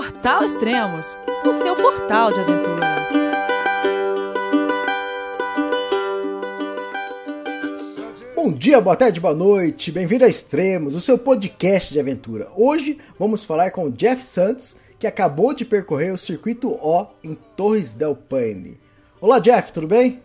Portal 0.00 0.42
Extremos, 0.42 1.18
o 1.44 1.52
seu 1.52 1.76
portal 1.76 2.32
de 2.32 2.40
aventura. 2.40 2.86
Bom 8.34 8.50
dia, 8.50 8.80
boa 8.80 8.96
tarde, 8.96 9.20
boa 9.20 9.34
noite, 9.34 9.92
bem-vindo 9.92 10.24
a 10.24 10.26
Extremos, 10.26 10.94
o 10.94 11.00
seu 11.00 11.18
podcast 11.18 11.92
de 11.92 12.00
aventura. 12.00 12.48
Hoje 12.56 12.96
vamos 13.18 13.44
falar 13.44 13.72
com 13.72 13.84
o 13.84 13.90
Jeff 13.90 14.24
Santos, 14.24 14.74
que 14.98 15.06
acabou 15.06 15.52
de 15.52 15.66
percorrer 15.66 16.14
o 16.14 16.16
circuito 16.16 16.70
O 16.70 17.06
em 17.22 17.34
Torres 17.54 17.92
del 17.92 18.16
Paine. 18.16 18.80
Olá, 19.20 19.38
Jeff, 19.38 19.70
tudo 19.70 19.86
bem? 19.86 20.22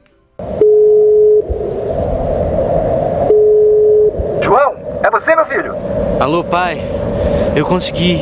João, 4.42 4.78
é 5.04 5.12
você, 5.12 5.36
meu 5.36 5.46
filho? 5.48 5.74
Alô, 6.22 6.46
pai. 6.46 6.82
Eu 7.54 7.66
consegui. 7.66 8.22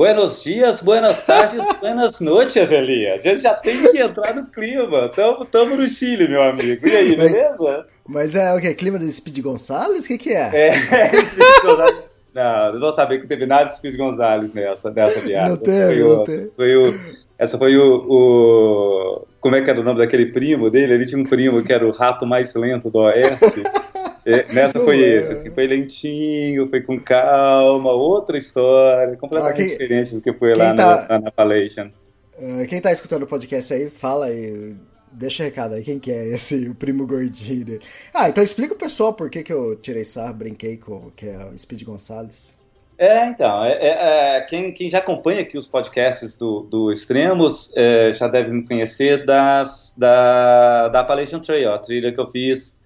Buenos 0.00 0.42
dias, 0.42 0.80
buenas 0.80 1.24
tardes, 1.24 1.62
buenas 1.78 2.20
noites, 2.20 2.72
Elias. 2.72 3.20
A 3.20 3.28
gente 3.28 3.42
já 3.42 3.52
tem 3.52 3.82
que 3.82 3.98
entrar 3.98 4.34
no 4.34 4.46
clima. 4.46 5.10
Tamo, 5.10 5.44
tamo 5.44 5.76
no 5.76 5.86
Chile, 5.86 6.26
meu 6.26 6.42
amigo. 6.42 6.88
E 6.88 6.96
aí, 6.96 7.14
beleza? 7.14 7.86
Mas 8.08 8.34
é 8.34 8.50
o 8.54 8.58
que? 8.58 8.72
Clima 8.72 8.98
de 8.98 9.12
Speed 9.12 9.40
Gonçalves? 9.40 10.06
O 10.06 10.08
que, 10.08 10.16
que 10.16 10.30
é? 10.30 10.50
É, 10.54 10.72
Speed 11.20 11.62
Gonçalves. 11.62 12.04
Não, 12.34 12.72
não 12.72 12.80
vou 12.80 12.92
saber 12.94 13.18
que 13.18 13.26
teve 13.26 13.44
nada 13.44 13.64
de 13.64 13.76
Speed 13.76 13.98
Gonzalez 13.98 14.54
nessa, 14.54 14.90
nessa 14.90 15.20
viagem. 15.20 15.50
Não 15.50 15.56
teve, 15.58 16.02
não 16.02 16.24
teve. 16.24 16.50
Foi 16.56 16.76
o, 16.76 16.98
essa 17.38 17.58
foi 17.58 17.76
o, 17.76 18.06
o, 18.08 19.26
Como 19.38 19.54
é 19.54 19.60
que 19.60 19.68
era 19.68 19.82
o 19.82 19.84
nome 19.84 19.98
daquele 19.98 20.32
primo 20.32 20.70
dele? 20.70 20.94
Ele 20.94 21.04
tinha 21.04 21.20
um 21.20 21.26
primo 21.26 21.62
que 21.62 21.74
era 21.74 21.86
o 21.86 21.92
rato 21.92 22.24
mais 22.24 22.54
lento 22.54 22.90
do 22.90 23.00
Oeste. 23.00 23.64
É, 24.24 24.52
nessa 24.52 24.78
Não 24.78 24.84
foi 24.84 25.02
é. 25.02 25.14
esse, 25.16 25.32
assim, 25.32 25.50
foi 25.50 25.66
lentinho, 25.66 26.68
foi 26.68 26.80
com 26.82 26.98
calma, 27.00 27.90
outra 27.92 28.36
história, 28.38 29.16
completamente 29.16 29.54
Ah, 29.54 29.56
quem- 29.56 29.68
diferente 29.68 30.14
do 30.14 30.20
que 30.20 30.32
foi 30.32 30.54
lá 30.54 30.74
tá- 30.74 31.06
na, 31.08 31.18
na 31.20 31.28
Appalachian. 31.28 31.90
Ah, 32.38 32.66
quem 32.66 32.80
tá 32.80 32.92
escutando 32.92 33.22
o 33.22 33.26
podcast 33.26 33.72
aí, 33.72 33.88
fala 33.88 34.26
aí, 34.26 34.74
deixa 35.12 35.42
recado 35.44 35.74
aí, 35.74 35.82
quem 35.82 35.98
que 35.98 36.10
é 36.12 36.28
esse, 36.28 36.68
o 36.68 36.74
primo 36.74 37.06
gordinho 37.06 37.64
dele. 37.64 37.80
Ah, 38.12 38.28
então 38.28 38.42
explica 38.44 38.74
o 38.74 38.78
pessoal 38.78 39.12
por 39.12 39.30
que, 39.30 39.42
que 39.42 39.52
eu 39.52 39.74
tirei 39.76 40.04
sarro, 40.04 40.34
brinquei 40.34 40.76
com 40.76 41.10
que 41.16 41.26
é 41.26 41.46
o 41.46 41.58
Speed 41.58 41.82
Gonçalves. 41.84 42.58
É, 42.98 43.26
então, 43.28 43.64
é, 43.64 43.72
é, 43.72 44.36
é, 44.36 44.40
quem, 44.42 44.70
quem 44.74 44.90
já 44.90 44.98
acompanha 44.98 45.40
aqui 45.40 45.56
os 45.56 45.66
podcasts 45.66 46.36
do, 46.36 46.60
do 46.64 46.92
Extremos 46.92 47.72
é, 47.74 48.12
já 48.12 48.28
deve 48.28 48.50
me 48.52 48.62
conhecer 48.66 49.24
das, 49.24 49.94
da, 49.96 50.88
da 50.88 51.00
Appalachian 51.00 51.40
Trail, 51.40 51.72
a 51.72 51.78
trilha 51.78 52.12
que 52.12 52.20
eu 52.20 52.28
fiz 52.28 52.78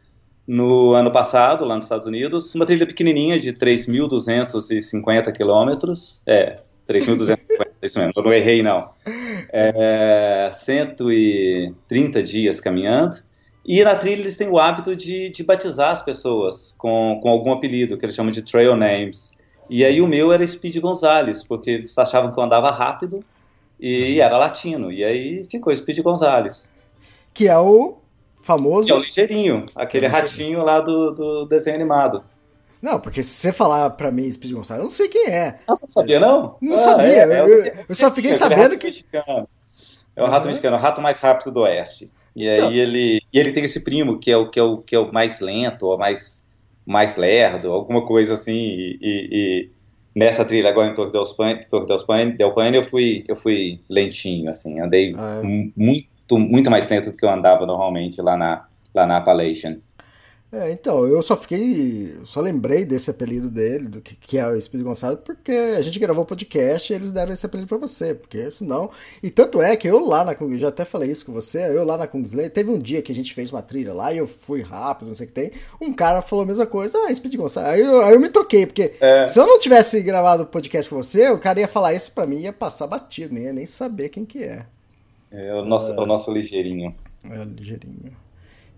no 0.46 0.92
ano 0.92 1.10
passado, 1.10 1.64
lá 1.64 1.74
nos 1.74 1.84
Estados 1.84 2.06
Unidos. 2.06 2.54
Uma 2.54 2.66
trilha 2.66 2.86
pequenininha 2.86 3.38
de 3.38 3.52
3.250 3.52 5.32
quilômetros. 5.32 6.22
É, 6.26 6.58
3.250, 6.88 7.38
isso 7.82 7.98
mesmo, 7.98 8.12
eu 8.16 8.22
não 8.22 8.32
errei 8.32 8.62
não. 8.62 8.90
É, 9.52 10.50
130 10.52 12.22
dias 12.22 12.60
caminhando. 12.60 13.16
E 13.64 13.82
na 13.82 13.94
trilha 13.94 14.20
eles 14.20 14.36
têm 14.36 14.48
o 14.48 14.58
hábito 14.58 14.94
de, 14.94 15.30
de 15.30 15.42
batizar 15.42 15.90
as 15.90 16.02
pessoas 16.02 16.74
com, 16.76 17.18
com 17.22 17.30
algum 17.30 17.50
apelido, 17.50 17.96
que 17.96 18.04
eles 18.04 18.14
chamam 18.14 18.30
de 18.30 18.42
trail 18.42 18.76
names. 18.76 19.32
E 19.70 19.82
aí 19.82 20.02
o 20.02 20.06
meu 20.06 20.30
era 20.32 20.46
Speed 20.46 20.76
Gonzalez, 20.78 21.42
porque 21.42 21.70
eles 21.70 21.96
achavam 21.96 22.32
que 22.32 22.38
eu 22.38 22.44
andava 22.44 22.70
rápido 22.70 23.24
e 23.80 24.20
era 24.20 24.36
latino. 24.36 24.92
E 24.92 25.02
aí 25.02 25.42
ficou 25.50 25.74
Speed 25.74 26.00
Gonzalez. 26.00 26.74
Que 27.32 27.48
é 27.48 27.56
o 27.56 27.96
famoso. 28.44 28.86
Que 28.86 28.92
é 28.92 28.96
o 28.96 29.00
ligeirinho, 29.00 29.66
aquele 29.74 30.06
É 30.06 30.08
o 30.08 30.12
ratinho 30.12 30.62
lá 30.62 30.80
do, 30.80 31.10
do 31.12 31.44
desenho 31.46 31.76
animado. 31.76 32.22
Não, 32.82 33.00
porque 33.00 33.22
se 33.22 33.30
você 33.34 33.52
falar 33.52 33.88
pra 33.90 34.10
mim 34.12 34.30
Speed 34.30 34.52
Gonçalves, 34.52 34.78
eu 34.82 34.84
não 34.84 34.90
sei 34.94 35.08
quem 35.08 35.26
é. 35.28 35.58
Ah, 35.66 35.74
você 35.74 35.84
não 35.86 35.88
sabia, 35.90 36.20
não? 36.20 36.56
Não 36.60 36.74
Ah, 36.74 36.78
sabia, 36.78 37.06
é, 37.06 37.18
é 37.18 37.40
eu- 37.40 37.48
eu- 37.48 37.72
eu 37.88 37.94
só 37.94 38.10
fiquei 38.10 38.34
sabendo 38.34 38.60
rato 38.62 38.78
que- 38.78 38.86
mexicano. 38.86 39.48
É 40.14 40.22
o 40.22 40.26
rato 40.26 40.42
Uhum. 40.42 40.48
mexicano, 40.48 40.76
o 40.76 40.80
rato 40.80 41.00
mais 41.00 41.18
rápido 41.18 41.50
do 41.50 41.60
oeste. 41.60 42.12
E 42.36 42.46
aí 42.48 42.58
Então. 42.58 42.70
ele, 42.72 43.20
e 43.32 43.38
ele 43.38 43.52
tem 43.52 43.64
esse 43.64 43.80
primo 43.80 44.18
que 44.18 44.30
é 44.30 44.36
o 44.36 44.50
que 44.50 44.58
é 44.60 44.62
o, 44.62 44.78
que 44.78 44.94
é 44.94 44.98
o 44.98 45.10
mais 45.12 45.40
lento, 45.40 45.86
ou 45.86 45.96
mais 45.98 46.42
mais 46.86 47.16
lerdo, 47.16 47.72
alguma 47.72 48.04
coisa 48.06 48.34
assim. 48.34 48.52
E, 48.52 48.98
e- 49.00 49.28
e 49.32 49.70
nessa 50.14 50.44
trilha 50.44 50.68
agora 50.68 50.90
em 50.90 50.94
Torre 50.94 51.10
del 51.10 51.24
Paine, 51.34 51.64
Torre 51.70 51.86
del 51.86 52.04
Paine, 52.04 52.32
del 52.32 52.52
Paine 52.52 52.76
eu 52.76 52.82
fui 52.82 53.24
eu 53.26 53.34
fui 53.36 53.80
lentinho 53.88 54.50
assim, 54.50 54.78
andei 54.80 55.14
Ah, 55.16 55.40
é. 55.40 55.42
mu- 55.42 55.72
muito 55.74 56.08
muito 56.30 56.70
mais 56.70 56.88
lento 56.88 57.10
do 57.10 57.16
que 57.16 57.24
eu 57.24 57.30
andava 57.30 57.66
normalmente 57.66 58.20
lá 58.22 58.36
na 58.36 58.64
lá 58.94 59.06
na 59.06 59.16
Appalachian. 59.18 59.78
É, 60.52 60.70
então, 60.70 61.04
eu 61.04 61.20
só 61.20 61.36
fiquei. 61.36 62.16
Só 62.22 62.40
lembrei 62.40 62.84
desse 62.84 63.10
apelido 63.10 63.50
dele, 63.50 63.88
do 63.88 64.00
que, 64.00 64.14
que 64.14 64.38
é 64.38 64.46
o 64.46 64.60
Speed 64.62 64.84
Gonçalves, 64.84 65.18
porque 65.24 65.50
a 65.50 65.82
gente 65.82 65.98
gravou 65.98 66.22
o 66.22 66.26
podcast 66.26 66.92
e 66.92 66.94
eles 66.94 67.10
deram 67.10 67.32
esse 67.32 67.44
apelido 67.44 67.66
pra 67.66 67.76
você. 67.76 68.14
Porque 68.14 68.52
senão. 68.52 68.88
E 69.20 69.30
tanto 69.30 69.60
é 69.60 69.76
que 69.76 69.88
eu 69.88 70.06
lá 70.06 70.24
na 70.24 70.32
Kung, 70.32 70.56
já 70.56 70.68
até 70.68 70.84
falei 70.84 71.10
isso 71.10 71.26
com 71.26 71.32
você, 71.32 71.58
eu 71.76 71.82
lá 71.84 71.96
na 71.96 72.06
Kungsley, 72.06 72.48
teve 72.50 72.70
um 72.70 72.78
dia 72.78 73.02
que 73.02 73.10
a 73.10 73.14
gente 73.16 73.34
fez 73.34 73.50
uma 73.50 73.62
trilha 73.62 73.92
lá 73.92 74.12
e 74.12 74.18
eu 74.18 74.28
fui 74.28 74.62
rápido, 74.62 75.08
não 75.08 75.14
sei 75.16 75.26
o 75.26 75.28
que 75.28 75.34
tem. 75.34 75.50
Um 75.80 75.92
cara 75.92 76.22
falou 76.22 76.44
a 76.44 76.46
mesma 76.46 76.66
coisa, 76.66 76.96
ah, 76.98 77.12
Speed 77.12 77.34
Gonçalves. 77.34 77.72
Aí 77.72 77.80
eu, 77.80 78.00
aí 78.02 78.14
eu 78.14 78.20
me 78.20 78.28
toquei, 78.28 78.64
porque 78.64 78.92
É. 79.00 79.26
se 79.26 79.36
eu 79.40 79.48
não 79.48 79.58
tivesse 79.58 80.00
gravado 80.02 80.44
o 80.44 80.46
podcast 80.46 80.88
com 80.88 80.94
você, 81.02 81.30
o 81.30 81.38
cara 81.38 81.58
ia 81.58 81.66
falar 81.66 81.94
isso 81.94 82.12
pra 82.12 82.28
mim 82.28 82.38
ia 82.38 82.52
passar 82.52 82.86
batido, 82.86 83.34
nem 83.34 83.42
ia 83.46 83.52
nem 83.52 83.66
saber 83.66 84.08
quem 84.08 84.24
que 84.24 84.44
é. 84.44 84.66
É 85.36 85.54
o 85.54 85.64
nosso 85.64 85.92
o 85.92 86.06
nosso 86.06 86.32
ligeirinho. 86.32 86.90
É 87.28 87.44
ligeirinho. 87.44 88.16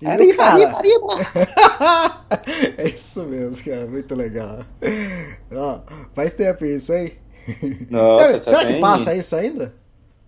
E 0.02 0.06
Arriba, 0.06 0.34
o 0.34 0.36
cara- 0.36 0.76
arriba, 0.76 1.12
arriba. 1.14 2.24
é 2.78 2.88
isso 2.88 3.24
mesmo, 3.24 3.64
cara. 3.64 3.86
Muito 3.86 4.14
legal. 4.14 4.58
Ó, 5.52 5.80
faz 6.14 6.34
tempo 6.34 6.64
isso, 6.64 6.92
hein? 6.92 7.12
Nossa, 7.90 8.26
Será- 8.38 8.42
Será 8.42 8.58
tá 8.58 8.66
que 8.66 8.72
bem- 8.72 8.80
passa 8.80 9.14
isso 9.14 9.36
ainda? 9.36 9.74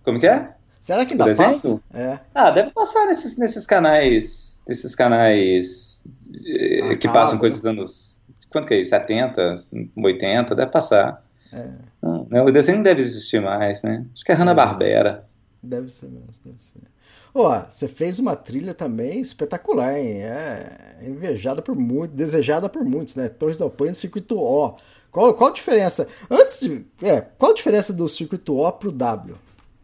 Como 0.03 0.19
que 0.19 0.27
é? 0.27 0.53
Será 0.79 1.05
que 1.05 1.13
ainda 1.13 1.31
O 1.31 1.35
passa? 1.35 1.81
É. 1.93 2.19
Ah, 2.33 2.51
deve 2.51 2.71
passar 2.71 3.05
nesses, 3.05 3.37
nesses 3.37 3.67
canais. 3.67 4.59
Nesses 4.67 4.95
canais 4.95 6.03
eh, 6.47 6.79
Ah, 6.91 6.95
que 6.95 7.07
passam 7.07 7.37
coisas 7.37 7.59
dos 7.59 7.65
anos. 7.67 8.21
Quanto 8.51 8.67
que 8.67 8.73
é 8.75 8.79
isso? 8.79 8.89
70, 8.91 9.53
80, 9.97 10.55
deve 10.55 10.71
passar. 10.71 11.23
É. 11.53 11.67
Não, 12.01 12.25
não, 12.29 12.45
o 12.45 12.51
desenho 12.51 12.77
não 12.77 12.83
deve 12.83 13.01
existir 13.01 13.41
mais, 13.41 13.83
né? 13.83 14.05
Acho 14.13 14.23
que 14.23 14.31
é 14.31 14.35
Hanna-Barbera. 14.35 15.27
Deve 15.61 15.89
ser 15.91 16.07
mesmo, 16.07 16.29
deve 16.43 16.61
ser. 16.61 16.81
Ó, 17.33 17.59
você 17.69 17.87
fez 17.87 18.17
uma 18.17 18.35
trilha 18.35 18.73
também 18.73 19.19
espetacular, 19.19 19.97
hein? 19.97 20.21
É 20.21 20.99
invejada 21.05 21.61
por 21.61 21.75
muitos, 21.75 22.15
desejada 22.15 22.69
por 22.69 22.83
muitos, 22.85 23.15
né? 23.15 23.27
Torres 23.27 23.57
del 23.57 23.69
Paine, 23.69 23.93
circuito 23.93 24.39
O. 24.39 24.75
Qual, 25.11 25.33
qual 25.33 25.49
a 25.49 25.53
diferença? 25.53 26.07
Antes 26.29 26.61
de. 26.61 26.85
É, 27.01 27.21
qual 27.21 27.51
a 27.51 27.55
diferença 27.55 27.91
do 27.91 28.07
circuito 28.07 28.57
O 28.57 28.71
pro 28.71 28.91
W? 28.91 29.35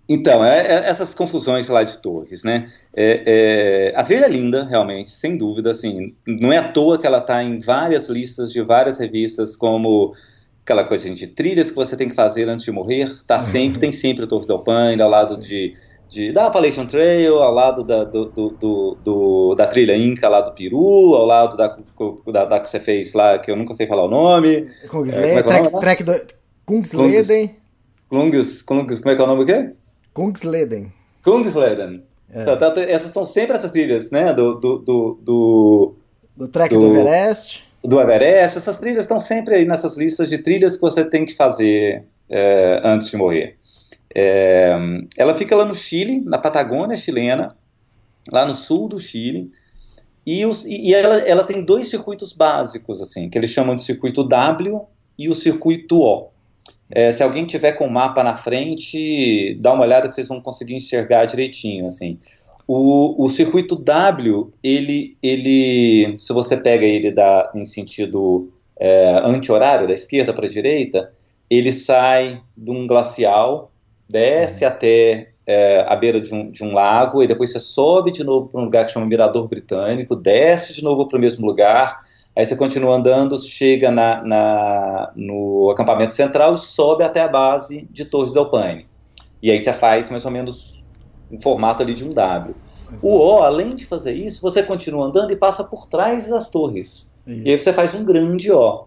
Então, 0.08 0.46
é, 0.46 0.59
é 0.59 0.74
essas 0.88 1.16
confusões 1.16 1.68
lá 1.68 1.84
de 1.84 1.97
torres, 1.97 2.44
né? 2.44 2.72
É, 2.96 3.92
é, 3.94 4.00
a 4.00 4.03
trilha 4.03 4.25
é 4.25 4.30
linda, 4.30 4.63
realmente, 4.63 5.09
sem 5.09 5.36
dúvida, 5.36 5.72
assim, 5.72 6.16
não 6.28 6.53
é 6.53 6.59
à 6.59 6.72
toa 6.72 7.00
que 7.00 7.07
ela 7.07 7.18
está 7.18 7.44
em 7.44 7.59
várias 7.59 8.07
listas 8.07 8.52
de 8.52 8.62
várias 8.62 9.00
revistas, 9.00 9.57
como 9.57 10.13
aquela 10.65 10.83
coisa 10.83 11.07
de 11.13 11.27
trilhas 11.27 11.69
que 11.69 11.75
você 11.75 11.95
tem 11.95 12.09
que 12.09 12.15
fazer 12.15 12.49
antes 12.49 12.65
de 12.65 12.71
morrer, 12.71 13.07
tá 13.27 13.37
sempre, 13.37 13.79
tem 13.79 13.91
sempre 13.91 14.23
o 14.25 14.27
Torre 14.27 14.47
del 14.47 14.59
Paine, 14.59 15.00
ao 15.00 15.09
lado 15.09 15.38
de, 15.38 15.75
de, 16.09 16.31
da 16.33 16.47
Appalachian 16.47 16.88
Trail, 16.88 17.35
ao 17.38 17.53
lado 17.53 17.83
da, 17.83 18.03
do, 18.03 18.25
do, 18.25 18.50
do- 18.50 18.97
do- 19.03 19.56
da 19.56 19.67
trilha 19.67 19.95
Inca 19.95 20.27
lá 20.27 20.41
do 20.41 20.53
Peru, 20.53 21.13
ao 21.15 21.23
lado 21.25 21.56
da, 21.56 21.77
da, 22.33 22.45
da 22.45 22.59
que 22.59 22.67
você 22.67 22.79
fez 22.79 23.13
lá, 23.13 23.38
que 23.38 23.51
eu 23.51 23.56
nunca 23.56 23.75
sei 23.75 23.85
falar 23.85 24.06
o 24.06 24.09
nome, 24.09 24.67
Kungsleden, 24.89 25.38
é 25.38 25.44
que 25.44 25.50
é 25.50 25.51
o 25.51 25.51
track, 25.51 25.71
nome? 25.71 25.81
track 25.81 26.03
do. 26.03 26.13
Kungsleden. 26.65 27.56
Klungus, 28.09 28.61
Klungus, 28.63 29.00
como 29.00 29.11
é 29.11 29.15
que 29.15 29.21
é 29.21 29.23
o 29.23 29.27
nome 29.27 29.44
o 29.44 29.45
quê? 29.45 29.69
Kungsleden. 30.13 30.91
Kungsleden. 31.23 32.03
É. 32.33 32.44
Tá, 32.44 32.71
tá, 32.71 32.81
essas 32.81 33.11
são 33.11 33.23
sempre 33.23 33.56
essas 33.56 33.69
trilhas, 33.71 34.09
né? 34.09 34.33
Do, 34.33 34.56
do, 34.56 34.79
do, 34.79 35.19
do, 35.21 35.95
Do 36.35 36.47
track 36.47 36.73
Do- 36.73 36.79
do 36.81 36.95
Everest. 36.97 37.63
Do 37.87 37.99
Everest. 37.99 38.57
Essas 38.57 38.77
trilhas 38.79 39.05
estão 39.05 39.19
sempre 39.19 39.55
aí 39.55 39.65
nessas 39.65 39.97
listas 39.97 40.29
de 40.29 40.37
trilhas 40.37 40.75
que 40.75 40.81
você 40.81 41.03
tem 41.03 41.25
que 41.25 41.33
fazer 41.33 42.03
é, 42.29 42.81
antes 42.83 43.09
de 43.09 43.17
morrer. 43.17 43.57
É, 44.13 44.73
ela 45.17 45.35
fica 45.35 45.55
lá 45.55 45.65
no 45.65 45.73
Chile, 45.73 46.21
na 46.21 46.37
Patagônia 46.37 46.95
chilena, 46.95 47.55
lá 48.31 48.45
no 48.45 48.55
sul 48.55 48.87
do 48.87 48.99
Chile. 48.99 49.51
E, 50.25 50.45
os, 50.45 50.65
e 50.65 50.93
ela, 50.93 51.17
ela 51.19 51.43
tem 51.43 51.63
dois 51.63 51.89
circuitos 51.89 52.33
básicos, 52.33 53.01
assim, 53.01 53.29
que 53.29 53.37
eles 53.37 53.51
chamam 53.51 53.75
de 53.75 53.83
circuito 53.83 54.23
W 54.23 54.81
e 55.19 55.29
o 55.29 55.35
circuito 55.35 55.99
O. 55.99 56.29
É, 56.89 57.11
se 57.11 57.21
alguém 57.23 57.45
tiver 57.45 57.73
com 57.73 57.85
o 57.85 57.91
mapa 57.91 58.23
na 58.23 58.35
frente, 58.35 59.57
dá 59.61 59.73
uma 59.73 59.83
olhada 59.83 60.07
que 60.07 60.15
vocês 60.15 60.27
vão 60.27 60.41
conseguir 60.41 60.75
enxergar 60.75 61.25
direitinho, 61.25 61.85
assim. 61.85 62.19
O, 62.67 63.23
o 63.23 63.29
circuito 63.29 63.75
W, 63.75 64.51
ele, 64.63 65.15
ele, 65.21 66.15
se 66.17 66.33
você 66.33 66.57
pega 66.57 66.85
ele 66.85 67.12
da, 67.12 67.51
em 67.53 67.63
sentido 67.63 68.50
é, 68.79 69.21
anti-horário, 69.23 69.88
da 69.88 69.94
esquerda 69.94 70.33
para 70.33 70.45
a 70.45 70.50
direita, 70.50 71.12
ele 71.50 71.71
sai 71.71 72.41
de 72.57 72.71
um 72.71 72.88
glacial, 72.88 73.71
desce 74.09 74.65
uhum. 74.65 74.71
até 74.71 75.29
é, 75.45 75.85
à 75.88 75.95
beira 75.95 76.19
de 76.19 76.33
um, 76.33 76.50
de 76.50 76.63
um, 76.63 76.73
lago, 76.73 77.21
e 77.21 77.27
depois 77.27 77.51
você 77.51 77.59
sobe 77.59 78.12
de 78.12 78.23
novo 78.23 78.47
para 78.47 78.59
um 78.59 78.65
lugar 78.65 78.85
que 78.85 78.91
chama 78.91 79.06
Mirador 79.06 79.47
Britânico, 79.47 80.15
desce 80.15 80.73
de 80.73 80.83
novo 80.83 81.07
para 81.07 81.18
o 81.18 81.21
mesmo 81.21 81.45
lugar, 81.45 82.00
aí 82.35 82.45
você 82.45 82.56
continua 82.56 82.95
andando, 82.95 83.38
chega 83.38 83.91
na, 83.91 84.23
na, 84.23 85.11
no 85.15 85.69
acampamento 85.69 86.15
central 86.15 86.53
e 86.53 86.57
sobe 86.57 87.03
até 87.03 87.21
a 87.21 87.27
base 87.27 87.88
de 87.91 88.06
Torres 88.06 88.33
del 88.33 88.50
Paine. 88.50 88.88
E 89.41 89.51
aí 89.51 89.61
você 89.61 89.71
faz 89.71 90.09
mais 90.09 90.25
ou 90.25 90.31
menos 90.31 90.75
um 91.31 91.39
formato 91.39 91.83
ali 91.83 91.94
de 91.94 92.04
um 92.04 92.13
W. 92.13 92.56
O 93.01 93.18
O, 93.18 93.38
além 93.39 93.75
de 93.75 93.86
fazer 93.86 94.13
isso, 94.13 94.42
você 94.42 94.62
continua 94.62 95.07
andando 95.07 95.31
e 95.31 95.36
passa 95.36 95.63
por 95.63 95.88
trás 95.88 96.30
das 96.30 96.50
torres. 96.50 97.13
Isso. 97.25 97.42
E 97.45 97.51
aí 97.51 97.60
você 97.60 97.74
faz 97.74 97.95
um 97.95 98.04
grande 98.04 98.51
O. 98.51 98.86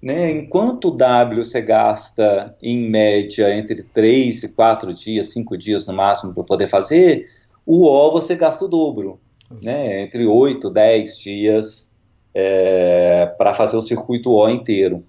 Né? 0.00 0.30
Enquanto 0.30 0.88
o 0.88 0.90
W 0.92 1.42
você 1.42 1.60
gasta, 1.60 2.56
em 2.62 2.88
média, 2.88 3.52
entre 3.56 3.82
3 3.82 4.44
e 4.44 4.48
4 4.50 4.94
dias, 4.94 5.30
5 5.32 5.56
dias 5.56 5.86
no 5.86 5.94
máximo 5.94 6.32
para 6.32 6.44
poder 6.44 6.66
fazer, 6.68 7.26
o 7.66 7.86
O 7.86 8.10
você 8.12 8.36
gasta 8.36 8.64
o 8.64 8.68
dobro. 8.68 9.18
Né? 9.62 10.02
Entre 10.02 10.26
8 10.26 10.68
e 10.68 10.72
10 10.72 11.18
dias 11.18 11.94
é, 12.34 13.26
para 13.38 13.54
fazer 13.54 13.76
o 13.76 13.82
circuito 13.82 14.30
O 14.30 14.48
inteiro. 14.48 15.02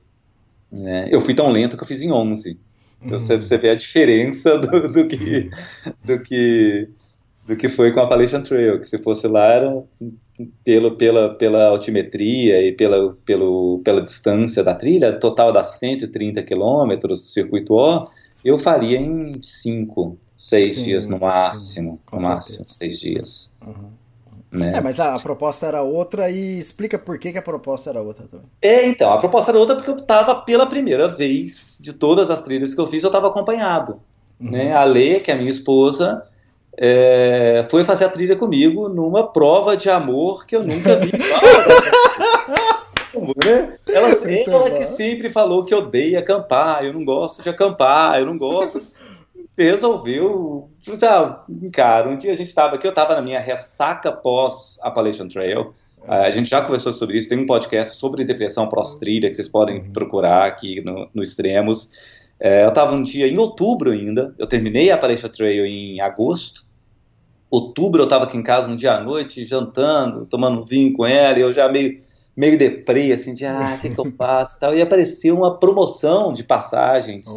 Né? 0.72 1.08
Eu 1.12 1.22
fui 1.22 1.34
tão 1.34 1.52
lento 1.52 1.78
que 1.78 1.84
eu 1.84 1.88
fiz 1.88 2.02
em 2.02 2.12
11. 2.12 2.58
Então, 3.01 3.19
você, 3.19 3.38
você 3.38 3.57
vê 3.57 3.69
a 3.69 3.75
diferença 3.75 4.57
do, 4.57 4.88
do, 4.90 5.07
que, 5.07 5.50
do, 6.04 6.22
que, 6.22 6.90
do 7.48 7.56
que 7.56 7.69
foi 7.69 7.92
com 7.92 8.01
a 8.01 8.04
Appalachian 8.04 8.42
Trail, 8.42 8.80
que 8.80 8.86
se 8.86 8.98
fosse 8.98 9.28
lá 9.28 9.46
era 9.54 9.84
pelo, 10.63 10.96
pela, 10.96 11.34
pela 11.36 11.68
altimetria 11.68 12.62
e 12.62 12.72
pela, 12.72 13.16
pelo, 13.25 13.81
pela 13.84 14.01
distância 14.01 14.63
da 14.63 14.75
trilha, 14.75 15.13
total 15.13 15.54
dá 15.54 15.63
130 15.63 16.44
quilômetros, 16.44 17.34
circuito 17.34 17.74
O, 17.74 18.07
eu 18.44 18.60
faria 18.60 18.98
em 19.00 19.42
5, 19.42 20.18
6 20.38 20.84
dias 20.84 21.07
no 21.07 21.19
máximo, 21.19 21.94
sim, 21.94 22.18
no 22.18 22.22
máximo, 22.22 22.66
6 22.68 23.00
dias. 23.00 23.56
Uhum. 23.66 23.99
Né? 24.51 24.74
É, 24.75 24.81
mas 24.81 25.00
a, 25.00 25.13
a, 25.13 25.19
proposta 25.19 25.68
era 25.68 25.84
outra 25.84 26.30
e 26.30 26.57
explica 26.57 26.98
por 26.98 27.19
que, 27.19 27.31
que 27.31 27.38
a 27.38 27.42
proposta 27.42 27.92
era 27.92 28.01
outra 28.01 28.25
também. 28.30 28.48
É, 28.62 28.88
então, 28.88 29.13
a 29.13 29.18
proposta 29.18 29.51
era 29.51 29.60
outra 29.60 29.75
porque 29.75 29.92
eu 29.92 29.96
estava 29.96 30.34
pela 30.36 30.66
primeira 30.66 31.07
vez 31.07 31.78
de 31.80 31.94
todas 31.94 32.31
as 32.31 32.42
trilhas 32.42 32.74
que 32.74 32.81
eu 32.81 32.88
fiz, 32.88 33.04
eu 33.04 33.10
estava 33.10 33.28
acompanhado. 33.28 34.00
Uhum. 34.40 34.50
Né? 34.50 34.75
A 34.75 34.84
Lê, 34.84 35.19
que 35.19 35.30
é 35.30 35.36
a 35.36 35.38
minha 35.38 35.50
esposa, 35.50 36.24
é, 36.75 37.66
foi 37.69 37.84
fazer 37.84 38.06
a 38.06 38.10
trilha 38.10 38.36
comigo 38.36 38.90
numa 38.90 39.28
prova 39.28 39.78
de 39.78 39.90
amor 39.90 40.46
que 40.48 40.56
eu 40.56 40.63
nunca 40.63 40.96
vi. 40.96 41.12
né? 43.46 43.75
Ela, 43.88 44.10
ela 44.48 44.72
que 44.72 44.84
sempre 44.86 45.30
falou 45.30 45.63
que 45.63 45.75
odeia 45.75 46.19
acampar, 46.19 46.84
eu 46.84 46.94
não 46.94 47.06
gosto 47.06 47.44
de 47.44 47.50
acampar, 47.50 48.19
eu 48.19 48.25
não 48.25 48.38
gosto. 48.38 48.81
Resolveu, 49.64 50.70
ah, 51.04 51.44
cara, 51.74 52.08
um 52.08 52.16
dia 52.16 52.32
a 52.32 52.36
gente 52.36 52.48
estava 52.48 52.76
aqui, 52.76 52.88
eu 52.88 52.92
estava 52.92 53.14
na 53.14 53.22
minha 53.22 53.42
ressaca 53.42 54.10
pós 54.10 54.80
Appalachian 54.82 55.28
Trail. 55.28 55.74
A 56.08 56.32
gente 56.32 56.50
já 56.50 56.62
conversou 56.62 56.94
sobre 56.94 57.18
isso, 57.18 57.28
tem 57.28 57.38
um 57.38 57.46
podcast 57.46 57.98
sobre 57.98 58.24
depressão 58.24 58.70
pós-trilha 58.70 59.28
que 59.28 59.36
vocês 59.36 59.50
podem 59.50 59.80
uhum. 59.80 59.92
procurar 59.92 60.46
aqui 60.46 60.80
no, 60.80 61.10
no 61.14 61.22
Extremos. 61.22 61.92
É, 62.40 62.64
eu 62.64 62.70
estava 62.70 62.96
um 62.96 63.04
dia 63.04 63.28
em 63.28 63.38
outubro 63.38 63.92
ainda, 63.92 64.34
eu 64.40 64.48
terminei 64.48 64.92
a 64.92 64.96
Appalachian 64.96 65.30
Trail 65.30 65.66
em 65.66 66.00
agosto, 66.00 66.66
outubro 67.52 68.00
eu 68.00 68.06
estava 68.06 68.24
aqui 68.24 68.38
em 68.38 68.44
casa 68.44 68.72
um 68.72 68.78
dia 68.78 68.94
à 68.94 69.04
noite, 69.04 69.44
jantando, 69.44 70.26
tomando 70.26 70.64
vinho 70.64 70.94
com 70.94 71.06
ela, 71.06 71.38
e 71.38 71.42
eu 71.42 71.54
já 71.54 71.68
meio, 71.68 72.00
meio 72.34 72.58
deprê, 72.58 73.12
assim, 73.12 73.34
de, 73.34 73.46
ah, 73.46 73.76
o 73.78 73.82
que, 73.82 73.90
que 73.90 74.00
eu 74.00 74.10
faço 74.18 74.56
e 74.56 74.60
tal, 74.62 74.74
e 74.74 74.82
apareceu 74.82 75.36
uma 75.36 75.60
promoção 75.60 76.32
de 76.32 76.46
passagens 76.46 77.28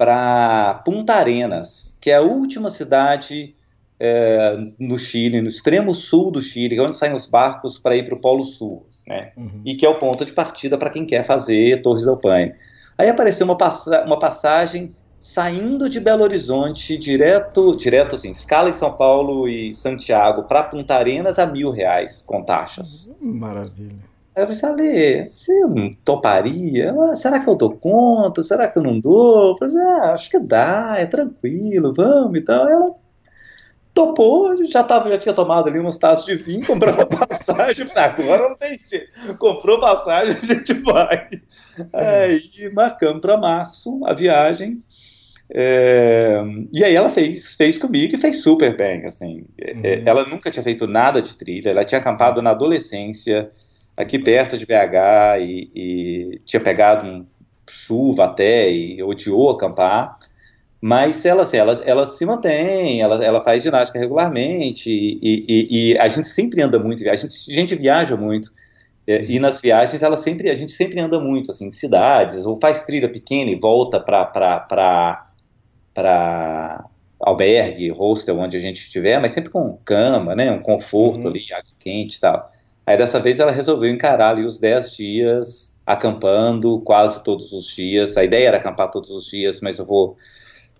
para 0.00 0.80
Punta 0.82 1.12
Arenas, 1.12 1.94
que 2.00 2.10
é 2.10 2.14
a 2.14 2.22
última 2.22 2.70
cidade 2.70 3.54
é, 3.98 4.56
no 4.78 4.98
Chile, 4.98 5.42
no 5.42 5.48
extremo 5.48 5.94
sul 5.94 6.30
do 6.30 6.40
Chile, 6.40 6.78
é 6.78 6.80
onde 6.80 6.96
saem 6.96 7.12
os 7.12 7.26
barcos 7.26 7.76
para 7.76 7.94
ir 7.94 8.06
para 8.06 8.14
o 8.14 8.18
Polo 8.18 8.42
Sul, 8.42 8.86
né, 9.06 9.32
uhum. 9.36 9.60
e 9.62 9.74
que 9.74 9.84
é 9.84 9.88
o 9.90 9.98
ponto 9.98 10.24
de 10.24 10.32
partida 10.32 10.78
para 10.78 10.88
quem 10.88 11.04
quer 11.04 11.22
fazer 11.22 11.82
Torres 11.82 12.06
del 12.06 12.16
Paine. 12.16 12.54
Aí 12.96 13.10
apareceu 13.10 13.44
uma, 13.44 13.58
passa 13.58 14.02
uma 14.06 14.18
passagem 14.18 14.94
saindo 15.18 15.86
de 15.86 16.00
Belo 16.00 16.22
Horizonte, 16.22 16.96
direto, 16.96 17.76
direto 17.76 18.14
assim, 18.14 18.30
escala 18.30 18.70
em 18.70 18.72
São 18.72 18.96
Paulo 18.96 19.46
e 19.46 19.70
Santiago, 19.74 20.44
para 20.44 20.62
Punta 20.62 20.94
Arenas 20.94 21.38
a 21.38 21.44
mil 21.44 21.70
reais 21.70 22.22
com 22.22 22.42
taxas. 22.42 23.14
Maravilha. 23.20 24.09
Aí 24.40 24.44
eu 24.44 24.46
pensei, 24.46 24.68
Ale, 24.70 25.30
você 25.30 25.52
toparia? 26.02 26.94
Ah, 26.98 27.14
será 27.14 27.40
que 27.40 27.46
eu 27.46 27.54
dou 27.54 27.76
conta? 27.76 28.42
Será 28.42 28.68
que 28.68 28.78
eu 28.78 28.82
não 28.82 28.98
dou? 28.98 29.50
Eu 29.50 29.58
falei, 29.58 29.86
ah, 29.86 30.14
acho 30.14 30.30
que 30.30 30.38
dá, 30.38 30.94
é 30.96 31.04
tranquilo, 31.04 31.92
vamos 31.92 32.38
e 32.38 32.42
tal. 32.42 32.66
Ela 32.66 32.94
topou, 33.92 34.64
já, 34.64 34.82
tava, 34.82 35.10
já 35.10 35.18
tinha 35.18 35.34
tomado 35.34 35.68
ali 35.68 35.78
umas 35.78 35.98
taças 35.98 36.24
de 36.24 36.36
vinho, 36.36 36.64
comprou 36.66 36.94
a 37.02 37.04
passagem, 37.04 37.86
agora 37.94 38.48
não 38.48 38.56
tem 38.56 38.80
jeito. 38.82 39.36
Comprou 39.36 39.78
passagem, 39.78 40.38
a 40.42 40.46
gente 40.46 40.72
vai. 40.80 41.28
Aí 41.92 42.72
marcamos 42.72 43.20
para 43.20 43.36
março 43.36 44.00
a 44.06 44.14
viagem. 44.14 44.82
É, 45.52 46.40
e 46.72 46.82
aí 46.82 46.94
ela 46.94 47.10
fez, 47.10 47.56
fez 47.56 47.76
comigo 47.76 48.14
e 48.14 48.18
fez 48.18 48.40
super 48.40 48.74
bem, 48.74 49.04
assim. 49.04 49.44
É, 49.58 49.72
uhum. 49.74 50.02
Ela 50.06 50.24
nunca 50.24 50.50
tinha 50.50 50.62
feito 50.62 50.86
nada 50.86 51.20
de 51.20 51.36
trilha, 51.36 51.68
ela 51.68 51.84
tinha 51.84 52.00
acampado 52.00 52.40
na 52.40 52.52
adolescência, 52.52 53.50
aqui 54.00 54.18
perto 54.18 54.58
de 54.58 54.66
BH, 54.66 55.40
e, 55.40 55.70
e 55.74 56.36
tinha 56.44 56.60
pegado 56.60 57.06
um 57.06 57.26
chuva 57.68 58.24
até, 58.24 58.70
e 58.70 59.02
odiou 59.02 59.50
acampar. 59.50 60.16
Mas 60.80 61.24
ela, 61.26 61.42
assim, 61.42 61.58
ela, 61.58 61.80
ela 61.84 62.06
se 62.06 62.24
mantém, 62.24 63.02
ela, 63.02 63.22
ela 63.24 63.44
faz 63.44 63.62
ginástica 63.62 63.98
regularmente, 63.98 64.90
e, 64.90 65.44
e, 65.48 65.92
e 65.92 65.98
a 65.98 66.08
gente 66.08 66.28
sempre 66.28 66.62
anda 66.62 66.78
muito, 66.78 67.06
a 67.08 67.14
gente, 67.14 67.50
a 67.50 67.54
gente 67.54 67.74
viaja 67.74 68.16
muito. 68.16 68.50
É, 69.06 69.24
e 69.28 69.38
nas 69.38 69.60
viagens 69.60 70.02
ela 70.02 70.16
sempre 70.16 70.50
a 70.50 70.54
gente 70.54 70.72
sempre 70.72 71.00
anda 71.00 71.18
muito 71.18 71.50
assim 71.50 71.68
em 71.68 71.72
cidades 71.72 72.44
ou 72.44 72.58
faz 72.60 72.84
trilha 72.84 73.08
pequena 73.08 73.50
e 73.50 73.56
volta 73.56 73.98
para 73.98 74.26
para 75.94 76.84
albergue, 77.20 77.90
hostel, 77.90 78.38
onde 78.38 78.56
a 78.56 78.60
gente 78.60 78.78
estiver, 78.78 79.20
mas 79.20 79.32
sempre 79.32 79.50
com 79.50 79.76
cama, 79.84 80.34
né, 80.34 80.50
um 80.50 80.62
conforto 80.62 81.24
uhum. 81.24 81.30
ali, 81.30 81.52
água 81.52 81.72
quente 81.78 82.16
e 82.16 82.20
tal. 82.20 82.50
Aí 82.90 82.96
dessa 82.96 83.20
vez 83.20 83.38
ela 83.38 83.52
resolveu 83.52 83.88
encarar 83.88 84.30
ali 84.30 84.44
os 84.44 84.58
10 84.58 84.96
dias 84.96 85.78
acampando 85.86 86.80
quase 86.80 87.22
todos 87.22 87.52
os 87.52 87.68
dias. 87.68 88.16
A 88.16 88.24
ideia 88.24 88.48
era 88.48 88.56
acampar 88.56 88.90
todos 88.90 89.10
os 89.10 89.26
dias, 89.26 89.60
mas 89.60 89.78
eu 89.78 89.86
vou 89.86 90.16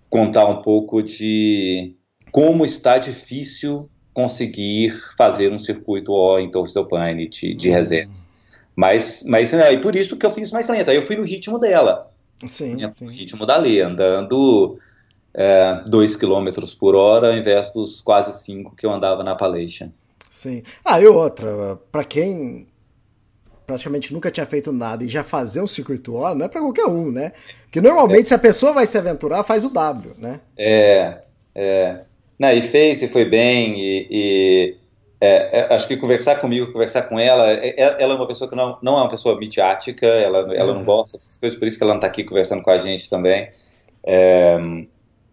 contar 0.09 0.45
um 0.45 0.61
pouco 0.61 1.01
de 1.01 1.95
como 2.29 2.65
está 2.65 2.97
difícil 2.97 3.89
conseguir 4.13 4.93
fazer 5.17 5.53
um 5.53 5.57
circuito 5.57 6.11
O 6.11 6.37
em 6.37 6.51
Torres 6.51 6.73
del 6.73 6.85
Paine 6.85 7.29
de, 7.29 7.53
de 7.53 7.69
uhum. 7.69 7.75
reserva. 7.75 8.11
Mas, 8.75 9.23
mas 9.25 9.53
né, 9.53 9.71
e 9.71 9.77
por 9.77 9.95
isso 9.95 10.17
que 10.17 10.25
eu 10.25 10.31
fiz 10.31 10.51
mais 10.51 10.67
lento. 10.67 10.91
Aí 10.91 10.97
eu 10.97 11.05
fui 11.05 11.15
no 11.15 11.23
ritmo 11.23 11.57
dela. 11.57 12.11
Sim, 12.45 12.75
né, 12.75 12.89
sim. 12.89 13.05
No 13.05 13.11
ritmo 13.11 13.45
da 13.45 13.55
Lê, 13.55 13.79
andando 13.79 14.77
2 15.87 16.13
é, 16.13 16.17
km 16.17 16.67
por 16.77 16.93
hora, 16.93 17.31
ao 17.31 17.37
invés 17.37 17.71
dos 17.71 18.01
quase 18.01 18.37
5 18.43 18.75
que 18.75 18.85
eu 18.85 18.91
andava 18.91 19.23
na 19.23 19.31
Appalachian. 19.31 19.93
Sim. 20.31 20.63
Ah, 20.83 21.01
e 21.01 21.05
outra, 21.05 21.77
para 21.91 22.05
quem 22.05 22.65
praticamente 23.67 24.13
nunca 24.13 24.31
tinha 24.31 24.45
feito 24.45 24.71
nada 24.71 25.03
e 25.03 25.09
já 25.09 25.25
fazer 25.25 25.61
um 25.61 25.67
circuito 25.67 26.15
O, 26.15 26.33
não 26.33 26.45
é 26.45 26.49
para 26.49 26.61
qualquer 26.61 26.85
um, 26.85 27.11
né? 27.11 27.33
Porque 27.63 27.81
normalmente 27.81 28.21
é. 28.21 28.25
se 28.29 28.33
a 28.33 28.39
pessoa 28.39 28.71
vai 28.71 28.87
se 28.87 28.97
aventurar, 28.97 29.43
faz 29.43 29.65
o 29.65 29.69
W, 29.69 30.15
né? 30.17 30.39
É, 30.57 31.17
é. 31.53 31.99
Não, 32.39 32.49
e 32.49 32.61
fez 32.61 33.01
e 33.01 33.09
foi 33.09 33.25
bem, 33.25 33.77
e, 33.77 34.07
e 34.09 34.77
é, 35.19 35.59
é, 35.59 35.75
acho 35.75 35.85
que 35.85 35.97
conversar 35.97 36.37
comigo, 36.37 36.71
conversar 36.71 37.03
com 37.03 37.19
ela, 37.19 37.51
é, 37.51 37.75
é, 37.77 37.95
ela 38.01 38.13
é 38.13 38.15
uma 38.15 38.27
pessoa 38.27 38.49
que 38.49 38.55
não, 38.55 38.79
não 38.81 38.97
é 38.97 39.01
uma 39.01 39.09
pessoa 39.09 39.37
midiática, 39.37 40.07
ela, 40.07 40.55
ela 40.55 40.73
não 40.73 40.85
gosta 40.85 41.17
dessas 41.17 41.37
coisas, 41.37 41.59
por 41.59 41.67
isso 41.67 41.77
que 41.77 41.83
ela 41.83 41.91
não 41.91 41.99
está 41.99 42.07
aqui 42.07 42.23
conversando 42.23 42.63
com 42.63 42.71
a 42.71 42.77
gente 42.77 43.09
também. 43.09 43.49
É, 44.01 44.57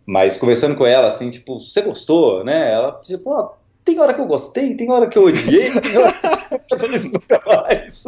mas 0.04 0.36
conversando 0.36 0.74
com 0.74 0.84
ela, 0.84 1.06
assim, 1.06 1.30
tipo, 1.30 1.60
você 1.60 1.82
gostou, 1.82 2.42
né? 2.42 2.72
Ela, 2.72 3.00
tipo, 3.02 3.30
oh, 3.30 3.50
tem 3.88 3.99
hora 3.99 4.12
que 4.12 4.21
eu 4.21 4.26
gostei, 4.26 4.75
tem 4.75 4.90
hora 4.90 5.09
que 5.09 5.16
eu 5.16 5.25
odiei, 5.25 5.73
tem 5.80 5.97
hora 5.97 6.12
que 6.12 6.75
eu 6.75 7.12
nunca 7.12 7.42
mais. 7.47 8.04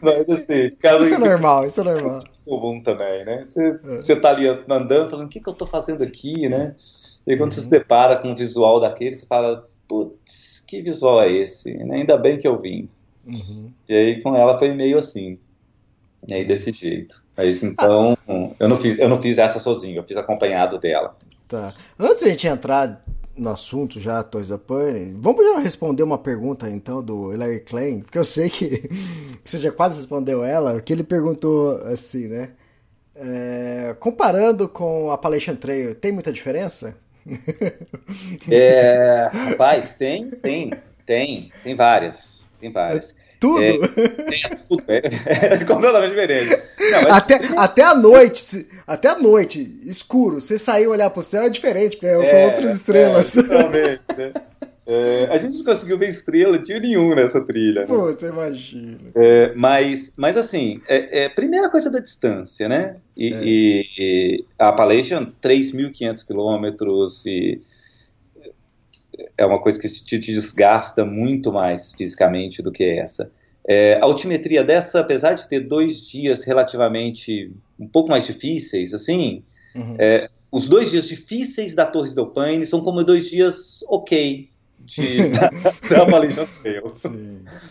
Mas 0.00 0.28
assim, 0.30 0.70
cara, 0.78 1.02
Isso 1.02 1.14
é 1.14 1.18
normal, 1.18 1.66
isso 1.66 1.80
é 1.82 1.84
normal. 1.84 2.18
É 2.18 2.50
comum 2.50 2.82
também, 2.82 3.24
né? 3.26 3.44
Você, 3.44 3.68
é. 3.84 3.96
você 3.96 4.16
tá 4.16 4.30
ali 4.30 4.48
andando, 4.48 5.10
falando, 5.10 5.26
o 5.26 5.28
que, 5.28 5.40
que 5.40 5.48
eu 5.48 5.52
tô 5.52 5.66
fazendo 5.66 6.02
aqui, 6.02 6.48
né? 6.48 6.74
E 7.26 7.36
quando 7.36 7.50
uhum. 7.50 7.56
você 7.56 7.60
se 7.60 7.70
depara 7.70 8.16
com 8.16 8.28
um 8.28 8.34
visual 8.34 8.80
daquele, 8.80 9.14
você 9.14 9.26
fala, 9.26 9.68
putz, 9.86 10.64
que 10.66 10.80
visual 10.80 11.22
é 11.22 11.30
esse? 11.30 11.70
Ainda 11.70 12.16
bem 12.16 12.38
que 12.38 12.48
eu 12.48 12.58
vim. 12.58 12.88
Uhum. 13.26 13.70
E 13.86 13.94
aí 13.94 14.22
com 14.22 14.34
ela 14.34 14.58
foi 14.58 14.72
meio 14.72 14.96
assim. 14.96 15.38
E 16.26 16.32
aí 16.32 16.46
desse 16.46 16.72
jeito. 16.72 17.26
Mas 17.36 17.62
então, 17.62 18.16
eu 18.58 18.68
não 18.68 18.76
fiz, 18.76 18.98
eu 18.98 19.08
não 19.08 19.20
fiz 19.20 19.36
essa 19.36 19.58
sozinho, 19.58 19.98
eu 19.98 20.02
fiz 20.02 20.16
acompanhado 20.16 20.78
dela. 20.78 21.14
Tá. 21.46 21.74
Antes 21.98 22.20
de 22.20 22.26
a 22.26 22.30
gente 22.30 22.46
entrar 22.46 23.04
no 23.40 23.50
assunto 23.50 23.98
já, 23.98 24.22
Toys 24.22 24.50
of 24.50 24.64
Pain, 24.64 25.14
vamos 25.16 25.44
já 25.44 25.58
responder 25.58 26.02
uma 26.02 26.18
pergunta 26.18 26.68
então 26.68 27.02
do 27.02 27.36
Larry 27.36 27.60
Klein, 27.60 28.00
porque 28.02 28.18
eu 28.18 28.24
sei 28.24 28.48
que 28.50 28.88
você 29.44 29.58
já 29.58 29.72
quase 29.72 29.98
respondeu 29.98 30.44
ela, 30.44 30.80
que 30.80 30.92
ele 30.92 31.02
perguntou 31.02 31.78
assim, 31.86 32.28
né? 32.28 32.50
É, 33.14 33.96
comparando 33.98 34.68
com 34.68 35.10
a 35.10 35.14
Appalachian 35.14 35.56
Trail, 35.56 35.94
tem 35.94 36.12
muita 36.12 36.32
diferença? 36.32 36.96
É, 38.50 39.28
rapaz, 39.32 39.94
tem, 39.94 40.30
tem, 40.30 40.72
tem, 41.04 41.50
tem 41.62 41.74
várias, 41.74 42.50
tem 42.60 42.70
várias. 42.72 43.14
Tudo? 43.40 43.62
É, 43.62 43.78
tem 43.78 44.40
tudo, 44.68 44.84
é, 44.86 45.00
é 45.54 45.64
completamente 45.64 46.10
diferente. 46.10 46.50
Não, 46.78 47.02
mas 47.04 47.12
até, 47.12 47.40
até 47.56 47.82
a 47.82 47.94
noite, 47.94 48.38
se- 48.40 48.68
até 48.86 49.08
a 49.08 49.16
noite, 49.18 49.80
escuro, 49.86 50.40
você 50.42 50.58
sair 50.58 50.84
e 50.84 50.86
olhar 50.88 51.08
pro 51.08 51.22
céu 51.22 51.44
é 51.44 51.48
diferente, 51.48 51.96
porque 51.96 52.14
são 52.14 52.38
É, 52.38 52.46
outras 52.46 52.76
estrelas. 52.76 53.36
É, 53.36 53.42
totalmente, 53.42 54.02
né? 54.18 54.32
É, 54.86 55.28
a 55.30 55.38
gente 55.38 55.56
não 55.58 55.64
conseguiu 55.64 55.96
ver 55.96 56.08
estrela 56.08 56.58
de 56.58 56.78
nenhum 56.80 57.14
nessa 57.14 57.40
trilha. 57.40 57.82
Né? 57.82 57.86
Pô, 57.86 58.06
você 58.12 58.28
imagina. 58.28 58.98
É, 59.14 59.52
mas, 59.54 60.12
mas 60.16 60.36
assim, 60.36 60.80
é, 60.88 61.24
é, 61.24 61.28
primeira 61.28 61.70
coisa 61.70 61.88
da 61.90 62.00
distância, 62.00 62.68
né? 62.68 62.96
E, 63.16 63.32
É. 63.32 63.40
e- 63.42 63.84
e 63.98 64.44
a 64.58 64.68
Appalachian, 64.70 65.32
3.500 65.40 66.24
quilômetros, 66.24 67.24
e 67.24 67.60
é 69.36 69.46
uma 69.46 69.60
coisa 69.60 69.78
que 69.78 69.88
te, 69.88 70.18
desgasta 70.18 71.04
muito 71.04 71.52
mais 71.52 71.92
fisicamente 71.92 72.62
do 72.62 72.72
que 72.72 72.84
essa. 72.84 73.30
É, 73.66 73.98
a 74.00 74.04
altimetria 74.04 74.64
dessa, 74.64 75.00
apesar 75.00 75.34
de 75.34 75.48
ter 75.48 75.60
dois 75.60 76.08
dias 76.08 76.44
relativamente 76.44 77.52
um 77.78 77.86
pouco 77.86 78.08
mais 78.08 78.26
difíceis, 78.26 78.94
assim, 78.94 79.42
Uhum. 79.74 79.96
é, 79.98 80.28
os 80.50 80.68
dois 80.68 80.90
dias 80.90 81.06
difíceis 81.06 81.74
da 81.74 81.86
Torres 81.86 82.14
del 82.14 82.26
Paine 82.26 82.66
são 82.66 82.80
como 82.80 83.04
dois 83.04 83.30
dias 83.30 83.84
ok 83.88 84.48
de, 84.80 85.18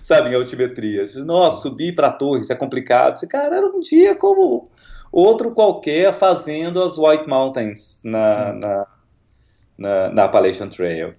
sabe, 0.01 0.29
em 0.29 0.35
altimetria. 0.35 1.05
Você 1.05 1.19
Nossa, 1.19 1.61
subir 1.61 1.93
para 1.93 2.07
a 2.07 2.11
torre, 2.11 2.41
isso 2.41 2.53
é 2.53 2.55
complicado. 2.55 3.15
Esse 3.15 3.27
cara 3.27 3.57
era 3.57 3.65
um 3.65 3.79
dia 3.79 4.15
como 4.15 4.69
outro 5.11 5.51
qualquer 5.51 6.13
fazendo 6.13 6.81
as 6.81 6.97
White 6.97 7.27
Mountains 7.27 8.01
na, 8.05 8.53
na, 8.53 8.87
na, 9.79 10.09
na 10.09 10.23
Appalachian 10.25 10.67
Trail. 10.67 11.13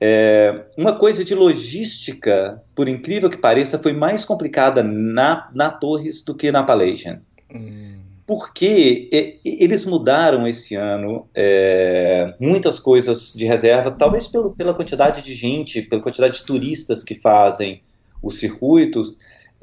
É, 0.00 0.64
uma 0.76 0.96
coisa 0.96 1.24
de 1.24 1.34
logística, 1.34 2.62
por 2.74 2.88
incrível 2.88 3.30
que 3.30 3.36
pareça, 3.36 3.78
foi 3.78 3.92
mais 3.92 4.24
complicada 4.24 4.82
na, 4.82 5.48
na 5.54 5.70
Torres 5.70 6.24
do 6.24 6.34
que 6.34 6.50
na 6.52 6.60
Appalachian 6.60 7.20
Hum. 7.54 7.98
porque 8.26 9.10
e- 9.12 9.62
eles 9.62 9.84
mudaram 9.84 10.46
esse 10.46 10.74
ano 10.74 11.28
é, 11.34 12.34
muitas 12.40 12.80
coisas 12.80 13.32
de 13.34 13.44
reserva, 13.46 13.90
talvez 13.90 14.26
pelo, 14.26 14.52
pela 14.52 14.72
quantidade 14.72 15.22
de 15.22 15.34
gente, 15.34 15.82
pela 15.82 16.00
quantidade 16.00 16.38
de 16.38 16.44
turistas 16.44 17.04
que 17.04 17.14
fazem 17.14 17.82
os 18.22 18.38
circuitos, 18.38 19.14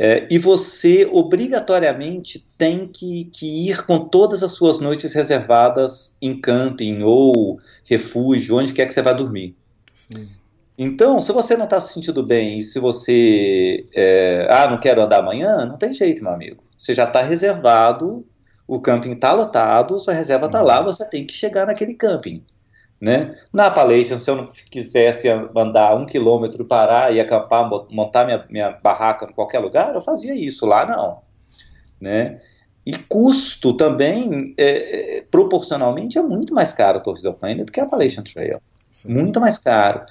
é, 0.02 0.26
e 0.32 0.40
você 0.40 1.06
obrigatoriamente 1.12 2.48
tem 2.58 2.88
que, 2.88 3.26
que 3.26 3.70
ir 3.70 3.86
com 3.86 4.00
todas 4.00 4.42
as 4.42 4.54
suas 4.54 4.80
noites 4.80 5.14
reservadas 5.14 6.16
em 6.22 6.40
camping 6.40 7.04
ou 7.04 7.60
refúgio, 7.84 8.56
onde 8.56 8.72
quer 8.72 8.86
que 8.86 8.94
você 8.94 9.02
vá 9.02 9.12
dormir. 9.12 9.58
Sim. 9.94 10.30
Então, 10.78 11.20
se 11.20 11.34
você 11.34 11.58
não 11.58 11.66
está 11.66 11.82
se 11.82 11.94
sentindo 11.94 12.24
bem 12.24 12.60
e 12.60 12.62
se 12.62 12.80
você. 12.80 13.86
é, 13.94 14.48
ah, 14.50 14.70
não 14.70 14.80
quero 14.80 15.02
andar 15.02 15.20
amanhã, 15.20 15.66
não 15.66 15.78
tem 15.78 15.94
jeito, 15.94 16.24
meu 16.24 16.32
amigo. 16.32 16.64
Você 16.78 16.94
já 16.94 17.04
está 17.04 17.22
reservado, 17.22 18.26
o 18.66 18.80
camping 18.80 19.12
está 19.12 19.34
lotado, 19.34 20.00
sua 20.00 20.14
reserva 20.14 20.46
está 20.46 20.62
lá, 20.62 20.82
você 20.82 21.04
tem 21.10 21.26
que 21.26 21.34
chegar 21.34 21.68
naquele 21.68 21.94
camping. 21.94 22.42
Né? 23.00 23.38
Na 23.54 23.68
Appalachian, 23.68 24.20
se 24.20 24.30
eu 24.30 24.36
não 24.36 24.46
quisesse 24.46 25.30
andar 25.30 25.96
um 25.96 26.06
quilômetro, 26.06 26.66
parar 26.66 27.14
e 27.14 27.20
acampar, 27.22 27.70
mo- 27.70 27.88
montar 27.90 28.26
minha, 28.26 28.46
minha 28.50 28.72
barraca 28.72 29.26
em 29.26 29.34
qualquer 29.34 29.60
lugar, 29.60 29.96
eu 29.96 30.02
fazia 30.02 30.36
isso. 30.36 30.66
Lá 30.66 30.86
não. 30.86 31.20
Né? 32.00 32.42
E 32.86 32.98
custo 32.98 33.74
também, 33.74 34.54
é, 34.58 35.18
é, 35.18 35.22
proporcionalmente, 35.22 36.18
é 36.18 36.22
muito 36.22 36.54
mais 36.54 36.74
caro 36.74 36.98
a 36.98 37.02
Torres 37.02 37.22
del 37.22 37.34
Paine 37.34 37.64
do 37.64 37.72
que 37.72 37.80
a 37.80 37.84
Appalachian 37.84 38.24
Trail 38.24 38.60
Sim. 38.90 39.14
muito 39.14 39.40
mais 39.40 39.58
caro. 39.58 40.02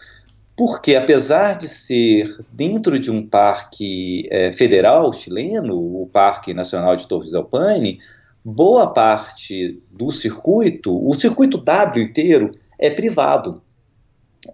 Porque, 0.57 0.97
apesar 0.97 1.57
de 1.57 1.69
ser 1.69 2.37
dentro 2.51 2.99
de 2.99 3.11
um 3.11 3.25
parque 3.25 4.27
eh, 4.29 4.51
federal 4.51 5.13
chileno, 5.13 5.77
o 6.03 6.09
Parque 6.13 6.53
Nacional 6.53 6.97
de 6.97 7.07
Torres 7.07 7.31
del 7.31 7.45
Paine, 7.45 8.01
boa 8.45 8.93
parte 8.93 9.81
do 9.91 10.11
circuito, 10.11 10.93
o 11.07 11.15
circuito 11.15 11.59
W 11.59 12.05
inteiro, 12.05 12.51
é 12.79 12.91
privado. 12.91 13.63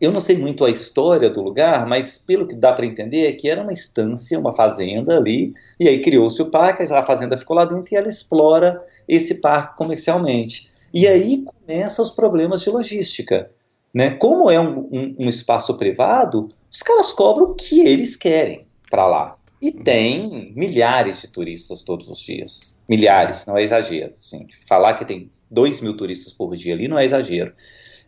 Eu 0.00 0.11
não 0.11 0.21
sei 0.21 0.37
muito 0.38 0.64
a 0.64 0.71
história 0.71 1.28
do 1.28 1.43
lugar, 1.43 1.87
mas 1.87 2.16
pelo 2.16 2.47
que 2.47 2.54
dá 2.54 2.73
para 2.73 2.87
entender 2.87 3.26
é 3.26 3.33
que 3.33 3.49
era 3.50 3.62
uma 3.62 3.73
estância, 3.73 4.38
uma 4.38 4.54
fazenda 4.54 5.16
ali, 5.19 5.52
e 5.78 5.88
aí 5.88 6.00
criou-se 6.00 6.40
o 6.40 6.50
parque, 6.50 6.83
a 6.83 7.04
fazenda 7.04 7.37
ficou 7.37 7.54
lá 7.54 7.64
dentro 7.64 7.93
e 7.93 7.97
ela 7.97 8.09
explora 8.09 8.83
esse 9.07 9.37
parque 9.37 9.76
comercialmente. 9.76 10.71
E 10.93 11.07
aí 11.07 11.45
começam 11.45 12.04
os 12.04 12.11
problemas 12.11 12.62
de 12.62 12.71
logística. 12.71 13.50
Né? 13.93 14.12
Como 14.12 14.50
é 14.50 14.59
um, 14.59 14.88
um- 14.90 15.16
um 15.21 15.28
espaço 15.28 15.75
privado, 15.76 16.49
os 16.73 16.83
caras 16.83 17.12
cobram 17.12 17.50
o 17.50 17.54
que 17.54 17.81
eles 17.87 18.16
querem 18.16 18.66
para 18.90 19.07
lá. 19.07 19.37
E 19.61 19.71
tem 19.71 20.52
milhares 20.57 21.21
de 21.23 21.28
turistas 21.28 21.83
todos 21.83 22.09
os 22.09 22.19
dias. 22.19 22.76
Milhares, 22.88 23.47
não 23.47 23.57
é 23.57 23.62
exagero. 23.62 24.14
Assim, 24.19 24.47
falar 24.66 24.95
que 24.95 25.04
tem 25.04 25.31
2 25.50 25.81
mil 25.81 25.97
turistas 25.97 26.33
por 26.33 26.57
dia 26.57 26.75
ali 26.75 26.88
não 26.88 26.99
é 26.99 27.04
exagero. 27.04 27.52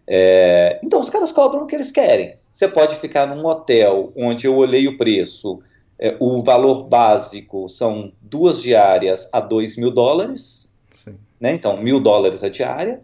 É, 0.07 0.79
então 0.85 1.01
os 1.01 1.11
caras 1.11 1.33
cobram 1.33 1.65
o 1.65 1.67
que 1.67 1.75
eles 1.75 1.91
querem. 1.91 2.37
Você 2.51 2.69
pode 2.69 2.95
ficar 2.97 3.27
num 3.27 3.45
hotel 3.45 4.13
onde 4.17 4.47
eu 4.47 4.57
olhei 4.57 4.87
o 4.87 4.97
preço, 4.97 5.61
é, 5.99 6.17
o 6.21 6.43
valor 6.43 6.85
básico 6.85 7.69
são 7.69 8.13
duas 8.21 8.61
diárias 8.61 9.29
a 9.33 9.41
2 9.41 9.77
mil 9.77 9.91
dólares, 9.91 10.77
Sim. 10.95 11.17
né? 11.41 11.55
Então, 11.55 11.77
mil 11.77 11.99
dólares 12.01 12.45
a 12.45 12.49
diária, 12.49 13.03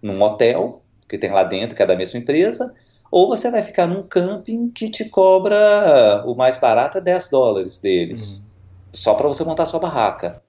num 0.00 0.22
hotel 0.22 0.82
que 1.08 1.18
tem 1.18 1.30
lá 1.30 1.42
dentro, 1.42 1.74
que 1.74 1.82
é 1.82 1.86
da 1.86 1.96
mesma 1.96 2.20
empresa, 2.20 2.72
ou 3.10 3.28
você 3.28 3.50
vai 3.50 3.62
ficar 3.62 3.86
num 3.86 4.02
camping 4.02 4.70
que 4.70 4.88
te 4.88 5.06
cobra 5.06 6.22
o 6.24 6.34
mais 6.34 6.56
barato 6.56 6.98
é 6.98 7.00
10 7.00 7.28
dólares 7.28 7.80
deles, 7.80 8.46
só 8.92 9.14
para 9.14 9.26
você 9.26 9.42
montar 9.42 9.66
sua 9.66 9.80
barraca, 9.80 10.40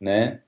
né? 0.00 0.40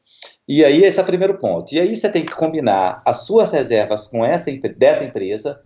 E 0.49 0.65
aí 0.65 0.85
esse 0.85 0.99
é 0.99 1.03
o 1.03 1.07
primeiro 1.07 1.39
ponto. 1.39 1.75
E 1.75 1.81
aí 1.81 1.95
você 1.95 2.11
tem 2.11 2.25
que 2.25 2.35
combinar 2.35 3.03
as 3.05 3.27
suas 3.27 3.53
reservas 3.53 4.07
com 4.07 4.25
essa 4.25 4.51
dessa 4.77 5.05
empresa 5.05 5.63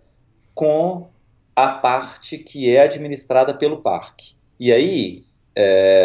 com 0.53 1.07
a 1.55 1.69
parte 1.69 2.37
que 2.37 2.75
é 2.75 2.81
administrada 2.81 3.53
pelo 3.53 3.81
parque. 3.81 4.35
E 4.59 4.71
aí, 4.71 5.23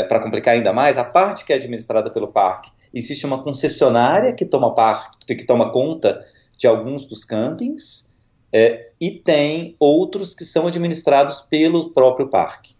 para 0.08 0.20
complicar 0.20 0.54
ainda 0.54 0.72
mais, 0.72 0.96
a 0.96 1.04
parte 1.04 1.44
que 1.44 1.52
é 1.52 1.56
administrada 1.56 2.10
pelo 2.10 2.28
parque, 2.28 2.70
existe 2.92 3.26
uma 3.26 3.42
concessionária 3.42 4.32
que 4.32 4.44
toma 4.44 4.74
parte, 4.74 5.26
que 5.26 5.44
toma 5.44 5.70
conta 5.70 6.24
de 6.56 6.66
alguns 6.66 7.04
dos 7.04 7.24
campings, 7.24 8.10
é, 8.52 8.90
e 9.00 9.10
tem 9.10 9.74
outros 9.80 10.34
que 10.34 10.44
são 10.44 10.66
administrados 10.66 11.40
pelo 11.40 11.90
próprio 11.92 12.28
parque. 12.28 12.76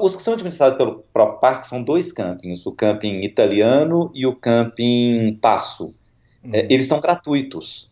Os, 0.00 0.16
que 0.16 0.22
são 0.22 0.34
administrados 0.34 0.76
pelo 0.76 1.04
próprio 1.12 1.40
parque 1.40 1.66
são 1.66 1.82
dois 1.82 2.12
campings, 2.12 2.66
o 2.66 2.72
camping 2.72 3.20
italiano 3.20 4.10
e 4.14 4.26
o 4.26 4.34
camping 4.36 5.38
Passo. 5.40 5.94
É, 6.52 6.66
eles 6.72 6.86
são 6.86 7.00
gratuitos. 7.00 7.90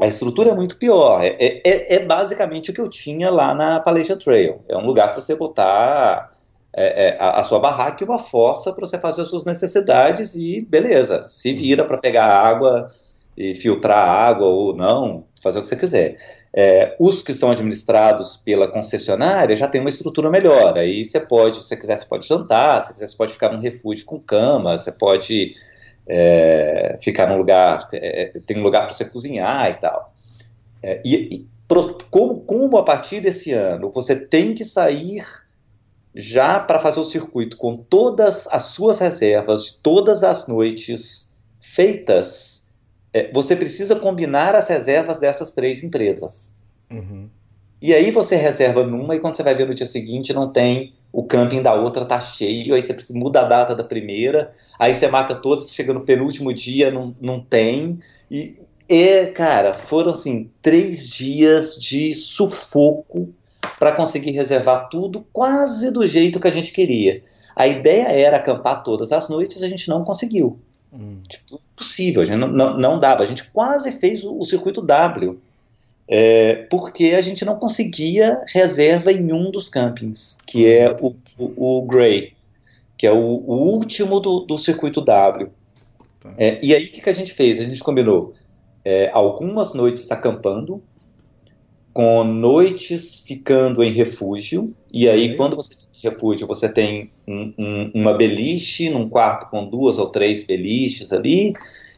A 0.00 0.06
estrutura 0.06 0.50
é 0.50 0.54
muito 0.54 0.76
pior. 0.76 1.22
É, 1.22 1.36
é- 1.38 1.94
é 1.96 1.98
basicamente 2.04 2.70
o 2.70 2.74
que 2.74 2.80
eu 2.80 2.88
tinha 2.88 3.30
lá 3.30 3.54
na 3.54 3.76
Appalachian 3.76 4.18
Trail. 4.18 4.60
É 4.68 4.76
um 4.76 4.84
lugar 4.84 5.12
para 5.12 5.20
você 5.20 5.36
botar 5.36 6.30
é, 6.76 7.08
é, 7.08 7.16
a, 7.20 7.40
a 7.40 7.44
sua 7.44 7.60
barraca 7.60 8.02
e 8.02 8.06
uma 8.06 8.18
fossa 8.18 8.72
para 8.72 8.84
você 8.84 8.98
fazer 8.98 9.22
as 9.22 9.28
suas 9.28 9.44
necessidades 9.44 10.34
e 10.34 10.60
beleza, 10.68 11.22
se 11.24 11.52
vira 11.54 11.84
para 11.84 11.98
pegar 11.98 12.26
água 12.26 12.88
e 13.36 13.54
filtrar 13.54 13.98
a 13.98 14.10
água 14.10 14.46
ou 14.46 14.74
não, 14.76 15.24
fazer 15.42 15.58
o 15.60 15.62
que 15.62 15.68
você 15.68 15.76
quiser. 15.76 16.16
É, 16.56 16.94
os 17.00 17.20
que 17.20 17.34
são 17.34 17.50
administrados 17.50 18.36
pela 18.36 18.68
concessionária 18.68 19.56
já 19.56 19.66
tem 19.66 19.80
uma 19.80 19.90
estrutura 19.90 20.30
melhor. 20.30 20.78
Aí 20.78 21.04
você 21.04 21.18
pode, 21.18 21.56
se 21.56 21.64
você 21.64 21.76
quiser, 21.76 21.96
você 21.96 22.06
pode 22.06 22.28
jantar, 22.28 22.80
se 22.80 22.92
quiser, 22.92 23.08
você 23.08 23.16
pode 23.16 23.32
ficar 23.32 23.52
num 23.52 23.60
refúgio 23.60 24.06
com 24.06 24.20
cama, 24.20 24.78
você 24.78 24.92
pode 24.92 25.56
é, 26.06 26.96
ficar 27.00 27.26
num 27.26 27.36
lugar, 27.36 27.88
é, 27.92 28.32
tem 28.46 28.58
um 28.58 28.62
lugar 28.62 28.84
para 28.84 28.94
você 28.94 29.04
cozinhar 29.04 29.68
e 29.68 29.74
tal. 29.74 30.14
É, 30.80 31.02
e, 31.04 31.14
e 31.34 31.46
pro- 31.66 31.98
como, 32.08 32.40
como 32.42 32.76
a 32.76 32.84
partir 32.84 33.20
desse 33.20 33.50
ano 33.52 33.90
você 33.90 34.14
tem 34.14 34.54
que 34.54 34.64
sair 34.64 35.24
já 36.14 36.60
para 36.60 36.78
fazer 36.78 37.00
o 37.00 37.04
circuito 37.04 37.56
com 37.56 37.76
todas 37.76 38.46
as 38.46 38.62
suas 38.66 39.00
reservas, 39.00 39.64
de 39.64 39.76
todas 39.78 40.22
as 40.22 40.46
noites 40.46 41.34
feitas, 41.60 42.63
é, 43.14 43.30
você 43.32 43.54
precisa 43.54 43.94
combinar 43.94 44.56
as 44.56 44.68
reservas 44.68 45.20
dessas 45.20 45.52
três 45.52 45.84
empresas. 45.84 46.58
Uhum. 46.90 47.28
E 47.80 47.94
aí 47.94 48.10
você 48.10 48.34
reserva 48.34 48.82
numa 48.82 49.14
e 49.14 49.20
quando 49.20 49.36
você 49.36 49.42
vai 49.42 49.54
ver 49.54 49.68
no 49.68 49.74
dia 49.74 49.86
seguinte 49.86 50.32
não 50.32 50.50
tem 50.50 50.92
o 51.12 51.22
camping 51.22 51.62
da 51.62 51.74
outra 51.74 52.04
tá 52.04 52.18
cheio, 52.18 52.74
aí 52.74 52.82
você 52.82 52.92
precisa, 52.92 53.16
muda 53.16 53.42
a 53.42 53.44
data 53.44 53.74
da 53.74 53.84
primeira, 53.84 54.52
aí 54.76 54.92
você 54.92 55.06
marca 55.06 55.34
todos, 55.36 55.70
chega 55.70 55.94
no 55.94 56.00
penúltimo 56.00 56.52
dia, 56.52 56.90
não, 56.90 57.14
não 57.20 57.38
tem. 57.38 58.00
E, 58.28 58.58
e, 58.88 59.26
cara, 59.26 59.74
foram 59.74 60.10
assim, 60.10 60.50
três 60.60 61.08
dias 61.08 61.76
de 61.76 62.12
sufoco 62.14 63.32
para 63.78 63.92
conseguir 63.92 64.32
reservar 64.32 64.88
tudo 64.88 65.24
quase 65.32 65.92
do 65.92 66.04
jeito 66.04 66.40
que 66.40 66.48
a 66.48 66.52
gente 66.52 66.72
queria. 66.72 67.22
A 67.54 67.68
ideia 67.68 68.08
era 68.08 68.38
acampar 68.38 68.82
todas 68.82 69.12
as 69.12 69.28
noites, 69.28 69.62
a 69.62 69.68
gente 69.68 69.88
não 69.88 70.02
conseguiu. 70.02 70.58
Hum. 70.94 71.18
Tipo, 71.28 71.60
possível, 71.74 72.22
a 72.22 72.24
gente 72.24 72.38
não, 72.38 72.48
não, 72.48 72.78
não, 72.78 72.98
dava. 72.98 73.22
A 73.22 73.26
gente 73.26 73.50
quase 73.50 73.90
fez 73.92 74.24
o, 74.24 74.38
o 74.38 74.44
circuito 74.44 74.80
W, 74.80 75.38
é, 76.06 76.66
porque 76.70 77.14
a 77.16 77.20
gente 77.20 77.44
não 77.44 77.56
conseguia 77.56 78.42
reserva 78.46 79.10
em 79.10 79.32
um 79.32 79.50
dos 79.50 79.68
campings, 79.68 80.38
que 80.46 80.66
é 80.66 80.94
o, 81.00 81.16
o, 81.36 81.78
o 81.78 81.82
Grey, 81.82 82.34
que 82.96 83.06
é 83.06 83.12
o, 83.12 83.16
o 83.16 83.54
último 83.72 84.20
do, 84.20 84.40
do, 84.40 84.56
circuito 84.56 85.00
W. 85.00 85.50
Tá. 86.20 86.32
É, 86.38 86.64
e 86.64 86.74
aí 86.74 86.84
o 86.84 86.90
que, 86.92 87.00
que, 87.00 87.10
a 87.10 87.14
gente 87.14 87.32
fez? 87.32 87.58
A 87.58 87.64
gente 87.64 87.82
combinou 87.82 88.34
é, 88.84 89.10
algumas 89.12 89.74
noites 89.74 90.10
acampando, 90.12 90.80
com 91.92 92.22
noites 92.22 93.20
ficando 93.20 93.82
em 93.82 93.92
refúgio, 93.92 94.74
e 94.92 95.08
aí 95.08 95.36
quando 95.36 95.56
você 95.56 95.74
refúgio, 96.04 96.46
você 96.46 96.68
tem 96.68 97.10
um, 97.26 97.52
um, 97.58 97.90
uma 97.94 98.14
beliche 98.14 98.88
num 98.90 99.08
quarto 99.08 99.50
com 99.50 99.66
duas 99.66 99.98
ou 99.98 100.08
três 100.08 100.44
beliches 100.44 101.12
ali, 101.12 101.54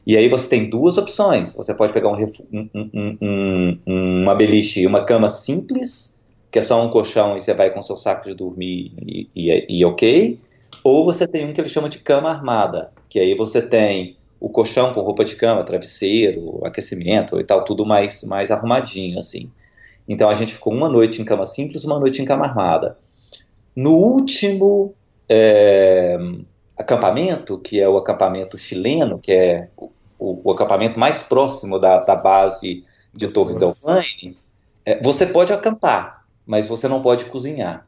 e 0.07 0.17
aí 0.17 0.29
você 0.29 0.49
tem 0.49 0.71
duas 0.71 0.97
opções. 0.97 1.55
Você 1.57 1.75
pode 1.75 1.93
pegar 1.93 2.09
um, 2.09 2.17
um, 2.73 3.79
uma 3.87 4.35
beliche 4.35 4.83
e 4.83 4.87
uma 4.87 5.05
cama 5.05 5.29
simples, 5.29 6.19
que 6.51 6.59
é 6.59 6.63
só 6.63 6.83
um 6.85 6.89
colchão 6.89 7.37
e 7.37 7.41
você 7.41 7.53
vai 7.53 7.71
com 7.71 7.83
seu 7.83 7.97
saco 7.97 8.25
de 8.25 8.35
dormir 8.35 8.93
e, 9.05 9.29
e, 9.35 9.67
e 9.81 9.85
ok. 9.85 10.39
Ou 10.85 11.05
você 11.05 11.27
tem 11.27 11.45
um 11.45 11.53
que 11.53 11.61
ele 11.61 11.69
chama 11.69 11.89
de 11.89 11.99
cama 11.99 12.31
armada, 12.31 12.93
que 13.09 13.19
aí 13.19 13.35
você 13.35 13.61
tem 13.61 14.17
o 14.39 14.49
colchão 14.49 14.93
com 14.95 15.01
roupa 15.01 15.25
de 15.25 15.35
cama, 15.35 15.65
travesseiro, 15.65 16.61
aquecimento 16.65 17.41
e 17.41 17.45
tal, 17.45 17.65
tudo 17.65 17.85
mais, 17.85 18.23
mais 18.23 18.51
arrumadinho, 18.51 19.19
assim. 19.19 19.51
Então 20.09 20.29
a 20.29 20.35
gente 20.35 20.55
ficou 20.55 20.73
uma 20.73 20.89
noite 20.89 21.21
em 21.21 21.25
cama 21.25 21.45
simples, 21.45 21.85
uma 21.85 21.99
noite 21.99 22.23
em 22.23 22.25
cama 22.25 22.47
armada. 22.47 22.97
No 23.77 23.93
último 23.93 24.95
é, 25.29 26.17
acampamento, 26.77 27.59
que 27.59 27.79
é 27.79 27.87
o 27.87 27.99
acampamento 27.99 28.57
chileno, 28.57 29.19
que 29.19 29.33
é 29.33 29.69
o, 30.19 30.41
o 30.49 30.51
acampamento 30.51 30.99
mais 30.99 31.23
próximo 31.23 31.79
da, 31.79 31.99
da 31.99 32.17
base 32.17 32.85
de 33.13 33.29
Torre 33.29 33.55
del 33.55 33.73
Paine, 33.75 34.37
é, 34.85 35.03
você 35.03 35.27
pode 35.27 35.53
acampar, 35.53 36.25
mas 36.47 36.67
você 36.67 36.89
não 36.89 37.03
pode 37.03 37.27
cozinhar. 37.27 37.87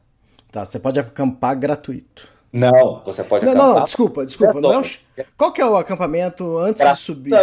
Tá, 0.51 0.63
você 0.63 0.79
pode 0.79 0.99
acampar 0.99 1.57
gratuito. 1.57 2.27
Não, 2.51 3.01
você 3.05 3.23
pode 3.23 3.45
não, 3.45 3.53
acampar. 3.53 3.75
Não, 3.75 3.83
desculpa, 3.83 4.25
desculpa. 4.25 4.59
Não, 4.59 4.81
é 4.81 5.25
qual 5.37 5.51
que 5.51 5.61
é 5.61 5.65
o 5.65 5.77
acampamento 5.77 6.57
antes 6.57 6.83
de 6.83 6.95
subir? 6.95 7.33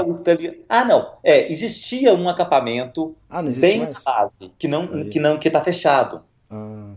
Ah, 0.69 0.85
não. 0.85 1.15
É, 1.23 1.51
existia 1.51 2.13
um 2.13 2.29
acampamento 2.29 3.17
ah, 3.31 3.43
bem 3.43 3.83
mais? 3.83 4.05
na 4.05 4.13
base, 4.13 4.53
que 4.59 4.67
não, 4.67 4.89
Aí. 4.93 5.09
que 5.09 5.21
não, 5.21 5.39
que 5.39 5.49
tá 5.49 5.61
fechado. 5.61 6.23
Ah. 6.51 6.95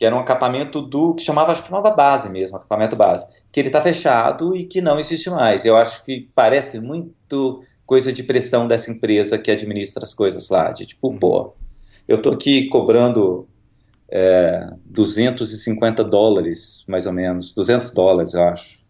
Que 0.00 0.06
era 0.06 0.16
um 0.16 0.20
acampamento 0.20 0.80
do, 0.80 1.14
que 1.14 1.22
chamava, 1.22 1.52
acho 1.52 1.60
que 1.60 1.68
chamava 1.68 1.90
base 1.90 2.30
mesmo, 2.30 2.56
acampamento 2.56 2.96
base. 2.96 3.26
Que 3.52 3.60
ele 3.60 3.68
tá 3.68 3.82
fechado 3.82 4.56
e 4.56 4.64
que 4.64 4.80
não 4.80 4.98
existe 4.98 5.28
mais. 5.28 5.66
Eu 5.66 5.76
acho 5.76 6.02
que 6.02 6.30
parece 6.34 6.80
muito 6.80 7.62
coisa 7.84 8.10
de 8.10 8.22
pressão 8.22 8.66
dessa 8.66 8.90
empresa 8.90 9.38
que 9.38 9.50
administra 9.50 10.02
as 10.04 10.14
coisas 10.14 10.48
lá. 10.48 10.72
De 10.72 10.86
tipo, 10.86 11.08
uhum. 11.08 11.18
pô, 11.18 11.52
eu 12.08 12.22
tô 12.22 12.30
aqui 12.30 12.66
cobrando 12.68 13.46
é, 14.10 14.70
250 14.86 16.02
dólares, 16.02 16.82
mais 16.88 17.06
ou 17.06 17.12
menos, 17.12 17.52
200 17.52 17.92
dólares, 17.92 18.32
eu 18.32 18.42
acho, 18.44 18.80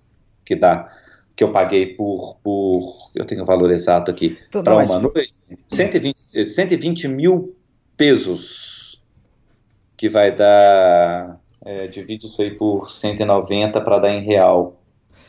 que 0.44 0.54
dá, 0.54 0.88
que 1.34 1.42
eu 1.44 1.50
paguei 1.50 1.86
por, 1.94 2.36
por 2.42 3.10
eu 3.14 3.24
tenho 3.24 3.42
o 3.42 3.46
valor 3.46 3.72
exato 3.72 4.10
aqui, 4.10 4.38
para 4.50 4.76
uma 4.76 4.86
mas... 4.86 4.90
noite, 4.90 5.32
120, 5.66 6.44
120 6.46 7.08
mil 7.08 7.56
pesos, 7.96 8.79
que 10.00 10.08
vai 10.08 10.34
dar, 10.34 11.38
é, 11.62 11.86
divide 11.86 12.24
isso 12.24 12.40
aí 12.40 12.50
por 12.50 12.90
190 12.90 13.82
para 13.82 13.98
dar 13.98 14.08
em 14.08 14.24
real. 14.24 14.80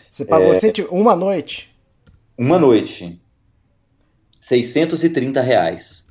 Você 0.10 0.24
pagou 0.24 0.54
é, 0.54 0.60
uma 0.90 1.14
noite? 1.14 1.76
Uma 2.38 2.58
noite. 2.58 3.22
630 4.40 5.42
reais. 5.42 6.08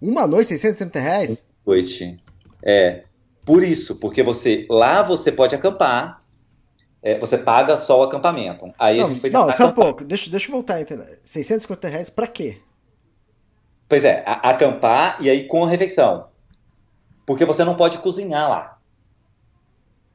Uma 0.00 0.24
noite, 0.24 0.46
630 0.50 1.00
reais? 1.00 1.44
Uma 1.66 1.74
noite. 1.74 2.16
É, 2.62 3.02
por 3.44 3.64
isso, 3.64 3.96
porque 3.96 4.22
você 4.22 4.68
lá 4.70 5.02
você 5.02 5.32
pode 5.32 5.56
acampar, 5.56 6.22
é, 7.02 7.18
você 7.18 7.36
paga 7.36 7.76
só 7.76 7.98
o 7.98 8.02
acampamento. 8.04 8.72
Aí 8.78 8.98
não, 8.98 9.06
a 9.06 9.08
gente 9.08 9.20
foi 9.20 9.30
Não, 9.30 9.50
só 9.50 9.66
um 9.66 9.72
pouco, 9.72 10.04
deixa, 10.04 10.30
deixa 10.30 10.46
eu 10.46 10.52
voltar 10.52 10.76
a 10.76 10.80
entender. 10.80 11.18
650 11.24 11.88
reais 11.88 12.08
pra 12.08 12.28
quê? 12.28 12.58
Pois 13.88 14.04
é, 14.04 14.22
a, 14.24 14.50
acampar 14.50 15.16
e 15.20 15.28
aí 15.28 15.48
com 15.48 15.64
a 15.64 15.68
refeição. 15.68 16.29
Porque 17.30 17.44
você 17.44 17.64
não 17.64 17.76
pode 17.76 17.98
cozinhar 17.98 18.50
lá. 18.50 18.78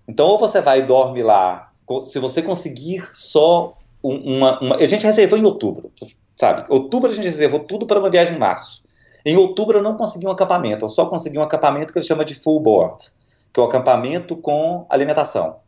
Então, 0.06 0.28
ou 0.28 0.38
você 0.38 0.60
vai 0.60 0.80
e 0.80 0.86
dorme 0.86 1.24
lá, 1.24 1.72
se 2.04 2.20
você 2.20 2.42
conseguir 2.42 3.08
só 3.14 3.78
uma, 4.04 4.60
uma. 4.60 4.76
A 4.76 4.86
gente 4.86 5.06
reservou 5.06 5.40
em 5.40 5.46
outubro, 5.46 5.90
sabe? 6.36 6.66
Outubro 6.68 7.10
a 7.10 7.14
gente 7.14 7.24
reservou 7.24 7.62
tudo 7.62 7.86
para 7.88 8.02
uma 8.02 8.10
viagem 8.10 8.36
em 8.36 8.38
março. 8.38 8.84
Em 9.26 9.38
outubro 9.38 9.78
eu 9.78 9.82
não 9.82 9.96
consegui 9.96 10.28
um 10.28 10.32
acampamento, 10.32 10.84
eu 10.84 10.90
só 10.90 11.06
consegui 11.06 11.40
um 11.40 11.42
acampamento 11.42 11.94
que 11.94 12.00
ele 12.00 12.06
chama 12.06 12.26
de 12.26 12.36
full 12.36 12.60
board, 12.60 13.10
que 13.54 13.62
é 13.62 13.64
o 13.64 13.66
acampamento 13.66 14.36
com 14.36 14.86
alimentação. 14.90 15.62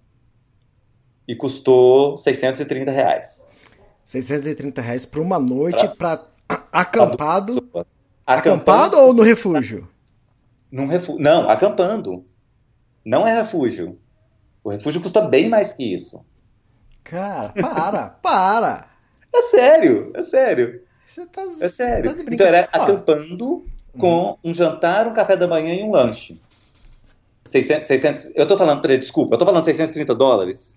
E 1.26 1.34
custou 1.34 2.18
630 2.18 2.92
reais. 2.92 3.48
630 4.04 4.82
reais 4.82 5.06
por 5.06 5.22
uma 5.22 5.40
noite 5.40 5.88
para 5.98 6.26
acampado. 6.74 7.66
Acampado 8.26 8.98
ou 8.98 9.14
no 9.14 9.24
refúgio? 9.24 9.88
Num 10.72 10.88
refu... 10.88 11.18
Não, 11.20 11.50
acampando. 11.50 12.26
Não 13.06 13.26
é 13.26 13.42
refúgio. 13.42 13.98
O 14.64 14.70
refúgio 14.70 15.02
custa 15.02 15.22
bem 15.22 15.48
mais 15.48 15.74
que 15.74 15.94
isso. 15.94 16.26
Cara, 17.04 17.50
para, 17.50 18.10
para. 18.22 18.90
É 19.34 19.42
sério, 19.44 20.12
é 20.14 20.24
sério. 20.24 20.82
Você 21.08 21.26
tá, 21.26 21.42
é 21.62 21.70
sério. 21.70 22.16
Tá 22.16 22.24
então 22.32 22.48
era 22.48 22.62
acampando 22.72 23.66
com 23.98 24.38
um 24.44 24.54
jantar, 24.54 25.08
um 25.08 25.14
café 25.14 25.36
da 25.38 25.48
manhã 25.48 25.74
e 25.74 25.84
um 25.84 25.92
lanche. 25.92 26.40
600, 27.46 27.88
600 27.88 28.32
eu 28.36 28.46
tô 28.46 28.58
falando, 28.58 28.86
desculpa, 28.98 29.36
eu 29.36 29.40
tô 29.40 29.46
falando 29.46 29.64
630 29.64 30.14
dólares? 30.14 30.77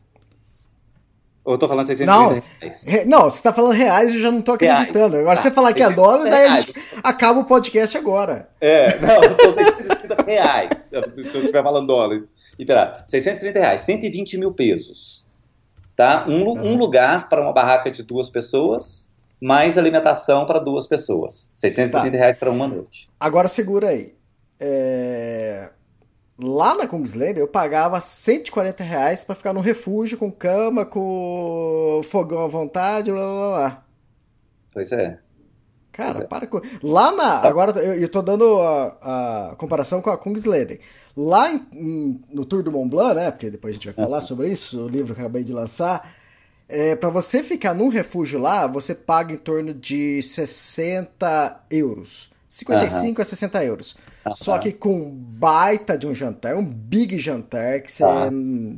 Ou 1.51 1.55
eu 1.55 1.59
tô 1.59 1.67
falando 1.67 1.87
630 1.87 2.13
não, 2.17 2.29
reais? 2.61 2.85
Re, 2.87 3.05
não, 3.07 3.23
você 3.25 3.43
tá 3.43 3.53
falando 3.53 3.73
reais 3.73 4.13
e 4.13 4.19
eu 4.19 4.21
já 4.21 4.31
não 4.31 4.41
tô 4.41 4.53
acreditando. 4.53 5.15
Reais. 5.15 5.23
Agora 5.23 5.37
tá, 5.37 5.43
você 5.43 5.51
falar 5.51 5.73
que 5.73 5.83
é 5.83 5.91
dólares, 5.91 6.33
aí 6.33 6.47
a 6.47 6.57
gente 6.61 6.73
acaba 7.03 7.41
o 7.41 7.45
podcast 7.45 7.99
agora. 7.99 8.49
É, 8.61 8.97
não, 9.01 9.21
eu 9.21 9.37
tô 9.37 9.53
630 9.55 10.23
reais. 10.23 10.79
Se 10.79 10.97
eu 10.97 11.03
estiver 11.11 11.61
falando 11.61 11.89
dólares. 11.89 12.29
E 12.57 12.65
pera, 12.65 13.03
630 13.05 13.59
reais, 13.59 13.81
120 13.81 14.39
mil 14.39 14.53
pesos. 14.53 15.27
Tá? 15.97 16.25
Um, 16.29 16.49
um 16.51 16.77
lugar 16.77 17.29
para 17.29 17.41
uma 17.41 17.53
barraca 17.53 17.91
de 17.91 18.05
duas 18.05 18.31
pessoas 18.31 19.11
mais 19.43 19.77
alimentação 19.77 20.47
para 20.47 20.61
duas 20.61 20.87
pessoas. 20.87 21.51
630 21.53 22.13
tá. 22.13 22.17
reais 22.17 22.37
para 22.37 22.53
uma 22.53 22.69
noite. 22.69 23.11
Agora 23.19 23.49
segura 23.49 23.89
aí. 23.89 24.15
É... 24.61 25.69
Lá 26.43 26.75
na 26.75 26.87
Kungsleder 26.87 27.43
eu 27.43 27.49
pagava 27.49 28.01
140 28.01 28.83
reais 28.83 29.25
para 29.25 29.35
ficar 29.35 29.53
no 29.53 29.61
refúgio 29.61 30.17
com 30.17 30.33
cama, 30.33 30.87
com 30.87 32.01
fogão 32.05 32.43
à 32.45 32.47
vontade, 32.47 33.13
blá 33.13 33.21
blá 33.21 33.49
blá. 33.49 33.85
Pois 34.73 34.93
é. 34.93 35.19
Cara, 35.93 36.23
é. 36.23 36.27
para 36.27 36.47
com. 36.47 36.61
Lá 36.83 37.13
na. 37.13 37.41
Agora 37.41 37.79
eu, 37.81 37.95
eu 37.95 38.09
tô 38.09 38.23
dando 38.23 38.61
a, 38.61 39.51
a 39.51 39.57
comparação 39.57 40.01
com 40.01 40.09
a 40.09 40.17
Kungsleden. 40.17 40.79
Lá 41.17 41.53
em, 41.53 42.21
no 42.33 42.45
Tour 42.45 42.63
do 42.63 42.73
Mont 42.73 42.89
Blanc, 42.89 43.15
né? 43.15 43.31
Porque 43.31 43.51
depois 43.51 43.73
a 43.73 43.75
gente 43.75 43.87
vai 43.87 43.95
falar 43.95 44.19
uhum. 44.19 44.23
sobre 44.23 44.49
isso, 44.49 44.85
o 44.85 44.89
livro 44.89 45.15
que 45.15 45.21
eu 45.21 45.25
acabei 45.25 45.45
de 45.45 45.53
lançar. 45.53 46.11
É, 46.69 46.95
para 46.95 47.11
você 47.11 47.43
ficar 47.43 47.75
num 47.75 47.89
refúgio 47.89 48.39
lá, 48.39 48.67
você 48.67 48.95
paga 48.95 49.35
em 49.35 49.37
torno 49.37 49.75
de 49.75 50.23
60 50.23 51.65
euros. 51.69 52.31
55 52.49 53.19
uhum. 53.19 53.23
a 53.23 53.25
60 53.25 53.65
euros. 53.65 53.97
Só 54.35 54.59
que 54.59 54.73
com 54.73 55.11
baita 55.11 55.97
de 55.97 56.07
um 56.07 56.15
jantar, 56.15 56.55
um 56.57 56.65
big 56.65 57.19
jantar, 57.19 57.81
que 57.81 57.91
você, 57.91 58.05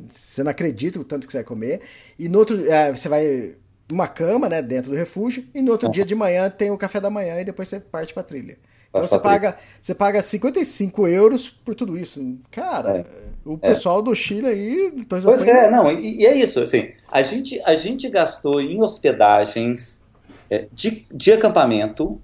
você 0.09 0.44
não 0.44 0.50
acredita 0.50 1.00
o 1.00 1.05
tanto 1.05 1.26
que 1.26 1.33
você 1.33 1.38
vai 1.38 1.44
comer. 1.44 1.81
E 2.18 2.28
no 2.28 2.38
outro, 2.38 2.70
é, 2.70 2.94
você 2.94 3.09
vai 3.09 3.57
uma 3.90 4.09
cama, 4.09 4.48
né, 4.48 4.62
dentro 4.62 4.90
do 4.90 4.96
refúgio, 4.96 5.44
e 5.55 5.61
no 5.61 5.72
outro 5.72 5.90
dia 5.90 6.05
de 6.05 6.14
manhã 6.14 6.48
tem 6.48 6.70
o 6.70 6.78
café 6.78 6.98
da 7.00 7.11
manhã 7.11 7.40
e 7.40 7.44
depois 7.44 7.68
você 7.68 7.78
parte 7.78 8.14
pra 8.14 8.22
trilha. 8.22 8.57
Então 8.88 9.07
você 9.07 9.18
paga, 9.18 9.57
você 9.81 9.94
paga 9.94 10.20
55 10.20 11.09
euros 11.09 11.48
por 11.48 11.74
tudo 11.74 11.98
isso. 11.98 12.38
Cara, 12.50 12.98
é. 12.98 13.05
o 13.44 13.55
é. 13.55 13.68
pessoal 13.68 14.00
é. 14.00 14.02
do 14.02 14.14
Chile 14.14 14.46
aí. 14.46 15.05
Pois 15.09 15.46
é, 15.46 15.70
não, 15.70 15.90
e, 15.90 16.20
e, 16.20 16.26
é 16.26 16.37
isso, 16.37 16.61
assim, 16.61 16.90
a 17.11 17.22
gente, 17.22 17.61
a 17.64 17.74
gente 17.74 18.09
gastou 18.11 18.61
em 18.61 18.83
hospedagens 18.83 20.05
é, 20.50 20.66
de, 20.70 21.07
de 21.12 21.33
acampamento, 21.33 22.20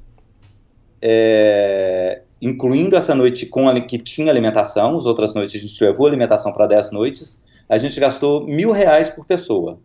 é, 1.00 2.20
incluindo 2.40 2.96
essa 2.96 3.14
noite 3.14 3.46
com 3.46 3.72
que 3.82 3.98
tinha 3.98 4.30
alimentação, 4.30 4.96
as 4.96 5.06
outras 5.06 5.34
noites 5.34 5.54
a 5.60 5.66
gente 5.66 5.82
levou 5.84 6.06
alimentação 6.06 6.52
para 6.52 6.66
10 6.66 6.90
noites, 6.92 7.42
a 7.68 7.76
gente 7.78 7.98
gastou 7.98 8.46
mil 8.46 8.72
reais 8.72 9.08
por 9.08 9.26
pessoa. 9.26 9.78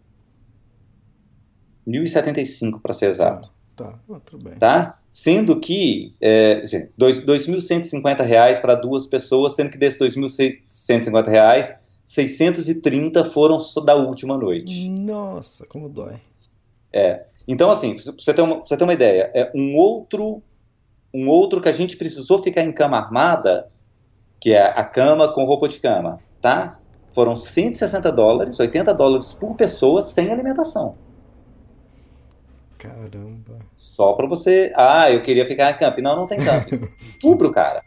1.075 1.88 2.80
para 2.82 2.94
ser 2.94 3.10
exato. 3.10 3.52
Tá, 3.76 4.00
ah, 4.10 4.20
tudo 4.24 4.46
bem. 4.46 4.58
Tá? 4.58 5.00
Sendo 5.10 5.60
que 5.60 6.14
é, 6.22 6.62
assim, 6.64 6.88
dois- 6.98 7.20
2.150 7.20 8.24
reais 8.24 8.60
para 8.60 8.76
duas 8.76 9.06
pessoas, 9.06 9.56
sendo 9.56 9.70
que 9.70 9.78
desses 9.78 10.00
2.150 10.00 11.28
reais, 11.28 11.76
630 12.06 13.24
foram 13.24 13.60
só 13.60 13.82
da 13.82 13.96
última 13.96 14.38
noite. 14.38 14.88
Nossa, 14.90 15.66
como 15.66 15.90
dói. 15.90 16.16
Então, 17.48 17.70
assim, 17.70 17.96
pra 17.96 18.14
você 18.18 18.34
ter 18.34 18.42
uma, 18.42 18.58
pra 18.58 18.66
você 18.66 18.78
ter 18.78 18.84
uma 18.84 18.94
ideia, 18.94 19.32
é 19.34 19.52
um 19.56 19.76
outro, 19.76 20.42
um 21.14 21.30
outro 21.30 21.62
que 21.62 21.70
a 21.70 21.74
gente 21.74 21.96
precisou 21.96 22.42
ficar 22.42 22.62
em 22.62 22.72
cama 22.72 22.98
armada, 22.98 23.70
que 24.40 24.54
é 24.54 24.64
a 24.64 24.84
cama 24.84 25.32
com 25.32 25.46
roupa 25.46 25.70
de 25.70 25.80
cama, 25.80 26.20
tá? 26.42 26.80
Foram 27.14 27.36
160 27.36 28.12
dólares, 28.12 28.60
80 28.60 28.94
dólares 28.94 29.34
por 29.34 29.56
pessoa, 29.56 30.02
sem 30.02 30.32
alimentação. 30.32 30.96
Caramba. 32.78 33.60
Só 33.78 34.14
pra 34.14 34.28
você. 34.28 34.74
Ah, 34.76 35.10
eu 35.10 35.22
queria 35.22 35.46
ficar 35.46 35.72
em 35.72 35.78
camping. 35.78 36.02
Não, 36.02 36.18
não 36.18 36.28
tem 36.28 36.40
camping. 36.40 36.82
Outubro, 37.16 37.52
cara. 37.52 37.82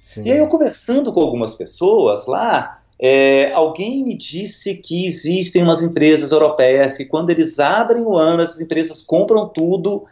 Sim. 0.00 0.22
E 0.24 0.32
aí 0.32 0.38
eu 0.38 0.48
conversando 0.48 1.12
com 1.12 1.20
algumas 1.20 1.54
pessoas 1.54 2.26
lá, 2.26 2.80
é, 2.98 3.52
alguém 3.52 4.04
me 4.04 4.16
disse 4.16 4.76
que 4.76 5.06
existem 5.06 5.62
umas 5.62 5.82
empresas 5.82 6.30
europeias 6.30 6.96
que 6.96 7.04
quando 7.04 7.30
eles 7.30 7.58
abrem 7.58 8.02
o 8.02 8.16
ano, 8.16 8.42
essas 8.42 8.60
empresas 8.60 9.02
compram 9.02 9.48
tudo. 9.48 10.06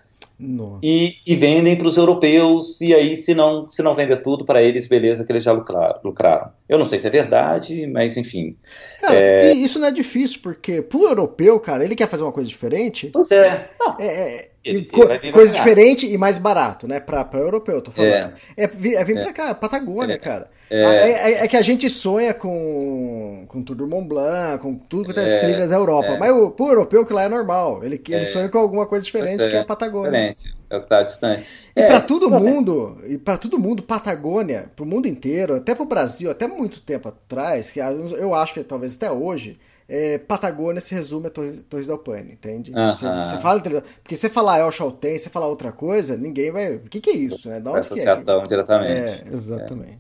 E, 0.83 1.15
e 1.27 1.37
vendem 1.37 1.77
para 1.77 1.87
os 1.87 1.97
europeus, 1.97 2.81
e 2.81 2.95
aí 2.95 3.17
se 3.17 3.35
não, 3.35 3.69
se 3.71 3.83
não 3.83 3.95
vender 3.95 4.23
tudo 4.23 4.45
para 4.45 4.63
eles, 4.63 4.87
beleza, 4.87 5.25
que 5.25 5.33
eles 5.33 5.45
já 5.45 5.53
lucraram, 5.53 6.01
lucraram. 6.05 6.51
Eu 6.69 6.79
não 6.79 6.87
sei 6.87 6.99
se 6.99 7.07
é 7.07 7.11
verdade, 7.11 7.87
mas 7.87 8.17
enfim. 8.17 8.57
Cara, 9.01 9.53
e 9.53 9.63
isso 9.63 9.79
não 9.79 9.89
é 9.89 9.93
difícil, 9.93 10.41
porque 10.43 10.83
pro 10.83 11.05
europeu, 11.05 11.59
cara, 11.61 11.85
ele 11.85 11.95
quer 11.95 12.09
fazer 12.09 12.25
uma 12.25 12.33
coisa 12.33 12.49
diferente. 12.49 13.11
Pois 13.13 13.31
é. 13.31 13.71
Não, 13.79 13.97
É, 14.01 14.07
é, 14.07 14.52
Ele- 14.65 14.79
ele 14.79 14.85
co- 14.87 15.09
coisa 15.33 15.53
diferente 15.53 16.07
e 16.07 16.17
mais 16.17 16.39
barato, 16.39 16.87
né? 16.87 17.01
Pra, 17.01 17.25
pra 17.25 17.41
europeu, 17.41 17.77
eu 17.77 17.83
tô 17.83 17.91
falando. 17.91 18.33
É, 18.57 18.67
vi- 18.69 18.95
é 18.95 19.03
vir 19.05 19.21
pra 19.21 19.33
cá, 19.33 19.55
Patagônia, 19.55 20.15
É. 20.15 20.19
cara. 20.19 20.49
É. 20.71 20.83
É, 20.83 21.11
é- 21.11 21.45
é 21.45 21.49
que 21.49 21.57
a 21.57 21.63
gente 21.63 21.91
sonha 21.91 22.33
com, 22.33 23.45
com 23.49 23.63
Tour 23.63 23.77
do 23.77 23.89
Mont 23.89 24.07
Blanc, 24.07 24.63
com 24.63 24.75
tudo 24.75 25.09
que 25.09 25.15
tem 25.15 25.25
as 25.25 25.33
É, 25.33 25.41
trilhas 25.41 25.71
da 25.71 25.77
Europa. 25.77 26.07
é. 26.13 26.19
Mas 26.19 26.31
o, 26.33 26.51
pro 26.51 26.69
europeu, 26.69 27.05
que 27.05 27.13
lá 27.13 27.25
é 27.25 27.29
normal. 27.29 27.85
Ele, 27.85 28.01
ele 28.09 28.23
É. 28.23 28.25
sonha 28.25 28.49
com 28.49 28.59
alguma 28.59 28.87
coisa 28.87 29.05
diferente, 29.05 29.43
é, 29.43 29.49
que 29.49 29.57
é 29.57 29.61
a 29.61 29.65
Patagônia. 29.65 30.11
diferente. 30.11 30.55
É 30.71 30.77
o 30.77 30.81
que 30.81 30.89
tá 30.89 31.03
distante. 31.03 31.45
E 31.77 31.81
É, 31.83 31.87
pra 31.87 32.01
todo 32.01 32.31
mundo, 32.31 32.97
e 33.07 33.19
para 33.19 33.37
todo 33.37 33.59
mundo, 33.59 33.83
Patagônia, 33.83 34.71
pro 34.75 34.87
mundo 34.87 35.07
inteiro, 35.07 35.55
até 35.57 35.75
pro 35.75 35.85
Brasil, 35.85 36.31
até 36.31 36.47
muito 36.47 36.81
tempo 36.81 37.09
atrás, 37.09 37.71
que 37.71 37.81
eu 37.81 38.35
acho 38.35 38.55
que 38.55 38.65
talvez 38.65 38.95
até 38.95 39.11
hoje, 39.11 39.59
é, 39.95 40.19
Patagônia 40.19 40.81
se 40.81 40.95
resume 40.95 41.27
a 41.27 41.31
Torres, 41.31 41.63
Torres 41.69 41.87
del 41.87 41.99
Paine, 41.99 42.33
entende? 42.33 42.73
Você, 42.73 43.07
você 43.07 43.39
fala, 43.39 43.61
porque 44.03 44.17
você 44.17 44.31
falar 44.31 44.59
El 44.61 44.73
Chaltén, 44.73 45.19
você 45.19 45.29
falar 45.29 45.49
outra 45.49 45.71
coisa, 45.71 46.17
ninguém 46.17 46.51
vai. 46.51 46.77
O 46.77 46.89
que, 46.89 47.01
que 47.01 47.11
é 47.11 47.17
isso, 47.17 47.49
né? 47.49 47.61
Vai 47.61 47.77
é? 47.77 47.81
associar 47.81 48.25
tão 48.25 48.47
diretamente. 48.47 49.25
É, 49.25 49.25
exatamente. 49.33 49.99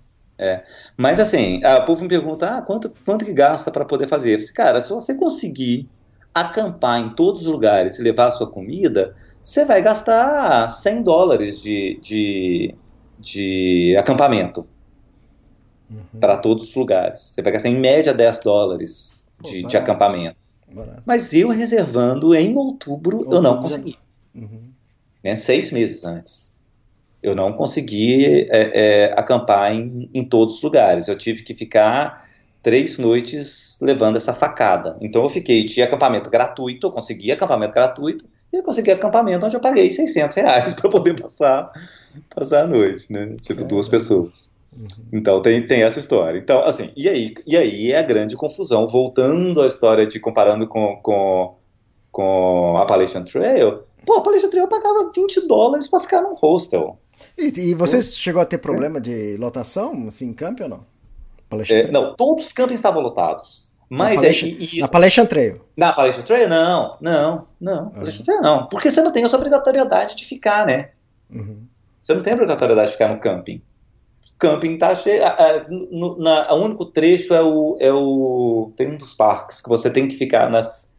Mas 0.96 1.18
assim, 1.18 1.62
a- 1.64 1.78
o 1.78 1.86
povo 1.86 2.02
me 2.02 2.08
pergunta, 2.08 2.58
ah, 2.58 2.62
quanto, 2.62 2.92
quanto 3.04 3.24
que 3.24 3.32
gasta 3.32 3.70
para 3.70 3.84
poder 3.84 4.08
fazer? 4.08 4.36
Disse, 4.36 4.52
cara, 4.52 4.80
se 4.80 4.90
você 4.90 5.14
conseguir 5.14 5.88
acampar 6.34 6.98
em 7.00 7.14
todos 7.14 7.42
os 7.42 7.46
lugares 7.46 7.98
e 7.98 8.02
levar 8.02 8.28
a 8.28 8.30
sua 8.30 8.50
comida, 8.50 9.14
você 9.42 9.64
vai 9.64 9.82
gastar 9.82 10.68
100 10.68 11.02
dólares 11.02 11.60
de, 11.60 11.98
de, 12.02 12.74
de 13.18 13.96
acampamento 13.98 14.66
Uhum. 15.90 16.20
para 16.20 16.36
todos 16.38 16.70
os 16.70 16.74
lugares. 16.74 17.18
Você 17.18 17.42
vai 17.42 17.52
gastar 17.52 17.68
em 17.68 17.78
média 17.78 18.14
10 18.14 18.40
dólares 18.40 19.11
Pô, 19.42 19.48
de, 19.48 19.64
de 19.64 19.76
acampamento. 19.76 20.36
Barato. 20.72 21.02
Mas 21.04 21.32
eu 21.34 21.48
reservando 21.50 22.34
em 22.34 22.56
outubro, 22.56 23.26
eu 23.30 23.42
não 23.42 23.56
Outubro 23.56 23.62
consegui. 23.62 23.98
Uhum. 24.34 24.70
né, 25.22 25.36
seis 25.36 25.70
meses 25.70 26.04
antes. 26.04 26.50
Eu 27.22 27.36
não 27.36 27.52
consegui 27.52 28.46
é, 28.50 28.50
é, 28.50 29.12
acampar 29.16 29.72
em, 29.72 30.08
em 30.12 30.24
todos 30.24 30.56
os 30.56 30.62
lugares. 30.62 31.08
Eu 31.08 31.16
tive 31.16 31.42
que 31.42 31.54
ficar 31.54 32.26
três 32.62 32.98
noites 32.98 33.78
levando 33.80 34.16
essa 34.16 34.32
facada. 34.32 34.96
Então 35.00 35.22
eu 35.22 35.28
fiquei 35.28 35.64
de 35.64 35.82
acampamento 35.82 36.30
gratuito, 36.30 36.86
eu 36.86 36.90
consegui 36.90 37.30
acampamento 37.30 37.74
gratuito, 37.74 38.24
e 38.52 38.56
eu 38.56 38.62
consegui 38.62 38.90
acampamento 38.90 39.46
onde 39.46 39.56
eu 39.56 39.60
paguei 39.60 39.90
600 39.90 40.36
reais 40.36 40.72
para 40.74 40.90
poder 40.90 41.20
passar, 41.20 41.70
passar 42.34 42.62
a 42.62 42.66
noite, 42.66 43.12
né? 43.12 43.36
Tipo, 43.40 43.64
duas 43.64 43.88
pessoas. 43.88 44.50
Então 45.12 45.42
tem, 45.42 45.66
tem 45.66 45.82
essa 45.82 45.98
história. 46.00 46.38
Então, 46.38 46.60
assim, 46.64 46.92
e 46.96 47.08
aí, 47.08 47.34
e 47.46 47.56
aí 47.56 47.92
é 47.92 47.98
a 47.98 48.02
grande 48.02 48.36
confusão. 48.36 48.88
Voltando 48.88 49.60
à 49.60 49.66
história 49.66 50.06
de 50.06 50.18
comparando 50.18 50.66
com, 50.66 50.96
com, 51.02 51.54
com 52.10 52.76
a 52.78 52.82
Appalachian 52.82 53.22
Trail, 53.22 53.82
pô, 54.06 54.14
a 54.14 54.18
Appalachian 54.18 54.48
Trail 54.48 54.68
pagava 54.68 55.10
20 55.14 55.46
dólares 55.46 55.88
para 55.88 56.00
ficar 56.00 56.22
num 56.22 56.34
hostel. 56.34 56.98
E, 57.36 57.52
e 57.60 57.74
você 57.74 58.00
chegou 58.02 58.40
a 58.40 58.46
ter 58.46 58.58
problema 58.58 59.00
de 59.00 59.36
lotação, 59.36 60.06
assim, 60.08 60.28
em 60.28 60.32
campo 60.32 60.62
ou 60.62 60.68
não? 60.68 60.86
Palestra 61.48 61.76
É, 61.76 61.90
não, 61.90 62.16
todos 62.16 62.46
os 62.46 62.52
campings 62.52 62.78
estavam 62.78 63.02
lotados. 63.02 63.72
Mas 63.90 63.98
na 63.98 64.28
é 64.28 64.32
Palestra, 64.32 64.48
e- 64.48 64.68
e- 64.78 64.80
na 64.80 64.88
Palestra 64.88 65.26
Trail. 65.26 65.60
na 65.76 65.88
Appalachian 65.90 66.22
Trail, 66.22 66.48
não, 66.48 66.96
não, 66.98 67.46
não, 67.60 67.86
Appalachian 67.88 68.24
Trail 68.24 68.40
não. 68.40 68.66
Porque 68.68 68.90
você 68.90 69.02
não 69.02 69.12
tem 69.12 69.22
essa 69.22 69.36
obrigatoriedade 69.36 70.16
de 70.16 70.24
ficar, 70.24 70.66
né? 70.66 70.90
Uhum. 71.30 71.66
Você 72.00 72.14
não 72.14 72.22
tem 72.22 72.32
a 72.32 72.36
obrigatoriedade 72.36 72.86
de 72.88 72.92
ficar 72.94 73.08
no 73.08 73.20
camping. 73.20 73.60
Camping 74.38 74.76
tá 74.78 74.94
cheio. 74.94 75.22
A, 75.24 75.66
o 76.54 76.56
único 76.56 76.86
trecho 76.86 77.32
é 77.34 77.42
o, 77.42 77.76
é 77.80 77.92
o. 77.92 78.72
Tem 78.76 78.90
um 78.90 78.96
dos 78.96 79.14
parques 79.14 79.60
que 79.60 79.68
você 79.68 79.90
tem 79.90 80.08
que 80.08 80.16
ficar 80.16 80.50
nas. 80.50 80.90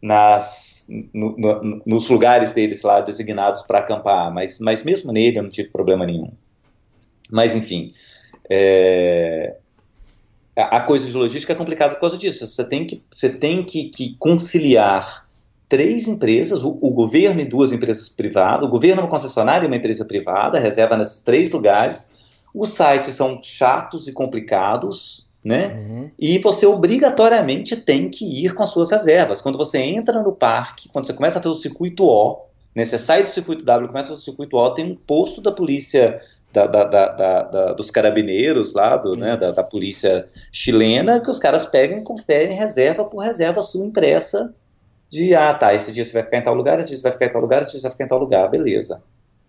nas 0.00 0.86
no- 1.12 1.36
no- 1.36 1.82
nos 1.86 2.08
lugares 2.08 2.52
deles 2.52 2.82
lá 2.82 3.00
designados 3.00 3.62
para 3.62 3.78
acampar. 3.80 4.32
Mas, 4.32 4.58
mas 4.60 4.82
mesmo 4.84 5.12
nele 5.12 5.38
eu 5.38 5.42
não 5.42 5.50
tive 5.50 5.70
problema 5.70 6.06
nenhum. 6.06 6.30
Mas 7.30 7.54
enfim. 7.54 7.92
é, 8.50 9.56
a, 10.56 10.76
a 10.78 10.80
coisa 10.82 11.06
de 11.06 11.12
logística 11.16 11.52
é 11.52 11.56
complicada 11.56 11.94
por 11.94 12.00
causa 12.00 12.18
disso. 12.18 12.46
Você 12.46 12.64
tem 12.64 12.86
que, 12.86 13.02
você 13.10 13.28
tem 13.30 13.64
que, 13.64 13.84
que 13.88 14.16
conciliar 14.18 15.26
três 15.68 16.06
empresas, 16.06 16.62
o, 16.62 16.78
o 16.80 16.90
governo 16.90 17.40
e 17.40 17.46
duas 17.46 17.72
empresas 17.72 18.08
privadas. 18.08 18.66
O 18.68 18.70
governo 18.70 19.00
é 19.00 19.04
uma 19.04 19.10
concessionária 19.10 19.64
e 19.64 19.68
uma 19.68 19.76
empresa 19.76 20.04
privada, 20.04 20.60
reserva 20.60 20.96
nesses 20.96 21.20
três 21.22 21.50
lugares. 21.50 22.11
Os 22.54 22.70
sites 22.70 23.14
são 23.14 23.40
chatos 23.42 24.08
e 24.08 24.12
complicados, 24.12 25.28
né? 25.44 25.74
Uhum. 25.74 26.10
E 26.18 26.38
você 26.38 26.66
obrigatoriamente 26.66 27.76
tem 27.76 28.08
que 28.08 28.24
ir 28.44 28.54
com 28.54 28.62
as 28.62 28.70
suas 28.70 28.90
reservas. 28.90 29.40
Quando 29.40 29.58
você 29.58 29.78
entra 29.78 30.22
no 30.22 30.32
parque, 30.32 30.88
quando 30.88 31.06
você 31.06 31.12
começa 31.12 31.38
a 31.38 31.42
fazer 31.42 31.52
o 31.54 31.58
circuito 31.58 32.04
O, 32.04 32.46
né, 32.74 32.84
você 32.84 32.98
sai 32.98 33.22
do 33.22 33.30
circuito 33.30 33.64
W, 33.64 33.88
começa 33.88 34.08
a 34.08 34.10
fazer 34.10 34.20
o 34.20 34.24
circuito 34.24 34.56
O, 34.56 34.70
tem 34.70 34.84
um 34.92 34.94
posto 34.94 35.40
da 35.40 35.50
polícia, 35.50 36.20
da, 36.52 36.66
da- 36.66 36.84
da- 36.84 37.42
da- 37.42 37.72
dos 37.72 37.90
carabineiros 37.90 38.74
lá, 38.74 38.96
do, 38.96 39.16
né, 39.16 39.36
da, 39.36 39.50
da 39.50 39.64
polícia 39.64 40.28
chilena, 40.52 41.20
que 41.20 41.30
os 41.30 41.38
caras 41.38 41.64
pegam 41.66 41.98
e 41.98 42.02
conferem 42.02 42.56
reserva 42.56 43.04
por 43.04 43.18
reserva 43.20 43.62
sua 43.62 43.84
impressa 43.84 44.54
de, 45.08 45.34
ah, 45.34 45.52
tá, 45.52 45.74
esse 45.74 45.92
dia 45.92 46.04
você 46.04 46.12
vai 46.12 46.22
ficar 46.22 46.38
em 46.38 46.44
tal 46.44 46.54
lugar, 46.54 46.78
esse 46.80 46.88
dia 46.90 46.98
você 46.98 47.02
vai 47.02 47.12
ficar 47.12 47.26
em 47.26 47.32
tal 47.32 47.40
lugar, 47.42 47.62
esse 47.62 47.72
dia 47.72 47.80
você 47.80 47.84
vai 47.84 47.92
ficar 47.92 48.04
em 48.04 48.08
tal 48.08 48.18
lugar, 48.18 48.48
beleza. 48.48 49.02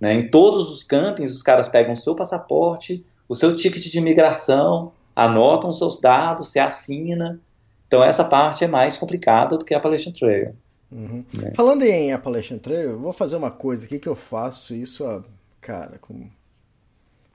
Né, 0.03 0.15
em 0.15 0.27
todos 0.27 0.69
os 0.69 0.83
campings, 0.83 1.33
os 1.33 1.41
caras 1.41 1.69
pegam 1.69 1.93
o 1.93 1.95
seu 1.95 2.13
passaporte, 2.13 3.05
o 3.25 3.33
seu 3.33 3.55
ticket 3.55 3.89
de 3.89 3.97
imigração, 3.97 4.91
anotam 5.15 5.69
os 5.69 5.77
seus 5.77 5.97
dados, 5.97 6.49
você 6.49 6.59
assina. 6.59 7.39
Então 7.87 8.03
essa 8.03 8.25
parte 8.25 8.65
é 8.65 8.67
mais 8.67 8.97
complicada 8.97 9.57
do 9.57 9.63
que 9.63 9.73
a 9.73 9.77
Appalachian 9.77 10.11
Trail. 10.11 10.53
Uhum. 10.91 11.23
É. 11.41 11.55
Falando 11.55 11.83
em 11.83 12.11
Appalachian 12.11 12.57
Trail, 12.57 12.89
eu 12.89 12.99
vou 12.99 13.13
fazer 13.13 13.37
uma 13.37 13.49
coisa 13.49 13.85
aqui 13.85 13.97
que 13.97 14.09
eu 14.09 14.13
faço 14.13 14.75
isso, 14.75 15.23
cara, 15.61 15.97
com, 16.01 16.27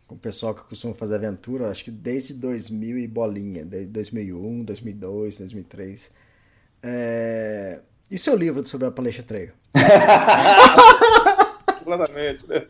com 0.07 0.15
o 0.15 0.19
pessoal 0.19 0.55
que 0.55 0.61
costuma 0.65 0.93
fazer 0.93 1.15
aventura, 1.15 1.71
acho 1.71 1.83
que 1.83 1.91
desde 1.91 2.35
2000 2.35 2.99
e 2.99 3.07
bolinha, 3.07 3.65
desde 3.65 3.89
2001, 3.89 4.65
2002, 4.65 5.39
2003. 5.39 6.13
É... 6.83 7.81
E 8.11 8.19
seu 8.19 8.37
livro 8.37 8.63
sobre 8.67 8.85
a 8.85 8.91
Appalachian 8.91 9.25
Trail? 9.25 9.53
Completamente, 11.89 12.47
né? 12.47 12.63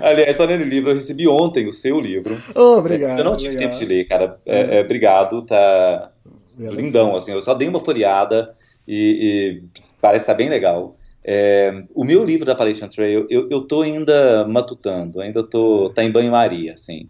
Aliás, 0.00 0.36
falando 0.36 0.62
em 0.62 0.68
livro, 0.68 0.90
eu 0.90 0.94
recebi 0.94 1.28
ontem 1.28 1.68
o 1.68 1.72
seu 1.72 2.00
livro. 2.00 2.36
Oh, 2.54 2.78
obrigado. 2.78 3.18
eu 3.18 3.24
não 3.24 3.36
tive 3.36 3.54
obrigado. 3.54 3.70
tempo 3.70 3.78
de 3.78 3.86
ler, 3.86 4.04
cara. 4.04 4.40
É, 4.46 4.78
é, 4.78 4.80
obrigado, 4.80 5.42
tá 5.42 6.10
lindão, 6.56 7.14
assim. 7.14 7.32
Eu 7.32 7.40
só 7.42 7.52
dei 7.52 7.68
uma 7.68 7.80
folheada 7.80 8.54
e, 8.88 9.60
e 9.60 9.80
parece 10.00 10.22
estar 10.22 10.34
bem 10.34 10.48
legal. 10.48 10.96
É, 11.22 11.84
o 11.94 12.04
meu 12.04 12.24
livro 12.24 12.46
da 12.46 12.52
Appalachian 12.52 12.88
Trail, 12.88 13.26
eu, 13.28 13.48
eu 13.50 13.62
tô 13.62 13.82
ainda 13.82 14.46
matutando, 14.46 15.20
ainda 15.20 15.42
tô 15.42 15.90
tá 15.90 16.02
em 16.02 16.10
banho-maria, 16.10 16.72
assim. 16.72 17.08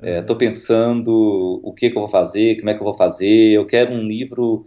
É, 0.00 0.22
tô 0.22 0.36
pensando 0.36 1.60
o 1.62 1.72
que 1.72 1.90
que 1.90 1.96
eu 1.96 2.02
vou 2.02 2.10
fazer, 2.10 2.56
como 2.56 2.70
é 2.70 2.74
que 2.74 2.80
eu 2.80 2.84
vou 2.84 2.94
fazer. 2.94 3.52
Eu 3.52 3.66
quero 3.66 3.92
um 3.92 4.02
livro 4.06 4.64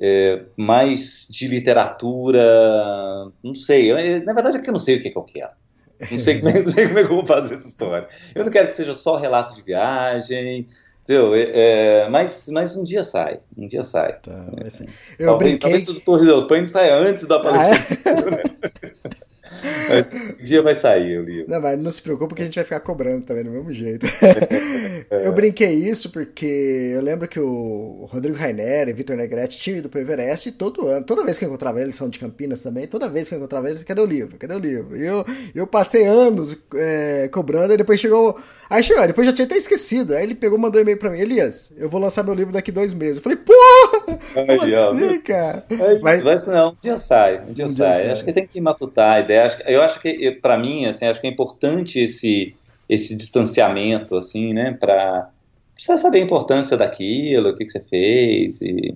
é, 0.00 0.42
mais 0.56 1.26
de 1.30 1.46
literatura, 1.48 2.42
não 3.44 3.54
sei. 3.54 3.90
Eu- 3.92 4.24
na 4.24 4.32
verdade 4.32 4.56
é 4.56 4.60
que 4.60 4.68
eu 4.68 4.72
não 4.72 4.80
sei 4.80 4.96
o 4.96 5.02
que 5.02 5.10
que 5.10 5.18
eu 5.18 5.22
quero. 5.22 5.50
Não 6.10 6.18
sei, 6.18 6.38
como 6.40 6.50
é, 6.56 6.62
não 6.62 6.66
sei 6.66 6.86
como 6.86 6.98
é 6.98 7.04
que 7.04 7.10
eu 7.10 7.16
vou 7.16 7.26
fazer 7.26 7.54
essa 7.56 7.68
história. 7.68 8.08
Eu 8.34 8.44
não 8.44 8.50
quero 8.50 8.68
que 8.68 8.74
seja 8.74 8.94
só 8.94 9.16
relato 9.16 9.54
de 9.54 9.62
viagem. 9.62 10.66
Entendeu? 11.02 11.32
É, 11.34 12.08
mas, 12.10 12.48
mas 12.52 12.76
um 12.76 12.84
dia 12.84 13.02
sai, 13.02 13.38
um 13.56 13.66
dia 13.66 13.82
sai. 13.82 14.18
Tá, 14.20 14.46
É. 14.62 14.66
assim, 14.66 14.86
eu 15.18 15.26
Talvez, 15.26 15.50
brinquei. 15.58 15.58
talvez 15.58 15.88
o 15.88 16.00
Torre 16.00 16.26
dos 16.26 16.44
Pães 16.44 16.70
saia 16.70 16.94
antes 16.94 17.26
da 17.26 17.36
Ah, 17.36 17.40
palestra. 17.40 17.96
é? 18.04 19.10
Um 20.40 20.44
dia 20.44 20.62
vai 20.62 20.74
sair 20.74 21.18
o 21.18 21.22
livro. 21.22 21.46
Não, 21.48 21.60
mas 21.60 21.78
não 21.78 21.90
se 21.90 22.00
preocupe 22.02 22.34
que 22.34 22.42
a 22.42 22.44
gente 22.44 22.54
vai 22.54 22.64
ficar 22.64 22.80
cobrando 22.80 23.22
também 23.22 23.44
do 23.44 23.50
mesmo 23.50 23.72
jeito. 23.72 24.06
eu 25.10 25.32
brinquei 25.32 25.72
isso 25.72 26.10
porque 26.10 26.92
eu 26.94 27.02
lembro 27.02 27.28
que 27.28 27.40
o 27.40 28.08
Rodrigo 28.10 28.36
Rainer 28.36 28.88
e 28.88 28.92
Vitor 28.92 29.16
Negrete 29.16 29.58
tinham 29.58 29.78
ido 29.78 29.88
pro 29.88 30.00
Everest 30.00 30.48
e 30.48 30.52
todo 30.52 30.88
ano, 30.88 31.04
toda 31.04 31.24
vez 31.24 31.38
que 31.38 31.44
eu 31.44 31.48
encontrava 31.48 31.80
eles, 31.80 31.94
são 31.94 32.08
de 32.08 32.18
Campinas 32.18 32.62
também, 32.62 32.86
toda 32.86 33.08
vez 33.08 33.28
que 33.28 33.34
eu 33.34 33.38
encontrava 33.38 33.68
eles, 33.68 33.82
cadê 33.82 34.00
o 34.00 34.06
livro? 34.06 34.36
Cadê 34.38 34.54
o 34.54 34.58
livro? 34.58 34.96
E 34.96 35.04
eu, 35.04 35.24
eu 35.54 35.66
passei 35.66 36.04
anos 36.04 36.56
é, 36.74 37.28
cobrando 37.28 37.74
e 37.74 37.76
depois 37.76 38.00
chegou. 38.00 38.38
Aí 38.68 38.82
chegou, 38.82 39.06
depois 39.06 39.26
já 39.26 39.32
tinha 39.32 39.46
até 39.46 39.56
esquecido. 39.56 40.14
Aí 40.14 40.22
ele 40.22 40.34
pegou 40.34 40.58
e 40.58 40.60
mandou 40.60 40.78
um 40.80 40.82
e-mail 40.82 40.98
pra 40.98 41.10
mim, 41.10 41.20
Elias, 41.20 41.72
eu 41.76 41.88
vou 41.88 42.00
lançar 42.00 42.22
meu 42.22 42.34
livro 42.34 42.52
daqui 42.52 42.70
dois 42.70 42.94
meses. 42.94 43.16
Eu 43.16 43.22
falei, 43.22 43.38
porra! 43.38 43.89
Aí, 44.36 44.74
ó. 44.74 45.22
cara? 45.22 45.64
Mas, 45.70 46.00
Mas- 46.02 46.22
mas 46.22 46.46
não, 46.46 46.70
um 46.70 46.76
dia 46.80 46.96
sai, 46.98 47.40
um 47.40 47.52
dia, 47.52 47.66
Um 47.66 47.68
dia 47.68 47.76
sai. 47.86 47.94
sai. 48.02 48.10
Acho 48.10 48.24
que 48.24 48.32
tem 48.32 48.46
que 48.46 48.60
matutar 48.60 49.16
a 49.16 49.20
ideia. 49.20 49.56
Eu 49.66 49.82
acho 49.82 50.00
que, 50.00 50.32
para 50.32 50.56
mim, 50.58 50.86
assim, 50.86 51.06
acho 51.06 51.20
que 51.20 51.26
é 51.26 51.30
importante 51.30 51.98
esse, 51.98 52.54
esse 52.88 53.14
distanciamento, 53.16 54.16
assim, 54.16 54.52
né, 54.54 54.76
para 54.78 55.28
precisa 55.74 55.96
saber 55.96 56.18
a 56.18 56.22
importância 56.24 56.76
daquilo, 56.76 57.48
o 57.50 57.56
que, 57.56 57.64
que 57.64 57.70
você 57.70 57.80
fez, 57.80 58.60
e, 58.60 58.94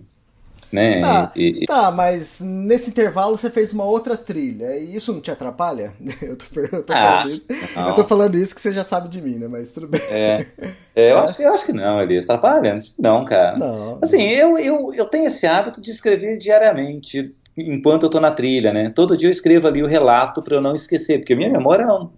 né, 0.73 1.01
Tá, 1.01 1.33
e- 1.37 1.67
tá, 1.67 1.91
mas 1.91 2.41
nesse 2.41 2.91
intervalo 2.91 3.37
você 3.37 3.49
fez 3.51 3.73
uma 3.73 3.85
outra 3.85 4.17
trilha. 4.17 4.77
E 4.77 4.97
isso 4.97 5.13
não 5.13 5.21
te 5.21 5.31
atrapalha? 5.31 5.93
Eu 6.23 6.37
tô, 6.37 6.45
eu 6.61 6.83
tô 6.83 6.93
Ah, 6.93 7.23
falando 7.23 7.31
isso. 7.35 7.45
não. 7.77 7.89
Eu 7.89 7.95
tô 7.95 8.05
falando 8.05 8.39
isso 8.39 8.55
que 8.55 8.61
você 8.61 8.73
já 8.73 8.85
sabe 8.85 9.09
de 9.09 9.21
mim, 9.21 9.37
né? 9.39 9.47
Mas 9.49 9.73
tudo 9.73 9.89
bem. 9.89 10.01
é, 10.11 10.47
é, 10.95 11.13
eu, 11.13 11.19
acho, 11.25 11.37
que- 11.37 11.43
eu 11.43 11.53
acho 11.53 11.67
que 11.67 11.73
não, 11.73 12.01
Elias, 12.01 12.25
atrapalha? 12.25 12.79
Não, 12.99 13.25
cara. 13.25 13.57
Não. 13.59 13.99
Assim, 14.03 14.23
eu, 14.23 14.59
eu, 14.59 14.93
eu 14.95 15.05
tenho 15.07 15.27
esse 15.27 15.47
hábito 15.47 15.81
de 15.81 15.91
escrever 15.91 16.39
diariamente, 16.39 17.35
enquanto 17.57 18.05
eu 18.05 18.11
tô 18.11 18.21
na 18.21 18.31
trilha, 18.31 18.73
né? 18.73 18.91
Todo 18.91 19.17
dia 19.17 19.29
eu 19.29 19.33
escrevo 19.33 19.67
ali 19.69 19.83
o 19.83 19.87
relato 19.87 20.43
para 20.43 20.57
eu 20.57 20.61
não 20.63 20.75
esquecer, 20.75 21.19
porque 21.19 21.35
minha 21.35 21.51
memória 21.51 21.85
é 21.85 21.87
uma 21.87 22.11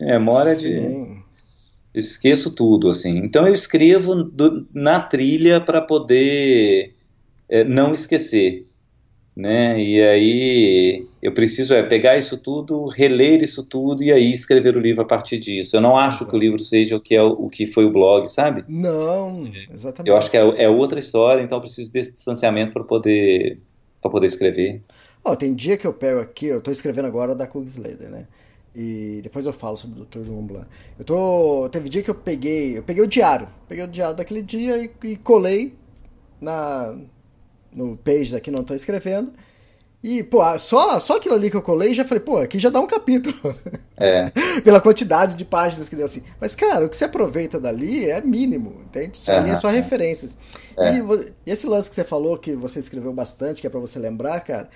memória 0.00 0.54
de... 0.56 0.80
Sim. 0.80 1.22
esqueço 1.94 2.54
tudo, 2.54 2.88
assim. 2.88 3.18
Então 3.18 3.46
eu 3.46 3.52
escrevo 3.52 4.14
do- 4.24 4.66
na 4.74 5.00
trilha 5.00 5.60
para 5.60 5.80
poder 5.80 6.94
é, 7.52 7.64
não 7.64 7.92
esquecer, 7.92 8.66
né? 9.36 9.78
E 9.78 10.02
aí 10.02 11.06
eu 11.20 11.32
preciso 11.32 11.74
é 11.74 11.82
pegar 11.82 12.16
isso 12.16 12.38
tudo, 12.38 12.86
reler 12.86 13.42
isso 13.42 13.62
tudo 13.62 14.02
e 14.02 14.10
aí 14.10 14.32
escrever 14.32 14.74
o 14.74 14.80
livro 14.80 15.02
a 15.02 15.04
partir 15.04 15.38
disso. 15.38 15.76
Eu 15.76 15.82
não 15.82 15.94
acho 15.94 16.26
que 16.26 16.34
o 16.34 16.38
livro 16.38 16.58
seja 16.58 16.96
o 16.96 17.00
que 17.00 17.14
é 17.14 17.22
o, 17.22 17.50
que 17.50 17.66
foi 17.66 17.84
o 17.84 17.92
blog, 17.92 18.26
sabe? 18.26 18.64
Não, 18.66 19.46
exatamente. 19.70 20.08
Eu 20.08 20.16
acho 20.16 20.30
que 20.30 20.36
é, 20.38 20.64
é 20.64 20.68
outra 20.68 20.98
história, 20.98 21.42
então 21.42 21.58
eu 21.58 21.62
preciso 21.62 21.92
desse 21.92 22.12
distanciamento 22.12 22.72
para 22.72 22.84
poder 22.84 23.60
para 24.00 24.10
poder 24.10 24.26
escrever. 24.28 24.82
Ó, 25.22 25.36
tem 25.36 25.54
dia 25.54 25.76
que 25.76 25.86
eu 25.86 25.92
pego 25.92 26.20
aqui, 26.20 26.46
eu 26.46 26.60
tô 26.60 26.70
escrevendo 26.70 27.06
agora 27.06 27.34
da 27.34 27.46
Kugslader, 27.46 28.08
né? 28.08 28.26
E 28.74 29.20
depois 29.22 29.44
eu 29.44 29.52
falo 29.52 29.76
sobre 29.76 30.00
o 30.00 30.04
Dr. 30.06 30.30
Mont 30.30 30.48
Blanc. 30.48 30.66
Eu 30.98 31.04
tô. 31.04 31.68
Teve 31.70 31.90
dia 31.90 32.02
que 32.02 32.08
eu 32.08 32.14
peguei. 32.14 32.78
Eu 32.78 32.82
peguei 32.82 33.04
o 33.04 33.06
diário. 33.06 33.46
Peguei 33.68 33.84
o 33.84 33.88
diário 33.88 34.16
daquele 34.16 34.40
dia 34.40 34.82
e, 34.82 34.90
e 35.04 35.16
colei 35.16 35.74
na. 36.40 36.96
No 37.74 37.96
page 37.96 38.32
daqui 38.32 38.50
não 38.50 38.64
tô 38.64 38.74
escrevendo. 38.74 39.32
E, 40.02 40.20
pô, 40.20 40.40
só, 40.58 40.98
só 40.98 41.16
aquilo 41.16 41.36
ali 41.36 41.48
que 41.48 41.56
eu 41.56 41.62
colei, 41.62 41.94
já 41.94 42.04
falei, 42.04 42.24
pô, 42.24 42.38
aqui 42.38 42.58
já 42.58 42.68
dá 42.68 42.80
um 42.80 42.88
capítulo. 42.88 43.54
É, 43.96 44.30
Pela 44.64 44.80
quantidade 44.80 45.36
de 45.36 45.44
páginas 45.44 45.88
que 45.88 45.94
deu 45.94 46.04
assim. 46.04 46.24
Mas, 46.40 46.56
cara, 46.56 46.84
o 46.84 46.88
que 46.88 46.96
você 46.96 47.04
aproveita 47.04 47.60
dali 47.60 48.10
é 48.10 48.20
mínimo, 48.20 48.80
entende? 48.84 49.16
Isso 49.16 49.30
ali 49.30 49.50
é 49.50 49.56
só 49.56 49.68
referências. 49.68 50.36
É. 50.76 50.96
E, 50.96 51.02
e 51.46 51.50
esse 51.52 51.68
lance 51.68 51.88
que 51.88 51.94
você 51.94 52.02
falou, 52.02 52.36
que 52.36 52.52
você 52.56 52.80
escreveu 52.80 53.12
bastante, 53.12 53.60
que 53.60 53.66
é 53.66 53.70
pra 53.70 53.78
você 53.78 54.00
lembrar, 54.00 54.40
cara. 54.40 54.68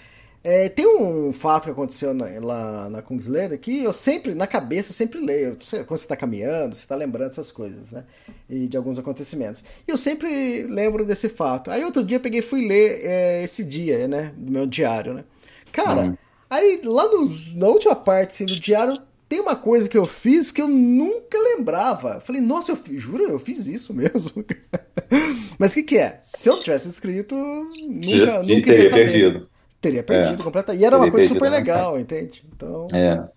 É, 0.48 0.68
tem 0.68 0.86
um 0.86 1.32
fato 1.32 1.64
que 1.64 1.70
aconteceu 1.70 2.14
na- 2.14 2.28
lá 2.40 2.88
na 2.88 3.02
Kungsleder 3.02 3.58
que 3.58 3.82
eu 3.82 3.92
sempre, 3.92 4.32
na 4.32 4.46
cabeça, 4.46 4.90
eu 4.90 4.94
sempre 4.94 5.18
leio. 5.20 5.56
Quando 5.88 5.98
você 5.98 6.06
tá 6.06 6.14
caminhando, 6.16 6.76
você 6.76 6.86
tá 6.86 6.94
lembrando 6.94 7.30
essas 7.30 7.50
coisas, 7.50 7.90
né? 7.90 8.04
E 8.48 8.68
de 8.68 8.76
alguns 8.76 8.96
acontecimentos. 8.96 9.64
E 9.88 9.90
eu 9.90 9.96
sempre 9.96 10.62
lembro 10.68 11.04
desse 11.04 11.28
fato. 11.28 11.68
Aí 11.68 11.84
outro 11.84 12.04
dia 12.04 12.18
eu 12.18 12.20
peguei 12.20 12.38
e 12.38 12.42
fui 12.42 12.64
ler 12.64 13.00
é, 13.02 13.42
esse 13.42 13.64
dia, 13.64 14.06
né? 14.06 14.32
Do 14.36 14.52
meu 14.52 14.66
diário, 14.66 15.14
né? 15.14 15.24
Cara, 15.72 16.16
aí 16.48 16.80
lá 16.84 17.08
nos- 17.08 17.52
na 17.54 17.66
última 17.66 17.96
parte 17.96 18.30
assim, 18.34 18.46
do 18.46 18.54
diário 18.60 18.92
tem 19.28 19.40
uma 19.40 19.56
coisa 19.56 19.88
que 19.88 19.98
eu 19.98 20.06
fiz 20.06 20.52
que 20.52 20.62
eu 20.62 20.68
nunca 20.68 21.36
lembrava. 21.36 22.20
Falei, 22.20 22.40
nossa, 22.40 22.70
eu 22.70 22.78
juro, 22.96 23.24
eu 23.24 23.40
fiz 23.40 23.66
isso 23.66 23.92
mesmo. 23.92 24.44
Mas 25.58 25.72
o 25.72 25.74
que, 25.74 25.82
que 25.82 25.98
é? 25.98 26.20
Se 26.22 26.48
eu 26.48 26.60
tivesse 26.60 26.88
escrito, 26.88 27.34
nunca, 27.34 28.42
nunca 28.44 28.62
teria 28.64 28.88
saber. 28.88 29.10
perdido. 29.10 29.48
Teria 29.80 30.02
perdido 30.02 30.42
completamente. 30.42 30.82
E 30.82 30.84
era 30.84 30.96
uma 30.96 31.10
coisa 31.10 31.28
super 31.28 31.50
né? 31.50 31.58
legal, 31.58 31.98
entende? 31.98 32.44
Então, 32.54 32.86
É. 32.92 33.36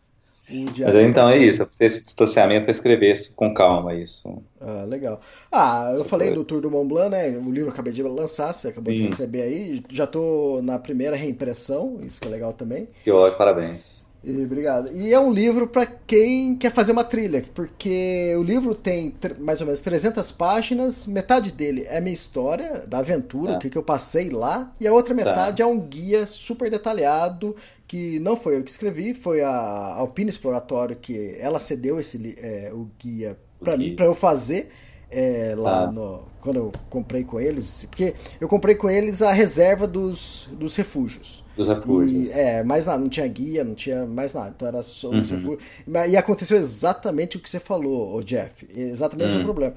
Mas 0.52 0.96
então 0.96 1.30
é 1.30 1.38
isso, 1.38 1.64
ter 1.78 1.86
esse 1.86 2.04
distanciamento 2.04 2.64
para 2.64 2.72
escrever 2.72 3.12
isso 3.12 3.36
com 3.36 3.54
calma, 3.54 3.94
isso. 3.94 4.42
Ah, 4.60 4.84
legal. 4.84 5.22
Ah, 5.52 5.94
eu 5.96 6.04
falei 6.04 6.32
do 6.32 6.44
Tour 6.44 6.62
do 6.62 6.72
Mont 6.72 6.88
Blanc, 6.88 7.10
né? 7.12 7.30
O 7.38 7.52
livro 7.52 7.70
eu 7.70 7.74
acabei 7.74 7.94
de 7.94 8.02
lançar, 8.02 8.52
você 8.52 8.70
acabou 8.70 8.92
de 8.92 9.00
Sim. 9.00 9.04
receber 9.04 9.44
aí. 9.44 9.84
Já 9.90 10.08
tô 10.08 10.60
na 10.64 10.80
primeira 10.80 11.16
reimpressão, 11.16 12.00
isso 12.02 12.20
que 12.20 12.28
é 12.28 12.32
legal 12.32 12.54
também. 12.54 12.90
Que 13.04 13.12
ótimo, 13.12 13.38
parabéns. 13.38 13.99
E, 14.24 14.44
obrigado. 14.44 14.92
E 14.94 15.14
é 15.14 15.20
um 15.20 15.32
livro 15.32 15.66
para 15.68 15.86
quem 15.86 16.56
quer 16.56 16.72
fazer 16.72 16.92
uma 16.92 17.06
trilha, 17.06 17.46
porque 17.56 18.34
o 18.38 18.44
livro 18.44 18.76
tem 18.76 19.14
mais 19.40 19.62
ou 19.62 19.66
menos 19.68 19.80
300 19.80 20.30
páginas, 20.32 21.08
metade 21.08 21.52
dele 21.54 21.86
é 21.88 22.02
minha 22.02 22.14
história 22.14 22.84
da 22.86 23.00
aventura, 23.00 23.54
Tá. 23.54 23.58
o 23.58 23.62
que, 23.62 23.70
que 23.70 23.78
eu 23.78 23.84
passei 23.84 24.30
lá, 24.30 24.74
e 24.80 24.86
a 24.86 24.92
outra 24.94 25.14
metade 25.14 25.62
é 25.62 25.66
um 25.66 25.80
guia 25.80 26.28
super 26.28 26.70
detalhado, 26.70 27.56
que 27.88 28.20
não 28.20 28.36
foi 28.36 28.58
eu 28.58 28.64
que 28.64 28.70
escrevi, 28.70 29.14
foi 29.14 29.42
a 29.42 29.50
Alpine 29.96 30.30
Exploratório 30.30 30.98
que 30.98 31.36
ela 31.40 31.60
cedeu 31.60 32.00
esse 32.00 32.36
é, 32.40 32.72
o 32.74 32.90
guia 33.00 33.38
para 33.60 33.78
mim, 33.78 33.96
para 33.96 34.06
eu 34.06 34.14
fazer 34.16 34.70
é, 35.12 35.54
lá 35.58 35.86
Tá. 35.88 35.92
no, 35.92 36.22
quando 36.42 36.56
eu 36.58 36.72
comprei 36.90 37.24
com 37.24 37.40
eles, 37.40 37.86
porque 37.90 38.14
eu 38.40 38.48
comprei 38.48 38.76
com 38.76 38.90
eles 38.90 39.22
a 39.22 39.32
reserva 39.32 39.86
dos, 39.88 40.48
dos 40.54 40.76
refúgios. 40.76 41.44
Dos 41.58 41.68
refúgios. 41.68 42.30
E, 42.30 42.40
é, 42.40 42.64
mais 42.64 42.86
nada, 42.86 43.00
não 43.00 43.10
tinha 43.10 43.28
guia, 43.28 43.64
não 43.64 43.76
tinha 43.76 44.06
mais 44.06 44.34
nada. 44.34 44.54
Então 44.56 44.68
era 44.68 44.82
só 44.82 45.10
um 45.10 45.16
Uhum. 45.16 45.22
refúgio. 45.22 45.60
Mas- 45.86 46.14
E 46.14 46.18
aconteceu 46.18 46.58
exatamente 46.58 47.38
o 47.38 47.40
que 47.40 47.50
você 47.50 47.60
falou, 47.60 48.16
ô 48.16 48.24
Jeff. 48.24 48.68
Exatamente 48.74 49.34
Uhum. 49.36 49.42
o 49.42 49.44
problema. 49.44 49.74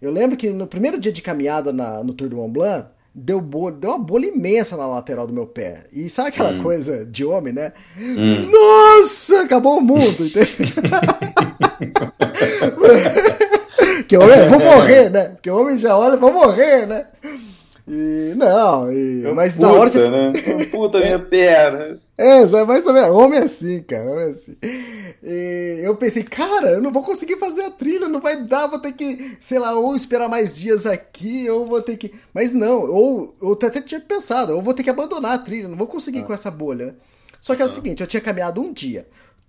Eu 0.00 0.10
lembro 0.12 0.36
que 0.36 0.50
no 0.50 0.66
primeiro 0.66 0.98
dia 1.00 1.12
de 1.12 1.22
caminhada 1.22 1.72
na- 1.72 2.02
no 2.04 2.12
Tour 2.12 2.28
do 2.28 2.36
Mont 2.36 2.52
Blanc, 2.52 2.88
deu, 3.14 3.40
bolha, 3.40 3.74
deu 3.76 3.90
uma 3.90 3.98
bolha 3.98 4.26
imensa 4.26 4.76
na 4.76 4.86
lateral 4.86 5.26
do 5.26 5.32
meu 5.32 5.46
pé. 5.46 5.84
E 5.92 6.08
sabe 6.08 6.28
aquela 6.28 6.52
Hum. 6.52 6.62
coisa 6.62 7.04
de 7.06 7.24
homem, 7.24 7.52
né? 7.52 7.72
Nossa, 8.50 9.42
acabou 9.42 9.78
o 9.78 9.80
mundo? 9.80 10.24
que 14.06 14.16
homem, 14.16 14.48
vou 14.48 14.60
morrer, 14.60 15.10
né? 15.10 15.28
Porque 15.28 15.50
o 15.50 15.60
homem 15.60 15.78
já 15.78 15.96
olha, 15.96 16.16
vou 16.16 16.32
morrer, 16.32 16.86
né? 16.86 17.06
E 17.86 18.32
não, 18.34 18.90
e, 18.90 19.30
mas 19.34 19.56
na 19.58 19.70
hora 19.70 19.90
você. 19.90 20.08
né? 20.08 20.32
Puta 20.70 20.98
minha 21.00 21.18
perna. 21.18 21.98
É, 22.16 22.40
é 22.42 22.64
mais 22.64 22.86
ou 22.86 22.94
menos. 22.94 23.10
Homem 23.10 23.40
é 23.40 23.42
assim, 23.42 23.82
cara. 23.82 24.10
Homem 24.10 24.24
é 24.24 24.30
assim. 24.30 24.56
E 25.22 25.80
eu 25.82 25.94
pensei, 25.94 26.22
cara, 26.22 26.70
eu 26.70 26.80
não 26.80 26.90
vou 26.90 27.02
conseguir 27.02 27.36
fazer 27.36 27.62
a 27.62 27.70
trilha, 27.70 28.08
não 28.08 28.20
vai 28.20 28.42
dar, 28.42 28.68
vou 28.68 28.78
ter 28.78 28.92
que, 28.92 29.36
sei 29.38 29.58
lá, 29.58 29.74
ou 29.74 29.94
esperar 29.94 30.30
mais 30.30 30.56
dias 30.56 30.86
aqui, 30.86 31.48
ou 31.50 31.66
vou 31.66 31.82
ter 31.82 31.98
que. 31.98 32.14
Mas 32.32 32.52
não, 32.52 32.90
ou 32.90 33.34
eu 33.42 33.52
até 33.52 33.82
tinha 33.82 34.00
pensado, 34.00 34.54
ou 34.54 34.62
vou 34.62 34.72
ter 34.72 34.82
que 34.82 34.90
abandonar 34.90 35.32
a 35.32 35.38
trilha, 35.38 35.68
não 35.68 35.76
vou 35.76 35.86
conseguir 35.86 36.22
com 36.22 36.32
essa 36.32 36.50
bolha, 36.50 36.86
né? 36.86 36.94
Só 37.38 37.54
que 37.54 37.60
é 37.60 37.64
o 37.66 37.68
seguinte, 37.68 38.00
eu 38.00 38.06
tinha 38.06 38.20
caminhado 38.22 38.62
um 38.62 38.72
dia. 38.72 39.06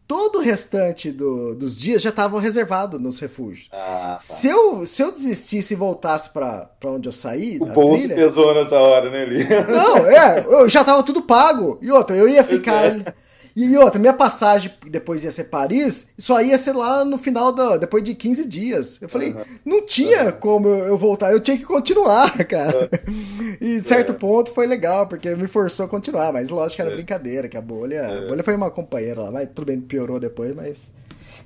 Todo 0.07 0.37
o 0.37 0.41
restante 0.41 1.11
do- 1.11 1.55
dos 1.55 1.77
dias 1.79 1.99
já 2.01 2.09
estavam 2.09 2.39
reservados 2.39 2.99
nos 3.01 3.19
refúgios. 3.19 3.67
Ah, 3.71 4.11
tá. 4.17 4.19
Se 4.19 4.47
eu, 4.47 4.85
se 4.85 5.01
eu 5.01 5.11
desistisse 5.11 5.73
e 5.73 5.77
voltasse 5.77 6.29
pra 6.29 6.69
onde 6.85 7.07
eu 7.09 7.11
saí, 7.11 7.57
O 7.59 7.65
bolso 7.65 7.97
trilha, 7.99 8.15
pesou 8.15 8.53
nessa 8.53 8.75
hora, 8.75 9.09
né, 9.09 9.25
Li? 9.25 9.43
não, 9.71 9.97
é, 10.05 10.45
eu 10.47 10.69
já 10.69 10.83
tava 10.83 11.01
tudo 11.01 11.23
pago. 11.23 11.79
E 11.81 11.91
outra, 11.91 12.15
eu 12.15 12.29
ia 12.29 12.43
ficar. 12.43 13.15
E 13.55 13.77
outra, 13.77 13.97
minha 13.97 14.13
passagem 14.13 14.69
depois 14.87 15.23
ia 15.23 15.31
ser 15.31 15.45
Paris, 15.45 16.09
só 16.17 16.41
ia 16.41 16.57
ser 16.57 16.73
lá 16.73 17.05
no 17.05 17.17
final 17.17 17.53
da. 17.53 17.77
depois 17.77 18.03
de 18.03 18.13
15 18.13 18.45
dias. 18.45 19.01
Eu 19.01 19.07
falei, 19.07 19.33
não 19.63 19.85
tinha 19.85 20.29
como 20.33 20.67
eu, 20.67 20.97
voltar, 20.97 21.31
eu 21.31 21.39
tinha 21.39 21.57
que 21.57 21.63
continuar, 21.63 22.31
cara. 22.45 22.89
E 23.61 23.81
certo 23.81 24.13
ponto 24.13 24.51
foi 24.51 24.67
legal, 24.67 25.07
porque 25.07 25.33
me 25.35 25.47
forçou 25.47 25.85
a 25.85 25.89
continuar, 25.89 26.33
mas 26.33 26.49
lógico 26.49 26.75
que 26.75 26.81
era 26.81 26.91
brincadeira, 26.91 27.47
que 27.47 27.55
a 27.55 27.61
bolha. 27.61 28.05
A 28.05 28.27
bolha 28.27 28.43
foi 28.43 28.55
uma 28.55 28.69
companheira 28.69 29.21
lá, 29.21 29.31
mas 29.31 29.47
tudo 29.55 29.67
bem, 29.67 29.79
piorou 29.79 30.19
depois, 30.19 30.53
mas. 30.53 30.91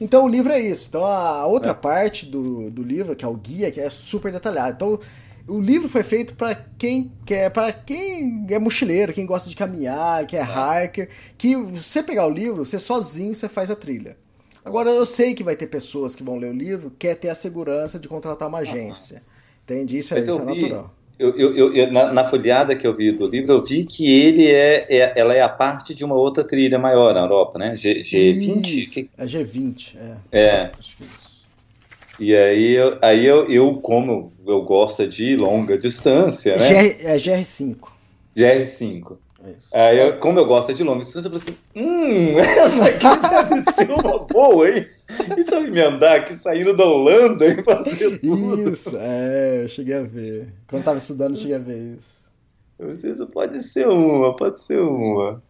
Então 0.01 0.25
o 0.25 0.27
livro 0.27 0.51
é 0.51 0.59
isso. 0.59 0.87
Então 0.89 1.05
a 1.05 1.45
outra 1.45 1.75
parte 1.75 2.25
do, 2.25 2.71
do 2.71 2.81
livro, 2.81 3.15
que 3.15 3.23
é 3.23 3.27
o 3.27 3.35
guia, 3.35 3.69
que 3.69 3.79
é 3.79 3.89
super 3.89 4.31
detalhado. 4.31 4.73
Então 4.73 4.99
o 5.47 5.59
livro 5.59 5.89
foi 5.89 6.03
feito 6.03 6.33
para 6.35 6.55
quem 6.77 7.11
quer, 7.25 7.49
para 7.49 7.71
quem 7.73 8.45
é 8.49 8.59
mochileiro, 8.59 9.13
quem 9.13 9.25
gosta 9.25 9.49
de 9.49 9.55
caminhar, 9.55 10.25
que 10.27 10.37
é 10.37 10.41
hiker, 10.43 11.09
que 11.37 11.55
você 11.55 12.01
pegar 12.03 12.25
o 12.27 12.29
livro, 12.29 12.65
você 12.65 12.77
sozinho 12.79 13.33
você 13.33 13.49
faz 13.49 13.69
a 13.71 13.75
trilha. 13.75 14.15
Agora 14.63 14.89
eu 14.91 15.05
sei 15.05 15.33
que 15.33 15.43
vai 15.43 15.55
ter 15.55 15.67
pessoas 15.67 16.15
que 16.15 16.23
vão 16.23 16.37
ler 16.37 16.51
o 16.51 16.53
livro, 16.53 16.91
quer 16.99 17.15
ter 17.15 17.29
a 17.29 17.35
segurança 17.35 17.97
de 17.97 18.07
contratar 18.07 18.47
uma 18.47 18.59
agência. 18.59 19.23
Entende? 19.63 19.97
Isso, 19.97 20.13
é, 20.13 20.19
isso 20.19 20.31
é 20.31 20.45
vi- 20.53 20.61
natural. 20.61 20.95
Eu, 21.17 21.35
eu- 21.37 21.75
eu- 21.75 21.91
na, 21.91 22.13
na 22.13 22.25
folhada 22.25 22.75
que 22.75 22.87
eu 22.87 22.95
vi 22.95 23.11
do 23.11 23.27
livro, 23.27 23.51
eu 23.53 23.63
vi 23.63 23.83
que 23.85 24.09
ele 24.09 24.47
é, 24.47 24.85
é- 24.89 25.13
ela 25.17 25.33
é 25.33 25.41
a 25.41 25.49
parte 25.49 25.93
de 25.93 26.05
uma 26.05 26.15
outra 26.15 26.43
trilha 26.45 26.79
maior 26.79 27.13
na 27.13 27.21
Europa, 27.21 27.59
né? 27.59 27.75
G, 27.75 27.99
G20? 28.01 28.65
Isso, 28.83 28.93
que- 28.93 29.09
É 29.17 29.25
G20, 29.25 29.95
é. 30.31 30.39
é. 30.39 30.71
Acho 30.79 30.95
que 30.97 31.03
é 31.03 31.07
isso. 31.07 31.29
E 32.21 32.35
aí, 32.35 32.73
eu, 32.73 32.97
aí 33.01 33.25
eu, 33.25 33.49
eu, 33.49 33.75
como 33.75 34.31
eu 34.49 34.61
gosto 34.63 35.07
de 35.07 35.35
longa 35.35 35.77
distância, 35.77 36.55
né? 36.55 36.65
GR, 36.65 37.05
é 37.05 37.15
GR5. 37.17 37.77
GR5. 38.35 39.17
É 39.43 39.51
isso. 39.51 39.69
Aí, 39.71 39.99
eu, 39.99 40.17
como 40.19 40.39
eu 40.39 40.45
gosto 40.45 40.73
de 40.73 40.83
longa 40.83 41.03
distância, 41.03 41.29
eu 41.29 41.39
falei 41.39 41.47
assim: 41.47 41.57
hum, 41.75 42.39
essa 42.39 42.85
aqui 42.85 43.55
deve 43.55 43.71
ser 43.73 43.91
uma 43.91 44.19
boa, 44.19 44.69
hein? 44.69 44.87
E 45.37 45.43
se 45.43 45.55
eu 45.55 45.65
emendar 45.65 46.17
aqui 46.17 46.35
saindo 46.35 46.75
da 46.75 46.85
Holanda 46.85 47.45
e 47.47 47.63
fazer 47.63 48.19
tudo? 48.19 48.71
Isso, 48.71 48.97
é, 48.97 49.63
eu 49.63 49.67
cheguei 49.67 49.95
a 49.95 50.03
ver. 50.03 50.53
Quando 50.67 50.83
tava 50.83 50.97
estudando, 50.97 51.35
eu 51.35 51.39
cheguei 51.39 51.55
a 51.55 51.59
ver 51.59 51.97
isso. 51.97 52.19
Eu 52.77 52.95
falei, 52.95 53.11
Isso 53.11 53.27
pode 53.27 53.63
ser 53.63 53.87
uma, 53.87 54.35
pode 54.35 54.61
ser 54.61 54.79
uma. 54.81 55.41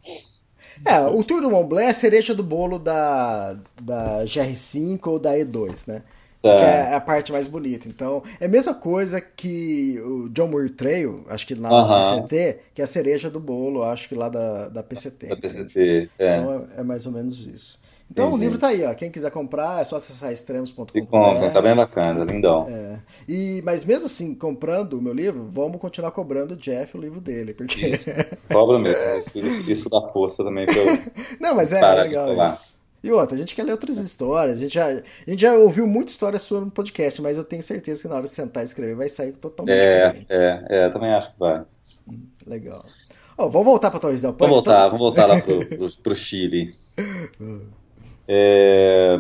É, 0.86 1.02
o 1.02 1.24
Tour 1.24 1.42
do 1.42 1.50
Mont 1.50 1.68
Blanc 1.68 1.88
é 1.88 1.90
a 1.90 1.94
cereja 1.94 2.34
do 2.34 2.44
bolo 2.44 2.80
da, 2.80 3.58
da 3.82 4.24
GR5 4.24 5.08
ou 5.08 5.20
da 5.20 5.34
E2, 5.34 5.88
né? 5.88 6.04
Tá. 6.42 6.58
Que 6.58 6.64
é 6.64 6.94
a 6.94 7.02
parte 7.02 7.32
mais 7.32 7.48
bonita. 7.48 7.88
Então, 7.88 8.24
é 8.40 8.46
a 8.46 8.50
mesma 8.50 8.74
coisa 8.74 9.20
que 9.20 10.00
o 10.02 10.30
John 10.30 10.48
Muir 10.48 10.74
Trail, 10.74 11.26
acho 11.28 11.46
que 11.46 11.54
lá 11.54 11.70
Aham. 11.70 12.16
na 12.16 12.22
PCT, 12.22 12.60
que 12.74 12.82
é 12.82 12.86
a 12.86 12.88
cereja 12.88 13.30
do 13.30 13.40
bolo, 13.40 13.84
acho 13.84 14.08
que 14.08 14.16
lá 14.16 14.30
da, 14.30 14.70
da 14.70 14.82
PCT. 14.82 15.28
Da? 15.28 15.36
PCT, 15.36 16.10
é. 16.18 16.38
Então 16.38 16.68
é, 16.78 16.80
é 16.80 16.84
mais 16.84 17.06
ou 17.06 17.12
menos 17.12 17.46
isso. 17.46 17.78
Então 18.12 18.30
Entendi. 18.30 18.42
o 18.42 18.44
livro 18.46 18.60
tá 18.60 18.70
aí, 18.70 18.84
ó. 18.84 18.94
Quem 18.96 19.12
quiser 19.12 19.30
comprar 19.30 19.82
é 19.82 19.84
só 19.84 19.98
acessar 19.98 20.34
extremos.com. 20.34 20.88
E 20.96 21.06
compra, 21.06 21.52
tá 21.52 21.62
bem 21.62 21.76
bacana, 21.76 22.24
lindão. 22.24 22.68
É. 22.68 23.00
E, 23.28 23.62
mas 23.64 23.86
mesmo 23.86 24.08
assim, 24.08 24.34
comprando 24.34 24.94
o 24.94 25.02
meu 25.02 25.14
livro, 25.14 25.48
vamos 25.48 25.80
continuar 25.80 26.10
cobrando 26.10 26.56
o 26.56 26.58
Jeff 26.58 26.98
o 26.98 27.00
livro 27.00 27.22
dele. 27.22 27.54
Porque. 27.54 27.88
Isso. 27.88 28.10
Cobra 28.52 28.80
mesmo, 28.80 29.00
isso, 29.18 29.38
isso, 29.38 29.72
isso 29.72 29.90
dá 29.90 30.02
força 30.12 30.44
também 30.44 30.66
pra 30.66 30.76
eu. 30.76 30.98
Não, 31.40 31.54
mas 31.54 31.72
é 31.72 31.80
de 31.80 32.02
legal 32.02 32.48
isso. 32.48 32.79
E 33.04 33.12
outra, 33.12 33.36
a 33.36 33.40
gente 33.40 33.56
quer 33.56 33.64
ler 33.64 33.72
outras 33.72 33.98
histórias. 33.98 34.56
A 34.58 34.60
gente, 34.60 34.74
já, 34.74 34.88
a 34.88 35.30
gente 35.30 35.42
já 35.42 35.54
ouviu 35.56 35.88
muita 35.88 36.12
história 36.12 36.38
sua 36.38 36.60
no 36.62 36.70
podcast, 36.72 37.22
mas 37.22 37.38
eu 37.38 37.44
tenho 37.44 37.64
certeza 37.64 38.02
que 38.02 38.08
na 38.10 38.16
hora 38.16 38.24
de 38.24 38.30
sentar 38.30 38.62
e 38.64 38.66
escrever 38.66 38.96
vai 38.96 39.08
sair 39.08 39.32
totalmente 39.34 39.76
É, 39.78 40.08
diferente. 40.08 40.26
é, 40.30 40.66
é, 40.70 40.90
também 40.90 41.14
acho 41.14 41.32
que 41.32 41.40
vai. 41.40 41.64
Legal. 42.46 42.84
Ó, 43.38 43.48
vamos 43.48 43.66
voltar 43.68 43.90
para 43.90 44.00
Torres 44.02 44.22
del 44.22 44.34
Paine? 44.34 44.52
Vamos 44.54 44.66
voltar, 44.66 44.80
então? 44.88 44.98
vamos 44.98 45.00
voltar 45.00 45.26
lá 45.28 45.42
pro, 45.42 45.66
pro, 45.78 45.98
pro 46.04 46.16
Chile. 46.16 46.74
É, 48.28 49.20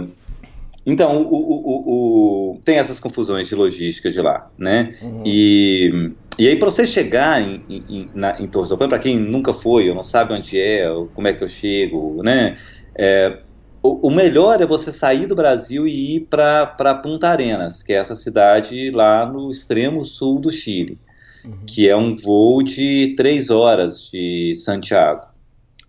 então, 0.86 1.22
o, 1.24 1.34
o- 1.34 1.62
o- 1.66 2.52
o- 2.54 2.60
tem 2.64 2.78
essas 2.80 3.00
confusões 3.00 3.48
de 3.48 3.56
logística 3.56 4.10
de 4.12 4.22
lá, 4.22 4.50
né? 4.58 4.98
Uhum. 5.02 5.24
E, 5.26 6.12
e 6.38 6.48
aí, 6.48 6.56
para 6.58 6.70
você 6.70 6.86
chegar 6.86 7.42
em, 7.42 7.64
em, 7.70 8.10
na- 8.14 8.40
em 8.42 8.48
Torres 8.48 8.70
del 8.70 8.78
Paine, 8.78 8.90
para 8.90 9.00
quem 9.00 9.18
nunca 9.18 9.54
foi 9.54 9.90
ou 9.90 9.96
não 9.96 10.04
sabe 10.04 10.34
onde 10.34 10.60
é, 10.60 10.90
ou 10.92 11.08
como 11.08 11.28
é 11.28 11.34
que 11.34 11.44
eu 11.44 11.48
chego, 11.48 12.22
né? 12.24 12.58
É, 12.96 13.40
o, 13.82 14.08
o 14.08 14.12
melhor 14.12 14.62
é 14.62 14.66
você 14.66 14.92
sair 14.92 15.26
do 15.26 15.36
Brasil 15.36 15.88
e 15.88 16.16
ir 16.16 16.20
para 16.30 16.96
Punta 17.04 17.30
Arenas, 17.30 17.82
que 17.84 17.94
é 17.94 17.98
essa 17.98 18.16
cidade 18.16 18.92
lá 18.92 19.26
no 19.26 19.50
extremo 19.52 20.06
sul 20.06 20.40
do 20.40 20.52
Chile 20.52 20.98
Uhum. 21.46 21.60
que 21.66 21.88
é 21.88 21.96
um 21.96 22.18
voo 22.18 22.62
de 22.62 23.14
três 23.16 23.50
horas 23.50 24.10
de 24.12 24.54
Santiago, 24.56 25.26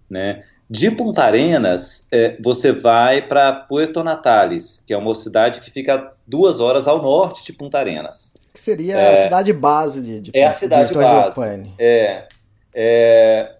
né? 0.08 0.44
De 0.68 0.88
Punta 0.92 1.24
Arenas, 1.24 2.06
é, 2.12 2.36
você 2.40 2.70
vai 2.70 3.20
para 3.20 3.52
Puerto 3.52 4.04
Natales, 4.04 4.80
que 4.86 4.94
é 4.94 4.96
uma 4.96 5.12
cidade 5.16 5.60
que 5.60 5.68
fica 5.68 6.12
duas 6.24 6.60
horas 6.60 6.86
ao 6.86 7.02
norte 7.02 7.44
de 7.44 7.52
Punta 7.52 7.78
Arenas. 7.80 8.32
Que 8.54 8.60
seria 8.60 8.96
É. 8.96 9.14
a 9.14 9.16
cidade 9.24 9.52
base 9.52 10.02
de, 10.02 10.20
de 10.20 10.30
É 10.32 10.46
a 10.46 10.50
de 10.50 10.54
cidade 10.54 10.92
del 10.92 11.02
base. 11.02 11.72
É, 11.76 12.28
é, 12.72 13.52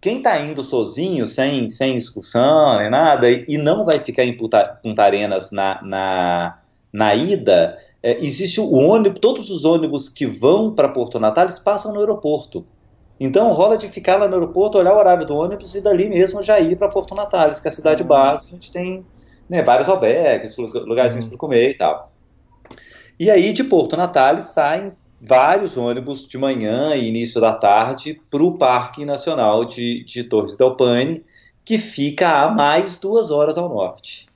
quem 0.00 0.18
está 0.18 0.38
indo 0.40 0.62
sozinho, 0.62 1.26
sem, 1.26 1.68
sem 1.68 1.96
excursão 1.96 2.78
nem 2.78 2.90
nada, 2.90 3.30
e, 3.30 3.44
e 3.48 3.58
não 3.58 3.84
vai 3.84 3.98
ficar 4.00 4.24
em 4.24 4.36
Punta, 4.36 4.78
Punta 4.82 5.02
Arenas 5.02 5.50
na, 5.50 5.80
na, 5.82 6.58
na 6.92 7.14
ida, 7.14 7.78
é, 8.02 8.16
existe 8.24 8.60
o 8.60 8.72
ônibus, 8.72 9.18
todos 9.20 9.50
os 9.50 9.64
ônibus 9.64 10.08
que 10.08 10.26
vão 10.26 10.74
para 10.74 10.88
Porto 10.88 11.18
Natales 11.18 11.58
passam 11.58 11.92
no 11.92 12.00
aeroporto. 12.00 12.66
Então 13.20 13.52
rola 13.52 13.76
de 13.76 13.88
ficar 13.88 14.16
lá 14.16 14.28
no 14.28 14.34
aeroporto, 14.34 14.78
olhar 14.78 14.94
o 14.94 14.98
horário 14.98 15.26
do 15.26 15.36
ônibus 15.36 15.74
e 15.74 15.80
dali 15.80 16.08
mesmo 16.08 16.42
já 16.42 16.60
ir 16.60 16.76
para 16.76 16.88
Porto 16.88 17.14
Natales, 17.14 17.58
que 17.58 17.66
é 17.66 17.70
a 17.70 17.74
cidade 17.74 18.02
Ah. 18.04 18.06
base, 18.06 18.54
onde 18.54 18.70
tem 18.70 19.04
né, 19.50 19.62
vários 19.62 19.88
albergues, 19.88 20.56
lugarzinhos 20.56 21.24
Uhum. 21.24 21.30
para 21.30 21.38
comer 21.38 21.70
e 21.70 21.76
tal. 21.76 22.12
E 23.18 23.30
aí 23.30 23.52
de 23.52 23.64
Porto 23.64 23.96
Natales 23.96 24.44
saem 24.44 24.92
vários 25.20 25.76
ônibus 25.76 26.26
de 26.26 26.38
manhã 26.38 26.94
e 26.94 27.08
início 27.08 27.40
da 27.40 27.52
tarde 27.52 28.20
para 28.30 28.42
o 28.42 28.56
Parque 28.56 29.04
Nacional 29.04 29.64
de, 29.64 30.04
de 30.04 30.24
Torres 30.24 30.56
del 30.56 30.76
Paine, 30.76 31.24
que 31.64 31.78
fica 31.78 32.42
a 32.42 32.50
mais 32.50 32.98
duas 32.98 33.30
horas 33.30 33.58
ao 33.58 33.68
norte. 33.68 34.28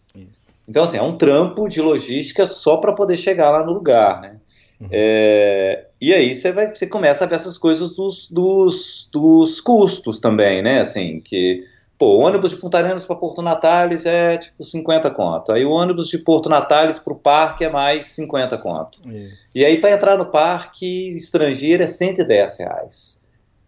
Então, 0.68 0.84
assim, 0.84 0.96
é 0.96 1.02
um 1.02 1.16
trampo 1.16 1.68
de 1.68 1.80
logística 1.80 2.46
só 2.46 2.76
para 2.76 2.92
poder 2.92 3.16
chegar 3.16 3.50
lá 3.50 3.64
no 3.64 3.72
lugar, 3.72 4.20
né? 4.20 4.36
Uhum. 4.80 4.88
É, 4.90 5.86
e 6.00 6.12
aí 6.12 6.34
você, 6.34 6.52
vai, 6.52 6.74
você 6.74 6.86
começa 6.86 7.24
a 7.24 7.26
ver 7.26 7.36
essas 7.36 7.58
coisas 7.58 7.94
dos, 7.94 8.28
dos, 8.30 9.08
dos 9.12 9.60
custos 9.60 10.20
também, 10.20 10.62
né? 10.62 10.80
Assim, 10.80 11.20
que, 11.20 11.66
pô, 11.98 12.16
o 12.16 12.20
ônibus 12.20 12.50
de 12.50 12.56
Punta 12.56 12.78
Arenas 12.78 13.04
para 13.04 13.16
Porto 13.16 13.42
Natales 13.42 14.04
é 14.06 14.36
tipo 14.38 14.62
50 14.64 15.10
conto. 15.10 15.52
Aí 15.52 15.64
o 15.64 15.70
ônibus 15.70 16.08
de 16.08 16.18
Porto 16.18 16.48
Natales 16.48 16.98
para 16.98 17.12
o 17.12 17.16
parque 17.16 17.64
é 17.64 17.70
mais 17.70 18.06
50 18.06 18.58
conto. 18.58 18.98
Isso. 19.06 19.34
E 19.54 19.64
aí, 19.64 19.80
para 19.80 19.92
entrar 19.92 20.16
no 20.18 20.26
parque 20.26 21.08
estrangeiro 21.10 21.82
é 21.82 21.86
110 21.86 22.58
reais. 22.58 23.22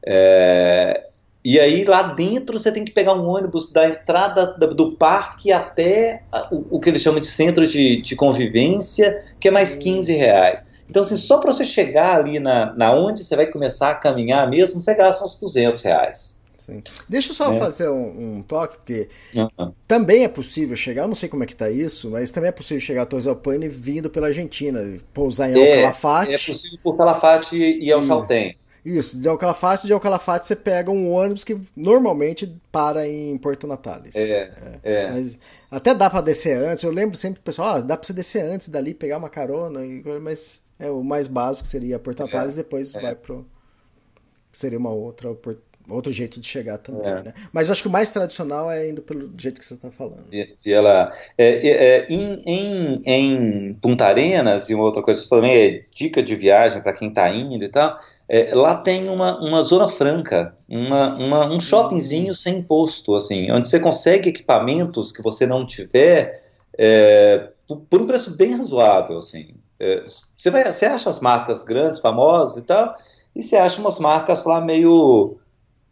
É, 0.07 1.07
e 1.45 1.61
aí, 1.61 1.85
lá 1.85 2.03
dentro, 2.03 2.59
você 2.59 2.73
tem 2.73 2.85
que 2.85 2.93
pegar 2.93 3.13
um 3.15 3.27
ônibus 3.29 3.71
da 3.71 3.87
entrada 3.89 4.47
da- 4.59 4.67
do 4.67 4.93
parque 4.93 5.53
até 5.53 6.23
o, 6.51 6.77
o 6.77 6.81
que 6.81 6.89
eles 6.89 7.03
chamam 7.03 7.21
de 7.21 7.27
centro 7.27 7.67
de, 7.67 8.01
de 8.01 8.17
convivência, 8.17 9.23
que 9.39 9.49
é 9.49 9.51
mais 9.51 9.75
15 9.75 10.13
reais. 10.15 10.65
Então, 10.89 11.03
assim, 11.03 11.17
só 11.17 11.39
para 11.39 11.53
você 11.53 11.65
chegar 11.65 12.17
ali 12.19 12.39
na, 12.39 12.73
na 12.75 12.93
onde 12.93 13.25
você 13.25 13.37
vai 13.37 13.47
começar 13.47 13.91
a 13.91 13.95
caminhar 13.95 14.49
mesmo, 14.49 14.81
você 14.81 14.95
gasta 14.95 15.25
uns 15.25 15.37
200 15.37 15.83
reais. 15.83 16.43
Sim. 16.65 16.83
Deixa 17.07 17.31
eu 17.31 17.35
só 17.35 17.53
É. 17.53 17.59
fazer 17.59 17.91
um, 17.91 18.37
um 18.39 18.43
toque, 18.43 18.77
porque 18.79 19.09
Uhum. 19.35 19.75
também 19.87 20.25
é 20.25 20.29
possível 20.29 20.75
chegar, 20.75 21.03
eu 21.03 21.09
não 21.09 21.15
sei 21.15 21.29
como 21.29 21.45
é 21.45 21.47
que 21.47 21.55
tá 21.55 21.71
isso, 21.71 22.11
mas 22.11 22.31
também 22.31 22.49
é 22.49 22.53
possível 22.53 22.81
chegar 22.81 23.03
a 23.03 23.35
Paine 23.35 23.69
vindo 23.69 24.09
pela 24.09 24.29
Argentina, 24.29 24.81
pousar 25.13 25.51
em 25.51 25.61
É, 25.61 25.75
Alcalafate. 25.77 26.33
É 26.33 26.39
possível 26.39 26.79
por 26.83 26.97
Calafate 26.97 27.57
e 27.57 27.93
ao 27.93 28.01
Hum. 28.01 28.05
Chaltén. 28.05 28.57
Isso, 28.83 29.19
de 29.19 29.29
Alcalafate, 29.29 29.87
de 29.87 29.93
Alcalafate 29.93 30.47
você 30.47 30.57
pega 30.57 30.91
um 30.91 31.11
ônibus 31.11 31.43
que 31.45 31.59
normalmente 31.77 32.55
para 32.73 33.07
em 33.09 33.37
Porto 33.39 33.67
Natales. 33.67 34.15
É, 34.15 34.79
é. 34.83 35.11
Mas 35.11 35.39
até 35.71 35.95
dá 35.95 36.09
pra 36.11 36.21
descer 36.21 36.57
antes. 36.59 36.85
Eu 36.85 36.91
lembro 36.93 37.17
sempre 37.17 37.41
do 37.41 37.45
pessoal, 37.45 37.77
ah, 37.77 37.81
dá 37.81 37.97
pra 37.97 38.07
você 38.07 38.13
descer 38.13 38.43
antes 38.45 38.69
dali, 38.69 38.93
pegar 38.95 39.17
uma 39.19 39.31
carona, 39.31 39.81
mas 40.21 40.61
é 40.79 40.91
o 40.91 41.03
mais 41.03 41.27
básico 41.27 41.67
seria 41.67 41.99
Porto 41.99 42.23
É, 42.23 42.27
Natales, 42.27 42.57
depois 42.57 42.95
é. 42.95 43.01
vai 43.01 43.15
pro. 43.15 43.47
Seria 44.53 44.79
uma 44.79 44.91
outra 44.91 45.31
opor- 45.31 45.57
outro 45.91 46.13
jeito 46.13 46.41
de 46.41 46.47
chegar 46.47 46.79
também, 46.79 47.07
É. 47.07 47.23
né? 47.23 47.35
Mas 47.53 47.71
acho 47.71 47.83
que 47.83 47.89
o 47.89 47.91
mais 47.91 48.11
tradicional 48.11 48.71
é 48.71 48.89
indo 48.89 49.03
pelo 49.03 49.31
jeito 49.39 49.59
que 49.61 49.67
você 49.67 49.77
tá 49.77 49.91
falando. 49.91 50.25
E, 50.33 50.57
e 50.65 50.73
ela 50.73 51.13
é, 51.37 51.47
é, 51.47 51.69
é, 51.99 52.07
em, 52.09 52.39
em, 52.47 53.03
em 53.05 53.75
Punta 53.75 54.07
Arenas 54.07 54.71
e 54.71 54.75
uma 54.75 54.85
outra 54.85 55.03
coisa 55.03 55.21
isso 55.21 55.29
também 55.31 55.53
é 55.55 55.85
dica 55.95 56.23
de 56.23 56.35
viagem 56.37 56.81
para 56.83 56.93
quem 56.93 57.09
está 57.09 57.29
indo 57.31 57.63
e 57.65 57.69
tal. 57.69 57.99
é, 58.29 58.55
lá 58.55 58.75
tem 58.75 59.09
uma, 59.11 59.39
uma 59.41 59.63
zona 59.63 59.89
franca, 59.89 60.57
uma, 60.69 61.15
uma- 61.17 61.47
um 61.55 61.61
shoppingzinho 61.61 62.35
sem 62.35 62.57
imposto, 62.59 63.15
assim, 63.15 63.51
onde 63.53 63.69
você 63.69 63.79
consegue 63.79 64.31
equipamentos 64.31 65.13
que 65.13 65.21
você 65.23 65.47
não 65.47 65.67
tiver 65.67 66.43
é, 66.79 67.49
por, 67.69 67.79
por 67.89 68.01
um 68.01 68.07
preço 68.07 68.35
bem 68.37 68.57
razoável, 68.57 69.19
assim. 69.19 69.55
É, 69.79 70.03
você, 70.07 70.51
vai, 70.51 70.65
você 70.73 70.87
acha 70.87 71.11
as 71.11 71.21
marcas 71.21 71.65
grandes, 71.65 72.01
famosas 72.01 72.57
e 72.57 72.63
tal, 72.63 72.95
e 73.37 73.43
você 73.43 73.57
acha 73.57 73.81
umas 73.81 73.99
marcas 73.99 74.45
lá 74.47 74.61
meio 74.61 75.37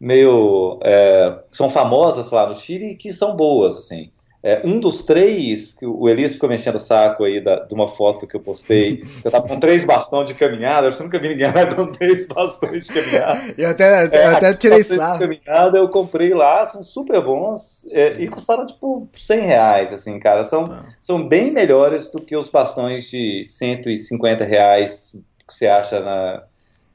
meio 0.03 0.79
é, 0.83 1.33
são 1.51 1.69
famosas 1.69 2.29
lá 2.31 2.47
no 2.47 2.55
Chile 2.55 2.91
e 2.91 2.95
que 2.95 3.13
são 3.13 3.35
boas 3.35 3.75
assim 3.77 4.11
É, 4.45 4.61
um 4.65 4.77
dos 4.77 5.03
três 5.03 5.73
que 5.73 5.85
o 5.85 6.09
Elias 6.09 6.33
ficou 6.33 6.49
mexendo 6.49 6.75
o 6.75 6.79
saco 6.79 7.23
aí 7.23 7.39
da- 7.39 7.61
de 7.63 7.73
uma 7.73 7.87
foto 7.87 8.27
que 8.27 8.35
eu 8.35 8.41
postei 8.41 9.01
eu 9.23 9.31
tava 9.31 9.47
com 9.47 9.57
três 9.57 9.85
bastões 9.85 10.27
de 10.27 10.33
caminhada 10.33 10.87
eu 10.89 11.03
nunca 11.03 11.17
vi 11.17 11.29
ninguém 11.29 11.47
andar 11.47 11.73
com 11.73 11.85
três 11.89 12.27
bastões 12.27 12.85
de 12.87 12.91
caminhada 12.93 13.39
Eu 13.57 13.69
até, 13.69 14.05
É, 14.11 14.25
até 14.25 14.53
tirei 14.53 14.83
sarro. 14.83 15.19
caminhada 15.19 15.77
eu 15.77 15.87
comprei 15.87 16.33
lá 16.33 16.65
são 16.65 16.83
super 16.83 17.21
bons 17.21 17.87
é, 17.91 18.17
e 18.21 18.27
custaram 18.27 18.65
tipo 18.65 19.07
100 19.15 19.39
reais 19.39 19.93
assim 19.93 20.19
cara 20.19 20.43
são 20.43 20.65
Tá. 20.67 20.85
são 20.99 21.25
bem 21.25 21.49
melhores 21.49 22.11
do 22.11 22.19
que 22.21 22.35
os 22.35 22.49
bastões 22.49 23.09
de 23.09 23.45
150 23.45 24.43
reais 24.43 25.15
que 25.47 25.53
você 25.53 25.67
acha 25.67 26.01
na, 26.01 26.43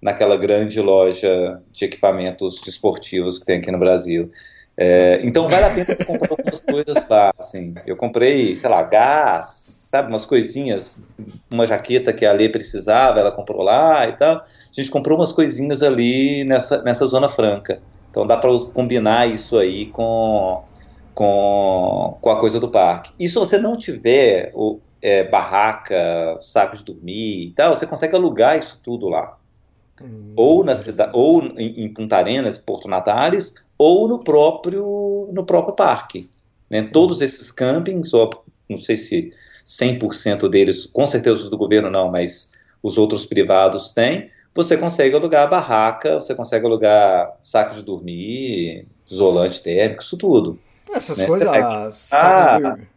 naquela 0.01 0.36
grande 0.36 0.80
loja 0.80 1.61
de 1.72 1.84
equipamentos 1.84 2.61
desportivos 2.61 3.38
que 3.38 3.46
tem 3.46 3.59
aqui 3.59 3.70
no 3.70 3.78
Brasil. 3.78 4.30
É, 4.76 5.18
então 5.24 5.49
vale 5.49 5.64
a 5.64 5.70
pena 5.70 6.05
comprar 6.05 6.30
algumas 6.30 6.62
coisas 6.62 7.09
lá, 7.09 7.32
assim. 7.36 7.74
Eu 7.84 7.96
comprei, 7.96 8.55
sei 8.55 8.70
lá, 8.70 8.82
gás, 8.82 9.46
sabe, 9.90 10.09
umas 10.09 10.24
coisinhas, 10.24 11.03
uma 11.51 11.66
jaqueta 11.66 12.12
que 12.12 12.24
a 12.24 12.32
Lê 12.32 12.49
precisava, 12.49 13.18
ela 13.18 13.32
comprou 13.32 13.62
lá 13.62 14.07
e 14.07 14.16
tal. 14.16 14.36
A 14.36 14.44
gente 14.72 14.90
comprou 14.90 15.18
umas 15.18 15.32
coisinhas 15.32 15.82
ali 15.82 16.44
nessa, 16.44 16.82
nessa 16.82 17.07
Zona 17.07 17.28
Franca. 17.28 17.80
Então 18.11 18.26
dá 18.26 18.36
para 18.36 18.51
combinar 18.72 19.26
isso 19.26 19.59
aí 19.59 19.86
com, 19.86 20.62
com, 21.12 22.16
com 22.20 22.30
a 22.30 22.38
coisa 22.38 22.61
do 22.61 22.68
parque. 22.68 23.12
E 23.18 23.28
se 23.28 23.34
você 23.34 23.59
não 23.59 23.76
tiver 23.76 24.53
o, 24.55 24.78
é, 25.01 25.24
barraca, 25.24 26.36
saco 26.40 26.76
de 26.76 26.84
dormir 26.84 27.46
e 27.46 27.51
tal, 27.53 27.74
você 27.74 27.86
consegue 27.86 28.14
alugar 28.14 28.57
isso 28.57 28.80
tudo 28.82 29.09
lá. 29.09 29.38
Hum, 30.01 30.32
ou 30.36 30.64
na 30.64 30.76
cidade, 30.76 31.11
ou 31.14 31.42
em, 31.42 31.84
em 31.84 31.92
Punta 31.92 32.16
Arenas, 32.16 32.59
Porto 32.59 32.88
Natales, 32.88 33.55
ou 33.76 34.09
no 34.09 34.22
próprio 34.22 35.28
no 35.32 35.44
próprio 35.44 35.74
parque. 35.74 36.30
Né? 36.70 36.82
Todos 36.82 37.20
esses 37.20 37.51
campings, 37.51 38.12
ou, 38.12 38.30
não 38.68 38.76
sei 38.76 38.96
se 38.96 39.32
100% 39.66 40.49
deles, 40.49 40.86
com 40.86 41.07
certeza 41.07 41.42
os 41.42 41.51
do 41.51 41.59
governo 41.59 41.90
não, 41.90 42.11
mas 42.11 42.53
os 42.82 42.96
outros 42.96 43.26
privados 43.26 43.92
têm, 43.92 44.30
você 44.55 44.76
consegue 44.76 45.14
alugar 45.14 45.49
barraca, 45.49 46.14
você 46.14 46.34
consegue 46.34 46.66
alugar 46.66 47.36
saco 47.40 47.74
de 47.74 47.82
dormir, 47.82 48.86
isolante 49.09 49.62
térmico, 49.62 50.03
isso 50.03 50.16
tudo. 50.16 50.59
Essas 50.92 51.18
né? 51.18 51.26
coisas, 51.26 51.94
saco, 51.94 52.26
ah, 52.26 52.57
de 52.57 52.62
dormir, 52.62 52.88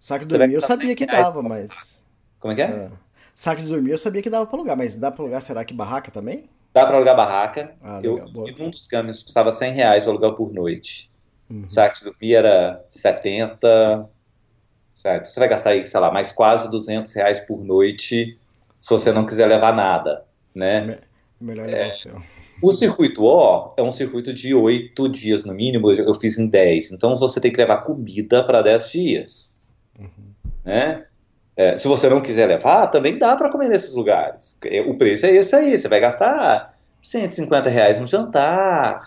saco 0.00 0.24
de 0.24 0.38
dormir 0.38 0.54
eu 0.54 0.60
sabia 0.60 0.96
que 0.96 1.04
dava, 1.06 1.42
mas... 1.42 2.02
Como 2.40 2.52
é 2.52 2.56
que 2.56 2.62
é? 2.62 2.64
é? 2.64 2.88
Saco 3.34 3.62
de 3.62 3.68
dormir 3.68 3.90
eu 3.90 3.98
sabia 3.98 4.22
que 4.22 4.30
dava 4.30 4.46
para 4.46 4.56
alugar, 4.56 4.76
mas 4.76 4.96
dá 4.96 5.10
para 5.10 5.24
alugar, 5.24 5.42
será 5.42 5.64
que 5.64 5.74
barraca 5.74 6.10
também? 6.10 6.44
Dá 6.72 6.86
para 6.86 6.96
alugar 6.96 7.16
barraca. 7.16 7.74
Ah, 7.82 8.00
eu, 8.02 8.24
um 8.58 8.70
dos 8.70 8.86
caminhos 8.86 9.22
custava 9.22 9.50
100 9.50 9.74
reais 9.74 10.06
o 10.06 10.10
alugar 10.10 10.32
por 10.32 10.52
noite. 10.52 11.10
Uhum. 11.50 11.68
Saco 11.68 11.98
de 11.98 12.04
dormir 12.04 12.34
era 12.34 12.84
70, 12.88 14.08
certo? 14.94 15.24
Você 15.26 15.40
vai 15.40 15.48
gastar 15.48 15.70
aí, 15.70 15.84
sei 15.84 16.00
lá, 16.00 16.10
mais 16.10 16.32
quase 16.32 16.70
200 16.70 17.12
reais 17.12 17.40
por 17.40 17.62
noite 17.62 18.38
se 18.78 18.90
você 18.90 19.12
não 19.12 19.26
quiser 19.26 19.46
levar 19.46 19.74
nada, 19.74 20.24
né? 20.54 20.98
Melhor 21.40 21.66
levar 21.66 21.78
é, 21.78 21.90
o 21.90 21.92
seu. 21.92 22.22
O 22.62 22.72
circuito 22.72 23.24
O 23.24 23.74
é 23.76 23.82
um 23.82 23.90
circuito 23.90 24.32
de 24.32 24.54
oito 24.54 25.08
dias 25.08 25.44
no 25.44 25.52
mínimo, 25.52 25.90
eu 25.90 26.14
fiz 26.14 26.38
em 26.38 26.46
10. 26.46 26.92
Então 26.92 27.16
você 27.16 27.40
tem 27.40 27.52
que 27.52 27.58
levar 27.58 27.78
comida 27.78 28.44
para 28.44 28.62
10 28.62 28.90
dias. 28.90 29.62
Uhum. 29.98 30.08
Né? 30.64 31.06
É, 31.56 31.76
se 31.76 31.86
você 31.86 32.08
não 32.08 32.20
quiser 32.20 32.46
levar, 32.46 32.88
também 32.88 33.16
dá 33.16 33.36
para 33.36 33.50
comer 33.50 33.68
nesses 33.68 33.94
lugares. 33.94 34.58
É, 34.64 34.80
o 34.80 34.96
preço 34.96 35.26
é 35.26 35.32
esse 35.32 35.54
aí, 35.54 35.78
você 35.78 35.88
vai 35.88 36.00
gastar 36.00 36.74
150 37.02 37.68
reais 37.70 37.98
no 38.00 38.06
jantar, 38.06 39.00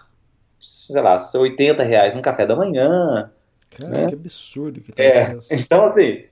sei 0.59 1.01
lá, 1.01 1.17
80 1.35 1.83
reais 1.83 2.15
no 2.15 2.21
café 2.21 2.45
da 2.45 2.55
manhã, 2.55 3.29
Cara, 3.77 3.89
né? 3.89 4.07
que 4.07 4.15
absurdo 4.15 4.79
que 4.81 4.91
tá 4.91 5.03
é, 5.03 5.37
Então, 5.51 5.83
assim, 5.83 6.23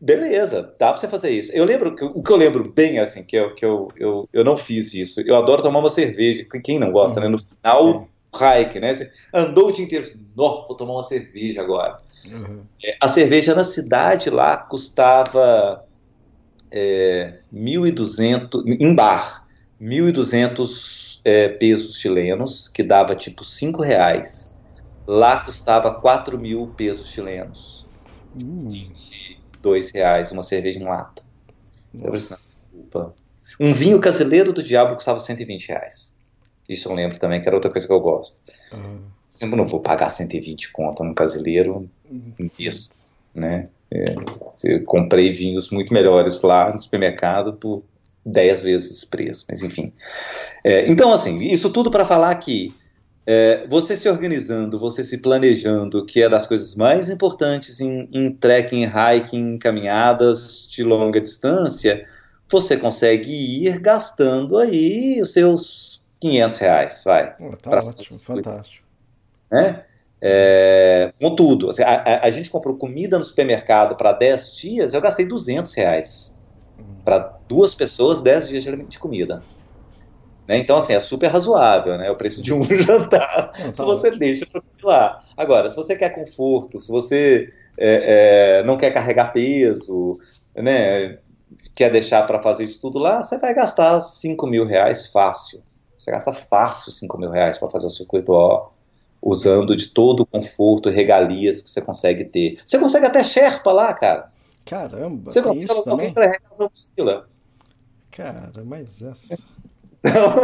beleza, 0.00 0.74
dá 0.78 0.90
pra 0.90 0.98
você 0.98 1.06
fazer 1.06 1.30
isso. 1.30 1.52
Eu 1.52 1.64
lembro, 1.64 1.94
que, 1.94 2.04
o 2.04 2.22
que 2.22 2.32
eu 2.32 2.36
lembro 2.36 2.72
bem, 2.72 2.98
assim, 2.98 3.22
que, 3.22 3.36
eu, 3.36 3.54
que 3.54 3.64
eu, 3.64 3.88
eu, 3.96 4.28
eu 4.32 4.44
não 4.44 4.56
fiz 4.56 4.94
isso. 4.94 5.20
Eu 5.20 5.36
adoro 5.36 5.62
tomar 5.62 5.78
uma 5.78 5.90
cerveja, 5.90 6.44
quem 6.64 6.78
não 6.78 6.90
gosta, 6.90 7.20
uhum. 7.20 7.26
né? 7.26 7.30
No 7.30 7.38
final, 7.38 8.08
hike, 8.34 8.80
né? 8.80 8.94
Você 8.94 9.10
andou 9.32 9.68
o 9.68 9.72
dia 9.72 9.84
inteiro, 9.84 10.04
assim, 10.04 10.24
vou 10.34 10.74
tomar 10.74 10.94
uma 10.94 11.04
cerveja 11.04 11.60
agora. 11.60 11.96
Uhum. 12.24 12.64
A 13.00 13.08
cerveja 13.08 13.54
na 13.54 13.64
cidade 13.64 14.30
lá 14.30 14.56
custava 14.56 15.84
é, 16.70 17.38
1.200, 17.52 18.62
em 18.66 18.94
bar, 18.94 19.46
1.200 19.80 21.20
é, 21.24 21.48
pesos 21.48 21.96
chilenos, 21.96 22.68
que 22.68 22.82
dava 22.82 23.14
tipo 23.14 23.44
5 23.44 23.82
reais. 23.82 24.56
Lá 25.06 25.40
custava 25.40 25.94
4 25.94 26.38
mil 26.38 26.68
pesos 26.76 27.08
chilenos. 27.08 27.86
Uh. 28.40 28.70
22 28.70 29.90
reais 29.92 30.30
uma 30.30 30.42
cerveja 30.42 30.78
em 30.78 30.84
lata. 30.84 31.22
Desculpa. 32.62 33.14
Um 33.58 33.72
vinho 33.72 33.98
caseiro 34.00 34.52
do 34.52 34.62
diabo 34.62 34.94
custava 34.94 35.18
120 35.18 35.68
reais. 35.68 36.18
Isso 36.68 36.88
eu 36.88 36.94
lembro 36.94 37.18
também, 37.18 37.42
que 37.42 37.48
era 37.48 37.56
outra 37.56 37.70
coisa 37.70 37.86
que 37.86 37.92
eu 37.92 38.00
gosto. 38.00 38.40
Uhum. 38.72 39.00
Sempre 39.40 39.56
não 39.56 39.66
vou 39.66 39.80
pagar 39.80 40.10
120 40.10 40.70
conto 40.70 41.02
num 41.02 41.14
caseiro 41.14 41.88
isso, 42.58 42.90
né? 43.34 43.68
É, 43.90 44.04
eu 44.64 44.84
comprei 44.84 45.32
vinhos 45.32 45.70
muito 45.70 45.94
melhores 45.94 46.42
lá 46.42 46.70
no 46.70 46.78
supermercado 46.78 47.54
por 47.54 47.82
10 48.22 48.62
vezes 48.62 48.98
esse 48.98 49.06
preço, 49.06 49.46
mas 49.48 49.62
enfim. 49.62 49.94
É, 50.62 50.86
então, 50.90 51.10
assim, 51.10 51.38
isso 51.38 51.70
tudo 51.70 51.90
para 51.90 52.04
falar 52.04 52.34
que 52.34 52.74
é, 53.26 53.66
você 53.66 53.96
se 53.96 54.10
organizando, 54.10 54.78
você 54.78 55.02
se 55.02 55.16
planejando, 55.16 56.04
que 56.04 56.20
é 56.20 56.28
das 56.28 56.46
coisas 56.46 56.74
mais 56.74 57.08
importantes 57.08 57.80
em, 57.80 58.10
em 58.12 58.30
trekking, 58.30 58.84
hiking, 58.84 59.56
caminhadas 59.56 60.68
de 60.70 60.84
longa 60.84 61.18
distância, 61.18 62.06
você 62.46 62.76
consegue 62.76 63.32
ir 63.32 63.78
gastando 63.78 64.58
aí 64.58 65.18
os 65.22 65.32
seus 65.32 66.02
500 66.20 66.58
reais, 66.58 67.02
vai. 67.06 67.34
Oh, 67.40 67.56
tá 67.56 67.70
ótimo, 67.82 68.18
fantástico. 68.18 68.89
Né? 69.50 69.84
É, 70.22 71.12
com 71.20 71.34
tudo. 71.34 71.70
Assim, 71.70 71.82
a, 71.82 72.20
a, 72.22 72.30
gente 72.30 72.50
comprou 72.50 72.76
comida 72.76 73.16
no 73.16 73.24
supermercado 73.24 73.96
para 73.96 74.12
10 74.12 74.56
dias, 74.56 74.94
eu 74.94 75.00
gastei 75.00 75.26
200 75.26 75.74
reais. 75.74 76.38
Para 77.04 77.38
duas 77.48 77.74
pessoas, 77.74 78.20
10 78.20 78.48
dias 78.48 78.64
de 78.64 78.98
comida. 78.98 79.42
Né? 80.46 80.58
Então, 80.58 80.76
assim, 80.76 80.92
é 80.92 81.00
super 81.00 81.28
razoável, 81.28 81.96
né? 81.96 82.10
O 82.10 82.16
preço 82.16 82.42
de 82.42 82.52
um 82.52 82.62
jantar, 82.64 83.52
não, 83.58 83.66
tá 83.66 83.72
se 83.72 83.82
você 83.82 84.08
ótimo. 84.08 84.18
deixa 84.18 84.46
para 84.46 84.62
lá. 84.82 85.20
Agora, 85.36 85.70
se 85.70 85.76
você 85.76 85.96
quer 85.96 86.10
conforto, 86.10 86.78
se 86.78 86.90
você 86.90 87.52
é, 87.78 88.58
é, 88.58 88.62
não 88.64 88.76
quer 88.76 88.90
carregar 88.90 89.32
peso, 89.32 90.18
né? 90.54 91.18
Quer 91.74 91.90
deixar 91.90 92.26
para 92.26 92.42
fazer 92.42 92.64
isso 92.64 92.80
tudo 92.80 92.98
lá, 92.98 93.22
você 93.22 93.38
vai 93.38 93.54
gastar 93.54 94.00
5 94.00 94.46
mil 94.46 94.66
reais 94.66 95.06
fácil. 95.06 95.62
Você 95.96 96.10
gasta 96.10 96.32
fácil 96.32 96.90
5 96.90 97.18
mil 97.18 97.30
reais 97.30 97.58
para 97.58 97.70
fazer 97.70 97.86
o 97.86 97.90
circuito 97.90 98.32
O, 98.32 98.70
usando 99.22 99.76
de 99.76 99.88
todo 99.88 100.20
o 100.20 100.26
conforto 100.26 100.88
e 100.88 100.94
regalias 100.94 101.62
que 101.62 101.70
você 101.70 101.80
consegue 101.80 102.24
ter. 102.24 102.58
Você 102.64 102.78
consegue 102.78 103.06
até 103.06 103.22
Sherpa 103.22 103.72
lá, 103.72 103.92
cara. 103.92 104.30
Caramba, 104.64 105.30
você 105.30 105.42
consegue 105.42 105.64
isso 105.64 105.90
alguém 105.90 106.12
para 106.12 106.26
regar 106.26 106.50
mochila. 106.58 107.28
Cara, 108.10 108.62
mas 108.64 109.02
essa. 109.02 109.42
Então, 110.04 110.34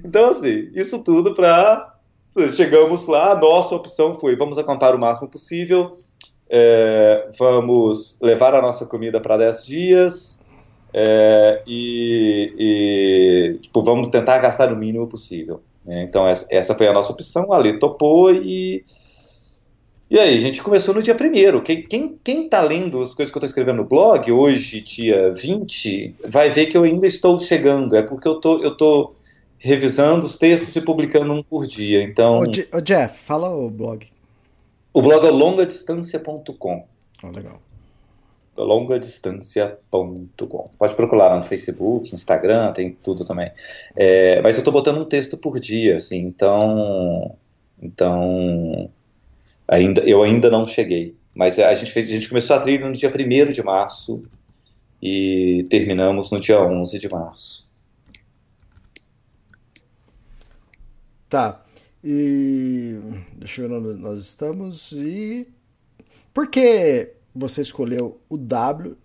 então 0.04 0.30
assim, 0.30 0.70
isso 0.74 1.02
tudo 1.02 1.34
para. 1.34 1.90
Chegamos 2.54 3.06
lá, 3.06 3.32
a 3.32 3.38
nossa 3.38 3.74
opção 3.74 4.18
foi: 4.18 4.36
vamos 4.36 4.56
acampar 4.56 4.94
o 4.94 4.98
máximo 4.98 5.28
possível, 5.28 5.98
é, 6.48 7.28
vamos 7.38 8.16
levar 8.22 8.54
a 8.54 8.62
nossa 8.62 8.86
comida 8.86 9.20
para 9.20 9.36
10 9.36 9.66
dias 9.66 10.40
é, 10.94 11.62
e, 11.66 12.54
e 12.58 13.58
tipo, 13.60 13.82
vamos 13.82 14.08
tentar 14.08 14.38
gastar 14.38 14.72
o 14.72 14.76
mínimo 14.76 15.06
possível. 15.06 15.62
Né? 15.84 16.04
Então, 16.04 16.26
essa, 16.26 16.74
foi 16.74 16.86
a 16.86 16.92
nossa 16.92 17.12
opção. 17.12 17.52
A 17.52 17.56
Ali 17.56 17.78
topou 17.78 18.32
e. 18.32 18.84
E 20.10 20.18
aí, 20.18 20.36
a 20.36 20.40
gente 20.40 20.62
começou 20.62 20.94
no 20.94 21.02
dia 21.02 21.14
primeiro. 21.14 21.62
Quem, 21.62 21.82
quem, 21.82 22.18
quem 22.22 22.48
tá 22.48 22.60
lendo 22.60 23.00
as 23.00 23.14
coisas 23.14 23.32
que 23.32 23.38
eu 23.38 23.40
estou 23.40 23.46
escrevendo 23.46 23.78
no 23.78 23.88
blog, 23.88 24.30
hoje, 24.30 24.82
dia 24.82 25.32
20, 25.32 26.16
vai 26.28 26.50
ver 26.50 26.66
que 26.66 26.76
eu 26.76 26.82
ainda 26.82 27.06
estou 27.06 27.38
chegando. 27.38 27.96
É 27.96 28.02
porque 28.02 28.28
eu 28.28 28.34
tô, 28.34 28.62
eu 28.62 28.76
tô 28.76 29.14
revisando 29.58 30.26
os 30.26 30.36
textos 30.36 30.76
e 30.76 30.82
publicando 30.82 31.32
um 31.32 31.42
por 31.42 31.66
dia. 31.66 32.02
Então. 32.02 32.40
Ô, 32.40 32.76
ô 32.76 32.80
Jeff, 32.82 33.18
fala 33.18 33.48
o 33.48 33.70
blog. 33.70 34.06
O 34.92 35.00
blog 35.00 35.26
é 35.26 35.30
longadistância.com. 35.30 36.86
Oh, 37.22 37.28
legal. 37.28 37.58
longadistância.com. 38.56 40.64
Pode 40.78 40.94
procurar 40.94 41.28
lá 41.28 41.36
no 41.36 41.42
Facebook, 41.42 42.14
Instagram, 42.14 42.72
tem 42.72 42.96
tudo 43.02 43.24
também. 43.24 43.50
É, 43.96 44.40
mas 44.42 44.56
eu 44.56 44.60
estou 44.60 44.72
botando 44.72 45.00
um 45.00 45.04
texto 45.04 45.36
por 45.36 45.58
dia, 45.58 45.96
assim, 45.96 46.18
então. 46.18 47.36
Então 47.80 48.90
Ainda, 49.72 50.02
eu 50.02 50.22
ainda 50.22 50.50
não 50.50 50.66
cheguei. 50.66 51.16
Mas 51.34 51.58
a 51.58 51.72
gente, 51.72 51.92
fez, 51.92 52.06
a 52.06 52.14
gente 52.14 52.28
começou 52.28 52.56
a 52.56 52.60
trilha 52.60 52.86
no 52.86 52.92
dia 52.92 53.10
1 53.10 53.52
de 53.52 53.62
março 53.62 54.22
e 55.00 55.64
terminamos 55.70 56.30
no 56.30 56.38
dia 56.38 56.60
11 56.60 56.98
de 56.98 57.08
março. 57.08 57.66
Tá. 61.28 61.64
E. 62.04 62.98
Deixa 63.34 63.62
eu 63.62 63.68
ver 63.68 63.74
onde 63.76 63.98
nós 63.98 64.22
estamos. 64.22 64.92
E. 64.92 65.48
Por 66.34 66.48
que 66.48 67.14
você 67.34 67.62
escolheu 67.62 68.20
o 68.28 68.36
W, 68.36 68.96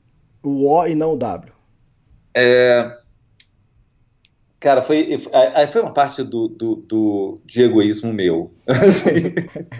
o 0.43 0.67
O 0.69 0.87
e 0.87 0.95
não 0.95 1.13
o 1.13 1.17
W? 1.17 1.51
É, 2.33 2.97
Cara, 4.59 4.81
foi, 4.81 5.19
foi 5.71 5.81
uma 5.83 5.93
parte 5.93 6.23
do, 6.23 6.47
do, 6.47 6.75
do 6.77 7.39
de 7.45 7.61
egoísmo 7.61 8.11
meu. 8.11 8.51
Assim, 8.65 9.35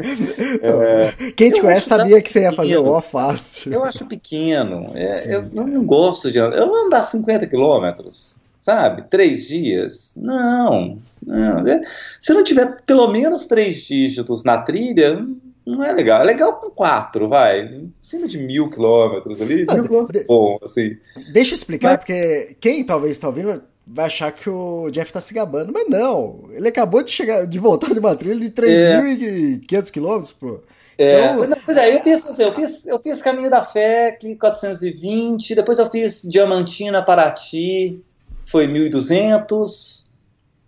é, 0.61 1.31
Quem 1.31 1.49
te 1.49 1.61
conhece 1.61 1.87
sabia 1.87 2.21
que 2.21 2.31
você 2.31 2.41
ia 2.41 2.53
fazer 2.53 2.77
o 2.77 2.87
O 2.87 3.01
fácil. 3.01 3.73
Eu 3.73 3.83
acho 3.83 4.05
pequeno. 4.05 4.85
É, 4.93 5.35
eu 5.35 5.49
não, 5.51 5.65
não, 5.65 5.83
gosto 5.83 6.31
de 6.31 6.37
andar. 6.37 6.57
Eu 6.59 6.67
vou 6.67 6.85
andar 6.85 7.01
50 7.01 7.47
quilômetros, 7.47 8.37
sabe? 8.59 9.03
Três 9.09 9.47
dias. 9.47 10.13
Não, 10.15 10.99
não. 11.25 11.67
É, 11.67 11.81
se 12.19 12.31
não 12.31 12.43
tiver 12.43 12.77
pelo 12.85 13.07
menos 13.07 13.47
três 13.47 13.81
dígitos 13.81 14.43
na 14.43 14.59
trilha, 14.59 15.25
não 15.67 15.83
é 15.83 15.91
legal. 15.91 16.21
É 16.21 16.25
legal 16.25 16.53
com 16.53 16.69
quatro, 16.69 17.27
vai. 17.27 17.89
Acima 18.01 18.27
de 18.27 18.37
mil 18.37 18.69
quilômetros 18.69 19.41
ali, 19.41 19.65
mil 19.65 19.83
quilômetros 19.83 20.21
é 20.21 20.23
bom, 20.23 20.57
assim. 20.63 20.97
Deixa 21.33 21.53
eu 21.53 21.57
explicar, 21.57 21.89
mas... 21.89 21.97
porque 21.99 22.55
quem 22.59 22.83
talvez 22.83 23.11
está 23.13 23.27
ouvindo 23.27 23.61
vai 23.85 24.05
achar 24.05 24.31
que 24.31 24.49
o 24.49 24.89
Jeff 24.91 25.11
tá 25.11 25.21
se 25.21 25.33
gabando, 25.33 25.71
mas 25.73 25.87
não. 25.89 26.45
Ele 26.51 26.67
acabou 26.67 27.03
de 27.03 27.11
chegar, 27.11 27.45
de 27.45 27.59
voltar 27.59 27.93
de 27.93 27.99
uma 27.99 28.15
trilha 28.15 28.39
de 28.39 28.49
3.500 28.49 29.91
quilômetros, 29.91 30.31
pô. 30.31 30.61
É, 30.97 31.31
então... 31.31 31.57
pois 31.63 31.77
é, 31.77 31.95
eu 31.95 31.99
fiz, 31.99 32.25
assim, 32.25 32.43
eu 32.43 32.53
fiz, 32.53 32.87
eu 32.87 32.99
fiz 32.99 33.21
Caminho 33.21 33.49
da 33.49 33.63
Fé, 33.63 34.07
aqui 34.07 34.35
420, 34.35 35.53
depois 35.53 35.77
eu 35.77 35.89
fiz 35.89 36.23
Diamantina, 36.23 37.03
Paraty, 37.03 38.01
foi 38.45 38.67
1.200, 38.67 40.07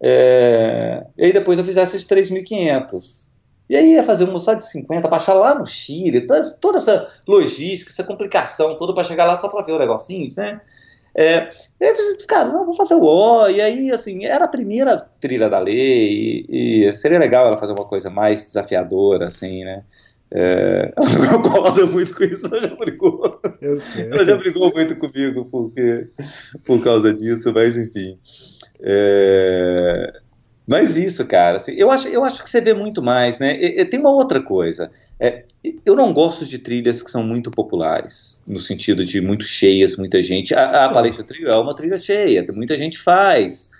é, 0.01 1.03
e 1.17 1.25
aí 1.25 1.33
depois 1.33 1.57
eu 1.57 1.65
fiz 1.65 1.77
essa 1.77 1.97
de 1.97 2.05
3.500. 2.05 3.28
E 3.69 3.75
aí 3.75 3.93
ia 3.93 4.03
fazer 4.03 4.23
uma 4.23 4.39
só 4.39 4.55
de 4.55 4.65
50, 4.65 5.07
baixar 5.07 5.33
lá 5.33 5.53
no 5.53 5.65
Chile, 5.65 6.25
toda, 6.25 6.41
toda 6.59 6.77
essa 6.79 7.07
logística, 7.27 7.91
essa 7.91 8.03
complicação 8.03 8.75
toda 8.75 8.93
para 8.95 9.03
chegar 9.03 9.25
lá 9.25 9.37
só 9.37 9.47
para 9.47 9.63
ver 9.63 9.73
o 9.73 9.79
negocinho, 9.79 10.33
né? 10.35 10.59
É, 11.15 11.51
eu 11.79 11.95
falei, 11.95 12.17
cara, 12.27 12.49
não, 12.49 12.65
vou 12.65 12.73
fazer 12.73 12.95
o 12.95 13.03
O. 13.03 13.47
E 13.49 13.61
aí, 13.61 13.91
assim, 13.91 14.25
era 14.25 14.45
a 14.45 14.49
primeira 14.49 14.97
trilha 15.19 15.49
da 15.49 15.59
lei, 15.59 16.45
e, 16.49 16.87
e 16.87 16.93
seria 16.93 17.19
legal 17.19 17.45
ela 17.45 17.57
fazer 17.57 17.73
uma 17.73 17.85
coisa 17.85 18.09
mais 18.09 18.45
desafiadora, 18.45 19.27
assim, 19.27 19.63
né? 19.63 19.83
É, 20.31 20.93
ela 20.97 21.09
não 21.09 21.41
concorda 21.41 21.85
muito 21.85 22.15
com 22.15 22.23
isso, 22.23 22.45
ela 22.47 22.61
já 22.61 22.75
brigou. 22.75 23.39
Eu 23.61 23.79
sei. 23.79 24.05
Ela 24.05 24.25
já 24.25 24.37
brigou 24.37 24.71
muito 24.73 24.95
comigo 24.95 25.45
porque, 25.45 26.07
por 26.63 26.83
causa 26.83 27.13
disso, 27.13 27.51
mas 27.53 27.77
enfim. 27.77 28.17
É, 28.81 30.13
mas 30.69 30.97
isso, 30.97 31.25
cara, 31.25 31.55
assim, 31.55 31.71
eu, 31.71 31.89
acho, 31.89 32.07
eu 32.09 32.23
acho 32.23 32.43
que 32.43 32.47
você 32.47 32.61
vê 32.61 32.75
muito 32.75 33.01
mais, 33.01 33.39
né? 33.39 33.59
E, 33.59 33.81
e, 33.81 33.85
tem 33.85 33.99
uma 33.99 34.13
outra 34.13 34.39
coisa. 34.39 34.91
É, 35.19 35.43
eu 35.83 35.95
não 35.95 36.13
gosto 36.13 36.45
de 36.45 36.59
trilhas 36.59 37.01
que 37.01 37.09
são 37.09 37.23
muito 37.23 37.49
populares, 37.49 38.43
no 38.47 38.59
sentido 38.59 39.03
de 39.03 39.19
muito 39.19 39.45
cheias, 39.45 39.97
muita 39.97 40.21
gente. 40.21 40.53
A, 40.53 40.85
a 40.85 40.89
Palestra 40.89 41.23
Trilha 41.23 41.49
é 41.49 41.55
uma 41.55 41.75
trilha 41.75 41.97
cheia, 41.97 42.45
muita 42.53 42.77
gente 42.77 42.99
faz, 42.99 43.71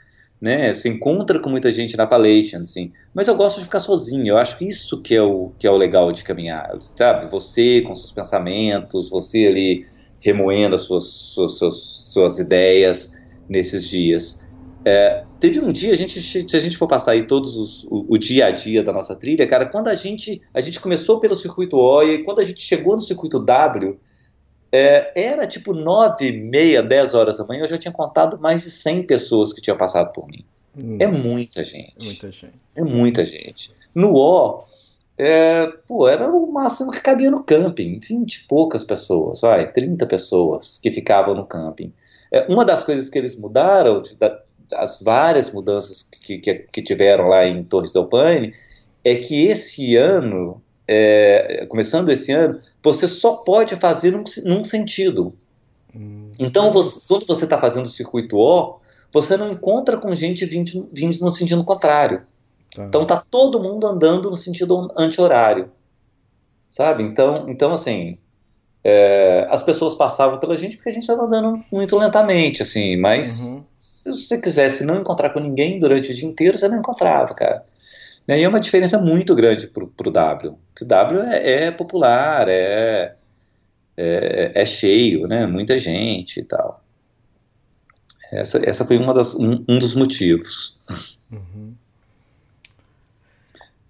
né? 0.41 0.73
Você 0.73 0.89
encontra 0.89 1.37
com 1.37 1.51
muita 1.51 1.71
gente 1.71 1.95
na 1.95 2.07
Palestra, 2.07 2.61
assim. 2.61 2.91
Mas 3.13 3.27
eu 3.27 3.35
gosto 3.35 3.59
de 3.59 3.65
ficar 3.65 3.81
sozinho. 3.81 4.29
Eu 4.29 4.39
acho 4.39 4.57
que 4.57 4.65
isso 4.65 4.99
que 4.99 5.13
é 5.13 5.21
o 5.21 5.51
que 5.59 5.67
é 5.67 5.71
o 5.71 5.77
legal 5.77 6.11
de 6.11 6.23
caminhar, 6.23 6.75
sabe? 6.97 7.29
Você 7.29 7.81
com 7.81 7.93
seus 7.93 8.11
pensamentos, 8.11 9.11
você 9.11 9.45
ali 9.45 9.85
remoendo 10.19 10.73
as 10.73 10.81
suas, 10.81 11.03
suas, 11.03 11.51
suas, 11.51 11.75
suas 11.75 12.39
ideias 12.39 13.13
nesses 13.47 13.87
dias. 13.87 14.43
É, 14.83 15.28
teve 15.39 15.59
um 15.59 15.71
dia, 15.71 15.93
a 15.93 15.95
gente, 15.95 16.21
se 16.21 16.57
a 16.57 16.59
gente 16.59 16.77
for 16.77 16.87
passar 16.87 17.11
aí 17.11 17.25
todos 17.25 17.55
os, 17.55 17.83
o, 17.85 18.05
o, 18.09 18.17
dia 18.17 18.47
a 18.47 18.51
dia 18.51 18.83
da 18.83 18.91
nossa 18.91 19.15
trilha, 19.15 19.47
cara, 19.47 19.65
quando 19.65 19.87
a 19.87 19.93
gente, 19.93 20.41
a 20.53 20.61
gente 20.61 20.79
começou 20.79 21.19
pelo 21.19 21.35
circuito 21.35 21.77
O 21.77 22.03
e 22.03 22.23
quando 22.23 22.39
a 22.39 22.45
gente 22.45 22.61
chegou 22.61 22.95
no 22.95 23.01
circuito 23.01 23.39
W, 23.39 23.97
é, 24.71 25.11
era 25.15 25.47
tipo 25.47 25.73
nove, 25.73 26.31
meia, 26.31 26.83
dez 26.83 27.13
horas 27.13 27.37
da 27.37 27.45
manhã, 27.45 27.63
eu 27.63 27.67
já 27.67 27.77
tinha 27.77 27.91
contado 27.91 28.39
mais 28.39 28.63
de 28.63 28.71
100 28.71 29.03
pessoas 29.03 29.53
que 29.53 29.61
tinham 29.61 29.77
passado 29.77 30.11
por 30.13 30.27
mim. 30.27 30.45
Hum, 30.77 30.97
é 30.99 31.07
muita 31.07 31.63
gente. 31.63 31.93
Muita 31.97 32.31
gente. 32.31 32.53
É 32.75 32.83
muita 32.83 33.25
gente. 33.25 33.71
No 33.95 34.13
O, 34.15 34.63
é, 35.17 35.67
pô, 35.87 36.07
era 36.07 36.29
o 36.31 36.51
máximo 36.51 36.91
que 36.91 37.01
cabia 37.01 37.31
no 37.31 37.43
camping, 37.43 37.99
20 37.99 38.35
e 38.35 38.47
poucas 38.47 38.83
pessoas, 38.83 39.41
vai, 39.41 39.71
30 39.71 40.05
pessoas 40.05 40.77
que 40.77 40.91
ficavam 40.91 41.35
no 41.35 41.45
camping. 41.45 41.91
É, 42.31 42.45
uma 42.47 42.63
das 42.63 42.83
coisas 42.83 43.09
que 43.09 43.17
eles 43.17 43.35
mudaram, 43.35 44.03
da, 44.19 44.41
as 44.73 45.01
várias 45.01 45.51
mudanças 45.51 46.03
que, 46.03 46.39
que, 46.39 46.53
que, 46.71 46.81
tiveram 46.81 47.27
lá 47.27 47.45
em 47.45 47.63
Torres 47.63 47.93
del 47.93 48.05
Paine, 48.05 48.53
é 49.03 49.15
que 49.15 49.47
esse 49.47 49.95
ano, 49.95 50.61
é, 50.87 51.65
começando 51.67 52.09
esse 52.09 52.31
ano, 52.31 52.59
você 52.83 53.07
só 53.07 53.37
pode 53.37 53.75
fazer 53.75 54.11
num, 54.11 54.23
num 54.45 54.63
sentido. 54.63 55.33
Hum. 55.95 56.29
Então, 56.39 56.71
você, 56.71 57.01
quando 57.07 57.25
você 57.25 57.45
está 57.45 57.57
fazendo 57.57 57.85
o 57.85 57.89
circuito 57.89 58.37
O, 58.37 58.79
você 59.11 59.37
não 59.37 59.51
encontra 59.51 59.97
com 59.97 60.13
gente 60.13 60.45
vindo, 60.45 60.89
vindo 60.91 61.19
no 61.19 61.31
sentido 61.31 61.63
contrário. 61.63 62.23
Tá. 62.75 62.85
Então, 62.85 63.05
tá 63.05 63.23
todo 63.29 63.61
mundo 63.61 63.87
andando 63.87 64.29
no 64.29 64.37
sentido 64.37 64.91
anti-horário. 64.97 65.71
Sabe? 66.69 67.03
Então, 67.03 67.49
então 67.49 67.73
assim, 67.73 68.19
é, 68.83 69.47
as 69.49 69.63
pessoas 69.63 69.95
passavam 69.95 70.39
pela 70.39 70.55
gente 70.55 70.77
porque 70.77 70.89
a 70.89 70.93
gente 70.93 71.03
estava 71.03 71.23
andando 71.23 71.63
muito 71.71 71.97
lentamente, 71.97 72.61
assim, 72.61 72.95
mas 72.95 73.41
uhum. 73.41 73.63
Se 74.03 74.11
você 74.11 74.39
quisesse 74.39 74.85
não 74.85 74.99
encontrar 74.99 75.31
com 75.31 75.39
ninguém 75.39 75.79
durante 75.79 76.11
o 76.11 76.15
dia 76.15 76.27
inteiro, 76.27 76.57
você 76.57 76.67
não 76.67 76.79
encontrava, 76.79 77.33
cara. 77.33 77.63
E 78.27 78.43
é 78.43 78.47
uma 78.47 78.59
diferença 78.59 79.01
muito 79.01 79.33
grande 79.35 79.67
pro, 79.67 79.87
pro 79.87 80.11
W. 80.11 80.55
Porque 80.71 80.85
o 80.85 80.87
W 80.87 81.21
é, 81.21 81.63
é 81.63 81.71
popular, 81.71 82.47
é, 82.47 83.15
é, 83.97 84.51
é, 84.53 84.65
cheio, 84.65 85.27
né? 85.27 85.47
Muita 85.47 85.79
gente 85.79 86.39
e 86.39 86.43
tal. 86.43 86.83
Essa, 88.31 88.63
essa 88.63 88.85
foi 88.85 88.97
uma 88.97 89.13
das, 89.13 89.33
um, 89.33 89.65
um 89.67 89.79
dos 89.79 89.95
motivos. 89.95 90.77
Uhum. 91.31 91.73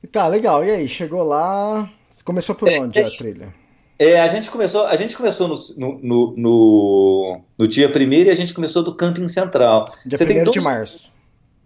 Tá, 0.10 0.28
legal. 0.28 0.64
E 0.64 0.72
aí, 0.72 0.88
chegou 0.88 1.24
lá. 1.24 1.92
Começou 2.24 2.56
por 2.56 2.70
é, 2.70 2.80
onde 2.80 3.00
a 3.00 3.10
trilha? 3.10 3.54
É, 4.00 4.22
a 4.22 4.30
gente 4.30 4.50
começou, 4.50 4.86
a 4.88 4.96
gente 4.96 5.18
começou 5.18 5.50
no, 5.50 6.00
no, 6.02 6.34
no, 6.38 7.42
no 7.58 7.68
dia 7.68 7.90
primeiro 7.90 8.30
e 8.30 8.32
a 8.32 8.36
gente 8.36 8.54
começou 8.54 8.82
do 8.82 8.96
Camping 8.96 9.28
Central. 9.28 9.94
Dia 10.06 10.18
1 10.22 10.44
dois... 10.46 10.52
de 10.52 10.62
março. 10.62 11.12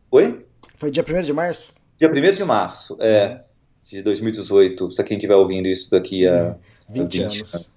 Oi? 0.09 0.43
Foi 0.75 0.89
dia 0.89 1.05
1 1.07 1.21
de 1.21 1.31
março? 1.31 1.71
Dia 1.99 2.09
1 2.09 2.33
de 2.33 2.43
março, 2.43 2.97
é, 2.99 3.41
de 3.83 4.01
2018. 4.01 4.89
Se 4.89 5.03
quem 5.03 5.17
estiver 5.17 5.35
ouvindo 5.35 5.67
isso 5.67 5.91
daqui 5.91 6.27
a 6.27 6.55
20, 6.89 7.03
20 7.03 7.21
anos. 7.21 7.53
anos. 7.53 7.73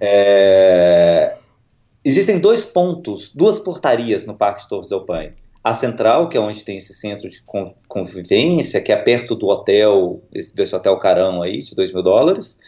É, 0.00 1.36
existem 2.02 2.40
dois 2.40 2.64
pontos, 2.64 3.30
duas 3.34 3.60
portarias 3.60 4.26
no 4.26 4.34
Parque 4.34 4.62
de 4.62 4.68
Torres 4.70 4.88
del 4.88 5.04
Paine. 5.04 5.34
A 5.62 5.74
central, 5.74 6.30
que 6.30 6.38
é 6.38 6.40
onde 6.40 6.64
tem 6.64 6.78
esse 6.78 6.94
centro 6.94 7.28
de 7.28 7.44
convivência, 7.88 8.80
que 8.80 8.90
é 8.90 8.96
perto 8.96 9.34
do 9.34 9.48
hotel, 9.48 10.22
desse 10.54 10.74
hotel 10.74 10.96
Carão 10.98 11.42
aí, 11.42 11.58
de 11.58 11.74
2 11.74 11.92
mil 11.92 12.02
dólares. 12.02 12.58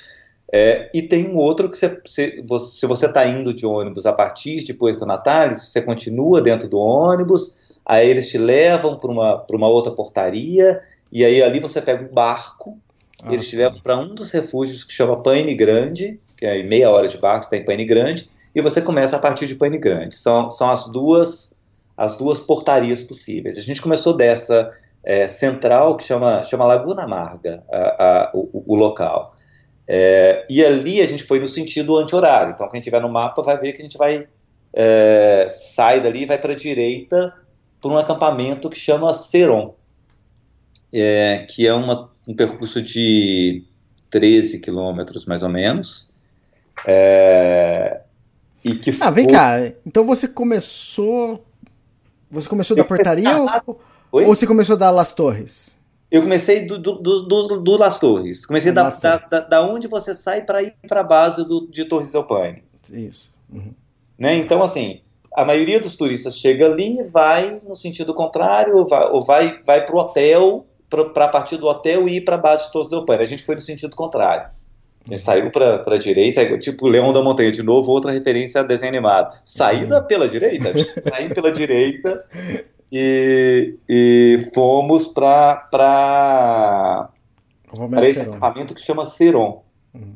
É, 0.53 0.89
e 0.95 1.03
tem 1.03 1.29
um 1.29 1.37
outro 1.37 1.69
que 1.69 1.77
você, 1.77 2.01
se, 2.07 2.43
se 2.71 2.87
você 2.87 3.07
está 3.07 3.27
indo 3.27 3.53
de 3.53 3.67
ônibus 3.67 4.07
a 4.07 4.13
partir 4.13 4.65
de 4.65 4.73
Puerto 4.73 5.05
Natales, 5.05 5.63
você 5.63 5.83
continua 5.83 6.41
dentro 6.41 6.69
do 6.69 6.79
ônibus, 6.79 7.59
aí 7.85 8.09
eles 8.09 8.29
te 8.29 8.39
levam 8.39 8.97
para 8.97 9.11
uma, 9.11 9.45
uma 9.51 9.69
outra 9.69 9.93
portaria, 9.93 10.81
e 11.13 11.25
aí 11.25 11.43
ali 11.43 11.61
você 11.61 11.83
pega 11.83 12.03
um 12.03 12.13
barco, 12.15 12.79
ah, 13.23 13.33
eles 13.33 13.49
te 13.49 13.57
levam 13.57 13.79
para 13.81 13.99
um 13.99 14.15
dos 14.15 14.31
refúgios 14.31 14.85
que 14.85 14.93
chama 14.93 15.23
Paine 15.23 15.55
Grande, 15.55 16.19
que 16.37 16.47
é 16.47 16.63
meia 16.63 16.91
hora 16.91 17.09
de 17.09 17.19
barco, 17.19 17.45
você 17.45 17.55
está 17.55 17.57
em 17.57 17.67
Paine 17.67 17.85
Grande, 17.85 18.31
e 18.55 18.63
você 18.63 18.81
começa 18.81 19.17
a 19.17 19.19
partir 19.19 19.47
de 19.47 19.55
Paine 19.55 19.79
Grande. 19.79 20.15
São, 20.15 20.49
são 20.49 20.71
as 20.71 20.89
duas 20.89 21.57
as 21.99 22.17
duas 22.17 22.39
portarias 22.39 23.03
possíveis. 23.03 23.59
A 23.59 23.61
gente 23.61 23.83
começou 23.83 24.17
dessa 24.17 24.71
é, 25.03 25.27
central 25.27 25.97
que 25.97 26.05
chama, 26.05 26.45
chama 26.45 26.65
Laguna 26.65 27.03
Amarga, 27.03 27.65
a, 27.69 28.05
a, 28.05 28.31
o, 28.33 28.63
o 28.73 28.77
local. 28.77 29.35
É, 29.91 30.45
e 30.51 30.63
ali 30.63 31.01
a 31.01 31.07
gente 31.07 31.25
foi 31.25 31.41
no 31.41 31.49
sentido 31.49 31.97
anti-horário. 31.97 32.53
Então, 32.53 32.69
quem 32.69 32.79
estiver 32.79 33.01
no 33.01 33.09
mapa 33.09 33.41
vai 33.41 33.59
ver 33.59 33.73
que 33.73 33.81
a 33.81 33.85
gente 33.85 33.97
vai 33.97 34.27
é, 34.73 35.47
sai 35.49 36.01
dali 36.01 36.23
e 36.23 36.27
vai 36.27 36.39
para 36.39 36.53
a 36.53 36.57
direita 36.57 37.35
por 37.81 37.91
um 37.91 37.97
acampamento 37.97 38.69
que 38.69 38.79
chama 38.79 39.13
Seron, 39.15 39.75
é, 40.93 41.47
que 41.49 41.67
é 41.67 41.73
uma, 41.73 42.11
um 42.27 42.35
percurso 42.35 42.83
de 42.83 43.65
13 44.11 44.61
quilômetros 44.61 45.25
mais 45.25 45.43
ou 45.43 45.49
menos. 45.49 46.13
É, 46.87 48.01
e 48.63 48.75
que 48.75 48.91
ah, 49.01 49.11
vem 49.11 49.27
cá. 49.27 49.73
Então 49.87 50.05
você 50.05 50.29
começou. 50.29 51.43
Você 52.31 52.47
começou 52.47 52.77
da 52.77 52.85
portaria 52.85 53.39
ou, 53.39 53.81
ou, 54.13 54.27
você 54.27 54.47
começou 54.47 54.77
da 54.77 54.91
Las 54.91 55.13
Torres? 55.13 55.78
Eu 56.11 56.23
comecei 56.23 56.65
do, 56.65 56.79
do, 56.79 56.95
do, 57.01 57.61
do 57.61 57.77
Las 57.77 57.99
Torres. 57.99 58.47
Comecei 58.47 58.73
da, 58.73 58.89
da, 58.89 59.17
da, 59.19 59.41
da, 59.41 59.63
onde 59.63 59.87
você 59.87 60.15
sai 60.15 60.43
para 60.43 60.63
ir 60.63 60.75
para 60.89 61.01
a 61.01 61.05
base 61.05 61.47
do, 61.47 61.67
de 61.71 61.85
Torres 61.85 62.11
del 62.11 62.25
Paine. 62.25 62.63
Isso. 62.91 63.31
Uhum. 63.53 63.75
Né? 64.19 64.37
Então, 64.37 64.63
assim, 64.63 65.03
a 65.37 65.45
maioria 65.45 65.79
dos 65.79 65.97
turistas 65.97 66.39
chega 66.39 66.67
ali 66.67 66.99
e 66.99 67.05
vai 67.05 67.61
no 67.67 67.75
sentido 67.75 68.15
contrário, 68.15 68.77
ou 68.77 68.87
vai, 68.87 69.11
ou 69.11 69.23
vai, 69.23 69.61
vai 69.67 69.85
para 69.85 69.95
o 69.95 69.99
hotel, 69.99 70.67
para 70.89 71.29
partir 71.29 71.59
do 71.59 71.67
hotel 71.67 72.09
e 72.09 72.17
ir 72.17 72.21
para 72.23 72.37
a 72.37 72.39
base 72.39 72.67
de 72.67 72.73
Torres 72.73 72.89
del 72.89 73.05
Paine. 73.05 73.23
A 73.23 73.27
gente 73.27 73.45
foi 73.45 73.55
no 73.55 73.61
sentido 73.61 73.95
contrário. 73.95 74.49
A 75.07 75.11
gente 75.11 75.23
saiu 75.23 75.51
para 75.51 75.85
a 75.87 75.99
direita, 75.99 76.59
tipo 76.59 76.89
Leão 76.89 77.13
da 77.13 77.23
Montanha, 77.23 77.53
de 77.53 77.63
novo, 77.63 77.91
outra 77.93 78.13
referência 78.13 78.63
a 78.63 78.65
desenho 78.65 78.93
animado. 78.93 79.39
Saída 79.45 80.03
pela 80.03 80.27
direita, 80.27 80.73
saí 81.09 81.29
pela 81.29 81.53
direita 81.53 82.25
e, 82.91 83.77
e 83.89 84.51
fomos 84.55 85.07
para 85.07 85.69
esse 88.03 88.21
equipamento 88.21 88.75
que 88.75 88.81
chama 88.81 89.05
Seron, 89.05 89.63
uhum. 89.95 90.15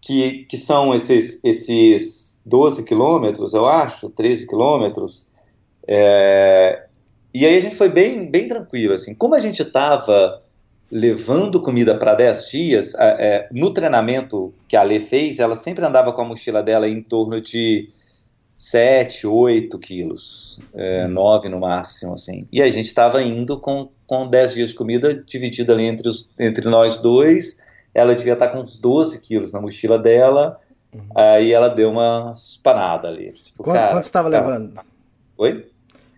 que, 0.00 0.44
que 0.44 0.56
são 0.56 0.94
esses, 0.94 1.40
esses 1.42 2.40
12 2.44 2.84
quilômetros, 2.84 3.54
eu 3.54 3.66
acho, 3.66 4.08
13 4.10 4.46
quilômetros, 4.46 5.32
é, 5.86 6.86
e 7.34 7.46
aí 7.46 7.56
a 7.56 7.60
gente 7.60 7.74
foi 7.74 7.88
bem, 7.88 8.30
bem 8.30 8.46
tranquilo, 8.46 8.94
assim, 8.94 9.14
como 9.14 9.34
a 9.34 9.40
gente 9.40 9.62
estava 9.62 10.40
levando 10.90 11.62
comida 11.62 11.96
para 11.96 12.14
10 12.14 12.50
dias, 12.50 12.94
é, 12.98 13.48
no 13.50 13.72
treinamento 13.72 14.52
que 14.68 14.76
a 14.76 14.82
Lê 14.82 15.00
fez, 15.00 15.38
ela 15.38 15.56
sempre 15.56 15.84
andava 15.84 16.12
com 16.12 16.20
a 16.20 16.24
mochila 16.24 16.62
dela 16.62 16.86
em 16.86 17.02
torno 17.02 17.40
de 17.40 17.88
7, 18.62 19.26
8 19.26 19.76
quilos, 19.80 20.60
é, 20.72 21.08
9 21.08 21.48
no 21.48 21.58
máximo, 21.58 22.14
assim. 22.14 22.46
E 22.52 22.62
a 22.62 22.70
gente 22.70 22.86
estava 22.86 23.20
indo 23.20 23.58
com, 23.58 23.88
com 24.06 24.28
10 24.28 24.54
dias 24.54 24.68
de 24.68 24.76
comida 24.76 25.12
dividida 25.12 25.72
ali 25.72 25.82
entre, 25.82 26.08
os, 26.08 26.32
entre 26.38 26.70
nós 26.70 27.00
dois. 27.00 27.58
Ela 27.92 28.14
devia 28.14 28.34
estar 28.34 28.46
tá 28.46 28.52
com 28.52 28.62
uns 28.62 28.78
12 28.78 29.20
quilos 29.20 29.52
na 29.52 29.60
mochila 29.60 29.98
dela. 29.98 30.60
Uhum. 30.94 31.02
Aí 31.12 31.52
ela 31.52 31.68
deu 31.68 31.90
uma 31.90 32.30
espanada 32.32 33.08
ali. 33.08 33.32
Tipo, 33.32 33.64
quanto, 33.64 33.74
cara, 33.74 33.90
quanto 33.94 34.04
você 34.04 34.08
estava 34.08 34.28
levando? 34.28 34.80
Oi? 35.38 35.68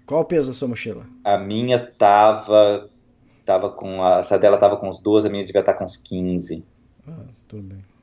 Qual 0.05 0.20
o 0.20 0.24
peso 0.26 0.49
da 0.49 0.53
sua 0.53 0.68
mochila? 0.68 1.07
A 1.24 1.38
minha 1.38 1.78
tava 1.78 2.90
tava 3.47 3.70
com 3.70 4.05
a 4.05 4.18
essa 4.18 4.38
dela 4.38 4.59
tava 4.59 4.76
com 4.76 4.86
uns 4.86 5.01
12, 5.01 5.28
a 5.28 5.30
minha 5.30 5.47
devia 5.47 5.61
estar 5.61 5.72
com 5.72 5.84
uns 5.84 5.97
15. 5.97 6.62
Ah, 7.09 7.12
tudo 7.49 7.62
bem. 7.62 7.93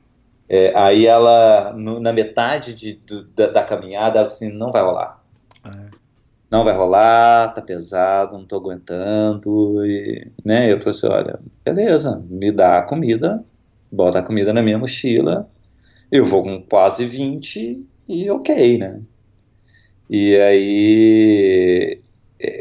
É, 0.48 0.72
aí 0.78 1.06
ela, 1.06 1.72
no, 1.72 2.00
na 2.00 2.12
metade 2.12 2.74
de, 2.74 2.94
do, 2.94 3.24
da, 3.24 3.46
da, 3.48 3.64
caminhada, 3.64 4.18
ela 4.18 4.28
assim, 4.28 4.52
não 4.52 4.70
vai 4.70 4.82
rolar. 4.82 5.22
Ah, 5.64 5.70
é. 5.70 5.90
Não 6.50 6.64
vai 6.64 6.76
rolar, 6.76 7.54
tá 7.54 7.62
pesado, 7.62 8.36
não 8.36 8.44
tô 8.44 8.56
aguentando. 8.56 9.84
E, 9.86 10.30
né, 10.44 10.70
eu 10.70 10.78
falei 10.80 10.98
assim, 10.98 11.06
olha, 11.06 11.40
beleza, 11.64 12.22
me 12.28 12.52
dá 12.52 12.78
a 12.78 12.82
comida, 12.82 13.42
bota 13.90 14.18
a 14.18 14.22
comida 14.22 14.52
na 14.52 14.62
minha 14.62 14.78
mochila, 14.78 15.48
eu 16.10 16.26
vou 16.26 16.42
com 16.42 16.62
quase 16.62 17.06
20 17.06 17.86
e 18.06 18.30
ok, 18.30 18.76
né? 18.76 19.00
E 20.10 20.36
aí 20.36 22.01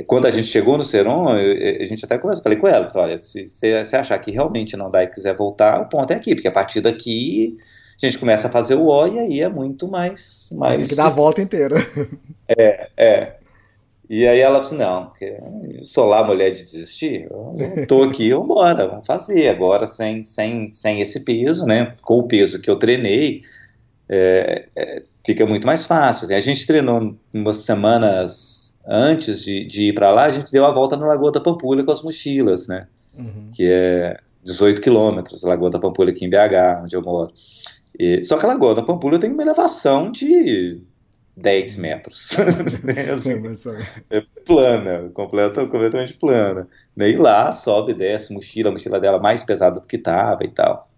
quando 0.08 0.26
a 0.26 0.32
gente 0.32 0.48
chegou 0.48 0.78
no 0.78 0.84
Seron, 0.84 1.28
a 1.30 1.84
gente 1.84 2.06
até 2.06 2.18
conversou, 2.18 2.44
falei 2.44 2.58
com 2.58 2.68
ela, 2.68 2.88
olha, 2.96 3.18
se 3.18 3.46
você 3.46 3.96
achar 3.96 4.20
que 4.20 4.32
realmente 4.32 4.78
não 4.78 4.92
dá 4.92 5.04
e 5.04 5.08
quiser 5.08 5.36
voltar, 5.36 5.82
o 5.82 5.90
ponto 5.90 6.12
é 6.12 6.16
aqui, 6.16 6.36
porque 6.36 6.48
a 6.48 6.52
partir 6.52 6.82
daqui 6.82 7.58
a 8.02 8.06
gente 8.06 8.18
começa 8.18 8.48
a 8.48 8.52
fazer 8.52 8.76
o 8.76 8.88
O 8.88 9.08
e 9.08 9.20
aí 9.20 9.42
é 9.42 9.50
muito 9.50 9.88
mais... 9.88 10.50
mais 10.54 10.78
Tem 10.78 10.88
que 10.88 10.96
dar 10.96 11.08
a 11.08 11.12
volta 11.12 11.42
inteira. 11.42 11.76
É, 12.58 12.90
é. 12.98 13.36
E 14.10 14.28
aí 14.28 14.40
ela 14.42 14.60
disse, 14.60 14.76
não, 14.76 15.10
eu 15.22 15.84
sou 15.84 16.06
lá 16.06 16.22
mulher 16.22 16.52
de 16.52 16.64
desistir, 16.64 17.30
eu 17.32 17.88
tô 17.88 18.04
aqui, 18.04 18.34
vambora, 18.34 18.86
vamos 18.86 19.08
fazer, 19.08 19.48
agora 19.48 19.86
sem, 19.86 20.26
sem, 20.26 20.74
sem 20.74 21.00
esse 21.00 21.22
peso, 21.22 21.66
né, 21.66 21.96
com 22.02 22.20
o 22.20 22.28
peso 22.28 22.60
que 22.60 22.70
eu 22.70 22.76
treinei, 22.76 23.42
é, 24.10 24.66
é, 24.76 25.04
fica 25.26 25.46
muito 25.46 25.66
mais 25.66 25.86
fácil. 25.86 26.28
A 26.36 26.40
gente 26.42 26.68
treinou 26.68 27.16
umas 27.34 27.58
semanas 27.60 28.61
antes 28.86 29.44
de, 29.44 29.66
de 29.66 29.84
ir 29.90 29.94
para 29.94 30.12
lá, 30.12 30.26
a 30.26 30.30
gente 30.30 30.52
deu 30.52 30.66
a 30.66 30.72
volta 30.72 30.98
na 30.98 31.08
Lagoa 31.08 31.32
da 31.32 31.40
Pampulha 31.40 31.84
com 31.84 31.92
as 31.92 32.02
mochilas, 32.02 32.68
né? 32.68 32.88
Uhum. 33.18 33.50
Que 33.54 33.70
é 33.70 34.18
18 34.44 34.82
quilômetros, 34.82 35.44
Lagoa 35.44 35.70
da 35.70 35.80
Pampulha 35.80 36.12
aqui 36.12 36.26
em 36.26 36.30
BH, 36.30 36.84
onde 36.84 36.96
eu 36.96 37.02
moro. 37.02 37.32
E, 37.98 38.22
só 38.22 38.38
que 38.38 38.46
a 38.46 38.50
Lagoa 38.50 38.76
da 38.76 38.84
Pampulha 38.84 39.20
tem 39.20 39.32
uma 39.32 39.44
elevação 39.44 40.12
de 40.12 40.82
10 41.36 41.78
metros. 41.78 42.32
Né, 42.84 43.10
assim, 43.12 43.42
é 44.10 44.24
plana, 44.46 45.10
completa, 45.14 45.66
completamente 45.66 46.14
plana. 46.16 46.68
E 46.98 47.16
lá 47.16 47.52
sobe, 47.52 47.94
desce, 47.94 48.34
mochila, 48.34 48.70
a 48.70 48.72
mochila 48.72 49.00
dela 49.00 49.20
mais 49.20 49.44
pesada 49.44 49.80
do 49.80 49.88
que 49.88 49.98
estava 49.98 50.44
e 50.44 50.50
tal. 50.50 50.90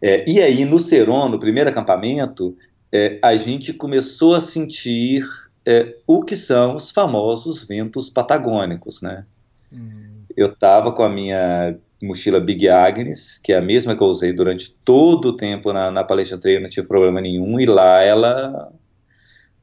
É, 0.00 0.28
e 0.28 0.40
aí, 0.40 0.64
no 0.64 0.78
Seron, 0.78 1.28
no 1.28 1.38
primeiro 1.38 1.70
acampamento, 1.70 2.56
é, 2.90 3.18
a 3.22 3.36
gente 3.36 3.72
começou 3.72 4.34
a 4.34 4.40
sentir 4.40 5.24
é, 5.66 5.96
o 6.06 6.22
que 6.22 6.36
são 6.36 6.76
os 6.76 6.90
famosos 6.90 7.64
ventos 7.64 8.10
patagônicos, 8.10 9.02
né? 9.02 9.24
Hum. 9.72 10.22
Eu 10.36 10.48
estava 10.48 10.92
com 10.92 11.02
a 11.02 11.08
minha 11.08 11.76
mochila 12.02 12.40
Big 12.40 12.68
Agnes, 12.68 13.38
que 13.38 13.52
é 13.52 13.58
a 13.58 13.62
mesma 13.62 13.94
que 13.94 14.02
eu 14.02 14.08
usei 14.08 14.32
durante 14.32 14.72
todo 14.84 15.26
o 15.26 15.36
tempo 15.36 15.72
na, 15.72 15.90
na 15.90 16.02
palestra 16.02 16.38
treino, 16.38 16.62
não 16.62 16.68
tive 16.68 16.88
problema 16.88 17.20
nenhum, 17.20 17.60
e 17.60 17.66
lá 17.66 18.02
ela, 18.02 18.72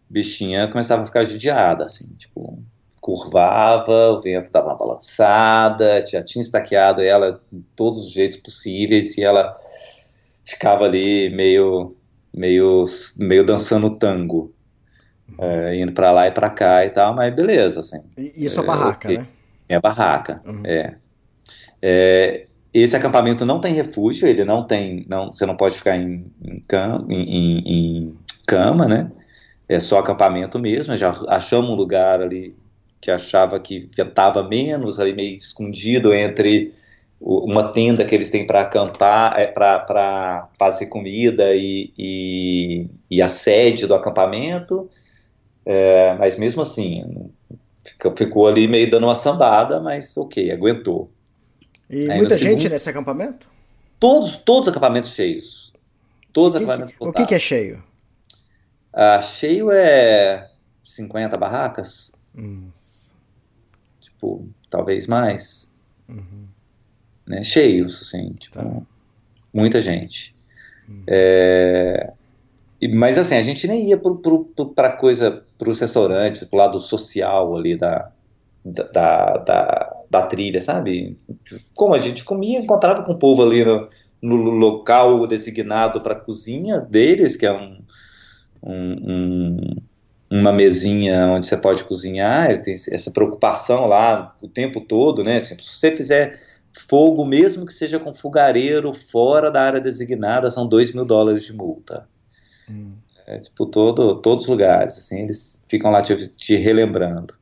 bichinha, 0.09 0.67
começava 0.69 1.03
a 1.03 1.05
ficar 1.05 1.25
judiada, 1.25 1.83
assim, 1.83 2.07
tipo, 2.17 2.63
curvava, 3.01 4.11
o 4.11 4.21
vento 4.21 4.51
dava 4.51 4.67
uma 4.67 4.77
balançada, 4.77 6.03
já 6.05 6.23
tinha 6.23 6.41
estaqueado 6.41 7.01
ela 7.01 7.41
de 7.51 7.61
todos 7.75 8.05
os 8.05 8.11
jeitos 8.11 8.37
possíveis, 8.37 9.17
e 9.17 9.23
ela 9.23 9.53
ficava 10.45 10.85
ali 10.85 11.29
meio, 11.31 11.93
meio, 12.33 12.85
meio 13.17 13.45
dançando 13.45 13.89
tango 13.97 14.53
é, 15.37 15.75
indo 15.75 15.91
para 15.91 16.11
lá 16.11 16.27
e 16.27 16.31
para 16.31 16.49
cá 16.49 16.85
e 16.85 16.89
tal, 16.89 17.13
mas 17.15 17.33
beleza, 17.33 17.81
assim. 17.81 18.01
Isso 18.17 18.61
é, 18.61 18.63
barraca, 18.63 19.09
né? 19.09 19.27
É 19.67 19.79
barraca, 19.79 20.41
uhum. 20.45 20.61
é. 20.65 20.95
é. 21.81 22.45
Esse 22.73 22.95
acampamento 22.95 23.45
não 23.45 23.59
tem 23.59 23.73
refúgio, 23.73 24.27
ele 24.27 24.45
não 24.45 24.63
tem, 24.65 25.05
não, 25.09 25.31
você 25.31 25.45
não 25.45 25.55
pode 25.55 25.75
ficar 25.75 25.97
em, 25.97 26.31
em, 26.43 26.59
cama, 26.67 27.05
em, 27.09 27.63
em 27.65 28.17
cama, 28.45 28.87
né? 28.87 29.11
É 29.67 29.79
só 29.79 29.99
acampamento 29.99 30.59
mesmo. 30.59 30.95
Já 30.95 31.13
achamos 31.27 31.71
um 31.71 31.75
lugar 31.75 32.21
ali 32.21 32.55
que 33.01 33.09
achava 33.09 33.59
que 33.59 33.89
ventava 33.95 34.47
menos, 34.47 34.99
ali 34.99 35.13
meio 35.13 35.35
escondido 35.35 36.13
entre 36.13 36.73
uma 37.19 37.71
tenda 37.71 38.05
que 38.05 38.15
eles 38.15 38.29
têm 38.29 38.47
para 38.47 38.61
acampar, 38.61 39.37
é, 39.37 39.45
para 39.45 40.47
fazer 40.57 40.85
comida 40.85 41.53
e, 41.53 41.91
e, 41.97 42.87
e, 43.11 43.21
a 43.21 43.27
sede 43.27 43.85
do 43.85 43.93
acampamento, 43.93 44.89
é, 45.71 46.15
mas 46.15 46.35
mesmo 46.35 46.63
assim, 46.63 47.29
ficou 48.17 48.47
ali 48.47 48.67
meio 48.67 48.89
dando 48.89 49.05
uma 49.05 49.13
sambada, 49.13 49.79
mas 49.79 50.17
ok, 50.17 50.51
aguentou. 50.51 51.11
E 51.87 52.09
Aí 52.09 52.17
muita 52.17 52.35
gente 52.35 52.61
segundo, 52.61 52.71
nesse 52.71 52.89
acampamento? 52.89 53.47
Todos, 53.99 54.37
todos 54.37 54.63
os 54.63 54.67
acampamentos 54.69 55.11
cheios. 55.13 55.71
Todos 56.33 56.55
os 56.55 56.61
acampamentos 56.63 56.95
O 56.99 57.13
que, 57.13 57.23
que 57.23 57.35
é 57.35 57.39
cheio? 57.39 57.83
Ah, 58.91 59.21
cheio 59.21 59.69
é 59.71 60.49
50 60.83 61.37
barracas. 61.37 62.13
Hum. 62.35 62.69
Tipo, 64.01 64.47
talvez 64.71 65.05
mais. 65.05 65.71
Uhum. 66.07 66.47
Né? 67.27 67.43
Cheios, 67.43 68.01
assim, 68.01 68.33
tipo, 68.33 68.57
tá. 68.57 68.81
muita 69.53 69.79
gente. 69.79 70.35
Hum. 70.89 71.03
É, 71.05 72.11
mas 72.87 73.17
assim, 73.17 73.35
a 73.35 73.41
gente 73.41 73.67
nem 73.67 73.89
ia 73.89 73.99
para 74.75 74.91
coisa, 74.93 75.43
para 75.57 75.69
os 75.69 75.79
restaurantes, 75.79 76.43
para 76.45 76.55
o 76.55 76.59
lado 76.59 76.79
social 76.79 77.55
ali 77.55 77.77
da, 77.77 78.09
da, 78.63 79.37
da, 79.37 79.95
da, 80.09 80.21
trilha, 80.23 80.61
sabe? 80.61 81.17
Como 81.75 81.93
a 81.93 81.99
gente 81.99 82.23
comia, 82.23 82.59
encontrava 82.59 83.03
com 83.03 83.11
o 83.11 83.19
povo 83.19 83.43
ali 83.43 83.65
no, 83.65 83.87
no 84.21 84.35
local 84.51 85.27
designado 85.27 86.01
para 86.01 86.13
a 86.13 86.19
cozinha 86.19 86.79
deles, 86.79 87.35
que 87.35 87.45
é 87.45 87.51
um, 87.51 87.81
um, 88.63 89.11
um, 89.11 89.75
uma 90.29 90.53
mesinha 90.53 91.27
onde 91.27 91.47
você 91.47 91.57
pode 91.57 91.83
cozinhar, 91.83 92.61
tem 92.61 92.73
essa 92.73 93.11
preocupação 93.11 93.87
lá 93.87 94.35
o 94.41 94.47
tempo 94.47 94.79
todo, 94.79 95.23
né? 95.23 95.37
Assim, 95.37 95.57
se 95.57 95.75
você 95.75 95.95
fizer 95.95 96.39
fogo, 96.87 97.25
mesmo 97.25 97.65
que 97.65 97.73
seja 97.73 97.99
com 97.99 98.13
fogareiro 98.13 98.93
fora 98.93 99.51
da 99.51 99.61
área 99.61 99.81
designada, 99.81 100.51
são 100.51 100.67
2 100.67 100.93
mil 100.93 101.05
dólares 101.05 101.43
de 101.43 101.53
multa. 101.53 102.07
É, 103.27 103.37
tipo, 103.37 103.65
todo, 103.65 104.15
todos 104.21 104.43
os 104.45 104.49
lugares, 104.49 104.97
assim, 104.97 105.21
eles 105.21 105.63
ficam 105.67 105.91
lá 105.91 106.01
te, 106.01 106.27
te 106.29 106.55
relembrando. 106.55 107.35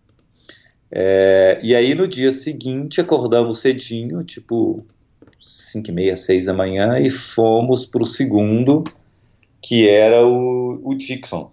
É, 0.91 1.59
e 1.63 1.75
aí 1.75 1.93
no 1.95 2.07
dia 2.07 2.31
seguinte 2.31 2.99
acordamos 3.01 3.59
cedinho, 3.59 4.23
tipo 4.23 4.85
5 5.39 5.89
e 5.89 5.93
meia, 5.93 6.15
6 6.15 6.45
da 6.45 6.53
manhã, 6.53 6.99
e 6.99 7.09
fomos 7.09 7.85
para 7.85 8.03
o 8.03 8.05
segundo, 8.05 8.83
que 9.61 9.87
era 9.87 10.25
o, 10.25 10.81
o 10.83 10.95
Dixon, 10.95 11.51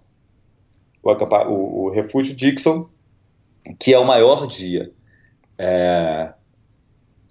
o, 1.03 1.11
o, 1.11 1.85
o, 1.85 1.89
refúgio 1.91 2.35
Dixon, 2.35 2.87
que 3.79 3.93
é 3.93 3.99
o 3.99 4.05
maior 4.05 4.47
dia 4.47 4.91
é, 5.57 6.33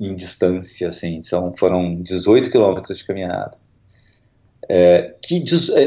em 0.00 0.14
distância, 0.14 0.88
assim, 0.88 1.22
são, 1.22 1.54
foram 1.56 2.00
18 2.02 2.50
quilômetros 2.50 2.98
de 2.98 3.04
caminhada. 3.04 3.56
É, 4.68 5.14
que, 5.22 5.42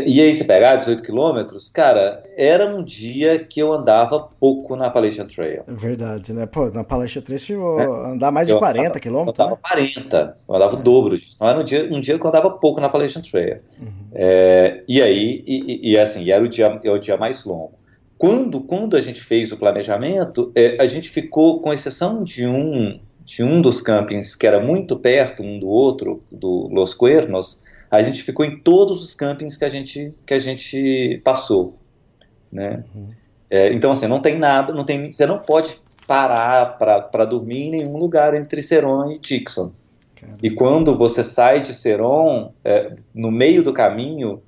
e 0.05 0.21
aí 0.21 0.33
você 0.33 0.43
pegar 0.43 0.75
18 0.75 1.01
quilômetros, 1.03 1.69
cara, 1.69 2.21
era 2.35 2.65
um 2.65 2.83
dia 2.83 3.39
que 3.39 3.59
eu 3.59 3.71
andava 3.73 4.29
pouco 4.39 4.75
na 4.75 4.87
Appalachian 4.87 5.25
Trail. 5.25 5.63
É 5.67 5.73
verdade, 5.73 6.33
né? 6.33 6.45
Pô, 6.45 6.69
na 6.69 6.81
Appalachian 6.81 7.21
Trail 7.21 7.39
chegou 7.39 7.79
é. 7.79 8.11
andar 8.11 8.31
mais 8.31 8.47
de 8.47 8.53
eu 8.53 8.59
40 8.59 8.81
andava, 8.81 8.99
quilômetros. 8.99 9.39
Eu 9.39 9.45
andava 9.45 9.61
né? 9.61 9.69
40, 9.69 10.37
eu 10.47 10.55
andava 10.55 10.75
é. 10.75 10.79
o 10.79 10.81
dobro 10.81 11.17
disso. 11.17 11.33
Então 11.35 11.47
era 11.47 11.59
um 11.59 11.63
dia, 11.63 11.89
um 11.91 12.01
dia 12.01 12.17
que 12.17 12.25
eu 12.25 12.29
andava 12.29 12.49
pouco 12.51 12.79
na 12.79 12.87
Appalachian 12.87 13.21
Trail. 13.21 13.59
Uhum. 13.79 13.89
É, 14.13 14.83
e 14.87 15.01
aí, 15.01 15.43
e, 15.47 15.91
e, 15.91 15.97
assim, 15.97 16.29
era 16.29 16.43
o 16.43 16.47
dia, 16.47 16.79
é 16.83 16.91
o 16.91 16.97
dia 16.97 17.17
mais 17.17 17.43
longo. 17.45 17.73
Quando, 18.17 18.61
quando 18.61 18.95
a 18.95 18.99
gente 18.99 19.21
fez 19.21 19.51
o 19.51 19.57
planejamento, 19.57 20.51
é, 20.55 20.77
a 20.81 20.85
gente 20.87 21.09
ficou, 21.09 21.61
com 21.61 21.71
exceção 21.71 22.23
de 22.23 22.47
um, 22.47 22.99
de 23.23 23.43
um 23.43 23.61
dos 23.61 23.79
campings 23.79 24.35
que 24.35 24.47
era 24.47 24.59
muito 24.59 24.97
perto 24.97 25.43
um 25.43 25.59
do 25.59 25.67
outro, 25.67 26.23
do 26.31 26.67
Los 26.71 26.95
Cuernos, 26.95 27.61
a 27.89 28.01
gente 28.01 28.23
ficou 28.23 28.45
em 28.45 28.57
todos 28.57 29.01
os 29.01 29.15
campings 29.15 29.57
que 29.57 29.65
a 29.65 29.69
gente, 29.69 30.13
que 30.25 30.33
a 30.33 30.39
gente 30.39 31.21
passou, 31.23 31.77
né? 32.51 32.83
Uhum. 32.93 33.09
É, 33.49 33.71
então, 33.73 33.91
assim, 33.91 34.07
não 34.07 34.21
tem 34.21 34.35
nada, 34.35 34.73
não 34.73 34.83
tem, 34.83 35.11
você 35.11 35.25
não 35.25 35.39
pode 35.39 35.77
parar 36.05 36.77
para 36.77 37.25
dormir 37.25 37.67
em 37.67 37.71
nenhum 37.71 37.97
lugar 37.97 38.33
entre 38.33 38.61
Seron 38.61 39.11
e 39.11 39.19
Dixon. 39.19 39.71
E 40.41 40.49
quando 40.49 40.97
você 40.97 41.23
sai 41.23 41.61
de 41.61 41.73
Seron, 41.73 42.51
é, 42.63 42.93
no 43.13 43.31
meio 43.31 43.63
do 43.63 43.71
caminho, 43.71 44.41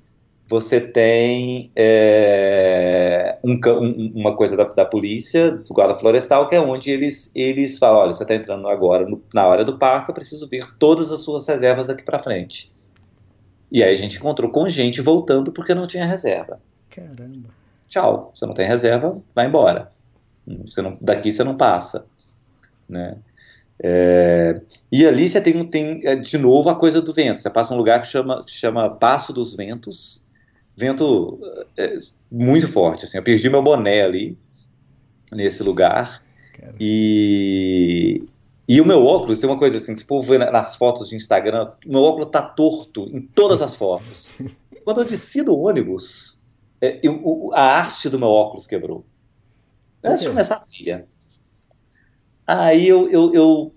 você 0.48 0.80
tem 0.80 1.70
é, 1.76 3.38
um, 3.44 3.52
um, 3.52 4.12
uma 4.16 4.34
coisa 4.34 4.56
da, 4.56 4.64
da, 4.64 4.84
polícia, 4.84 5.52
do 5.52 5.72
guarda 5.72 5.96
florestal, 5.96 6.48
que 6.48 6.56
é 6.56 6.60
onde 6.60 6.90
eles, 6.90 7.30
eles 7.36 7.78
falam, 7.78 8.00
olha, 8.00 8.12
você 8.12 8.24
está 8.24 8.34
entrando 8.34 8.66
agora 8.66 9.08
no, 9.08 9.22
na 9.32 9.46
hora 9.46 9.64
do 9.64 9.78
parque, 9.78 10.10
eu 10.10 10.14
preciso 10.14 10.48
ver 10.48 10.64
todas 10.76 11.12
as 11.12 11.20
suas 11.20 11.46
reservas 11.46 11.86
daqui 11.86 12.02
para 12.02 12.18
frente. 12.18 12.74
E 13.70 13.82
aí 13.82 13.92
a 13.92 13.96
gente 13.96 14.18
encontrou 14.18 14.50
com 14.50 14.68
gente 14.68 15.00
voltando 15.00 15.52
porque 15.52 15.74
não 15.74 15.86
tinha 15.86 16.04
reserva. 16.04 16.60
Caramba. 16.90 17.48
Tchau, 17.88 18.32
você 18.34 18.46
não 18.46 18.54
tem 18.54 18.66
reserva, 18.66 19.20
vai 19.34 19.46
embora. 19.46 19.90
Você 20.64 20.82
não, 20.82 20.96
daqui 21.00 21.30
você 21.30 21.44
não 21.44 21.56
passa. 21.56 22.06
Né? 22.88 23.16
É, 23.82 24.60
e 24.92 25.06
ali 25.06 25.28
você 25.28 25.40
tem, 25.40 25.64
tem, 25.66 26.00
é, 26.04 26.14
de 26.14 26.36
novo 26.36 26.68
a 26.68 26.74
coisa 26.74 27.00
do 27.00 27.12
vento. 27.12 27.40
Você 27.40 27.50
passa 27.50 27.72
um 27.72 27.76
lugar 27.76 28.00
que 28.00 28.08
chama, 28.08 28.44
chama 28.46 28.90
Passo 28.90 29.32
dos 29.32 29.54
Ventos. 29.54 30.24
Vento 30.76 31.38
é, 31.76 31.94
muito 32.30 32.68
forte. 32.68 33.04
Assim. 33.04 33.16
Eu 33.16 33.22
perdi 33.22 33.48
meu 33.48 33.62
boné 33.62 34.02
ali, 34.02 34.36
nesse 35.32 35.62
lugar. 35.62 36.22
E, 36.78 38.22
e 38.72 38.80
o 38.80 38.86
meu 38.86 39.04
óculos, 39.04 39.40
tem 39.40 39.50
uma 39.50 39.58
coisa 39.58 39.78
assim, 39.78 39.96
se 39.96 40.04
o 40.04 40.06
povo 40.06 40.28
vê 40.28 40.38
nas 40.38 40.76
fotos 40.76 41.08
de 41.08 41.16
Instagram, 41.16 41.72
o 41.84 41.90
meu 41.90 42.02
óculos 42.02 42.30
tá 42.30 42.40
torto 42.40 43.04
em 43.12 43.20
todas 43.20 43.60
as 43.60 43.74
fotos. 43.74 44.32
Quando 44.84 45.00
eu 45.00 45.04
desci 45.04 45.42
do 45.42 45.58
ônibus, 45.58 46.40
é, 46.80 47.00
eu, 47.02 47.50
a 47.52 47.80
haste 47.80 48.08
do 48.08 48.16
meu 48.16 48.28
óculos 48.28 48.68
quebrou. 48.68 49.04
Antes 50.04 50.20
de 50.20 50.28
começar 50.28 50.54
a 50.54 50.60
trilha. 50.60 51.04
Aí 52.46 52.86
eu, 52.86 53.10
eu, 53.10 53.34
eu 53.34 53.72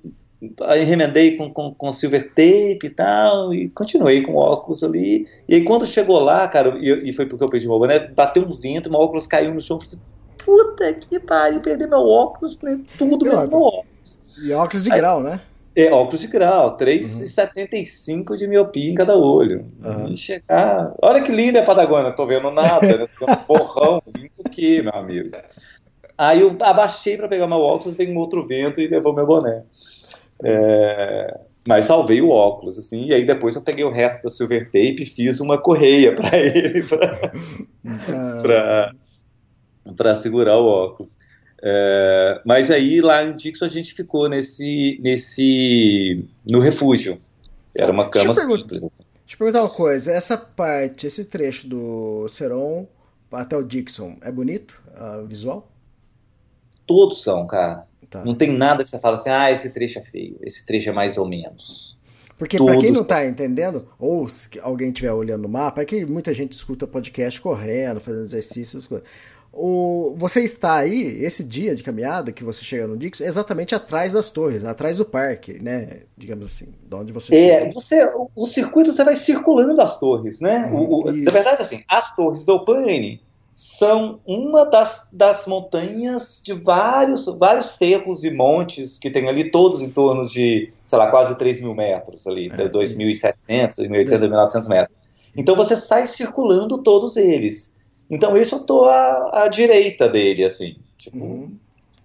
aí 0.62 0.84
remendei 0.84 1.38
com, 1.38 1.52
com, 1.52 1.74
com, 1.74 1.92
silver 1.92 2.30
tape 2.30 2.82
e 2.84 2.90
tal, 2.92 3.52
e 3.52 3.70
continuei 3.70 4.22
com 4.22 4.34
o 4.34 4.38
óculos 4.38 4.84
ali. 4.84 5.26
E 5.50 5.56
aí 5.56 5.64
quando 5.64 5.88
chegou 5.88 6.20
lá, 6.20 6.48
cara, 6.48 6.78
e, 6.80 7.10
e 7.10 7.14
foi 7.14 7.26
porque 7.26 7.44
eu 7.44 7.50
perdi 7.50 7.68
meu 7.68 7.80
boné, 7.80 7.98
bateu 7.98 8.44
um 8.44 8.50
vento, 8.50 8.92
meu 8.92 9.00
óculos 9.00 9.26
caiu 9.26 9.56
no 9.56 9.60
chão, 9.60 9.78
eu 9.78 9.82
falei 9.82 9.96
assim, 9.96 10.02
puta 10.38 10.94
que 10.94 11.20
pariu, 11.20 11.62
perdi 11.62 11.88
meu 11.88 12.08
óculos, 12.08 12.60
tudo 12.96 13.26
meu 13.26 13.40
óculos. 13.40 13.93
E 14.38 14.52
óculos 14.54 14.84
de 14.84 14.92
aí, 14.92 15.00
grau, 15.00 15.22
né? 15.22 15.42
É, 15.76 15.92
óculos 15.92 16.22
de 16.22 16.28
grau, 16.28 16.78
3,75 16.78 18.30
uhum. 18.30 18.36
de 18.36 18.48
miopia 18.48 18.92
em 18.92 18.96
cada 18.96 19.16
olho. 19.16 19.66
Uhum. 19.84 20.16
Chegar. 20.16 20.94
Olha 21.02 21.22
que 21.22 21.32
linda 21.32 21.62
a 21.62 21.66
Patagônia, 21.66 22.10
não 22.10 22.16
tô 22.16 22.26
vendo 22.26 22.52
nada, 22.52 22.86
né? 22.86 23.08
Tem 23.20 23.28
um 23.28 23.36
borrão 23.48 24.02
lindo 24.16 24.32
aqui, 24.46 24.82
meu 24.82 24.94
amigo. 24.94 25.32
Aí 26.18 26.42
eu 26.42 26.56
abaixei 26.62 27.18
para 27.18 27.28
pegar 27.28 27.48
meu 27.48 27.58
óculos, 27.58 27.96
veio 27.96 28.14
um 28.14 28.18
outro 28.18 28.46
vento 28.46 28.80
e 28.80 28.88
levou 28.88 29.14
meu 29.14 29.26
boné. 29.26 29.64
É, 30.44 31.40
mas 31.68 31.86
salvei 31.86 32.22
o 32.22 32.30
óculos, 32.30 32.78
assim, 32.78 33.06
e 33.06 33.14
aí 33.14 33.26
depois 33.26 33.56
eu 33.56 33.62
peguei 33.62 33.86
o 33.86 33.92
resto 33.92 34.24
da 34.24 34.30
silver 34.30 34.66
tape 34.66 34.98
e 35.02 35.06
fiz 35.06 35.40
uma 35.40 35.58
correia 35.58 36.14
para 36.14 36.36
ele, 36.38 36.84
para 39.96 40.16
segurar 40.16 40.58
o 40.58 40.66
óculos. 40.66 41.18
É, 41.66 42.42
mas 42.46 42.70
aí 42.70 43.00
lá 43.00 43.24
em 43.24 43.34
Dixon 43.34 43.64
a 43.64 43.70
gente 43.70 43.94
ficou 43.94 44.28
nesse, 44.28 45.00
nesse 45.02 46.28
no 46.50 46.60
refúgio. 46.60 47.22
Era 47.74 47.92
uma 47.92 48.10
cama 48.10 48.34
deixa 48.34 48.46
simples. 48.46 48.84
Assim. 48.84 48.92
Deixa 49.26 49.36
eu 49.36 49.38
perguntar 49.38 49.62
uma 49.62 49.70
coisa, 49.70 50.12
essa 50.12 50.38
parte, 50.38 51.08
esse 51.08 51.26
trecho 51.26 51.68
do 51.68 52.28
Seron 52.28 52.86
até 53.32 53.56
o 53.56 53.64
Dixon, 53.64 54.18
é 54.22 54.32
bonito, 54.32 54.80
uh, 54.90 55.26
visual? 55.26 55.72
Todos 56.86 57.24
são, 57.24 57.48
cara. 57.48 57.88
Tá. 58.10 58.24
Não 58.24 58.36
tem 58.36 58.52
nada 58.52 58.84
que 58.84 58.90
você 58.90 59.00
fala 59.00 59.16
assim, 59.16 59.30
ah, 59.30 59.50
esse 59.50 59.72
trecho 59.72 60.00
é 60.00 60.04
feio, 60.04 60.38
esse 60.42 60.66
trecho 60.66 60.90
é 60.90 60.92
mais 60.92 61.18
ou 61.18 61.28
menos. 61.28 61.98
Porque 62.38 62.58
para 62.58 62.78
quem 62.78 62.92
não 62.92 63.04
tá 63.04 63.26
entendendo, 63.26 63.88
ou 63.98 64.28
se 64.28 64.60
alguém 64.60 64.90
estiver 64.90 65.14
olhando 65.14 65.46
o 65.46 65.50
mapa, 65.50 65.82
é 65.82 65.86
que 65.86 66.06
muita 66.06 66.34
gente 66.34 66.52
escuta 66.52 66.86
podcast 66.86 67.40
correndo, 67.40 68.02
fazendo 68.02 68.26
exercícios, 68.26 68.90
o, 69.56 70.16
você 70.18 70.42
está 70.44 70.78
aí, 70.78 71.24
esse 71.24 71.44
dia 71.44 71.76
de 71.76 71.84
caminhada 71.84 72.32
que 72.32 72.44
você 72.44 72.64
chega 72.64 72.88
no 72.88 72.98
Dixon, 72.98 73.24
exatamente 73.24 73.76
atrás 73.76 74.14
das 74.14 74.32
torres, 74.32 74.66
atrás 74.66 74.98
do 74.98 75.06
parque, 75.06 75.62
né? 75.62 76.02
Digamos 76.18 76.48
assim, 76.48 76.74
de 76.84 76.96
onde 76.96 77.14
você 77.14 77.36
É, 77.36 77.70
você, 77.70 78.04
o, 78.36 78.48
circuito 78.48 78.92
você 78.92 79.04
vai 79.04 79.16
circulando 79.16 79.80
as 79.80 80.00
torres, 80.00 80.40
né? 80.40 80.68
Hum, 80.72 80.76
o, 80.76 81.02
o, 81.02 81.12
na 81.12 81.32
verdade, 81.32 81.62
assim, 81.62 81.84
as 81.88 82.16
torres 82.16 82.46
do 82.46 82.56
Opane 82.56 83.22
são 83.54 84.20
uma 84.26 84.66
das, 84.66 85.08
das 85.14 85.46
montanhas 85.46 86.42
de 86.44 86.54
vários, 86.54 87.28
vários 87.38 87.68
cerros 87.68 88.24
e 88.24 88.32
montes 88.32 88.98
que 88.98 89.12
tem 89.12 89.30
ali, 89.30 89.52
todos 89.52 89.84
em 89.84 89.90
torno 89.92 90.28
de, 90.28 90.74
sei 90.84 90.98
lá, 90.98 91.12
quase 91.12 91.38
3 91.38 91.62
mil 91.62 91.76
metros 91.76 92.26
ali, 92.26 92.48
é, 92.48 92.68
2.700, 92.68 93.78
2.800, 93.78 94.30
2.900 94.30 94.68
metros. 94.68 94.96
Então 95.38 95.56
você 95.56 95.76
sai 95.76 96.08
circulando 96.08 96.80
todos 96.80 97.18
eles. 97.18 97.74
Então 98.10 98.38
esse 98.38 98.54
eu 98.54 98.60
tô 98.60 98.86
à, 98.86 99.44
à 99.44 99.48
direita 99.48 100.08
dele, 100.08 100.44
assim, 100.44 100.76
tipo, 100.98 101.24
uhum. 101.24 101.58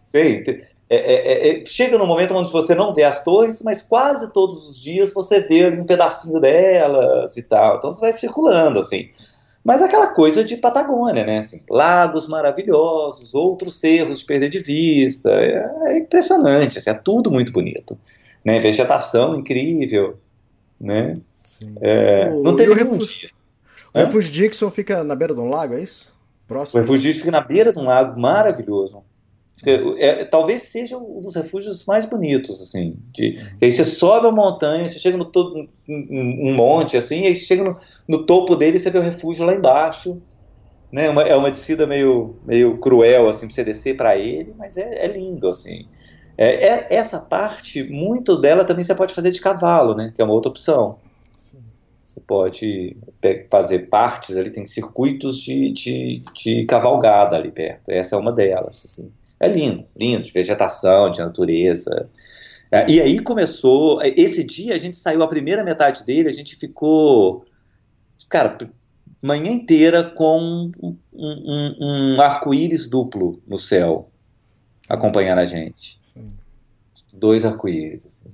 sei, 0.07 0.45
é, 0.91 0.97
é, 0.97 1.51
é, 1.51 1.67
chega 1.67 1.99
no 1.99 2.07
momento 2.07 2.35
onde 2.35 2.51
você 2.51 2.75
não 2.75 2.95
vê 2.95 3.05
as 3.05 3.23
torres, 3.23 3.63
mas 3.63 3.83
quase 3.83 4.33
todos 4.33 4.71
os 4.71 4.81
dias 4.81 5.13
você 5.13 5.41
vê 5.41 5.69
um 5.69 5.85
pedacinho 5.85 6.41
delas 6.41 7.37
e 7.37 7.43
tal. 7.43 7.77
Então 7.77 7.93
você 7.93 8.01
vai 8.01 8.13
circulando, 8.13 8.79
assim. 8.79 9.11
Mas 9.63 9.83
aquela 9.83 10.07
coisa 10.07 10.43
de 10.43 10.57
Patagônia, 10.57 11.25
né? 11.25 11.39
Assim, 11.39 11.61
lagos 11.69 12.27
maravilhosos, 12.27 13.35
outros 13.35 13.79
cerros 13.79 14.21
de 14.21 14.25
perder 14.25 14.49
de 14.49 14.61
vista. 14.61 15.29
É, 15.29 15.71
é 15.89 15.99
impressionante, 15.99 16.79
assim, 16.79 16.89
é 16.89 16.95
tudo 16.95 17.31
muito 17.31 17.53
bonito. 17.53 17.99
Né? 18.43 18.59
Vegetação 18.61 19.39
incrível. 19.39 20.19
Né? 20.81 21.19
É, 21.83 22.31
não 22.31 22.57
teve 22.57 22.75
nenhum 22.75 22.97
dia. 22.97 23.29
O 24.03 24.07
refúgio 24.07 24.33
Dixon 24.33 24.71
fica 24.71 25.05
na 25.05 25.15
beira 25.15 25.35
de 25.35 25.41
um 25.41 25.49
lago, 25.49 25.75
é 25.75 25.81
isso? 25.81 26.13
Próximo. 26.47 26.79
O 26.79 26.83
refúgio 26.83 27.03
Dixon 27.03 27.21
fica 27.21 27.33
na 27.33 27.41
beira 27.41 27.73
de 27.73 27.79
um 27.79 27.85
lago 27.85 28.19
maravilhoso. 28.19 29.03
É, 29.65 30.25
talvez 30.25 30.63
seja 30.63 30.97
um 30.97 31.21
dos 31.21 31.35
refúgios 31.35 31.85
mais 31.85 32.05
bonitos, 32.05 32.61
assim. 32.61 32.97
De, 33.13 33.33
que 33.59 33.65
aí 33.65 33.73
você 33.73 33.85
sobe 33.85 34.29
a 34.29 34.31
montanha, 34.31 34.89
você 34.89 34.99
chega 34.99 35.17
no 35.17 35.25
todo 35.25 35.69
um, 35.89 36.49
um, 36.49 36.55
monte, 36.55 36.97
assim, 36.97 37.23
e 37.23 37.27
aí 37.27 37.35
você 37.35 37.45
chega 37.45 37.65
no, 37.65 37.77
no, 38.07 38.25
topo 38.25 38.55
dele 38.55 38.77
e 38.77 38.81
você 38.81 38.91
vê 38.91 38.99
o 38.99 39.03
refúgio 39.03 39.45
lá 39.45 39.55
embaixo. 39.55 40.23
Né? 40.93 41.11
Uma, 41.11 41.23
é 41.23 41.35
uma 41.35 41.51
descida 41.51 41.87
meio, 41.87 42.37
meio 42.47 42.79
cruel, 42.79 43.29
assim, 43.29 43.47
pra 43.47 43.55
você 43.55 43.65
descer 43.65 43.97
para 43.97 44.17
ele, 44.17 44.55
mas 44.57 44.77
é, 44.77 45.05
é, 45.05 45.09
lindo, 45.09 45.49
assim. 45.49 45.87
É, 46.37 46.69
é, 46.69 46.87
essa 46.95 47.19
parte, 47.19 47.83
muito 47.83 48.41
dela 48.41 48.65
também 48.65 48.85
você 48.85 48.95
pode 48.95 49.13
fazer 49.13 49.33
de 49.33 49.41
cavalo, 49.41 49.95
né? 49.95 50.13
Que 50.15 50.23
é 50.23 50.25
uma 50.25 50.35
outra 50.35 50.51
opção. 50.51 50.99
Você 52.09 52.21
pode 52.21 52.97
fazer 53.51 53.91
partes 53.91 54.35
ali, 54.35 54.51
tem 54.51 54.65
circuitos 54.65 55.43
de, 55.43 55.71
de, 55.73 56.23
de 56.35 56.65
cavalgada 56.65 57.37
ali 57.37 57.51
perto. 57.51 57.91
Essa 57.91 58.17
é 58.17 58.19
uma 58.19 58.33
delas, 58.33 58.83
assim. 58.83 59.13
É 59.39 59.47
lindo, 59.47 59.85
lindo, 59.95 60.23
de 60.23 60.33
vegetação, 60.33 61.11
de 61.11 61.19
natureza. 61.21 62.09
É, 62.73 62.91
e 62.91 62.99
aí 63.03 63.19
começou. 63.19 64.01
Esse 64.03 64.43
dia 64.43 64.75
a 64.75 64.79
gente 64.79 64.97
saiu, 64.97 65.23
a 65.23 65.29
primeira 65.29 65.63
metade 65.63 66.03
dele, 66.03 66.31
a 66.31 66.33
gente 66.33 66.57
ficou. 66.57 67.45
Cara, 68.27 68.57
manhã 69.21 69.51
inteira 69.51 70.03
com 70.03 70.73
um, 70.83 70.97
um, 71.13 71.77
um 71.79 72.21
arco-íris 72.23 72.89
duplo 72.89 73.39
no 73.47 73.59
céu 73.59 74.09
acompanhando 74.89 75.41
a 75.41 75.45
gente. 75.45 75.99
Sim. 76.01 76.33
Dois 77.13 77.45
arco-íris, 77.45 78.07
assim, 78.07 78.31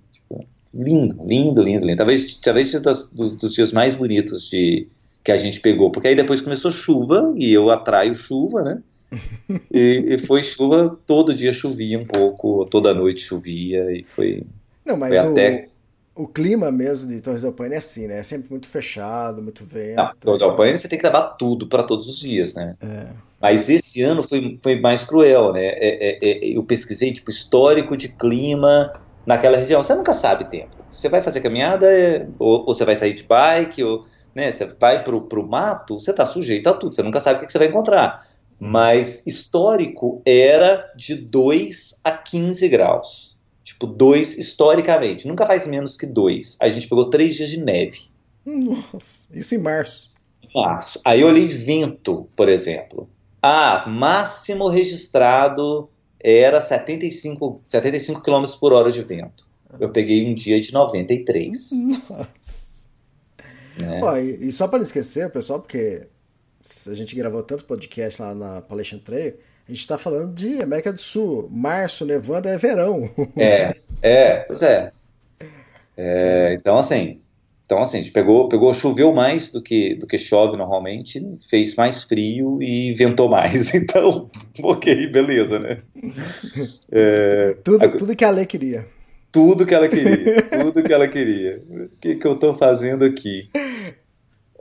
lindo, 0.75 1.25
lindo, 1.25 1.63
lindo, 1.63 1.87
lindo. 1.87 1.97
Talvez, 1.97 2.35
talvez 2.37 2.73
dos, 2.81 3.11
dos 3.11 3.55
dias 3.55 3.73
mais 3.73 3.95
bonitos 3.95 4.51
de, 4.51 4.89
que 5.23 5.33
a 5.33 5.37
gente 5.37 5.61
pegou, 5.61 5.91
porque 5.91 6.09
aí 6.09 6.17
depois 6.17 6.41
começou 6.41 6.71
chuva 6.71 7.33
e 7.37 7.53
eu 7.53 7.71
atraio 7.71 8.15
chuva, 8.15 8.63
né? 8.63 8.83
e, 9.73 10.05
e, 10.09 10.19
foi 10.19 10.43
chuva, 10.43 10.99
todo 11.07 11.35
dia 11.35 11.53
chovia 11.53 11.99
um 11.99 12.05
pouco, 12.05 12.65
toda 12.67 12.93
noite 12.93 13.23
chovia 13.23 13.91
e 13.93 14.05
foi. 14.05 14.43
Não, 14.85 14.97
mas 14.97 15.19
foi 15.19 15.29
o, 15.29 15.33
até... 15.33 15.69
o 16.15 16.27
clima 16.27 16.71
mesmo 16.73 17.09
de 17.09 17.21
Torres 17.21 17.43
del 17.43 17.53
Paine 17.53 17.77
é 17.77 17.79
assim, 17.79 18.07
né? 18.07 18.19
É 18.19 18.23
sempre 18.23 18.51
muito 18.51 18.67
fechado, 18.67 19.41
muito 19.41 19.65
vento. 19.65 19.97
Não, 19.97 20.11
Torres 20.21 20.41
del 20.41 20.55
Paine 20.57 20.77
você 20.77 20.89
tem 20.89 20.99
que 20.99 21.07
levar 21.07 21.23
tudo 21.39 21.69
para 21.69 21.85
todos 21.85 22.09
os 22.09 22.19
dias, 22.19 22.55
né? 22.55 22.77
É. 22.83 23.07
Mas 23.41 23.69
esse 23.69 24.03
ano 24.03 24.23
foi, 24.23 24.59
foi 24.63 24.81
mais 24.81 25.05
cruel, 25.05 25.53
né? 25.53 25.65
É, 25.65 26.09
é, 26.11 26.19
é, 26.23 26.57
eu 26.57 26.63
pesquisei 26.65 27.13
tipo 27.13 27.31
histórico 27.31 27.97
de 27.97 28.09
clima 28.09 28.93
naquela 29.27 29.57
região. 29.57 29.83
Você 29.83 29.95
nunca 29.95 30.13
sabe 30.13 30.45
tempo. 30.47 30.77
Você 30.93 31.09
vai 31.09 31.21
fazer 31.21 31.41
caminhada, 31.41 31.87
ou, 32.39 32.61
ou 32.61 32.75
você 32.75 32.85
vai 32.85 32.97
sair 32.97 33.15
de 33.15 33.23
bike, 33.23 33.83
ou 33.83 34.05
né, 34.35 34.51
você 34.51 34.67
vai 34.67 35.03
pro, 35.03 35.23
pro 35.23 35.49
mato, 35.49 35.99
você 35.99 36.11
está 36.11 36.27
sujeito 36.27 36.69
a 36.69 36.75
tudo. 36.75 36.95
Você 36.95 37.03
nunca 37.03 37.21
sabe 37.21 37.37
o 37.37 37.41
que, 37.41 37.47
que 37.47 37.53
você 37.53 37.59
vai 37.59 37.69
encontrar 37.69 38.23
mas 38.59 39.27
histórico 39.27 40.23
era 40.25 40.91
de 40.97 41.15
2 41.15 42.01
a 42.05 42.13
15 42.13 42.69
graus. 42.69 43.39
Tipo, 43.63 43.87
2 43.87 44.39
historicamente. 44.39 45.27
Nunca 45.27 45.47
faz 45.47 45.67
menos 45.67 45.97
que 45.97 46.07
2. 46.07 46.59
A 46.61 46.69
gente 46.69 46.89
pegou 46.89 47.09
3 47.11 47.35
dias 47.35 47.51
de 47.51 47.59
neve. 47.59 47.99
Nossa, 48.45 49.21
isso 49.33 49.55
em 49.55 49.59
março. 49.59 50.11
Março. 50.55 51.01
Aí 51.05 51.23
eu 51.23 51.29
olhei 51.29 51.47
vento, 51.47 52.29
por 52.37 52.49
exemplo. 52.49 53.09
Ah, 53.43 53.85
máximo 53.87 54.69
registrado 54.69 55.89
era 56.25 56.59
75, 56.61 57.63
75 57.69 58.23
km 58.23 58.45
por 58.59 58.73
hora 58.73 58.91
de 58.91 59.03
vento. 59.03 59.47
eu 59.79 59.91
peguei 59.91 60.27
um 60.27 60.35
dia 60.35 60.59
de 60.59 60.73
93. 60.73 61.71
Nossa. 62.09 62.65
Né? 63.77 64.01
Ó, 64.03 64.17
e, 64.17 64.49
e 64.49 64.53
só 64.53 64.67
para 64.67 64.79
não 64.79 64.85
esquecer, 64.85 65.31
pessoal, 65.31 65.61
porque 65.61 66.07
a 66.89 66.95
gente 66.95 67.15
gravou 67.15 67.43
tanto 67.43 67.65
podcast 67.65 68.23
lá 68.23 68.35
na 68.35 68.63
Palestra 68.63 68.99
Trail, 68.99 69.35
a 69.67 69.71
gente 69.71 69.81
está 69.81 69.99
falando 69.99 70.35
de 70.35 70.63
América 70.63 70.93
do 70.93 71.01
Sul. 71.01 71.49
Março, 71.51 72.05
nevando 72.05 72.49
é 72.49 72.57
verão. 72.57 73.11
É, 73.37 73.77
é, 74.03 74.37
pois 74.37 74.63
é. 74.63 74.93
É, 75.97 76.55
então, 76.55 76.77
assim, 76.77 77.21
então, 77.65 77.79
assim, 77.79 77.99
a 77.99 78.01
gente 78.01 78.13
pegou, 78.13 78.49
pegou, 78.49 78.73
choveu 78.75 79.13
mais 79.13 79.51
do 79.51 79.63
que, 79.63 79.95
do 79.95 80.07
que 80.07 80.19
chove 80.19 80.57
normalmente, 80.57 81.21
fez 81.49 81.75
mais 81.75 82.03
frio 82.05 82.63
e 82.63 82.93
ventou 82.95 83.29
mais. 83.29 83.73
Então, 83.75 84.31
ok, 84.63 85.07
beleza, 85.09 85.59
né? 85.59 85.83
É, 86.93 87.55
tudo, 87.65 87.85
a- 87.85 87.89
tudo 87.89 88.15
que 88.15 88.25
a 88.25 88.31
lei 88.31 88.47
queria. 88.47 88.87
tudo 89.33 89.67
que 89.67 89.75
ela 89.75 89.89
queria, 89.89 90.43
tudo 90.63 90.83
que 90.83 90.93
ela 90.93 91.09
queria. 91.09 91.61
O 91.69 91.97
que, 91.97 92.15
que 92.17 92.27
eu 92.27 92.35
estou 92.35 92.57
fazendo 92.57 93.05
aqui? 93.05 93.49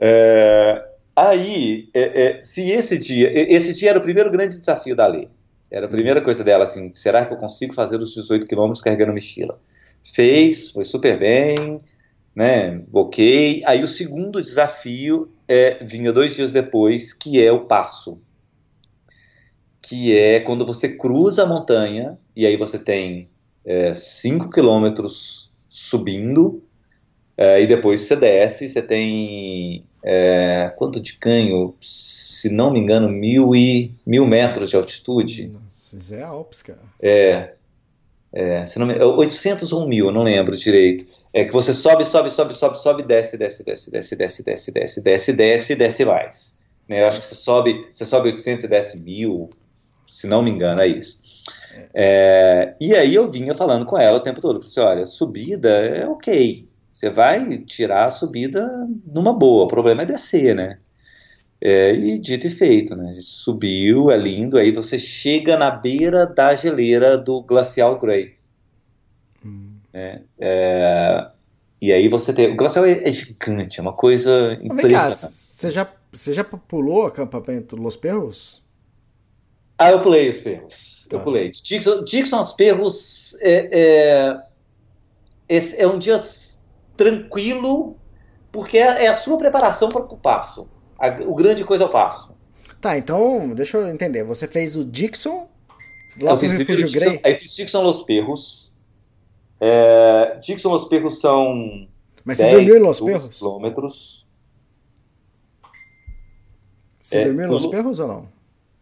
É, 0.00 0.84
aí, 1.14 1.88
é, 1.94 2.22
é, 2.38 2.40
se 2.40 2.70
esse 2.70 2.98
dia, 2.98 3.30
esse 3.52 3.72
dia 3.74 3.90
era 3.90 3.98
o 3.98 4.02
primeiro 4.02 4.30
grande 4.30 4.58
desafio 4.58 4.96
da 4.96 5.06
lei. 5.06 5.28
Era 5.70 5.86
a 5.86 5.88
primeira 5.88 6.20
coisa 6.20 6.42
dela, 6.42 6.64
assim, 6.64 6.92
será 6.92 7.24
que 7.24 7.32
eu 7.32 7.38
consigo 7.38 7.74
fazer 7.74 7.96
os 7.98 8.14
18 8.14 8.46
quilômetros 8.46 8.82
carregando 8.82 9.12
mochila? 9.12 9.60
Fez, 10.14 10.70
foi 10.72 10.84
super 10.84 11.18
bem, 11.18 11.80
né? 12.34 12.82
Ok. 12.92 13.62
Aí 13.66 13.82
o 13.82 13.88
segundo 13.88 14.42
desafio 14.42 15.30
é, 15.46 15.84
vinha 15.84 16.12
dois 16.12 16.34
dias 16.34 16.52
depois, 16.52 17.12
que 17.12 17.40
é 17.40 17.52
o 17.52 17.66
passo. 17.66 18.20
Que 19.80 20.16
é 20.16 20.40
quando 20.40 20.66
você 20.66 20.96
cruza 20.96 21.42
a 21.42 21.46
montanha, 21.46 22.18
e 22.34 22.46
aí 22.46 22.56
você 22.56 22.78
tem 22.78 23.28
5 23.94 24.50
quilômetros 24.50 25.50
subindo, 25.68 26.62
é, 27.36 27.60
e 27.60 27.66
depois 27.66 28.00
você 28.00 28.14
desce, 28.14 28.68
você 28.68 28.80
tem 28.80 29.84
é, 30.02 30.72
quanto 30.76 31.00
de 31.00 31.14
canho? 31.18 31.74
Se 31.80 32.48
não 32.48 32.70
me 32.70 32.78
engano, 32.78 33.08
mil 33.08 33.54
e 33.54 33.92
mil 34.06 34.26
metros 34.26 34.70
de 34.70 34.76
altitude. 34.76 35.48
Nossa, 35.48 35.96
isso 35.96 36.14
é 36.14 36.22
Alpes, 36.22 36.62
cara. 36.62 36.78
É, 37.02 37.54
é, 38.32 38.66
se 38.66 38.78
não 38.78 38.86
me, 38.86 38.94
é 38.94 39.04
800 39.04 39.72
ou 39.72 39.88
1000, 39.88 40.06
eu 40.06 40.12
não 40.12 40.22
lembro 40.22 40.56
direito. 40.56 41.06
É 41.34 41.44
que 41.44 41.52
você 41.52 41.74
sobe, 41.74 42.04
sobe, 42.04 42.30
sobe, 42.30 42.54
sobe, 42.54 42.78
sobe, 42.78 43.02
desce, 43.02 43.36
desce, 43.36 43.64
desce, 43.64 43.90
desce, 43.90 44.16
desce, 44.16 44.42
desce, 44.44 44.72
desce, 44.72 45.02
desce, 45.02 45.32
desce, 45.32 45.74
desce 45.74 46.04
mais. 46.04 46.62
Né, 46.88 47.02
eu 47.02 47.08
acho 47.08 47.18
que 47.18 47.26
você 47.26 47.34
sobe, 47.34 47.88
você 47.92 48.06
sobe 48.06 48.28
800 48.28 48.64
e 48.64 48.68
desce 48.68 49.00
1000, 49.00 49.50
se 50.06 50.28
não 50.28 50.44
me 50.44 50.52
engano, 50.52 50.80
é 50.80 50.86
isso. 50.86 51.20
É, 51.92 52.76
e 52.80 52.94
aí 52.94 53.16
eu 53.16 53.28
vinha 53.28 53.52
falando 53.52 53.84
com 53.84 53.98
ela 53.98 54.18
o 54.18 54.22
tempo 54.22 54.40
todo, 54.40 54.62
falei 54.62 54.68
assim, 54.68 54.80
olha, 54.80 55.06
subida 55.06 55.70
é 55.70 56.06
ok, 56.06 56.68
você 56.88 57.10
vai 57.10 57.58
tirar 57.58 58.06
a 58.06 58.10
subida 58.10 58.64
numa 59.04 59.32
boa, 59.32 59.64
o 59.64 59.68
problema 59.68 60.02
é 60.02 60.06
descer, 60.06 60.54
né? 60.54 60.78
É, 61.60 61.92
e 61.92 62.16
dito 62.16 62.46
e 62.46 62.50
feito, 62.50 62.94
né? 62.94 63.12
Subiu, 63.20 64.08
é 64.08 64.16
lindo, 64.16 64.56
aí 64.56 64.70
você 64.70 65.00
chega 65.00 65.56
na 65.56 65.70
beira 65.70 66.26
da 66.26 66.54
geleira 66.54 67.18
do 67.18 67.42
Glacial 67.42 67.98
Grey. 67.98 68.36
Né? 69.94 70.22
É, 70.40 71.26
e 71.80 71.92
aí 71.92 72.08
você 72.08 72.32
tem. 72.34 72.52
O 72.52 72.56
glacial 72.56 72.84
é, 72.84 73.06
é 73.08 73.10
gigante, 73.10 73.78
é 73.78 73.82
uma 73.82 73.92
coisa 73.92 74.56
cá, 74.56 74.64
impressionante. 74.64 75.16
você 75.32 75.70
já, 75.70 75.88
você 76.12 76.32
já 76.32 76.42
pulou 76.44 77.04
o 77.04 77.06
acampamento 77.06 77.76
Los 77.76 77.96
Perros? 77.96 78.62
Ah, 79.78 79.90
eu 79.92 80.00
pulei 80.00 80.28
os 80.30 80.38
perros. 80.38 81.08
Eu 81.10 81.18
Tá. 81.18 81.24
pulei. 81.24 81.50
Dixon, 81.50 82.02
Dixon 82.04 82.40
os 82.40 82.52
perros 82.52 83.36
é, 83.40 83.68
é, 83.72 84.40
esse 85.48 85.80
é 85.80 85.86
um 85.86 85.98
dia 85.98 86.16
tranquilo, 86.96 87.96
porque 88.52 88.78
é, 88.78 89.04
é 89.04 89.08
a 89.08 89.14
sua 89.14 89.36
preparação 89.36 89.88
para 89.88 90.02
o 90.02 90.16
passo. 90.16 90.68
A- 90.98 91.08
o 91.26 91.34
grande 91.34 91.64
coisa 91.64 91.84
é 91.84 91.86
o 91.86 91.90
passo. 91.90 92.34
Tá, 92.80 92.96
então, 92.98 93.52
deixa 93.54 93.76
eu 93.78 93.88
entender. 93.88 94.24
Você 94.24 94.46
fez 94.46 94.76
o 94.76 94.84
Dixon 94.84 95.48
lá 96.22 96.32
eu 96.32 96.38
fiz 96.38 96.52
Refúgio 96.52 96.90
Grey, 96.92 97.20
aí 97.24 97.38
fiz 97.38 97.54
Dixon 97.56 97.82
Los 97.82 98.02
Perros. 98.02 98.63
É, 99.66 100.36
Dixon 100.44 100.68
Los 100.70 100.84
Perros 100.88 101.20
são 101.20 101.88
mas 102.22 102.36
você 102.36 102.44
10, 102.44 102.54
dormiu 102.56 102.76
em 102.76 102.80
Los 102.80 102.98
12 103.00 103.12
Perros? 103.12 103.38
quilômetros. 103.38 104.26
Você 107.00 107.18
É, 107.18 107.24
dormiu 107.24 107.46
em 107.46 107.50
Los 107.50 107.66
Perros 107.66 107.98
ou 107.98 108.08
não? 108.08 108.28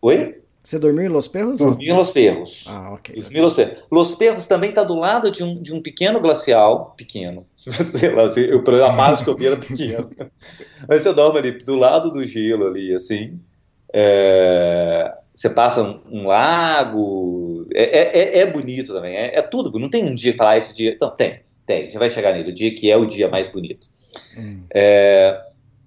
Oi? 0.00 0.42
Você 0.64 0.78
dormiu 0.78 1.04
em 1.04 1.08
Los 1.08 1.26
Perros? 1.28 1.58
Dormi 1.58 1.88
em 1.88 1.92
Los 1.92 2.10
Perros. 2.12 2.64
Ah, 2.68 2.92
ok. 2.94 3.14
Dormi 3.20 3.36
em 3.38 3.40
Los 3.42 3.54
Perros. 3.54 3.84
Los 3.90 4.14
Perros 4.14 4.46
também 4.46 4.70
está 4.70 4.84
do 4.84 4.94
lado 4.94 5.30
de 5.30 5.42
um, 5.42 5.60
de 5.60 5.72
um 5.74 5.80
pequeno 5.82 6.20
glacial, 6.20 6.94
pequeno, 6.96 7.46
sei 7.54 8.10
lá, 8.14 8.24
assim, 8.26 8.40
eu, 8.42 8.60
a 8.84 8.92
parte 8.96 9.24
que 9.24 9.30
eu 9.30 9.36
vi 9.36 9.46
era 9.46 9.56
pequeno, 9.56 10.10
mas 10.88 11.02
você 11.02 11.12
dorme 11.12 11.38
ali 11.38 11.50
do 11.50 11.76
lado 11.76 12.12
do 12.12 12.24
gelo 12.24 12.66
ali, 12.66 12.94
assim, 12.94 13.40
é, 13.92 15.12
você 15.34 15.48
passa 15.48 15.82
um, 15.82 16.00
um 16.10 16.26
lago, 16.26 17.66
é, 17.74 17.84
é, 17.84 18.38
é, 18.40 18.46
bonito 18.46 18.92
também, 18.92 19.16
é, 19.16 19.38
é, 19.38 19.42
tudo, 19.42 19.78
não 19.78 19.88
tem 19.88 20.04
um 20.04 20.14
dia 20.14 20.32
que 20.32 20.38
falar 20.38 20.52
ah, 20.52 20.56
esse 20.58 20.74
dia, 20.74 20.96
não, 21.00 21.10
tem, 21.10 21.40
tem, 21.66 21.88
Você 21.88 21.98
vai 21.98 22.10
chegar 22.10 22.32
nele, 22.32 22.50
o 22.50 22.54
dia 22.54 22.74
que 22.74 22.90
é 22.90 22.96
o 22.96 23.06
dia 23.06 23.28
mais 23.28 23.48
bonito. 23.48 23.88
Hum. 24.36 24.64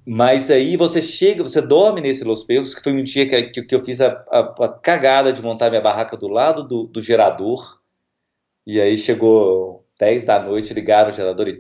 mas 0.05 0.49
aí 0.49 0.75
você 0.75 1.01
chega, 1.01 1.43
você 1.43 1.61
dorme 1.61 2.01
nesse 2.01 2.23
Los 2.23 2.43
Pegos, 2.43 2.73
que 2.73 2.81
foi 2.81 2.93
um 2.93 3.03
dia 3.03 3.27
que, 3.27 3.43
que, 3.49 3.63
que 3.63 3.75
eu 3.75 3.79
fiz 3.79 4.01
a, 4.01 4.23
a, 4.29 4.39
a, 4.39 4.69
cagada 4.69 5.31
de 5.31 5.41
montar 5.41 5.69
minha 5.69 5.81
barraca 5.81 6.17
do 6.17 6.27
lado 6.27 6.63
do, 6.63 6.85
do 6.85 7.01
gerador, 7.01 7.79
e 8.65 8.81
aí 8.81 8.97
chegou 8.97 9.85
10 9.99 10.25
da 10.25 10.39
noite, 10.39 10.73
ligaram 10.73 11.09
o 11.09 11.11
gerador 11.11 11.47
e 11.47 11.57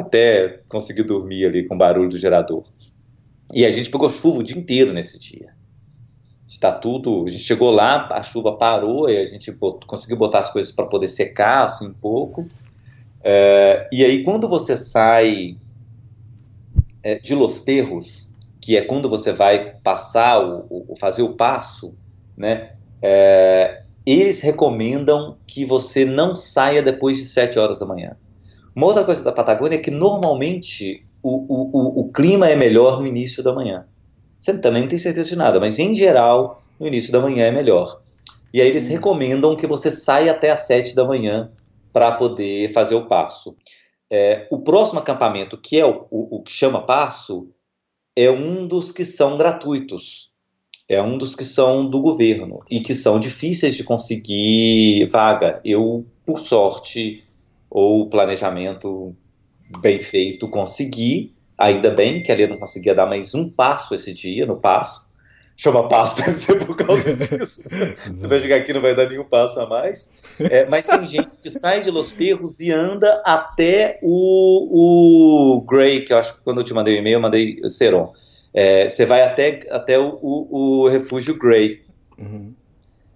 até 0.00 0.62
consegui 0.68 1.02
dormir 1.02 1.46
ali 1.46 1.66
com 1.66 1.74
o 1.74 1.78
barulho 1.78 2.08
do 2.08 2.18
gerador. 2.18 2.64
E 3.52 3.64
a 3.64 3.70
gente 3.70 3.90
pegou 3.90 4.08
chuva 4.08 4.38
o 4.38 4.42
dia 4.42 4.56
inteiro 4.56 4.92
nesse 4.92 5.18
dia. 5.18 5.53
Está 6.54 6.70
tudo. 6.72 7.24
A 7.26 7.28
gente 7.28 7.42
chegou 7.42 7.70
lá, 7.72 8.08
a 8.12 8.22
chuva 8.22 8.56
parou 8.56 9.10
e 9.10 9.16
a 9.18 9.26
gente 9.26 9.50
bot- 9.50 9.84
conseguiu 9.86 10.16
botar 10.16 10.38
as 10.38 10.52
coisas 10.52 10.70
para 10.72 10.86
poder 10.86 11.08
secar 11.08 11.64
assim 11.64 11.88
um 11.88 11.94
pouco. 11.94 12.46
É, 13.22 13.88
e 13.92 14.04
aí 14.04 14.24
quando 14.24 14.48
você 14.48 14.76
sai 14.76 15.58
é, 17.02 17.18
de 17.18 17.34
Los 17.34 17.58
Perros, 17.60 18.32
que 18.60 18.76
é 18.76 18.82
quando 18.82 19.08
você 19.08 19.32
vai 19.32 19.74
passar 19.82 20.40
o, 20.40 20.66
o- 20.70 20.96
fazer 20.98 21.22
o 21.22 21.34
passo, 21.34 21.98
né? 22.36 22.72
é, 23.02 23.82
eles 24.06 24.40
recomendam 24.40 25.38
que 25.46 25.64
você 25.64 26.04
não 26.04 26.34
saia 26.34 26.82
depois 26.82 27.18
de 27.18 27.24
7 27.24 27.58
horas 27.58 27.78
da 27.78 27.86
manhã. 27.86 28.16
Uma 28.74 28.86
outra 28.86 29.04
coisa 29.04 29.24
da 29.24 29.32
Patagônia 29.32 29.76
é 29.76 29.80
que 29.80 29.90
normalmente 29.90 31.06
o, 31.22 31.30
o, 31.48 31.70
o, 31.72 32.00
o 32.02 32.12
clima 32.12 32.48
é 32.48 32.56
melhor 32.56 33.00
no 33.00 33.06
início 33.06 33.42
da 33.42 33.52
manhã. 33.54 33.86
Você 34.44 34.58
também 34.58 34.82
não 34.82 34.88
tem 34.90 34.98
certeza 34.98 35.30
de 35.30 35.36
nada, 35.36 35.58
mas 35.58 35.78
em 35.78 35.94
geral, 35.94 36.62
no 36.78 36.86
início 36.86 37.10
da 37.10 37.18
manhã 37.18 37.46
é 37.46 37.50
melhor. 37.50 38.02
E 38.52 38.60
aí 38.60 38.68
eles 38.68 38.88
recomendam 38.88 39.56
que 39.56 39.66
você 39.66 39.90
saia 39.90 40.32
até 40.32 40.50
às 40.50 40.60
7 40.66 40.94
da 40.94 41.02
manhã 41.02 41.50
para 41.90 42.12
poder 42.12 42.70
fazer 42.70 42.94
o 42.94 43.06
passo. 43.06 43.56
É, 44.12 44.46
o 44.50 44.58
próximo 44.58 45.00
acampamento, 45.00 45.56
que 45.56 45.80
é 45.80 45.86
o, 45.86 46.06
o, 46.10 46.36
o 46.36 46.42
que 46.42 46.52
chama 46.52 46.84
passo, 46.84 47.48
é 48.14 48.30
um 48.30 48.66
dos 48.66 48.92
que 48.92 49.02
são 49.02 49.38
gratuitos. 49.38 50.30
É 50.86 51.00
um 51.00 51.16
dos 51.16 51.34
que 51.34 51.44
são 51.44 51.88
do 51.88 52.02
governo 52.02 52.60
e 52.70 52.80
que 52.80 52.94
são 52.94 53.18
difíceis 53.18 53.74
de 53.74 53.82
conseguir 53.82 55.08
vaga. 55.10 55.58
Eu, 55.64 56.04
por 56.26 56.40
sorte, 56.40 57.24
ou 57.70 58.10
planejamento 58.10 59.16
bem 59.80 59.98
feito, 60.00 60.50
consegui. 60.50 61.33
Ainda 61.56 61.90
bem 61.90 62.22
que 62.22 62.32
ali 62.32 62.42
eu 62.42 62.48
não 62.48 62.58
conseguia 62.58 62.94
dar 62.94 63.06
mais 63.06 63.34
um 63.34 63.48
passo 63.48 63.94
esse 63.94 64.12
dia 64.12 64.44
no 64.46 64.56
passo. 64.56 65.04
Chama 65.56 65.88
passo, 65.88 66.16
deve 66.22 66.34
ser 66.34 66.64
por 66.64 66.76
causa 66.76 67.14
disso. 67.14 67.62
Você 68.06 68.26
vai 68.26 68.40
chegar 68.40 68.56
aqui 68.56 68.72
e 68.72 68.74
não 68.74 68.82
vai 68.82 68.94
dar 68.94 69.08
nenhum 69.08 69.24
passo 69.24 69.60
a 69.60 69.68
mais. 69.68 70.10
É, 70.40 70.66
mas 70.66 70.86
tem 70.86 71.06
gente 71.06 71.30
que 71.40 71.50
sai 71.50 71.80
de 71.80 71.90
Los 71.90 72.10
Perros 72.10 72.58
e 72.58 72.72
anda 72.72 73.22
até 73.24 74.00
o, 74.02 75.56
o 75.56 75.60
Grey, 75.60 76.04
que 76.04 76.12
eu 76.12 76.18
acho 76.18 76.34
que 76.34 76.40
quando 76.42 76.58
eu 76.60 76.64
te 76.64 76.74
mandei 76.74 76.96
o 76.96 76.98
e-mail, 76.98 77.14
eu 77.14 77.20
mandei 77.20 77.60
Seron. 77.68 78.10
É, 78.52 78.88
você 78.88 79.06
vai 79.06 79.22
até, 79.22 79.66
até 79.70 79.98
o, 79.98 80.18
o, 80.20 80.82
o 80.82 80.88
refúgio 80.88 81.38
Grey, 81.38 81.84
Uhum. 82.18 82.52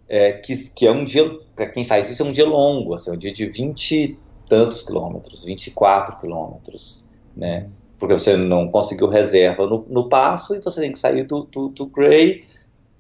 é, 0.09 0.33
que, 0.33 0.55
que 0.75 0.87
é 0.87 0.91
um 0.91 1.05
dia, 1.05 1.29
para 1.55 1.69
quem 1.69 1.85
faz 1.85 2.11
isso, 2.11 2.23
é 2.23 2.27
um 2.27 2.33
dia 2.33 2.47
longo, 2.47 2.95
assim, 2.95 3.11
é 3.11 3.15
um 3.15 3.17
dia 3.17 3.33
de 3.33 3.47
20 3.47 3.93
e 3.93 4.19
tantos 4.49 4.83
quilômetros, 4.83 5.45
24 5.45 6.19
quilômetros, 6.19 7.05
né? 7.37 7.69
Porque 7.99 8.17
você 8.17 8.37
não 8.37 8.69
conseguiu 8.69 9.09
reserva 9.09 9.67
no, 9.67 9.85
no 9.89 10.09
passo 10.09 10.55
e 10.55 10.61
você 10.61 10.81
tem 10.81 10.93
que 10.93 10.99
sair 10.99 11.25
do, 11.25 11.43
do, 11.45 11.69
do 11.69 11.87
Grey. 11.87 12.45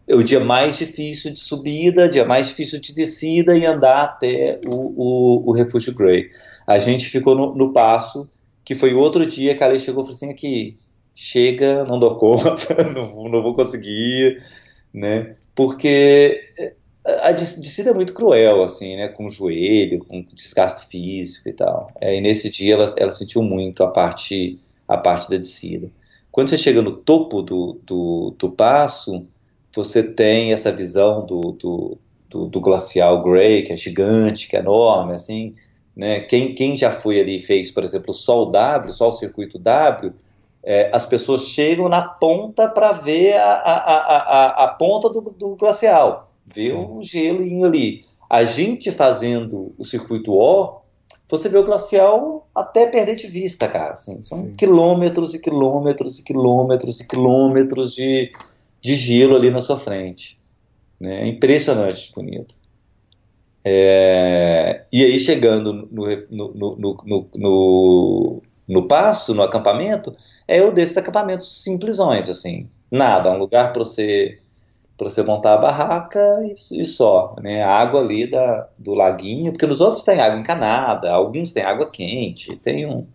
É 0.07 0.15
o 0.15 0.25
dia 0.25 0.41
mais 0.41 0.79
difícil 0.79 1.33
de 1.33 1.39
subida, 1.39 2.09
dia 2.09 2.25
mais 2.25 2.49
difícil 2.49 2.81
de 2.81 2.95
descida 2.95 3.57
e 3.57 3.65
andar 3.65 4.05
até 4.05 4.61
o, 4.67 4.71
o, 4.75 5.51
o 5.51 5.53
refúgio 5.53 5.95
Grey. 5.95 6.31
A 6.67 6.79
gente 6.79 7.07
ficou 7.07 7.35
no, 7.35 7.55
no 7.55 7.73
passo, 7.73 8.29
que 8.65 8.75
foi 8.75 8.95
outro 8.95 9.25
dia 9.25 9.55
que 9.55 9.63
a 9.63 9.69
Lei 9.69 9.79
chegou 9.79 10.03
e 10.03 10.07
falou 10.07 10.17
assim, 10.17 10.31
aqui, 10.31 10.79
chega, 11.15 11.85
não 11.85 11.99
dou 11.99 12.17
conta, 12.17 12.85
não, 12.95 13.29
não 13.29 13.43
vou 13.43 13.55
conseguir, 13.55 14.43
né? 14.93 15.37
Porque 15.55 16.41
a 17.23 17.33
descida 17.33 17.91
é 17.91 17.95
muito 17.95 18.13
cruel, 18.13 18.63
assim, 18.63 18.97
né? 18.97 19.09
Com 19.09 19.27
o 19.27 19.31
joelho, 19.31 20.05
com 20.05 20.25
desgaste 20.35 20.87
físico 20.87 21.49
e 21.49 21.53
tal. 21.53 21.89
É, 22.01 22.17
e 22.17 22.21
nesse 22.21 22.51
dia 22.51 22.75
ela, 22.75 22.95
ela 22.97 23.11
sentiu 23.11 23.43
muito 23.43 23.83
a 23.83 23.89
parte, 23.89 24.59
a 24.89 24.97
parte 24.97 25.31
da 25.31 25.37
descida. 25.37 25.91
Quando 26.33 26.49
você 26.49 26.59
chega 26.59 26.81
no 26.81 26.97
topo 26.97 27.43
do, 27.43 27.79
do, 27.85 28.35
do 28.39 28.51
passo, 28.51 29.27
você 29.75 30.03
tem 30.03 30.53
essa 30.53 30.73
visão 30.73 31.25
do, 31.27 31.53
do, 31.53 31.99
do, 32.29 32.47
do 32.47 32.61
glacial 32.61 33.23
Grey, 33.23 33.63
que 33.63 33.73
é 33.73 33.77
gigante, 33.77 34.49
que 34.49 34.57
é 34.57 34.61
enorme, 34.61 35.15
assim. 35.15 35.55
Né? 35.97 36.21
Quem, 36.21 36.55
quem 36.55 36.77
já 36.77 36.91
foi 36.91 37.21
ali 37.21 37.37
e 37.37 37.41
fez, 37.41 37.71
por 37.71 37.85
exemplo, 37.85 38.11
o 38.11 38.15
Sol 38.15 38.51
W, 38.51 38.93
só 38.93 39.09
o 39.09 39.13
circuito 39.13 39.59
W, 39.59 40.13
é, 40.63 40.91
as 40.95 41.07
pessoas 41.07 41.43
chegam 41.43 41.89
na 41.89 42.03
ponta 42.03 42.69
para 42.69 42.93
ver 42.93 43.35
a, 43.35 43.53
a, 43.53 43.75
a, 43.75 44.65
a, 44.65 44.69
ponta 44.69 45.09
do, 45.09 45.21
do 45.23 45.57
glacial, 45.57 46.31
ver 46.47 46.75
o 46.75 47.03
gelinho 47.03 47.65
ali. 47.65 48.05
A 48.29 48.45
gente 48.45 48.91
fazendo 48.93 49.75
o 49.79 49.85
circuito 49.85 50.33
O, 50.33 50.81
você 51.37 51.49
vê 51.49 51.59
o 51.59 51.65
glacial 51.65 52.49
até 52.55 52.87
perder 52.87 53.17
de 53.17 53.27
vista, 53.27 53.69
cara. 53.69 53.93
Assim, 53.93 54.21
são 54.23 54.39
Sim. 54.39 54.55
quilômetros 54.57 55.35
e 55.35 55.39
quilômetros 55.39 56.19
e 56.19 56.25
quilômetros 56.25 57.01
e 57.01 57.07
quilômetros 57.07 57.95
de, 57.95 58.33
de 58.81 58.95
gelo 58.97 59.37
ali 59.37 59.51
na 59.51 59.59
sua 59.59 59.79
frente. 59.79 60.41
Né? 60.99 61.23
É 61.23 61.27
impressionante 61.27 62.11
bonito. 62.15 62.57
É, 63.65 64.85
e 64.91 65.05
aí, 65.05 65.19
chegando 65.19 65.73
no, 65.73 65.87
no, 66.31 66.55
no, 66.55 66.97
no, 67.05 67.29
no, 67.37 68.43
no 68.67 68.89
passo, 68.89 69.35
no 69.35 69.43
acampamento, 69.43 70.13
é 70.47 70.63
o 70.63 70.73
desses 70.73 70.97
acampamentos 70.97 71.63
simplesões, 71.63 72.31
assim. 72.31 72.69
Nada, 72.91 73.31
um 73.31 73.37
lugar 73.37 73.73
para 73.73 73.85
você 73.85 74.39
para 74.99 75.09
você 75.09 75.23
montar 75.23 75.55
a 75.55 75.59
barraca 75.59 76.21
e, 76.43 76.81
e, 76.81 76.85
só, 76.85 77.37
né? 77.41 77.63
A 77.63 77.71
água 77.71 78.01
ali 78.01 78.29
da, 78.29 78.69
do 78.77 78.95
laguinho, 78.95 79.53
porque 79.53 79.67
nos 79.67 79.81
outros 79.81 80.03
tem 80.03 80.21
água 80.21 80.39
encanada, 80.39 81.13
alguns 81.13 81.53
tem 81.53 81.63
água 81.63 81.89
quente, 81.89 82.59
tem 82.59 82.85
um 82.85 83.07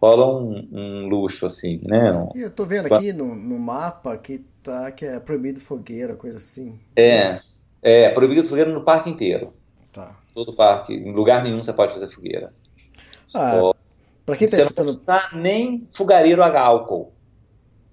rola 0.00 0.26
um, 0.26 0.68
um 0.70 1.08
luxo 1.08 1.44
assim, 1.44 1.80
né? 1.82 2.12
Um, 2.12 2.30
eu 2.36 2.50
tô 2.50 2.64
vendo 2.64 2.92
aqui 2.92 3.12
no, 3.12 3.34
no 3.34 3.58
mapa 3.58 4.16
que 4.16 4.44
tá 4.62 4.92
que 4.92 5.04
é 5.04 5.18
proibido 5.18 5.60
fogueira, 5.60 6.14
coisa 6.14 6.36
assim. 6.36 6.78
É, 6.94 7.40
é 7.82 8.10
proibido 8.10 8.46
fogueira 8.46 8.70
no 8.70 8.84
parque 8.84 9.10
inteiro. 9.10 9.52
Tá. 9.92 10.16
Todo 10.32 10.54
parque, 10.54 10.94
em 10.94 11.12
lugar 11.12 11.42
nenhum 11.42 11.60
você 11.60 11.72
pode 11.72 11.92
fazer 11.92 12.06
fogueira. 12.06 12.52
Ah, 13.34 13.58
Só... 13.58 13.74
Pra 14.24 14.36
quem 14.36 14.48
tá 14.48 14.56
você 14.56 14.62
escutando. 14.62 14.86
Não 14.86 14.94
pode 15.00 15.18
usar 15.18 15.36
nem 15.36 15.86
fogareiro 15.90 16.42
a 16.42 16.60
álcool. 16.60 17.12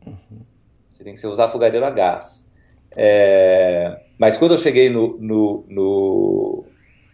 Uhum. 0.06 0.42
Você 0.90 1.04
tem 1.04 1.16
que 1.16 1.28
usar 1.28 1.50
fogareiro 1.50 1.86
a 1.86 1.90
gás. 1.90 2.51
É, 2.96 4.00
mas 4.18 4.38
quando 4.38 4.54
eu 4.54 4.58
cheguei 4.58 4.90
no, 4.90 5.18
no, 5.20 5.66
no, 5.70 6.66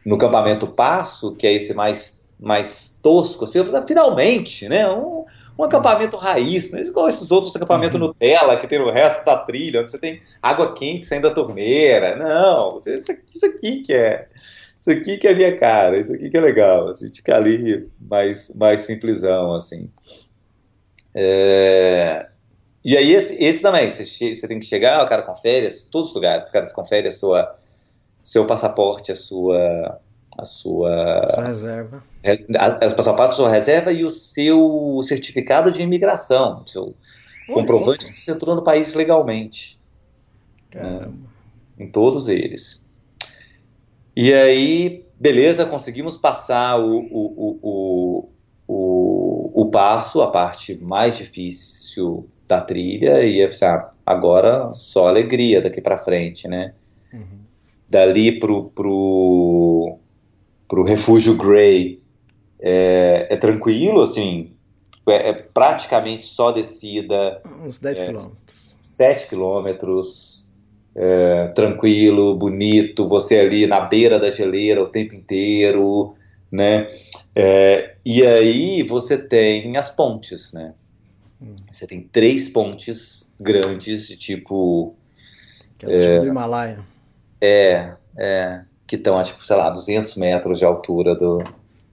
no, 0.05 0.17
campamento 0.17 0.67
Passo, 0.67 1.35
que 1.35 1.45
é 1.45 1.53
esse 1.53 1.73
mais, 1.73 2.21
mais 2.39 2.99
tosco, 3.01 3.45
assim, 3.45 3.59
eu 3.59 3.65
falei, 3.65 3.87
finalmente, 3.87 4.67
né? 4.67 4.89
Um, 4.89 5.23
um 5.57 5.63
acampamento 5.63 6.17
raiz, 6.17 6.71
não 6.71 6.79
é 6.79 6.83
igual 6.83 7.07
esses 7.07 7.31
outros 7.31 7.55
acampamentos 7.55 7.99
uhum. 7.99 8.07
Nutella 8.07 8.57
que 8.57 8.67
tem 8.67 8.77
no 8.77 8.91
resto 8.91 9.25
da 9.25 9.37
trilha, 9.37 9.81
onde 9.81 9.89
você 9.89 9.97
tem 9.97 10.21
água 10.41 10.73
quente 10.73 11.05
saindo 11.05 11.27
da 11.27 11.33
torneira. 11.33 12.15
Não, 12.15 12.79
isso 12.85 13.11
aqui, 13.11 13.23
isso 13.27 13.45
aqui 13.45 13.81
que 13.81 13.93
é. 13.93 14.27
Isso 14.79 14.91
aqui 14.91 15.17
que 15.17 15.27
é 15.27 15.33
minha 15.33 15.57
cara, 15.57 15.97
isso 15.97 16.13
aqui 16.13 16.29
que 16.29 16.37
é 16.37 16.41
legal, 16.41 16.87
assim, 16.89 17.11
ficar 17.11 17.37
ali 17.37 17.89
mais, 17.99 18.53
mais 18.55 18.81
simplesão, 18.81 19.53
assim. 19.53 19.89
É, 21.15 22.27
e 22.87 22.95
aí, 22.95 23.13
esse, 23.13 23.35
esse 23.43 23.61
também, 23.61 23.91
você, 23.91 24.33
você, 24.33 24.47
tem 24.47 24.61
que 24.61 24.65
chegar, 24.65 25.03
o 25.03 25.05
cara 25.05 25.21
confere, 25.21 25.67
todos 25.91 26.07
os 26.07 26.15
lugares, 26.15 26.45
os 26.45 26.51
caras 26.51 26.71
conferem 26.71 27.09
a 27.09 27.11
sua, 27.11 27.53
seu 28.23 28.47
passaporte, 28.47 29.11
a 29.11 29.15
sua. 29.15 29.99
A 30.37 30.45
sua, 30.45 31.27
sua 31.27 31.47
reserva. 31.47 32.01
O 32.23 32.95
passaporte, 32.95 33.33
a 33.33 33.35
sua 33.35 33.49
reserva 33.49 33.91
e 33.91 34.05
o 34.05 34.09
seu 34.09 35.01
certificado 35.01 35.69
de 35.69 35.81
imigração, 35.81 36.61
o 36.63 36.67
seu 36.67 36.95
oh, 37.49 37.53
comprovante 37.53 38.05
que 38.05 38.21
você 38.21 38.31
entrou 38.31 38.55
no 38.55 38.63
país 38.63 38.93
legalmente. 38.93 39.81
Né, 40.73 41.11
em 41.77 41.91
todos 41.91 42.29
eles. 42.29 42.87
E 44.15 44.33
aí, 44.33 45.05
beleza, 45.19 45.65
conseguimos 45.65 46.15
passar 46.15 46.79
o, 46.79 46.99
o, 46.99 47.59
o 47.61 48.29
passo, 49.77 50.23
a 50.23 50.31
parte 50.31 50.75
mais 50.81 51.17
difícil 51.17 52.27
da 52.47 52.59
trilha 52.59 53.23
e 53.23 53.43
assim, 53.43 53.63
ah, 53.63 53.91
agora 54.03 54.73
só 54.73 55.07
alegria 55.07 55.61
daqui 55.61 55.79
para 55.79 55.99
frente, 55.99 56.47
né? 56.47 56.73
Uhum. 57.13 57.41
Dali 57.87 58.39
pro, 58.39 58.71
pro, 58.71 59.99
pro 60.67 60.83
refúgio 60.83 61.37
Grey 61.37 62.01
é, 62.59 63.27
é 63.29 63.37
tranquilo, 63.37 64.01
assim, 64.01 64.51
é, 65.07 65.29
é, 65.29 65.33
praticamente 65.33 66.25
só 66.25 66.51
descida. 66.51 67.39
Uns 67.63 67.77
10 67.77 68.01
é, 68.01 68.05
quilômetros. 68.07 68.77
7 68.83 69.29
quilômetros, 69.29 70.49
é, 70.95 71.49
tranquilo, 71.49 72.33
bonito, 72.35 73.07
você 73.07 73.41
ali 73.41 73.67
na 73.67 73.81
beira 73.81 74.19
da 74.19 74.31
geleira 74.31 74.81
o 74.81 74.87
tempo 74.87 75.13
inteiro, 75.13 76.15
né? 76.51 76.89
É, 77.39 77.95
e 78.03 78.25
aí 78.25 78.81
você 78.81 79.15
tem 79.15 79.77
as 79.77 79.91
pontes, 79.91 80.53
né? 80.53 80.73
Você 81.71 81.85
tem 81.85 82.01
três 82.01 82.49
pontes 82.49 83.31
grandes 83.39 84.07
de 84.07 84.17
tipo. 84.17 84.95
Que 85.77 85.85
é, 85.85 85.89
é 85.89 86.01
tipo 86.13 86.25
do 86.25 86.31
Himalaia. 86.31 86.79
É, 87.39 87.93
é. 88.17 88.61
Que 88.87 88.95
estão 88.95 89.19
a, 89.19 89.23
tipo, 89.23 89.43
sei 89.43 89.55
lá, 89.55 89.69
200 89.69 90.15
metros 90.15 90.57
de 90.57 90.65
altura 90.65 91.13
do, 91.13 91.43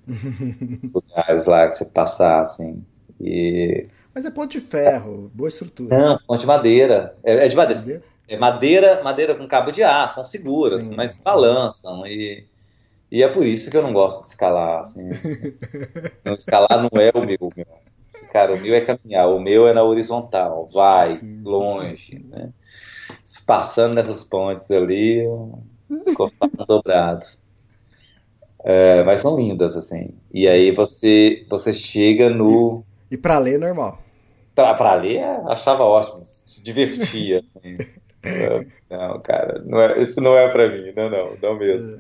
lugares 0.95 1.45
lá 1.45 1.69
que 1.69 1.75
você 1.75 1.85
passar, 1.85 2.41
assim. 2.41 2.83
E... 3.21 3.87
Mas 4.15 4.25
é 4.25 4.31
ponte 4.31 4.59
de 4.59 4.65
ferro, 4.65 5.31
boa 5.35 5.49
estrutura. 5.49 5.99
Não, 5.99 6.19
ponte 6.27 6.41
de 6.41 6.47
madeira. 6.47 7.15
É, 7.23 7.45
é 7.45 7.49
de 7.49 7.55
madeira. 7.55 7.81
madeira. 7.81 8.03
É 8.27 8.39
madeira, 8.39 9.03
madeira 9.03 9.35
com 9.35 9.47
cabo 9.47 9.71
de 9.71 9.83
aço, 9.83 10.15
são 10.15 10.25
seguras, 10.25 10.85
Sim. 10.85 10.95
mas 10.97 11.19
balançam. 11.19 12.07
E, 12.07 12.47
e 13.15 13.23
é 13.23 13.29
por 13.29 13.45
isso 13.45 13.71
que 13.71 13.77
eu 13.77 13.83
não 13.83 13.93
gosto 13.93 14.25
de 14.25 14.31
escalar. 14.31 14.81
Assim. 14.81 15.09
não, 16.25 16.35
escalar 16.35 16.83
não 16.83 17.01
é 17.01 17.13
o 17.15 17.25
meu, 17.25 17.53
meu 17.57 17.67
cara, 18.35 18.53
o 18.53 18.61
meu 18.61 18.75
é 18.75 18.81
caminhar, 18.81 19.29
o 19.29 19.39
meu 19.39 19.69
é 19.69 19.73
na 19.73 19.85
horizontal, 19.85 20.67
vai 20.67 21.15
Sim. 21.15 21.41
longe, 21.45 22.19
né? 22.29 22.51
Passando 23.47 23.95
nessas 23.95 24.25
pontes 24.25 24.69
ali, 24.73 25.25
cortando 26.17 26.67
dobrado. 26.67 27.25
É, 28.65 29.05
mas 29.05 29.21
são 29.21 29.37
lindas, 29.37 29.77
assim. 29.77 30.09
E 30.33 30.49
aí 30.49 30.73
você, 30.73 31.47
você 31.49 31.73
chega 31.73 32.29
no. 32.29 32.85
E, 33.09 33.15
e 33.15 33.19
para 33.19 33.39
ler, 33.39 33.61
normal. 33.61 34.03
Pra, 34.53 34.75
pra 34.75 34.95
ler, 34.95 35.23
achava 35.47 35.85
ótimo, 35.85 36.25
se 36.25 36.61
divertia. 36.63 37.45
Assim. 37.57 37.77
É, 38.27 38.65
não, 38.89 39.21
cara, 39.21 39.63
não 39.67 39.79
é, 39.79 40.01
isso 40.01 40.19
não 40.19 40.35
é 40.35 40.49
pra 40.49 40.71
mim, 40.71 40.95
não, 40.97 41.11
não, 41.11 41.37
não 41.43 41.59
mesmo. 41.59 41.99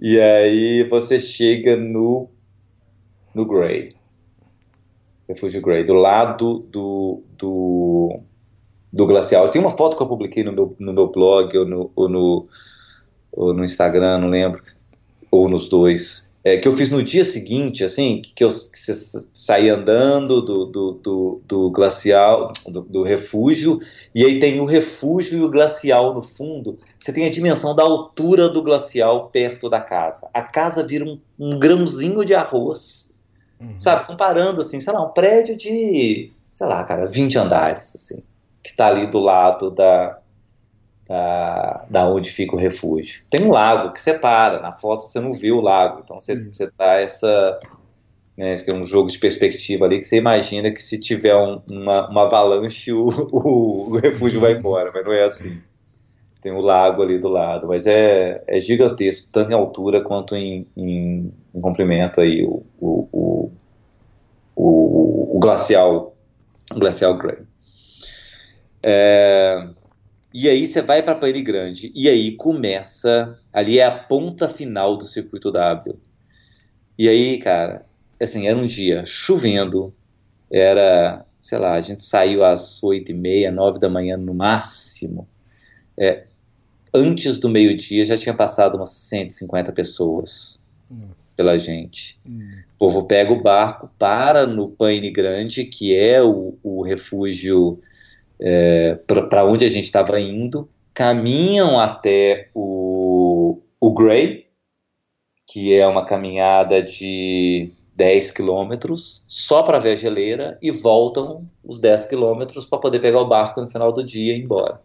E 0.00 0.20
aí 0.20 0.84
você 0.84 1.20
chega 1.20 1.76
no, 1.76 2.28
no 3.34 3.44
Grey. 3.46 3.94
Refúgio 5.28 5.60
Grey, 5.60 5.84
do 5.84 5.94
lado 5.94 6.60
do, 6.70 7.22
do, 7.36 8.20
do 8.92 9.06
glacial. 9.06 9.50
Tem 9.50 9.60
uma 9.60 9.76
foto 9.76 9.96
que 9.96 10.02
eu 10.02 10.08
publiquei 10.08 10.44
no 10.44 10.52
meu, 10.52 10.76
no 10.78 10.92
meu 10.92 11.08
blog 11.08 11.56
ou 11.58 11.66
no, 11.66 11.90
ou 11.94 12.08
no, 12.08 12.44
ou 13.32 13.52
no 13.52 13.64
Instagram, 13.64 14.18
não 14.18 14.28
lembro, 14.28 14.62
ou 15.30 15.48
nos 15.48 15.68
dois, 15.68 16.28
é, 16.44 16.56
que 16.56 16.66
eu 16.66 16.76
fiz 16.76 16.88
no 16.88 17.02
dia 17.02 17.24
seguinte, 17.24 17.84
assim, 17.84 18.22
que, 18.22 18.42
eu 18.42 18.48
que 18.48 18.92
saí 19.34 19.68
andando 19.68 20.40
do, 20.40 20.64
do, 20.66 20.92
do, 20.92 21.40
do 21.46 21.70
glacial, 21.70 22.52
do, 22.66 22.80
do, 22.80 23.02
refúgio, 23.02 23.80
e 24.14 24.24
aí 24.24 24.40
tem 24.40 24.58
o 24.60 24.64
refúgio 24.64 25.38
e 25.38 25.42
o 25.42 25.50
glacial 25.50 26.14
no 26.14 26.22
fundo. 26.22 26.78
Você 26.98 27.12
tem 27.12 27.26
a 27.26 27.30
dimensão 27.30 27.74
da 27.74 27.82
altura 27.82 28.48
do 28.48 28.62
glacial 28.62 29.28
perto 29.28 29.70
da 29.70 29.80
casa. 29.80 30.28
A 30.34 30.42
casa 30.42 30.86
vira 30.86 31.04
um, 31.04 31.20
um 31.38 31.58
grãozinho 31.58 32.24
de 32.24 32.34
arroz 32.34 33.18
Uhum. 33.60 33.76
Sabe, 33.76 34.06
comparando 34.06 34.60
assim, 34.60 34.80
sei 34.80 34.92
lá, 34.92 35.04
um 35.04 35.10
prédio 35.10 35.56
de, 35.56 36.32
sei 36.52 36.66
lá, 36.66 36.84
cara, 36.84 37.06
20 37.06 37.38
andares, 37.38 37.94
assim, 37.94 38.22
que 38.62 38.70
está 38.70 38.86
ali 38.86 39.06
do 39.06 39.18
lado 39.18 39.70
da, 39.70 40.18
da, 41.06 41.84
da, 41.90 42.08
onde 42.08 42.30
fica 42.30 42.54
o 42.54 42.58
refúgio. 42.58 43.24
Tem 43.28 43.42
um 43.42 43.50
lago 43.50 43.92
que 43.92 44.00
separa, 44.00 44.60
na 44.60 44.72
foto 44.72 45.02
você 45.02 45.18
não 45.18 45.34
vê 45.34 45.50
o 45.50 45.60
lago, 45.60 46.02
então 46.04 46.20
você, 46.20 46.34
uhum. 46.34 46.50
você 46.50 46.70
dá 46.78 47.00
essa. 47.00 47.58
Né, 48.36 48.54
é 48.54 48.72
um 48.72 48.84
jogo 48.84 49.10
de 49.10 49.18
perspectiva 49.18 49.84
ali 49.84 49.98
que 49.98 50.04
você 50.04 50.16
imagina 50.16 50.70
que 50.70 50.80
se 50.80 51.00
tiver 51.00 51.34
um, 51.34 51.60
uma, 51.68 52.08
uma 52.08 52.22
avalanche 52.22 52.92
o, 52.92 53.08
o, 53.32 53.90
o 53.90 53.98
refúgio 53.98 54.40
vai 54.40 54.52
embora, 54.52 54.92
mas 54.94 55.04
não 55.04 55.12
é 55.12 55.24
assim 55.24 55.60
tem 56.40 56.52
o 56.52 56.60
lago 56.60 57.02
ali 57.02 57.18
do 57.18 57.28
lado, 57.28 57.66
mas 57.68 57.86
é, 57.86 58.42
é 58.46 58.60
gigantesco, 58.60 59.30
tanto 59.32 59.50
em 59.50 59.54
altura 59.54 60.02
quanto 60.02 60.36
em, 60.36 60.66
em, 60.76 61.32
em 61.54 61.60
comprimento 61.60 62.20
aí, 62.20 62.44
o, 62.44 62.64
o, 62.80 63.50
o, 64.56 65.36
o 65.36 65.40
glacial, 65.40 66.16
o 66.74 66.78
glacial 66.78 67.16
Grey. 67.16 67.38
É, 68.82 69.68
E 70.32 70.48
aí 70.48 70.66
você 70.66 70.82
vai 70.82 71.02
para 71.02 71.14
Pane 71.14 71.42
Grande 71.42 71.92
e 71.94 72.08
aí 72.08 72.32
começa, 72.36 73.38
ali 73.52 73.78
é 73.78 73.84
a 73.84 73.90
ponta 73.92 74.48
final 74.48 74.96
do 74.96 75.04
circuito 75.04 75.50
W. 75.50 75.98
E 76.98 77.08
aí, 77.08 77.38
cara, 77.40 77.86
assim, 78.20 78.46
era 78.48 78.58
um 78.58 78.66
dia 78.66 79.04
chovendo, 79.06 79.94
era, 80.50 81.26
sei 81.40 81.58
lá, 81.58 81.74
a 81.74 81.80
gente 81.80 82.02
saiu 82.04 82.44
às 82.44 82.82
oito 82.82 83.12
e 83.12 83.14
meia, 83.14 83.50
nove 83.52 83.78
da 83.80 83.88
manhã 83.90 84.16
no 84.16 84.34
máximo. 84.34 85.28
É, 85.98 86.27
antes 86.92 87.38
do 87.38 87.48
meio-dia 87.48 88.04
já 88.04 88.16
tinha 88.16 88.34
passado 88.34 88.76
umas 88.76 88.90
150 88.90 89.72
pessoas 89.72 90.60
Nossa. 90.90 91.36
pela 91.36 91.58
gente. 91.58 92.18
Hum. 92.26 92.50
O 92.74 92.78
povo 92.78 93.04
pega 93.04 93.32
o 93.32 93.42
barco, 93.42 93.90
para 93.98 94.46
no 94.46 94.68
Paine 94.68 95.10
Grande, 95.10 95.64
que 95.64 95.94
é 95.94 96.22
o, 96.22 96.56
o 96.62 96.82
refúgio 96.82 97.78
é, 98.40 98.98
para 99.28 99.44
onde 99.44 99.64
a 99.64 99.68
gente 99.68 99.84
estava 99.84 100.20
indo, 100.20 100.68
caminham 100.94 101.78
até 101.78 102.48
o, 102.54 103.60
o 103.80 103.92
Grey, 103.92 104.46
que 105.46 105.74
é 105.74 105.86
uma 105.86 106.04
caminhada 106.04 106.82
de 106.82 107.72
10 107.96 108.30
quilômetros 108.30 109.24
só 109.26 109.62
para 109.62 109.80
ver 109.80 109.92
a 109.92 109.96
geleira 109.96 110.58
e 110.62 110.70
voltam 110.70 111.48
os 111.64 111.78
10 111.80 112.06
quilômetros 112.06 112.64
para 112.64 112.78
poder 112.78 113.00
pegar 113.00 113.20
o 113.20 113.28
barco 113.28 113.60
no 113.60 113.68
final 113.68 113.92
do 113.92 114.04
dia 114.04 114.34
e 114.34 114.38
ir 114.38 114.44
embora. 114.44 114.80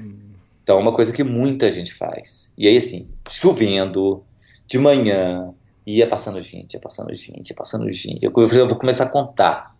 Hum. 0.00 0.27
Então 0.68 0.76
é 0.76 0.82
uma 0.82 0.92
coisa 0.92 1.14
que 1.14 1.24
muita 1.24 1.70
gente 1.70 1.94
faz. 1.94 2.52
E 2.58 2.68
aí, 2.68 2.76
assim, 2.76 3.08
chovendo, 3.30 4.22
de 4.66 4.78
manhã, 4.78 5.54
ia 5.86 6.06
passando 6.06 6.42
gente, 6.42 6.74
ia 6.74 6.78
passando 6.78 7.14
gente, 7.14 7.48
ia 7.48 7.56
passando 7.56 7.90
gente. 7.90 8.22
Eu, 8.22 8.30
eu 8.36 8.68
vou 8.68 8.76
começar 8.76 9.04
a 9.04 9.08
contar. 9.08 9.74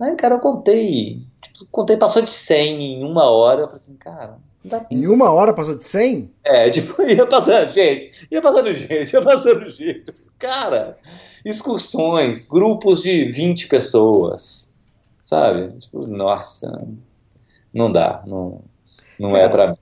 Aí, 0.00 0.16
cara, 0.16 0.36
eu 0.36 0.40
contei. 0.40 1.20
Tipo, 1.42 1.66
contei, 1.70 1.98
passou 1.98 2.22
de 2.22 2.30
100 2.30 2.82
em 2.82 3.04
uma 3.04 3.30
hora. 3.30 3.60
Eu 3.60 3.66
falei 3.66 3.82
assim, 3.82 3.96
cara, 3.96 4.38
em 4.90 5.06
uma 5.06 5.30
hora 5.30 5.52
passou 5.52 5.76
de 5.76 5.84
100? 5.84 6.30
É, 6.42 6.70
tipo, 6.72 7.02
ia 7.02 7.26
passando 7.26 7.70
gente, 7.70 8.10
ia 8.30 8.40
passando 8.40 8.72
gente, 8.72 9.12
ia 9.12 9.20
passando 9.20 9.68
gente. 9.68 10.14
Cara, 10.38 10.96
excursões, 11.44 12.46
grupos 12.46 13.02
de 13.02 13.30
20 13.30 13.68
pessoas, 13.68 14.74
sabe? 15.20 15.78
Tipo, 15.78 16.06
nossa, 16.06 16.88
não 17.70 17.92
dá, 17.92 18.22
não, 18.26 18.62
não 19.18 19.36
é, 19.36 19.42
é 19.42 19.48
pra 19.50 19.72
mim. 19.72 19.81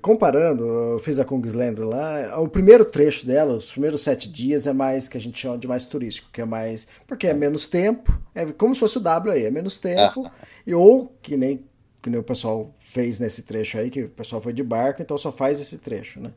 Comparando, 0.00 0.64
eu 0.64 0.98
fiz 0.98 1.18
a 1.18 1.24
Kungsland 1.24 1.78
lá, 1.82 2.40
o 2.40 2.48
primeiro 2.48 2.82
trecho 2.82 3.26
dela, 3.26 3.56
os 3.56 3.70
primeiros 3.70 4.00
sete 4.02 4.26
dias, 4.26 4.66
é 4.66 4.72
mais 4.72 5.06
que 5.06 5.18
a 5.18 5.20
gente 5.20 5.38
chama 5.38 5.58
de 5.58 5.68
mais 5.68 5.84
turístico, 5.84 6.30
que 6.32 6.40
é 6.40 6.46
mais. 6.46 6.86
Porque 7.06 7.26
é 7.26 7.34
menos 7.34 7.66
tempo, 7.66 8.18
é 8.34 8.46
como 8.46 8.74
se 8.74 8.80
fosse 8.80 8.96
o 8.96 9.00
W 9.00 9.34
aí, 9.34 9.44
é 9.44 9.50
menos 9.50 9.76
tempo, 9.76 10.24
ah. 10.24 10.32
e 10.66 10.74
ou 10.74 11.14
que 11.20 11.36
nem, 11.36 11.66
que 12.00 12.08
nem 12.08 12.18
o 12.18 12.22
pessoal 12.22 12.72
fez 12.80 13.18
nesse 13.18 13.42
trecho 13.42 13.76
aí, 13.76 13.90
que 13.90 14.04
o 14.04 14.08
pessoal 14.08 14.40
foi 14.40 14.54
de 14.54 14.62
barco, 14.62 15.02
então 15.02 15.18
só 15.18 15.30
faz 15.30 15.60
esse 15.60 15.76
trecho, 15.76 16.20
né? 16.20 16.32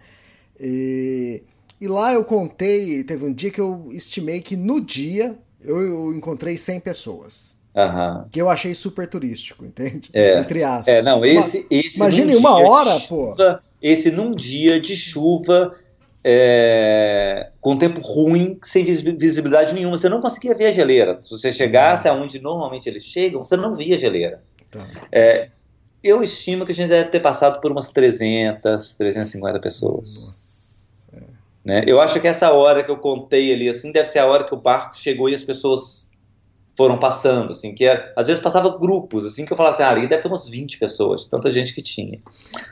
E, 0.60 1.42
e 1.80 1.88
lá 1.88 2.14
eu 2.14 2.26
contei, 2.26 3.06
teve 3.06 3.24
um 3.24 3.32
dia 3.32 3.52
que 3.52 3.62
eu 3.62 3.88
estimei 3.92 4.42
que 4.42 4.58
no 4.58 4.82
dia 4.82 5.38
eu, 5.62 5.82
eu 5.82 6.14
encontrei 6.14 6.58
100 6.58 6.82
pessoas. 6.82 7.58
Uhum. 7.76 8.26
Que 8.32 8.42
eu 8.42 8.50
achei 8.50 8.74
super 8.74 9.06
turístico, 9.06 9.66
entende? 9.66 10.10
É. 10.14 10.40
Entre 10.40 10.64
aspas. 10.64 10.88
É, 10.88 11.02
não, 11.02 11.26
esse. 11.26 11.68
esse 11.70 11.98
Imagine 11.98 12.38
uma 12.38 12.58
hora, 12.58 12.98
pô. 13.02 13.36
esse 13.82 14.10
num 14.12 14.34
dia 14.34 14.80
de 14.80 14.96
chuva, 14.96 15.76
é, 16.24 17.50
com 17.60 17.76
tempo 17.78 18.00
ruim, 18.00 18.58
sem 18.64 18.86
visibilidade 18.86 19.74
nenhuma. 19.74 19.98
Você 19.98 20.08
não 20.08 20.22
conseguia 20.22 20.56
ver 20.56 20.68
a 20.68 20.72
geleira. 20.72 21.20
Se 21.22 21.32
você 21.32 21.52
chegasse 21.52 22.08
aonde 22.08 22.42
normalmente 22.42 22.88
eles 22.88 23.04
chegam, 23.04 23.44
você 23.44 23.58
não 23.58 23.76
via 23.76 23.96
a 23.96 24.00
geleira. 24.00 24.42
Tá. 24.72 24.88
É, 25.12 25.50
eu 26.02 26.24
estimo 26.24 26.66
que 26.66 26.72
a 26.72 26.76
gente 26.76 26.90
deve 26.90 27.10
ter 27.10 27.20
passado 27.20 27.60
por 27.60 27.72
umas 27.72 27.90
300, 27.90 28.96
350 28.96 29.60
pessoas. 29.60 30.88
É. 31.14 31.20
Né? 31.66 31.84
Eu 31.86 32.00
acho 32.00 32.22
que 32.22 32.28
essa 32.28 32.54
hora 32.54 32.84
que 32.86 32.92
eu 32.92 32.98
contei 32.98 33.54
ali, 33.54 33.68
assim, 33.68 33.92
deve 33.92 34.08
ser 34.08 34.20
a 34.20 34.28
hora 34.28 34.46
que 34.46 34.54
o 34.54 34.58
barco 34.58 34.96
chegou 34.96 35.28
e 35.28 35.36
as 35.36 35.44
pessoas 35.44 36.10
foram 36.76 36.98
passando, 36.98 37.52
assim, 37.52 37.74
que 37.74 37.86
é, 37.86 38.12
às 38.16 38.28
vezes 38.28 38.42
passava 38.42 38.78
grupos, 38.78 39.26
assim, 39.26 39.46
que 39.46 39.54
eu 39.54 39.58
falava 39.58 39.76
assim, 39.76 39.84
ah, 39.84 39.90
ali 39.90 40.08
deve 40.08 40.22
ter 40.22 40.28
umas 40.28 40.48
20 40.48 40.78
pessoas, 40.78 41.26
tanta 41.26 41.50
gente 41.50 41.74
que 41.74 41.82
tinha. 41.82 42.20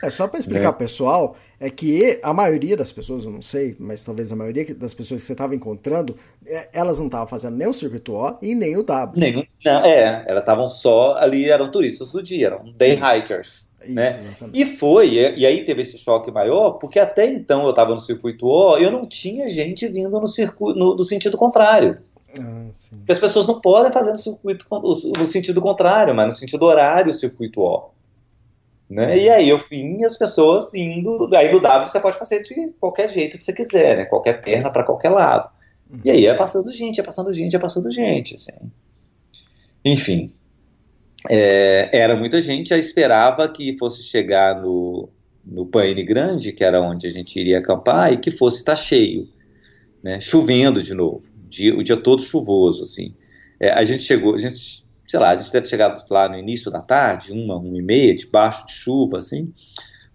É, 0.02 0.10
só 0.10 0.28
para 0.28 0.38
explicar 0.38 0.68
ao 0.68 0.74
pessoal, 0.74 1.36
é 1.58 1.70
que 1.70 2.20
a 2.22 2.32
maioria 2.32 2.76
das 2.76 2.92
pessoas, 2.92 3.24
eu 3.24 3.30
não 3.30 3.40
sei, 3.40 3.74
mas 3.78 4.04
talvez 4.04 4.30
a 4.30 4.36
maioria 4.36 4.74
das 4.74 4.92
pessoas 4.92 5.22
que 5.22 5.26
você 5.26 5.32
estava 5.32 5.54
encontrando, 5.54 6.16
é, 6.44 6.68
elas 6.74 6.98
não 6.98 7.06
estavam 7.06 7.26
fazendo 7.26 7.56
nem 7.56 7.66
o 7.66 7.72
circuito 7.72 8.12
O 8.12 8.36
e 8.42 8.54
nem 8.54 8.76
o 8.76 8.82
W. 8.82 9.18
Nem, 9.18 9.48
não, 9.64 9.84
é, 9.84 10.24
elas 10.28 10.42
estavam 10.42 10.68
só 10.68 11.16
ali, 11.16 11.48
eram 11.48 11.70
turistas 11.70 12.12
do 12.12 12.22
dia, 12.22 12.48
eram 12.48 12.72
day 12.76 12.94
Isso. 12.94 13.04
hikers. 13.04 13.74
Isso, 13.84 13.92
né? 13.92 14.34
E 14.52 14.64
foi, 14.64 15.14
e 15.36 15.46
aí 15.46 15.64
teve 15.64 15.82
esse 15.82 15.98
choque 15.98 16.30
maior, 16.30 16.72
porque 16.72 16.98
até 16.98 17.26
então 17.26 17.64
eu 17.64 17.70
estava 17.70 17.94
no 17.94 18.00
circuito 18.00 18.46
O, 18.46 18.76
eu 18.78 18.90
não 18.90 19.06
tinha 19.06 19.48
gente 19.48 19.86
vindo 19.88 20.18
no, 20.20 20.26
circuito, 20.26 20.78
no, 20.78 20.94
no 20.94 21.04
sentido 21.04 21.36
contrário. 21.36 21.98
Ah, 22.40 22.70
Porque 22.90 23.12
as 23.12 23.18
pessoas 23.18 23.46
não 23.46 23.60
podem 23.60 23.92
fazer 23.92 24.10
no 24.10 24.16
circuito 24.16 24.66
no 24.70 25.26
sentido 25.26 25.60
contrário, 25.60 26.14
mas 26.14 26.26
no 26.26 26.32
sentido 26.32 26.64
horário 26.64 27.10
o 27.10 27.14
circuito 27.14 27.60
O. 27.60 27.90
Né? 28.88 29.18
E 29.18 29.30
aí 29.30 29.48
eu 29.48 29.58
vim 29.58 30.04
as 30.04 30.16
pessoas 30.16 30.74
indo. 30.74 31.30
Aí 31.34 31.50
no 31.50 31.60
W 31.60 31.88
você 31.88 32.00
pode 32.00 32.18
fazer 32.18 32.42
de 32.42 32.72
qualquer 32.80 33.10
jeito 33.10 33.38
que 33.38 33.44
você 33.44 33.52
quiser, 33.52 33.96
né? 33.96 34.04
Qualquer 34.04 34.42
perna 34.42 34.70
para 34.70 34.84
qualquer 34.84 35.10
lado. 35.10 35.48
E 36.04 36.10
aí 36.10 36.26
é 36.26 36.34
passando 36.34 36.72
gente, 36.72 37.00
é 37.00 37.02
passando 37.02 37.32
gente, 37.32 37.54
é 37.54 37.58
passando 37.58 37.90
gente. 37.90 38.34
Assim. 38.34 38.52
Enfim. 39.84 40.32
É, 41.30 41.88
era 41.96 42.16
muita 42.16 42.42
gente, 42.42 42.68
já 42.68 42.76
esperava 42.76 43.48
que 43.48 43.78
fosse 43.78 44.02
chegar 44.02 44.60
no, 44.60 45.08
no 45.42 45.64
Paine 45.64 46.02
Grande, 46.02 46.52
que 46.52 46.62
era 46.62 46.82
onde 46.82 47.06
a 47.06 47.10
gente 47.10 47.38
iria 47.40 47.60
acampar, 47.60 48.12
e 48.12 48.18
que 48.18 48.30
fosse 48.30 48.58
estar 48.58 48.76
cheio, 48.76 49.26
né? 50.02 50.20
chovendo 50.20 50.82
de 50.82 50.92
novo 50.92 51.33
dia, 51.48 51.76
o 51.76 51.82
dia 51.82 51.96
todo 51.96 52.22
chuvoso, 52.22 52.84
assim. 52.84 53.14
É, 53.60 53.70
a 53.72 53.84
gente 53.84 54.02
chegou, 54.02 54.34
a 54.34 54.38
gente, 54.38 54.86
sei 55.06 55.20
lá, 55.20 55.30
a 55.30 55.36
gente 55.36 55.52
deve 55.52 55.66
chegar 55.66 56.04
lá 56.10 56.28
no 56.28 56.36
início 56.36 56.70
da 56.70 56.82
tarde, 56.82 57.32
uma, 57.32 57.56
uma 57.56 57.78
e 57.78 57.82
meia, 57.82 58.14
debaixo 58.14 58.66
de 58.66 58.72
chuva, 58.72 59.18
assim. 59.18 59.52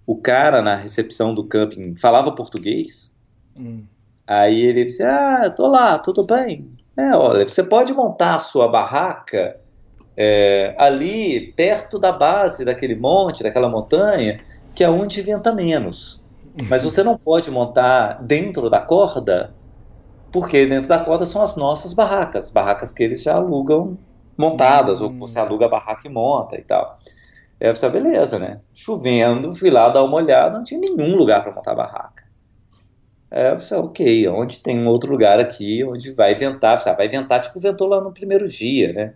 O 0.05 0.15
cara 0.15 0.61
na 0.61 0.75
recepção 0.75 1.33
do 1.33 1.43
camping 1.43 1.95
falava 1.95 2.31
português. 2.31 3.17
Hum. 3.59 3.83
Aí 4.25 4.61
ele 4.61 4.85
disse: 4.85 5.03
Ah, 5.03 5.49
tô 5.49 5.67
lá, 5.67 5.97
tudo 5.97 6.23
bem. 6.23 6.69
É, 6.97 7.15
olha, 7.15 7.47
você 7.47 7.63
pode 7.63 7.93
montar 7.93 8.35
a 8.35 8.39
sua 8.39 8.67
barraca 8.67 9.59
é, 10.17 10.75
ali 10.77 11.53
perto 11.53 11.97
da 11.97 12.11
base 12.11 12.65
daquele 12.65 12.93
monte, 12.93 13.41
daquela 13.41 13.69
montanha, 13.69 14.37
que 14.75 14.83
é 14.83 14.89
onde 14.89 15.21
venta 15.21 15.53
menos. 15.53 16.25
Mas 16.67 16.83
você 16.85 17.01
não 17.01 17.17
pode 17.17 17.49
montar 17.49 18.21
dentro 18.21 18.69
da 18.69 18.81
corda, 18.81 19.55
porque 20.31 20.65
dentro 20.65 20.87
da 20.87 20.99
cota 20.99 21.25
são 21.25 21.41
as 21.41 21.55
nossas 21.55 21.93
barracas, 21.93 22.49
barracas 22.49 22.93
que 22.93 23.03
eles 23.03 23.21
já 23.23 23.35
alugam 23.35 23.97
montadas, 24.37 25.01
hum. 25.01 25.05
ou 25.05 25.27
você 25.27 25.39
aluga 25.39 25.65
a 25.65 25.69
barraca 25.69 26.07
e 26.07 26.11
monta 26.11 26.55
e 26.57 26.63
tal. 26.63 26.97
Aí 27.59 27.75
você, 27.75 27.89
beleza, 27.89 28.39
né? 28.39 28.61
Chovendo, 28.73 29.53
fui 29.53 29.69
lá 29.69 29.89
dar 29.89 30.03
uma 30.03 30.15
olhada, 30.15 30.57
não 30.57 30.63
tinha 30.63 30.79
nenhum 30.79 31.15
lugar 31.15 31.43
para 31.43 31.53
montar 31.53 31.75
barraca. 31.75 32.23
Aí 33.29 33.51
eu 33.51 33.59
falei, 33.59 33.83
ok, 33.83 34.27
onde 34.29 34.59
tem 34.59 34.79
um 34.79 34.87
outro 34.87 35.11
lugar 35.11 35.39
aqui 35.39 35.83
onde 35.83 36.11
vai 36.13 36.33
ventar? 36.33 36.79
Falei, 36.79 36.93
ah, 36.93 36.97
vai 36.97 37.07
ventar, 37.09 37.41
tipo, 37.41 37.59
ventou 37.59 37.87
lá 37.87 38.01
no 38.01 38.13
primeiro 38.13 38.47
dia, 38.47 38.93
né? 38.93 39.13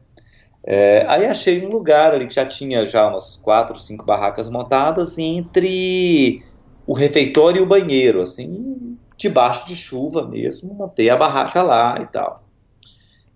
É, 0.66 1.06
aí 1.10 1.26
achei 1.26 1.66
um 1.66 1.70
lugar 1.70 2.14
ali 2.14 2.28
que 2.28 2.36
já 2.36 2.46
tinha 2.46 2.86
já 2.86 3.08
umas 3.08 3.36
quatro, 3.38 3.78
cinco 3.78 4.06
barracas 4.06 4.50
montadas 4.50 5.18
entre 5.18 6.44
o 6.86 6.94
refeitório 6.94 7.60
e 7.60 7.64
o 7.64 7.68
banheiro, 7.68 8.22
assim, 8.22 8.93
debaixo 9.18 9.68
de 9.68 9.76
chuva 9.76 10.28
mesmo, 10.28 10.74
montei 10.74 11.10
a 11.10 11.16
barraca 11.16 11.62
lá 11.62 12.00
e 12.02 12.06
tal. 12.08 12.44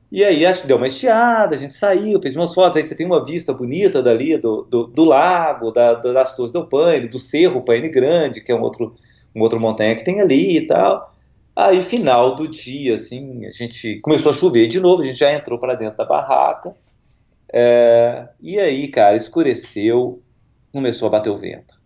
E 0.09 0.23
aí 0.23 0.45
acho 0.45 0.61
que 0.61 0.67
deu 0.67 0.77
uma 0.77 0.87
estiada, 0.87 1.55
a 1.55 1.59
gente 1.59 1.73
saiu, 1.73 2.21
fez 2.21 2.35
umas 2.35 2.53
fotos, 2.53 2.77
aí 2.77 2.83
você 2.83 2.95
tem 2.95 3.05
uma 3.05 3.23
vista 3.23 3.53
bonita 3.53 4.01
dali 4.01 4.37
do, 4.37 4.63
do, 4.63 4.87
do 4.87 5.03
lago, 5.03 5.71
da, 5.71 5.95
das 5.95 6.35
Torres 6.35 6.51
do 6.51 6.65
Paine, 6.65 7.09
do 7.09 7.19
Cerro 7.19 7.61
Paine 7.61 7.89
Grande, 7.89 8.39
que 8.39 8.51
é 8.51 8.55
um 8.55 8.61
outro, 8.61 8.95
um 9.35 9.41
outro 9.41 9.59
montanha 9.59 9.95
que 9.95 10.05
tem 10.05 10.21
ali 10.21 10.57
e 10.57 10.67
tal. 10.67 11.13
Aí 11.53 11.81
final 11.81 12.35
do 12.35 12.47
dia, 12.47 12.95
assim, 12.95 13.45
a 13.45 13.51
gente 13.51 13.99
começou 13.99 14.31
a 14.31 14.33
chover 14.33 14.67
de 14.67 14.79
novo, 14.79 15.01
a 15.01 15.05
gente 15.05 15.19
já 15.19 15.33
entrou 15.33 15.59
para 15.59 15.75
dentro 15.75 15.97
da 15.97 16.05
barraca. 16.05 16.73
É, 17.51 18.29
e 18.39 18.59
aí, 18.59 18.87
cara, 18.87 19.17
escureceu, 19.17 20.21
começou 20.71 21.07
a 21.07 21.11
bater 21.11 21.31
o 21.31 21.37
vento. 21.37 21.81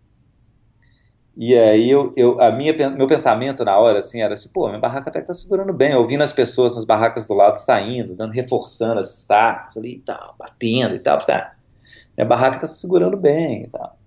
E 1.36 1.54
aí 1.54 1.90
eu, 1.90 2.12
eu, 2.14 2.40
a 2.40 2.52
minha, 2.52 2.74
meu 2.90 3.06
pensamento 3.06 3.64
na 3.64 3.78
hora 3.78 4.00
assim 4.00 4.20
era 4.20 4.34
tipo, 4.34 4.52
pô, 4.52 4.68
minha 4.68 4.78
barraca 4.78 5.08
até 5.08 5.20
que 5.20 5.26
tá 5.26 5.32
segurando 5.32 5.72
bem, 5.72 5.94
ouvindo 5.94 6.22
as 6.22 6.32
pessoas 6.32 6.76
nas 6.76 6.84
barracas 6.84 7.26
do 7.26 7.32
lado 7.34 7.56
saindo, 7.56 8.14
dando, 8.14 8.32
reforçando 8.32 9.00
as 9.00 9.12
sacas 9.12 9.76
ali 9.78 9.94
e 9.94 10.00
tal, 10.00 10.34
batendo 10.38 10.94
e 10.94 10.98
tal, 10.98 11.18
tá? 11.18 11.54
minha 12.16 12.26
barraca 12.26 12.60
tá 12.60 12.66
se 12.66 12.80
segurando 12.80 13.16
bem 13.16 13.64
e 13.64 13.68
tal. 13.68 13.98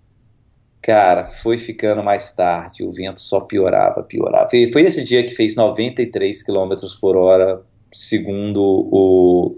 Cara, 0.81 1.27
foi 1.27 1.57
ficando 1.57 2.03
mais 2.03 2.31
tarde, 2.31 2.83
o 2.83 2.91
vento 2.91 3.19
só 3.19 3.41
piorava, 3.41 4.03
piorava. 4.03 4.47
Foi, 4.47 4.71
foi 4.71 4.83
esse 4.83 5.03
dia 5.03 5.25
que 5.25 5.33
fez 5.33 5.55
93 5.55 6.43
km 6.43 6.75
por 7.01 7.17
hora, 7.17 7.63
segundo 7.91 8.61
o, 8.61 9.57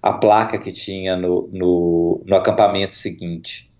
a 0.00 0.12
placa 0.12 0.58
que 0.58 0.70
tinha 0.70 1.16
no, 1.16 1.48
no, 1.52 2.22
no 2.24 2.36
acampamento 2.36 2.94
seguinte. 2.94 3.71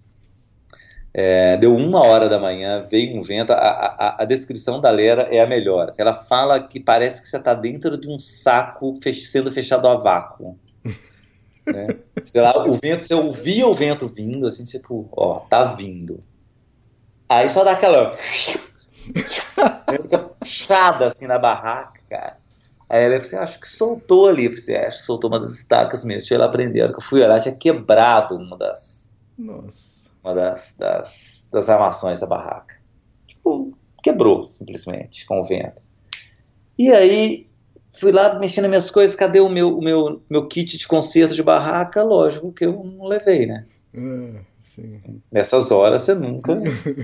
É, 1.14 1.58
deu 1.58 1.76
uma 1.76 2.02
hora 2.02 2.28
da 2.28 2.38
manhã, 2.38 2.82
veio 2.82 3.18
um 3.18 3.22
vento. 3.22 3.52
A, 3.52 3.56
a, 3.56 4.22
a 4.22 4.24
descrição 4.24 4.80
da 4.80 4.90
Lera 4.90 5.28
é 5.30 5.40
a 5.40 5.46
melhor. 5.46 5.88
Assim, 5.88 6.00
ela 6.00 6.14
fala 6.14 6.60
que 6.66 6.80
parece 6.80 7.20
que 7.20 7.28
você 7.28 7.36
está 7.36 7.52
dentro 7.52 7.98
de 7.98 8.08
um 8.08 8.18
saco 8.18 8.94
fech 9.02 9.22
sendo 9.22 9.52
fechado 9.52 9.86
a 9.86 9.94
vácuo. 9.94 10.58
né? 11.66 11.98
Sei 12.24 12.40
lá, 12.40 12.66
o 12.66 12.74
vento, 12.74 13.02
você 13.02 13.14
ouvia 13.14 13.66
o 13.66 13.74
vento 13.74 14.08
vindo, 14.08 14.46
assim, 14.46 14.64
tipo, 14.64 15.08
ó, 15.12 15.40
tá 15.40 15.64
vindo. 15.64 16.22
Aí 17.28 17.48
só 17.48 17.62
dá 17.62 17.72
aquela. 17.72 18.12
fica 20.02 20.18
puxada 20.18 21.06
assim 21.06 21.26
na 21.26 21.38
barraca, 21.38 22.00
cara. 22.08 22.38
Aí 22.88 23.04
ela 23.04 23.16
assim, 23.16 23.36
acho 23.36 23.58
que 23.58 23.68
soltou 23.68 24.28
ali. 24.28 24.44
Eu 24.44 24.50
falei, 24.50 24.62
assim, 24.62 24.86
acho 24.86 24.98
que 24.98 25.04
soltou 25.04 25.30
uma 25.30 25.40
das 25.40 25.54
estacas 25.54 26.04
mesmo. 26.04 26.20
Deixa 26.20 26.34
ela 26.34 26.46
aprender. 26.46 26.90
que 26.90 26.98
eu 26.98 27.02
fui 27.02 27.22
olhar, 27.22 27.40
tinha 27.40 27.54
quebrado 27.54 28.34
uma 28.36 28.56
das. 28.56 29.10
Nossa. 29.38 30.01
Uma 30.22 30.34
das, 30.34 30.76
das, 30.78 31.48
das 31.52 31.68
armações 31.68 32.20
da 32.20 32.26
barraca. 32.26 32.76
Tipo, 33.26 33.72
quebrou, 34.02 34.46
simplesmente, 34.46 35.26
com 35.26 35.40
o 35.40 35.44
vento. 35.44 35.82
E 36.78 36.92
aí, 36.92 37.48
fui 37.98 38.12
lá 38.12 38.38
mexendo 38.38 38.64
nas 38.64 38.70
minhas 38.70 38.90
coisas, 38.90 39.16
cadê 39.16 39.40
o 39.40 39.48
meu, 39.48 39.76
o 39.76 39.82
meu, 39.82 40.22
meu 40.30 40.46
kit 40.46 40.78
de 40.78 40.86
conserto 40.86 41.34
de 41.34 41.42
barraca? 41.42 42.02
Lógico 42.02 42.52
que 42.52 42.64
eu 42.64 42.72
não 42.84 43.06
levei, 43.06 43.46
né? 43.46 43.66
Ah. 43.96 44.40
Nessas 45.30 45.70
horas 45.70 46.02
você 46.02 46.14
nunca. 46.14 46.54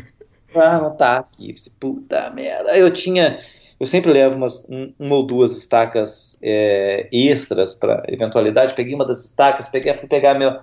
ah, 0.54 0.78
não 0.78 0.96
tá 0.96 1.18
aqui. 1.18 1.54
Puta 1.78 2.30
merda. 2.30 2.76
Eu 2.78 2.90
tinha 2.90 3.38
eu 3.80 3.86
sempre 3.86 4.12
levo 4.12 4.36
umas, 4.36 4.66
um, 4.68 4.92
uma 4.98 5.14
ou 5.16 5.22
duas 5.22 5.56
estacas 5.56 6.36
é, 6.42 7.08
extras 7.12 7.74
para 7.74 8.02
eventualidade. 8.08 8.74
Peguei 8.74 8.94
uma 8.94 9.06
das 9.06 9.24
estacas, 9.24 9.68
peguei, 9.68 9.94
fui 9.94 10.08
pegar 10.08 10.34
meu, 10.34 10.58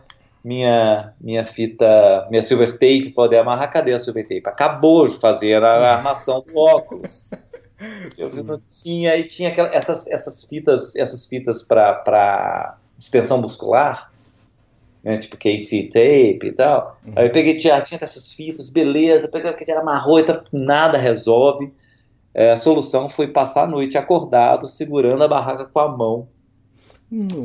minha, 0.45 1.13
minha 1.19 1.43
fita, 1.43 2.27
minha 2.29 2.43
silver 2.43 2.71
tape, 2.73 3.09
poder 3.09 3.39
amarrar. 3.39 3.71
Cadê 3.71 3.93
a 3.93 3.99
silver 3.99 4.23
tape? 4.23 4.43
Acabou 4.45 5.07
de 5.07 5.17
fazer 5.17 5.63
a 5.63 5.95
armação 5.97 6.45
do 6.47 6.55
óculos. 6.55 7.31
Eu 8.15 8.31
não 8.43 8.61
tinha, 8.83 9.17
e 9.17 9.27
tinha 9.27 9.49
aquela, 9.49 9.69
essas, 9.75 10.07
essas 10.07 10.43
fitas, 10.43 10.95
essas 10.95 11.25
fitas 11.25 11.63
para 11.63 12.77
distensão 12.97 13.41
muscular, 13.41 14.11
né, 15.03 15.17
tipo 15.17 15.35
KT 15.35 15.89
tape 15.91 16.47
e 16.47 16.51
tal. 16.51 16.97
Uhum. 17.05 17.13
Aí 17.15 17.25
eu 17.25 17.31
peguei, 17.31 17.57
tinha, 17.57 17.81
tinha 17.81 17.99
essas 18.01 18.31
fitas, 18.31 18.69
beleza, 18.69 19.27
peguei, 19.27 19.51
amarrou, 19.75 20.19
e 20.19 20.25
nada 20.53 20.97
resolve 20.97 21.73
é, 22.35 22.51
a 22.51 22.57
solução 22.57 23.07
foi 23.07 23.29
passar 23.29 23.63
a 23.63 23.67
noite 23.67 23.97
acordado, 23.97 24.67
segurando 24.67 25.23
a 25.23 25.27
barraca 25.27 25.65
com 25.65 25.79
a 25.79 25.87
mão 25.87 26.27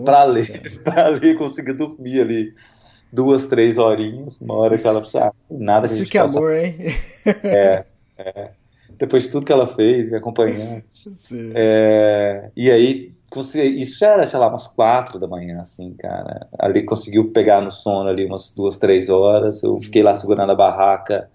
para 0.05 0.25
ler, 0.25 0.81
para 0.83 1.07
ler, 1.15 1.39
conseguir 1.39 1.75
dormir 1.75 2.21
ali 2.21 2.53
duas, 3.13 3.47
três 3.47 3.79
horinhas, 3.79 4.41
uma 4.41 4.55
hora 4.55 4.77
que 4.77 4.87
ela 4.87 5.01
precisava. 5.01 5.35
Nada 5.51 5.89
que 5.89 5.95
Isso 5.95 6.07
que 6.07 6.19
é 6.19 6.21
amor, 6.21 6.55
hein? 6.55 6.77
É, 7.45 7.85
é. 8.19 8.51
Depois 8.99 9.23
de 9.25 9.31
tudo 9.31 9.47
que 9.47 9.53
ela 9.53 9.67
fez, 9.67 10.11
me 10.11 10.17
acompanhando. 10.17 10.83
É, 11.55 12.51
e 12.57 12.71
aí, 12.71 13.15
isso 13.75 13.99
já 13.99 14.13
era, 14.13 14.27
sei 14.27 14.39
lá, 14.39 14.49
umas 14.49 14.67
quatro 14.67 15.19
da 15.19 15.27
manhã, 15.27 15.61
assim, 15.61 15.95
cara. 15.95 16.47
Ali 16.59 16.83
conseguiu 16.83 17.31
pegar 17.33 17.61
no 17.61 17.71
sono 17.71 18.09
ali 18.09 18.27
umas 18.27 18.53
duas, 18.53 18.77
três 18.77 19.09
horas. 19.09 19.63
Eu 19.63 19.79
fiquei 19.81 20.03
lá 20.03 20.15
segurando 20.15 20.53
a 20.53 20.55
barraca 20.55 21.31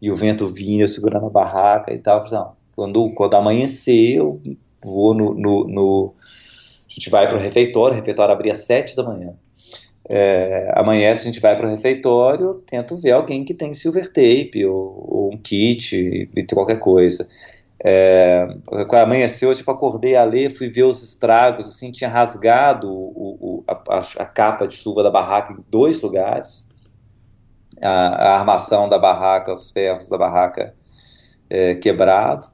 e 0.00 0.10
o 0.10 0.16
vento 0.16 0.46
vinha 0.46 0.86
segurando 0.86 1.26
a 1.26 1.30
barraca 1.30 1.92
e 1.92 1.98
tal. 1.98 2.24
Não, 2.30 2.52
quando, 2.76 3.10
quando 3.14 3.34
amanhecer, 3.34 4.16
eu 4.18 4.40
vou 4.82 5.14
no, 5.14 5.34
no, 5.34 5.66
no 5.66 6.14
a 6.18 6.92
gente 6.92 7.08
vai 7.08 7.28
para 7.28 7.38
o 7.38 7.40
refeitório, 7.40 7.94
o 7.94 7.96
refeitório 7.96 8.34
abria 8.34 8.52
às 8.52 8.60
sete 8.60 8.96
da 8.96 9.02
manhã. 9.04 9.34
É, 10.12 10.72
amanhece, 10.74 11.22
a 11.22 11.24
gente 11.26 11.40
vai 11.40 11.54
para 11.54 11.68
o 11.68 11.70
refeitório, 11.70 12.54
tento 12.66 12.96
ver 12.96 13.12
alguém 13.12 13.44
que 13.44 13.54
tem 13.54 13.72
silver 13.72 14.08
tape 14.08 14.66
ou, 14.66 15.04
ou 15.08 15.32
um 15.32 15.38
kit, 15.38 16.28
qualquer 16.52 16.80
coisa. 16.80 17.28
É, 17.84 18.44
amanheceu, 19.00 19.50
eu 19.50 19.54
tipo, 19.54 19.70
acordei 19.70 20.16
a 20.16 20.24
ler, 20.24 20.50
fui 20.50 20.68
ver 20.68 20.82
os 20.82 21.00
estragos, 21.04 21.68
assim, 21.68 21.92
tinha 21.92 22.10
rasgado 22.10 22.92
o, 22.92 23.36
o, 23.40 23.64
a, 23.68 23.98
a, 23.98 24.26
capa 24.26 24.66
de 24.66 24.74
chuva 24.74 25.04
da 25.04 25.10
barraca 25.10 25.52
em 25.52 25.64
dois 25.70 26.02
lugares. 26.02 26.68
A, 27.80 27.90
a 27.90 28.38
armação 28.40 28.88
da 28.88 28.98
barraca, 28.98 29.54
os 29.54 29.70
ferros 29.70 30.08
da 30.08 30.18
barraca 30.18 30.74
é, 31.48 31.76
quebrado. 31.76 32.48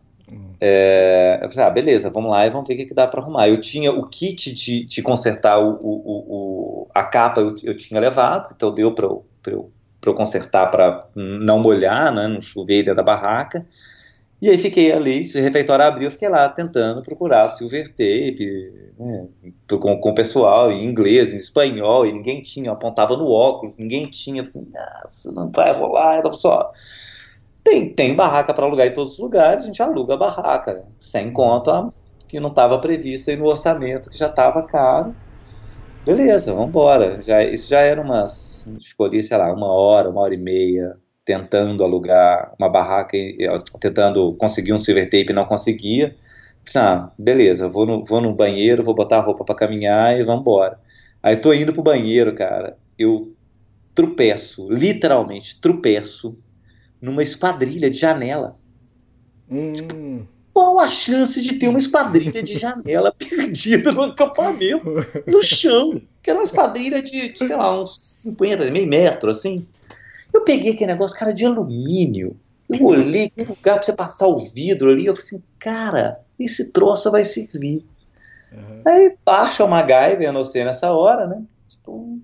É, 0.61 1.39
eu 1.43 1.51
falei, 1.51 1.67
ah, 1.67 1.71
beleza, 1.71 2.11
vamos 2.11 2.31
lá 2.31 2.47
e 2.47 2.51
vamos 2.51 2.67
ver 2.67 2.75
o 2.75 2.77
que, 2.79 2.87
que 2.87 2.95
dá 2.95 3.07
para 3.07 3.21
arrumar. 3.21 3.49
Eu 3.49 3.61
tinha 3.61 3.93
o 3.93 4.07
kit 4.07 4.53
de, 4.53 4.85
de 4.85 5.03
consertar 5.03 5.59
o, 5.59 5.79
o, 5.81 6.85
o, 6.85 6.89
a 6.95 7.05
capa, 7.05 7.41
eu, 7.41 7.55
eu 7.63 7.77
tinha 7.77 8.01
levado, 8.01 8.53
então 8.55 8.75
deu 8.75 8.93
para 8.95 9.07
eu, 9.07 9.25
eu, 9.47 9.71
eu 10.05 10.15
consertar 10.15 10.71
para 10.71 11.07
não 11.15 11.59
molhar, 11.59 12.13
né, 12.13 12.27
não 12.27 12.41
chover 12.41 12.83
dentro 12.85 12.97
da 12.97 13.03
barraca. 13.03 13.67
E 14.41 14.51
aí 14.51 14.59
fiquei 14.59 14.93
ali, 14.93 15.25
se 15.25 15.39
o 15.39 15.43
refeitório 15.43 15.85
abriu, 15.85 16.09
eu 16.09 16.11
fiquei 16.11 16.29
lá 16.29 16.49
tentando 16.49 17.03
procurar 17.03 17.49
silver 17.49 17.89
tape, 17.89 18.93
né, 18.99 19.27
com, 19.69 19.99
com 19.99 20.11
o 20.11 20.15
pessoal 20.15 20.71
em 20.71 20.85
inglês, 20.85 21.33
em 21.33 21.39
espanhol, 21.39 22.05
e 22.05 22.13
ninguém 22.13 22.43
tinha, 22.43 22.73
apontava 22.73 23.17
no 23.17 23.31
óculos, 23.31 23.79
ninguém 23.79 24.07
tinha, 24.07 24.43
assim, 24.43 24.69
ah, 24.77 25.07
não 25.33 25.51
vai 25.51 25.73
rolar, 25.73 26.23
só 26.35 26.71
tem, 27.67 27.93
tem 27.93 28.15
barraca 28.15 28.55
para 28.55 28.65
alugar 28.65 28.87
em 28.87 28.93
todos 28.93 29.15
os 29.15 29.19
lugares, 29.19 29.65
a 29.65 29.67
gente 29.67 29.83
aluga 29.83 30.15
a 30.15 30.17
barraca, 30.17 30.73
né? 30.73 30.85
sem 30.97 31.33
conta 31.33 31.93
que 32.29 32.39
não 32.39 32.51
estava 32.51 32.79
previsto 32.81 33.31
aí 33.31 33.37
no 33.37 33.47
orçamento, 33.47 34.09
que 34.09 34.17
já 34.17 34.29
estava 34.29 34.63
caro. 34.63 35.17
Beleza, 36.05 36.53
vamos 36.53 36.69
embora. 36.69 37.21
Já, 37.23 37.43
isso 37.43 37.69
já 37.69 37.81
era 37.81 38.01
umas. 38.01 38.69
Ali, 39.01 39.23
sei 39.23 39.37
lá, 39.37 39.53
uma 39.53 39.73
hora, 39.73 40.09
uma 40.09 40.21
hora 40.21 40.35
e 40.35 40.39
meia, 40.39 40.97
tentando 41.25 41.83
alugar 41.83 42.55
uma 42.59 42.69
barraca, 42.69 43.17
tentando 43.81 44.35
conseguir 44.37 44.73
um 44.73 44.79
silver 44.79 45.07
tape 45.07 45.31
e 45.31 45.33
não 45.33 45.45
conseguia. 45.45 46.17
Ah, 46.77 47.13
beleza, 47.19 47.69
vou 47.69 47.87
no, 47.87 48.05
vou 48.05 48.21
no 48.21 48.35
banheiro, 48.35 48.85
vou 48.85 48.95
botar 48.95 49.19
a 49.19 49.23
roupa 49.23 49.45
para 49.45 49.55
caminhar 49.57 50.19
e 50.19 50.25
vamos 50.25 50.43
embora. 50.43 50.79
Aí 51.23 51.37
tô 51.37 51.53
indo 51.53 51.73
pro 51.73 51.83
banheiro, 51.83 52.35
cara. 52.35 52.79
Eu 52.99 53.35
tropeço, 53.95 54.69
literalmente 54.71 55.61
tropeço 55.61 56.39
numa 57.01 57.23
esquadrilha 57.23 57.91
de 57.91 57.99
janela. 57.99 58.57
Hum. 59.51 59.73
Tipo, 59.73 60.27
qual 60.53 60.79
a 60.81 60.89
chance 60.89 61.43
de 61.43 61.55
ter 61.55 61.69
uma 61.69 61.79
esquadrilha 61.79 62.43
de 62.43 62.59
janela 62.59 63.13
perdida 63.17 63.93
no 63.93 64.05
acampamento, 64.05 64.87
no 65.27 65.43
chão? 65.43 66.01
Que 66.23 66.31
era 66.31 66.39
uma 66.39 66.45
esquadrilha 66.45 67.03
de, 67.03 67.33
de, 67.33 67.39
sei 67.39 67.55
lá, 67.55 67.79
uns 67.79 67.99
50, 67.99 68.71
meio 68.71 68.87
metro, 68.87 69.31
assim. 69.31 69.67
Eu 70.33 70.43
peguei 70.43 70.73
aquele 70.73 70.93
negócio, 70.93 71.19
cara, 71.19 71.33
de 71.33 71.45
alumínio. 71.45 72.37
Eu 72.69 72.85
olhei, 72.85 73.31
um 73.37 73.43
lugar 73.43 73.77
pra 73.77 73.83
você 73.83 73.93
passar 73.93 74.27
o 74.27 74.39
vidro 74.39 74.91
ali. 74.91 75.07
Eu 75.07 75.15
falei 75.15 75.29
assim, 75.29 75.43
cara, 75.59 76.21
esse 76.39 76.73
troço 76.73 77.11
vai 77.11 77.23
servir. 77.23 77.85
Uhum. 78.51 78.83
Aí 78.87 79.17
baixa 79.25 79.65
o 79.65 79.69
MacGyver, 79.69 80.23
eu 80.23 80.33
não 80.33 80.45
sei 80.45 80.65
nessa 80.65 80.91
hora, 80.91 81.27
né? 81.27 81.43
Tipo, 81.69 82.19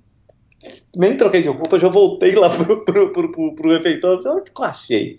nem 0.96 1.16
troquei 1.16 1.42
de 1.42 1.48
roupa, 1.48 1.78
já 1.78 1.88
voltei 1.88 2.34
lá 2.34 2.50
pro, 2.54 2.84
pro, 2.84 3.12
pro, 3.12 3.32
pro, 3.32 3.54
pro 3.54 3.72
refeitório. 3.72 4.20
Olha 4.26 4.38
o 4.38 4.42
que 4.42 4.52
eu 4.56 4.64
achei. 4.64 5.18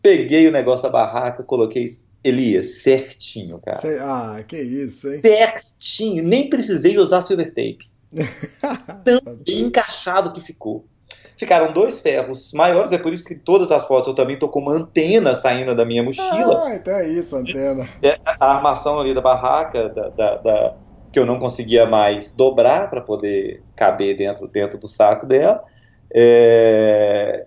Peguei 0.00 0.46
o 0.46 0.52
negócio 0.52 0.84
da 0.84 0.90
barraca, 0.90 1.42
coloquei 1.42 1.88
Elias, 2.22 2.82
certinho, 2.82 3.60
cara. 3.60 3.78
Ah, 4.00 4.42
que 4.42 4.60
isso, 4.60 5.08
hein? 5.12 5.20
Certinho. 5.20 6.22
Nem 6.22 6.48
precisei 6.48 6.98
usar 6.98 7.22
silver 7.22 7.48
tape. 7.48 7.86
Tão 9.04 9.36
bem 9.46 9.60
encaixado 9.60 10.32
que 10.32 10.40
ficou. 10.40 10.84
Ficaram 11.36 11.72
dois 11.72 12.00
ferros 12.00 12.52
maiores, 12.52 12.90
é 12.90 12.98
por 12.98 13.12
isso 13.12 13.24
que 13.24 13.36
todas 13.36 13.70
as 13.70 13.86
fotos 13.86 14.08
eu 14.08 14.14
também 14.14 14.36
tô 14.36 14.48
com 14.48 14.60
uma 14.60 14.72
antena 14.72 15.36
saindo 15.36 15.74
da 15.74 15.84
minha 15.84 16.02
mochila. 16.02 16.64
Ah, 16.64 16.74
então 16.74 16.92
é 16.92 17.08
isso, 17.08 17.36
antena. 17.36 17.88
É, 18.02 18.18
a 18.24 18.56
armação 18.56 18.98
ali 18.98 19.14
da 19.14 19.20
barraca, 19.20 19.88
da, 19.88 20.08
da, 20.08 20.36
da 20.36 20.74
que 21.18 21.20
eu 21.20 21.26
não 21.26 21.40
conseguia 21.40 21.84
mais 21.84 22.30
dobrar 22.30 22.88
para 22.88 23.00
poder 23.00 23.60
caber 23.74 24.16
dentro, 24.16 24.46
dentro 24.46 24.78
do 24.78 24.86
saco 24.86 25.26
dela. 25.26 25.64
É... 26.14 27.44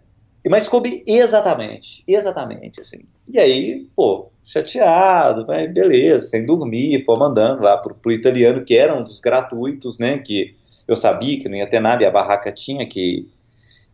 Mas 0.50 0.68
coube 0.68 1.02
exatamente, 1.08 2.04
exatamente, 2.06 2.82
assim. 2.82 3.06
E 3.30 3.40
aí, 3.40 3.88
pô, 3.96 4.30
chateado, 4.44 5.46
mas 5.48 5.72
beleza, 5.72 6.28
sem 6.28 6.46
dormir, 6.46 7.06
pô, 7.06 7.16
mandando 7.16 7.64
lá 7.64 7.78
pro, 7.78 7.96
pro 7.96 8.12
italiano, 8.12 8.66
que 8.66 8.76
era 8.76 8.94
um 8.94 9.04
dos 9.04 9.22
gratuitos, 9.22 9.98
né, 9.98 10.18
que 10.18 10.56
eu 10.86 10.96
sabia 10.96 11.40
que 11.40 11.48
não 11.48 11.56
ia 11.56 11.70
ter 11.70 11.80
nada 11.80 12.04
e 12.04 12.06
a 12.06 12.12
barraca 12.12 12.52
tinha 12.52 12.86
que 12.86 13.30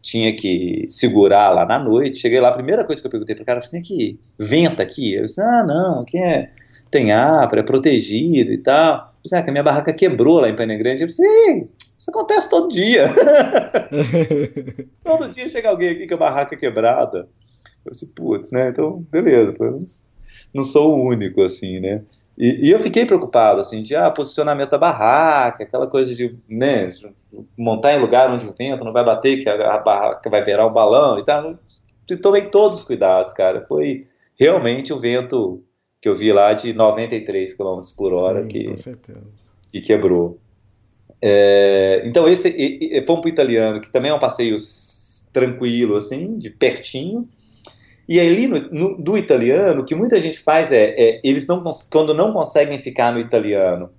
tinha 0.01 0.33
que 0.35 0.85
segurar 0.87 1.49
lá 1.49 1.65
na 1.65 1.77
noite. 1.77 2.17
Cheguei 2.17 2.39
lá, 2.39 2.49
a 2.49 2.53
primeira 2.53 2.85
coisa 2.85 3.01
que 3.01 3.05
eu 3.05 3.11
perguntei 3.11 3.35
pro 3.35 3.43
cara, 3.45 3.59
assim, 3.59 3.81
que 3.81 4.17
venta 4.39 4.81
aqui? 4.81 5.13
Eu 5.13 5.25
disse, 5.25 5.41
ah, 5.41 5.63
não, 5.63 5.99
aqui 5.99 6.17
é, 6.17 6.49
tem 6.89 7.11
ar, 7.11 7.53
é 7.53 7.61
protegido 7.61 8.51
e 8.53 8.57
tal 8.57 9.16
ah, 9.33 9.41
que 9.41 9.49
a 9.49 9.51
minha 9.51 9.63
barraca 9.63 9.93
quebrou 9.93 10.39
lá 10.39 10.49
em 10.49 10.55
Pena 10.55 10.75
Grande. 10.75 11.03
Eu 11.03 11.07
disse, 11.07 11.23
isso 11.99 12.09
acontece 12.09 12.49
todo 12.49 12.67
dia. 12.67 13.09
todo 15.03 15.29
dia 15.29 15.47
chega 15.47 15.69
alguém 15.69 15.89
aqui 15.89 16.07
com 16.07 16.15
a 16.15 16.17
barraca 16.17 16.55
quebrada. 16.55 17.27
Eu 17.85 17.91
disse, 17.91 18.05
putz, 18.07 18.51
né? 18.51 18.69
Então, 18.69 19.05
beleza. 19.11 19.55
Não 20.53 20.63
sou 20.63 20.97
o 20.97 21.07
único, 21.07 21.41
assim, 21.41 21.79
né? 21.79 22.03
E, 22.37 22.67
e, 22.67 22.71
eu 22.71 22.79
fiquei 22.79 23.03
preocupado, 23.03 23.59
assim, 23.59 23.81
de 23.81 23.95
ah, 23.95 24.11
posicionamento 24.11 24.69
da 24.69 24.77
barraca, 24.77 25.63
aquela 25.63 25.87
coisa 25.87 26.13
de, 26.13 26.37
né, 26.47 26.93
montar 27.57 27.93
em 27.93 27.99
lugar 27.99 28.29
onde 28.29 28.45
o 28.45 28.53
vento 28.53 28.83
não 28.83 28.93
vai 28.93 29.03
bater, 29.03 29.41
que 29.41 29.49
a, 29.49 29.73
a 29.73 29.79
barraca 29.79 30.29
vai 30.29 30.43
virar 30.43 30.67
um 30.67 30.73
balão 30.73 31.17
e 31.17 31.25
tal. 31.25 31.57
tomei 32.21 32.43
todos 32.43 32.79
os 32.79 32.83
cuidados, 32.83 33.33
cara. 33.33 33.65
Foi 33.67 34.05
realmente 34.39 34.93
o 34.93 34.99
vento 34.99 35.63
que 36.01 36.07
eu 36.07 36.15
vi 36.15 36.31
lá 36.31 36.53
de 36.53 36.73
93 36.73 37.53
km 37.53 37.81
por 37.95 38.13
hora 38.13 38.43
Sim, 38.43 38.47
que, 38.47 38.73
que 39.71 39.81
quebrou. 39.81 40.39
É, 41.21 42.03
então 42.05 42.27
esse 42.27 42.49
e, 42.49 42.97
e, 42.97 43.05
fomos 43.05 43.21
para 43.21 43.29
o 43.29 43.33
italiano, 43.33 43.81
que 43.81 43.91
também 43.91 44.11
é 44.11 44.13
um 44.13 44.19
passeio 44.19 44.55
tranquilo, 45.33 45.97
assim, 45.97 46.37
de 46.37 46.49
pertinho. 46.49 47.27
E 48.07 48.19
ali 48.19 48.47
no, 48.47 48.59
no- 48.71 48.97
do 48.97 49.17
italiano, 49.17 49.81
o 49.81 49.85
que 49.85 49.95
muita 49.95 50.19
gente 50.19 50.39
faz 50.39 50.71
é, 50.71 50.93
é, 50.97 51.21
eles 51.23 51.47
não 51.47 51.63
quando 51.89 52.13
não 52.13 52.31
conseguem 52.31 52.79
ficar 52.79 53.11
no 53.11 53.19
italiano, 53.19 53.89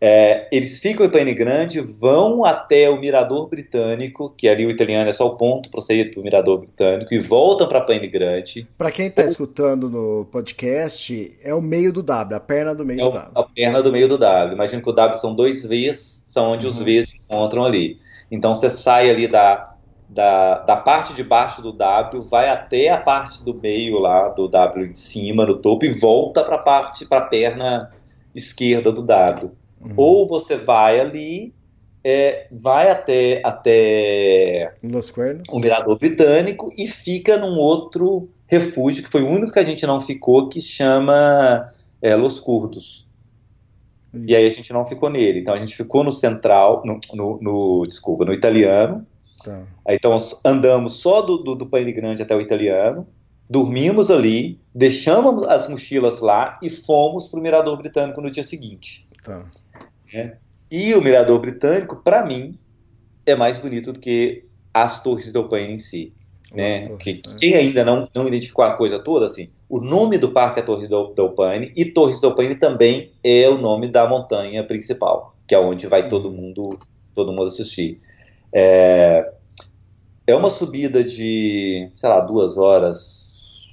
é, 0.00 0.46
eles 0.52 0.78
ficam 0.78 1.04
em 1.04 1.10
Paine 1.10 1.34
Grande, 1.34 1.80
vão 1.80 2.44
até 2.44 2.88
o 2.88 3.00
Mirador 3.00 3.48
Britânico, 3.48 4.32
que 4.36 4.48
ali 4.48 4.64
o 4.64 4.70
italiano 4.70 5.10
é 5.10 5.12
só 5.12 5.26
o 5.26 5.36
ponto 5.36 5.68
para 5.70 5.80
você 5.80 5.94
ir 5.94 6.10
para 6.12 6.20
o 6.20 6.22
Mirador 6.22 6.58
Britânico, 6.58 7.12
e 7.12 7.18
voltam 7.18 7.66
para 7.68 7.80
Paine 7.80 8.06
Grande. 8.06 8.68
Pra 8.78 8.92
quem 8.92 9.10
tá 9.10 9.24
escutando 9.24 9.90
no 9.90 10.24
podcast, 10.26 11.36
é 11.42 11.52
o 11.52 11.60
meio 11.60 11.92
do 11.92 12.02
W, 12.02 12.36
a 12.36 12.40
perna 12.40 12.74
do 12.74 12.86
meio 12.86 13.00
É 13.00 13.04
do 13.04 13.10
W. 13.10 13.30
a 13.34 13.42
perna 13.42 13.82
do 13.82 13.90
meio 13.92 14.08
do 14.08 14.16
W. 14.18 14.54
Imagina 14.54 14.80
que 14.80 14.88
o 14.88 14.92
W 14.92 15.20
são 15.20 15.34
dois 15.34 15.64
Vs, 15.64 16.22
são 16.24 16.52
onde 16.52 16.66
os 16.66 16.78
Uhum. 16.78 16.84
Vs 16.84 17.08
se 17.10 17.18
encontram 17.18 17.64
ali. 17.64 17.98
Então 18.30 18.54
você 18.54 18.70
sai 18.70 19.10
ali 19.10 19.26
da, 19.26 19.74
da, 20.08 20.58
da 20.60 20.76
parte 20.76 21.12
de 21.12 21.24
baixo 21.24 21.60
do 21.60 21.72
W, 21.72 22.22
vai 22.22 22.48
até 22.48 22.88
a 22.90 22.98
parte 22.98 23.44
do 23.44 23.52
meio 23.52 23.98
lá 23.98 24.28
do 24.28 24.46
W 24.46 24.86
em 24.86 24.94
cima, 24.94 25.44
no 25.44 25.56
topo, 25.56 25.84
e 25.84 25.92
volta 25.98 26.44
para 26.44 26.54
a 26.54 26.58
parte, 26.58 27.04
para 27.04 27.18
a 27.18 27.22
perna 27.26 27.90
esquerda 28.32 28.92
do 28.92 29.02
W. 29.02 29.50
Uhum. 29.80 29.92
Ou 29.96 30.26
você 30.26 30.56
vai 30.56 30.98
ali, 31.00 31.54
é, 32.02 32.48
vai 32.50 32.90
até, 32.90 33.40
até 33.44 34.74
o 35.50 35.58
Mirador 35.60 35.98
Britânico 35.98 36.68
e 36.76 36.86
fica 36.86 37.36
num 37.36 37.58
outro 37.58 38.28
refúgio, 38.46 39.04
que 39.04 39.10
foi 39.10 39.22
o 39.22 39.28
único 39.28 39.52
que 39.52 39.58
a 39.58 39.64
gente 39.64 39.86
não 39.86 40.00
ficou, 40.00 40.48
que 40.48 40.60
chama 40.60 41.70
é, 42.00 42.14
Los 42.16 42.40
Curdos. 42.40 43.06
E 44.26 44.34
aí 44.34 44.46
a 44.46 44.50
gente 44.50 44.72
não 44.72 44.86
ficou 44.86 45.10
nele. 45.10 45.40
Então 45.40 45.52
a 45.54 45.58
gente 45.58 45.76
ficou 45.76 46.02
no 46.02 46.10
central, 46.10 46.82
no, 46.84 46.98
no, 47.12 47.38
no- 47.40 47.86
desculpa, 47.86 48.24
no 48.24 48.32
italiano. 48.32 49.06
Tá. 49.44 49.62
Então 49.88 50.16
andamos 50.44 50.94
só 50.94 51.20
do, 51.20 51.36
do, 51.38 51.54
do 51.54 51.66
Paine 51.66 51.92
Grande 51.92 52.22
até 52.22 52.34
o 52.34 52.40
italiano, 52.40 53.06
dormimos 53.48 54.10
ali, 54.10 54.58
deixamos 54.74 55.44
as 55.44 55.68
mochilas 55.68 56.20
lá 56.20 56.58
e 56.62 56.68
fomos 56.68 57.28
para 57.28 57.38
o 57.38 57.42
Mirador 57.42 57.76
Britânico 57.76 58.20
no 58.20 58.30
dia 58.30 58.42
seguinte. 58.42 59.06
Tá. 59.22 59.44
E 60.70 60.94
o 60.94 61.02
Mirador 61.02 61.40
Britânico, 61.40 61.96
para 61.96 62.24
mim, 62.24 62.58
é 63.24 63.34
mais 63.34 63.58
bonito 63.58 63.92
do 63.92 64.00
que 64.00 64.44
as 64.72 65.02
Torres 65.02 65.32
do 65.32 65.48
Paine 65.48 65.74
em 65.74 65.78
si. 65.78 66.12
Né? 66.52 66.88
Torres, 66.88 67.02
Que, 67.02 67.12
né? 67.12 67.36
quem 67.38 67.54
ainda 67.54 67.84
não, 67.84 68.08
não 68.14 68.26
identificou 68.26 68.64
a 68.64 68.74
coisa 68.74 68.98
toda, 68.98 69.26
assim, 69.26 69.50
o 69.68 69.80
nome 69.80 70.18
do 70.18 70.30
parque 70.30 70.60
é 70.60 70.62
Torres 70.62 70.88
do, 70.88 71.08
do 71.08 71.30
Paine 71.30 71.72
e 71.76 71.86
Torres 71.86 72.20
do 72.20 72.34
Paine 72.34 72.54
também 72.54 73.12
é 73.22 73.48
o 73.48 73.58
nome 73.58 73.88
da 73.88 74.08
montanha 74.08 74.64
principal, 74.64 75.34
que 75.46 75.54
é 75.54 75.58
onde 75.58 75.86
vai 75.86 76.08
todo 76.08 76.30
mundo, 76.30 76.78
todo 77.14 77.32
mundo 77.32 77.48
assistir. 77.48 78.00
É, 78.52 79.30
é 80.26 80.34
uma 80.34 80.48
subida 80.48 81.04
de, 81.04 81.90
sei 81.96 82.08
lá, 82.08 82.20
duas 82.20 82.56
horas, 82.56 83.66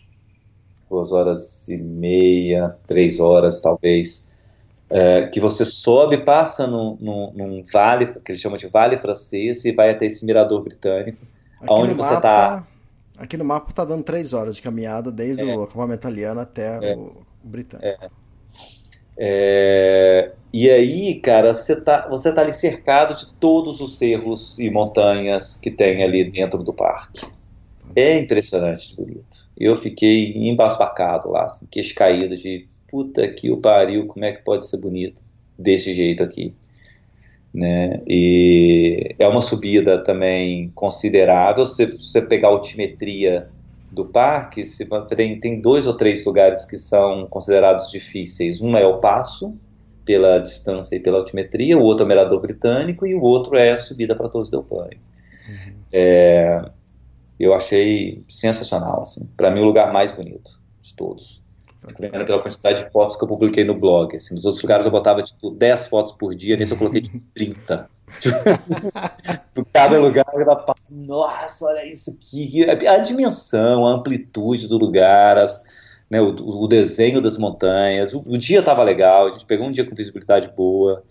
duas 0.90 1.12
horas 1.12 1.68
e 1.70 1.78
meia, 1.78 2.76
três 2.88 3.20
horas 3.20 3.62
talvez, 3.62 4.35
é, 4.98 5.28
que 5.28 5.42
você 5.42 5.66
sobe, 5.66 6.20
passa 6.24 6.66
num, 6.68 6.98
num- 7.02 7.34
num 7.34 7.64
vale, 7.72 8.06
que 8.22 8.32
eles 8.32 8.40
chamam 8.40 8.58
de 8.58 8.68
Vale 8.68 8.96
Francês, 8.98 9.66
e 9.66 9.74
vai 9.74 9.90
até 9.90 10.06
esse 10.06 10.26
mirador 10.26 10.64
britânico. 10.64 11.18
Aqui 11.60 11.66
Aonde 11.70 11.94
você 11.94 12.14
mapa, 12.14 12.22
tá? 12.22 12.68
Aqui 13.18 13.36
no 13.36 13.44
mapa 13.44 13.74
tá 13.74 13.84
dando 13.84 14.04
três 14.04 14.32
horas 14.34 14.56
de 14.56 14.62
caminhada, 14.62 15.12
desde 15.12 15.44
É. 15.50 15.56
o 15.56 15.64
acampamento 15.64 16.00
italiano 16.00 16.40
até 16.40 16.92
É. 16.92 16.96
o 16.96 17.12
britânico. 17.44 18.10
É, 19.18 20.32
e 20.54 20.70
aí, 20.70 21.16
cara, 21.22 21.54
você 21.54 21.80
tá, 21.80 22.08
você 22.10 22.34
tá 22.34 22.42
ali 22.42 22.52
cercado 22.54 23.16
de 23.16 23.32
todos 23.34 23.80
os 23.82 23.98
cerros 23.98 24.60
e 24.60 24.70
montanhas 24.70 25.56
que 25.56 25.72
tem 25.72 26.04
ali 26.04 26.24
dentro 26.30 26.62
do 26.64 26.74
parque. 26.74 27.26
É 27.96 28.18
impressionante 28.18 28.90
de 28.90 28.96
bonito. 28.96 29.48
Eu 29.58 29.78
fiquei 29.78 30.34
embasbacado 30.36 31.30
lá, 31.30 31.46
assim, 31.46 31.66
queixo 31.72 31.96
caído 31.96 32.36
de 32.36 32.68
puta 32.96 33.28
que 33.28 33.52
o 33.52 33.58
pariu, 33.58 34.08
como 34.08 34.24
é 34.24 34.32
que 34.32 34.42
pode 34.42 34.66
ser 34.66 34.78
bonito 34.78 35.22
desse 35.60 35.94
jeito 35.94 36.24
aqui. 36.24 36.54
Né? 37.54 38.02
E 38.08 39.16
é 39.20 39.28
uma 39.28 39.42
subida 39.42 40.02
também 40.02 40.72
considerável. 40.74 41.66
Se 41.66 41.86
você 41.86 42.22
pegar 42.22 42.48
a 42.48 42.52
altimetria 42.52 43.50
do 43.92 44.06
parque, 44.06 44.64
se- 44.64 44.88
tem, 45.14 45.40
tem 45.40 45.60
dois 45.60 45.88
ou 45.88 45.94
três 45.94 46.26
lugares 46.26 46.66
que 46.66 46.78
são 46.78 47.28
considerados 47.28 47.92
difíceis. 47.92 48.62
Um 48.62 48.78
é 48.78 48.86
o 48.86 49.00
Passo, 49.00 49.54
pela 50.06 50.40
distância 50.40 50.96
e 50.96 51.00
pela 51.00 51.18
altimetria, 51.18 51.78
o 51.78 51.82
outro 51.84 52.04
é 52.04 52.06
o 52.06 52.08
Mirador 52.08 52.42
Britânico 52.42 53.06
e 53.06 53.14
o 53.14 53.22
outro 53.22 53.58
é 53.58 53.72
a 53.72 53.78
subida 53.78 54.16
para 54.16 54.30
Torres 54.30 54.50
del 54.50 54.64
Paine. 54.64 55.02
É, 55.92 56.62
eu 57.40 57.54
achei 57.54 58.24
sensacional, 58.30 59.02
assim. 59.02 59.28
Para 59.36 59.52
mim, 59.52 59.62
o 59.62 59.66
lugar 59.66 59.92
mais 59.92 60.12
bonito 60.12 60.62
de 60.82 60.96
todos. 60.96 61.45
Fico 61.88 62.02
vendo 62.02 62.26
pela 62.26 62.42
quantidade 62.42 62.84
de 62.84 62.92
fotos 62.92 63.16
que 63.16 63.24
eu 63.24 63.28
publiquei 63.28 63.64
no 63.64 63.74
blog. 63.74 64.16
Assim, 64.16 64.36
nos 64.36 64.46
outros 64.46 64.64
lugares 64.64 64.86
eu 64.86 64.92
botava 64.92 65.22
tipo 65.22 65.52
10 65.52 65.88
fotos 65.88 66.12
por 66.14 66.34
dia, 66.34 66.58
nesse 66.58 66.74
eu 66.74 66.78
coloquei 66.78 67.02
tipo 67.02 67.22
30. 67.34 67.90
Por 69.54 69.66
cada 69.74 70.00
lugar 70.00 70.26
eu 70.34 70.46
dava, 70.46 70.76
nossa, 70.92 71.66
olha 71.66 71.86
isso 71.86 72.12
aqui. 72.12 72.66
A 72.70 72.98
dimensão, 72.98 73.86
a 73.86 73.94
amplitude 73.94 74.68
do 74.68 74.78
lugar, 74.78 75.38
as, 75.38 75.64
né, 76.10 76.22
o, 76.22 76.28
o 76.28 76.68
desenho 76.68 77.22
das 77.22 77.38
montanhas. 77.38 78.14
O, 78.14 78.24
o 78.26 78.38
dia 78.38 78.60
estava 78.60 78.84
legal, 78.84 79.28
a 79.28 79.30
gente 79.32 79.46
pegou 79.46 79.68
um 79.68 79.72
dia 79.72 79.86
com 79.86 79.96
visibilidade 79.96 80.52
boa. 80.56 81.04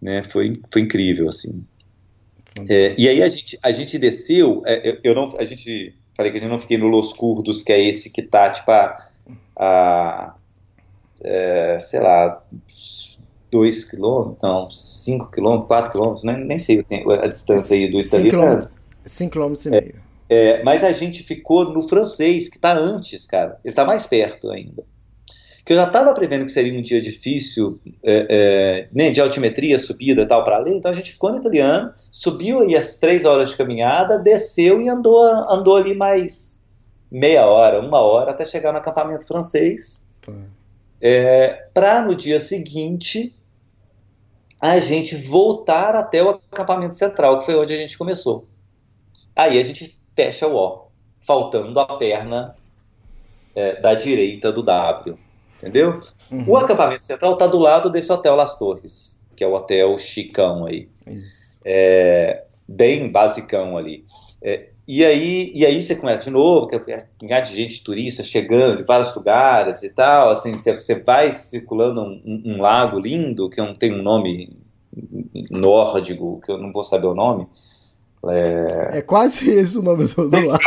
Né, 0.00 0.22
foi, 0.22 0.60
foi 0.72 0.82
incrível, 0.82 1.28
assim. 1.28 1.66
É, 2.68 2.94
e 2.98 3.08
aí 3.08 3.22
a 3.22 3.28
gente, 3.28 3.58
a 3.62 3.70
gente 3.70 3.98
desceu, 3.98 4.62
é, 4.66 4.88
eu, 4.88 4.98
eu 5.04 5.14
não, 5.14 5.36
a 5.38 5.44
gente, 5.44 5.94
falei 6.16 6.32
que 6.32 6.38
a 6.38 6.40
gente 6.40 6.50
não 6.50 6.58
fiquei 6.58 6.78
no 6.78 6.88
Los 6.88 7.12
Curdos, 7.12 7.62
que 7.62 7.72
é 7.72 7.80
esse 7.80 8.10
que 8.10 8.22
tá, 8.22 8.50
tipo, 8.50 8.70
a, 8.70 9.09
a 9.56 10.34
é, 11.22 11.78
sei 11.80 12.00
lá, 12.00 12.42
2 13.50 13.84
quilômetros, 13.84 14.42
não, 14.42 14.70
5 14.70 15.30
quilômetros, 15.30 15.68
4 15.68 15.92
quilômetros, 15.92 16.24
nem, 16.24 16.44
nem 16.44 16.58
sei 16.58 16.84
a 17.22 17.26
distância 17.26 17.76
aí 17.76 17.90
do 17.90 18.02
5 18.02 18.26
italiano. 18.26 18.68
km 19.30 19.54
e 19.66 19.70
meio. 19.70 19.94
É, 20.28 20.62
mas 20.62 20.84
a 20.84 20.92
gente 20.92 21.24
ficou 21.24 21.72
no 21.72 21.82
francês, 21.82 22.48
que 22.48 22.58
tá 22.58 22.76
antes, 22.78 23.26
cara. 23.26 23.58
Ele 23.64 23.74
tá 23.74 23.84
mais 23.84 24.06
perto 24.06 24.48
ainda. 24.50 24.84
Que 25.64 25.72
eu 25.72 25.76
já 25.76 25.86
tava 25.86 26.14
prevendo 26.14 26.44
que 26.44 26.52
seria 26.52 26.78
um 26.78 26.82
dia 26.82 27.00
difícil, 27.00 27.80
é, 28.02 28.26
é, 28.30 28.88
né, 28.94 29.10
de 29.10 29.20
altimetria, 29.20 29.78
subida 29.78 30.22
e 30.22 30.26
tal 30.26 30.44
para 30.44 30.56
ali, 30.56 30.74
então 30.74 30.90
a 30.90 30.94
gente 30.94 31.12
ficou 31.12 31.32
no 31.32 31.38
italiano, 31.38 31.92
subiu 32.10 32.60
aí 32.60 32.76
as 32.76 32.96
três 32.96 33.24
horas 33.24 33.50
de 33.50 33.56
caminhada, 33.56 34.18
desceu 34.18 34.80
e 34.80 34.88
andou, 34.88 35.22
andou 35.22 35.76
ali 35.76 35.94
mais 35.94 36.59
meia 37.10 37.46
hora, 37.46 37.80
uma 37.80 38.00
hora, 38.00 38.30
até 38.30 38.46
chegar 38.46 38.72
no 38.72 38.78
acampamento 38.78 39.26
francês. 39.26 40.06
Tá. 40.20 40.32
É, 41.00 41.68
para 41.72 42.02
no 42.02 42.14
dia 42.14 42.38
seguinte 42.38 43.34
a 44.60 44.78
gente 44.78 45.16
voltar 45.16 45.96
até 45.96 46.22
o 46.22 46.28
acampamento 46.30 46.94
central, 46.94 47.38
que 47.38 47.46
foi 47.46 47.56
onde 47.56 47.72
a 47.72 47.76
gente 47.76 47.96
começou. 47.96 48.46
Aí 49.34 49.58
a 49.58 49.64
gente 49.64 49.98
fecha 50.14 50.46
o 50.46 50.54
O, 50.54 50.82
faltando 51.20 51.80
a 51.80 51.96
perna 51.96 52.54
é, 53.54 53.80
da 53.80 53.94
direita 53.94 54.52
do 54.52 54.62
W, 54.62 55.18
entendeu? 55.56 56.00
Uhum. 56.30 56.44
O 56.46 56.56
acampamento 56.58 57.06
central 57.06 57.32
está 57.32 57.46
do 57.46 57.58
lado 57.58 57.88
desse 57.90 58.12
hotel 58.12 58.36
Las 58.36 58.58
Torres, 58.58 59.18
que 59.34 59.42
é 59.42 59.46
o 59.46 59.54
hotel 59.54 59.96
chicão 59.96 60.66
aí, 60.66 60.88
é, 61.64 62.44
bem 62.68 63.10
basicão 63.10 63.78
ali. 63.78 64.04
É, 64.42 64.68
e 64.86 65.04
aí, 65.04 65.52
e 65.54 65.64
aí 65.64 65.82
você 65.82 65.94
começa 65.94 66.24
de 66.24 66.30
novo, 66.30 66.66
que 66.66 66.74
é 66.92 67.06
um 67.22 67.26
de 67.50 67.56
gente 67.56 67.82
turista 67.84 68.22
chegando 68.22 68.78
de 68.78 68.82
vários 68.84 69.14
lugares 69.14 69.82
e 69.82 69.90
tal, 69.90 70.30
assim, 70.30 70.58
você, 70.58 70.72
você 70.74 71.00
vai 71.00 71.30
circulando 71.32 72.00
um, 72.02 72.22
um- 72.24 72.42
um 72.56 72.60
lago 72.62 72.98
lindo, 72.98 73.48
que 73.48 73.60
não 73.66 73.74
tem 73.74 73.92
um 73.92 74.02
nome 74.02 74.56
nórdico, 75.50 76.40
que 76.44 76.50
eu 76.50 76.58
não 76.58 76.72
vou 76.72 76.82
saber 76.82 77.06
o 77.06 77.14
nome, 77.14 77.46
É 78.98 79.02
quase 79.02 79.50
esse 79.50 79.78
o 79.78 79.82
nome 79.82 80.06
do, 80.08 80.28
do 80.28 80.46
lado. 80.46 80.60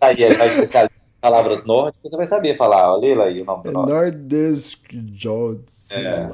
aí 0.00 0.24
é 0.24 0.28
especialista 0.28 0.96
em 1.04 1.05
palavras 1.30 1.64
nórdicas, 1.64 2.10
você 2.10 2.16
vai 2.16 2.26
saber 2.26 2.56
falar, 2.56 2.94
lê 2.96 3.14
lá 3.14 3.24
aí 3.24 3.40
o 3.40 3.44
nome 3.44 3.64
do 3.64 3.72
nome. 3.72 3.90
Nordeskjold, 3.92 5.62
sei 5.74 6.04
É. 6.06 6.28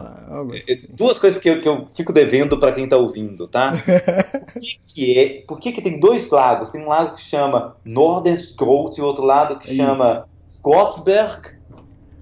assim. 0.70 0.86
Duas 0.90 1.18
coisas 1.18 1.40
que 1.40 1.48
eu, 1.48 1.60
que 1.60 1.68
eu 1.68 1.86
fico 1.94 2.12
devendo 2.12 2.58
para 2.58 2.72
quem 2.72 2.84
está 2.84 2.96
ouvindo, 2.98 3.48
tá? 3.48 3.72
Por 4.52 4.60
que, 4.60 4.78
que 4.86 5.18
é? 5.18 5.42
Por 5.46 5.58
que, 5.58 5.72
que 5.72 5.80
tem 5.82 5.98
dois 5.98 6.28
lagos? 6.30 6.70
Tem 6.70 6.82
um 6.82 6.88
lago 6.88 7.14
que 7.14 7.22
chama 7.22 7.76
Nordenskjold 7.84 8.98
e 8.98 9.02
outro 9.02 9.24
lado 9.24 9.58
que 9.58 9.70
É 9.70 9.74
chama 9.74 10.26
Skotsberg. 10.46 11.56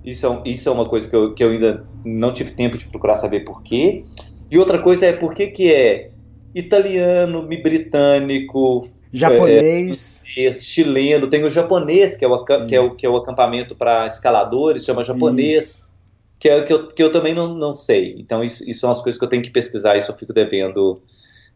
Isso 0.04 0.26
é, 0.26 0.42
isso 0.48 0.68
é 0.68 0.72
uma 0.72 0.86
coisa 0.86 1.08
que 1.08 1.16
eu, 1.16 1.34
que 1.34 1.42
eu 1.44 1.50
ainda 1.50 1.84
não 2.04 2.32
tive 2.32 2.52
tempo 2.52 2.78
de 2.78 2.86
procurar 2.86 3.16
saber 3.16 3.40
por 3.40 3.62
quê. 3.62 4.04
E 4.50 4.58
outra 4.58 4.80
coisa 4.80 5.06
é 5.06 5.12
por 5.12 5.34
que, 5.34 5.48
que 5.48 5.72
é 5.72 6.10
italiano, 6.54 7.42
britânico, 7.46 8.86
Japonês. 9.12 10.22
É, 10.36 10.52
chileno, 10.52 11.28
tem 11.28 11.44
o 11.44 11.50
japonês, 11.50 12.16
que 12.16 12.24
é 12.24 12.28
o, 12.28 12.44
que 12.44 12.74
é 12.74 12.80
o, 12.80 12.94
que 12.94 13.06
é 13.06 13.08
o 13.08 13.16
acampamento 13.16 13.74
para 13.74 14.06
escaladores, 14.06 14.84
chama 14.84 15.02
japonês. 15.02 15.64
Isso. 15.64 15.90
Que 16.38 16.48
é 16.48 16.62
que 16.62 16.72
eu, 16.72 16.88
que 16.88 17.02
eu 17.02 17.12
também 17.12 17.34
não, 17.34 17.54
não 17.54 17.72
sei. 17.72 18.16
Então, 18.18 18.42
isso, 18.42 18.68
isso 18.68 18.80
são 18.80 18.90
as 18.90 19.02
coisas 19.02 19.18
que 19.18 19.24
eu 19.24 19.28
tenho 19.28 19.42
que 19.42 19.50
pesquisar, 19.50 19.96
isso 19.96 20.10
eu 20.10 20.16
fico 20.16 20.32
devendo. 20.32 21.00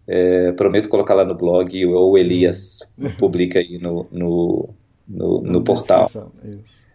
É, 0.06 0.52
prometo 0.52 0.90
colocar 0.90 1.14
lá 1.14 1.24
no 1.24 1.34
blog, 1.34 1.86
ou 1.86 2.12
o 2.12 2.18
Elias 2.18 2.80
publica 3.16 3.58
aí 3.58 3.78
no, 3.78 4.06
no, 4.12 4.68
no, 5.08 5.40
no 5.40 5.64
portal. 5.64 6.06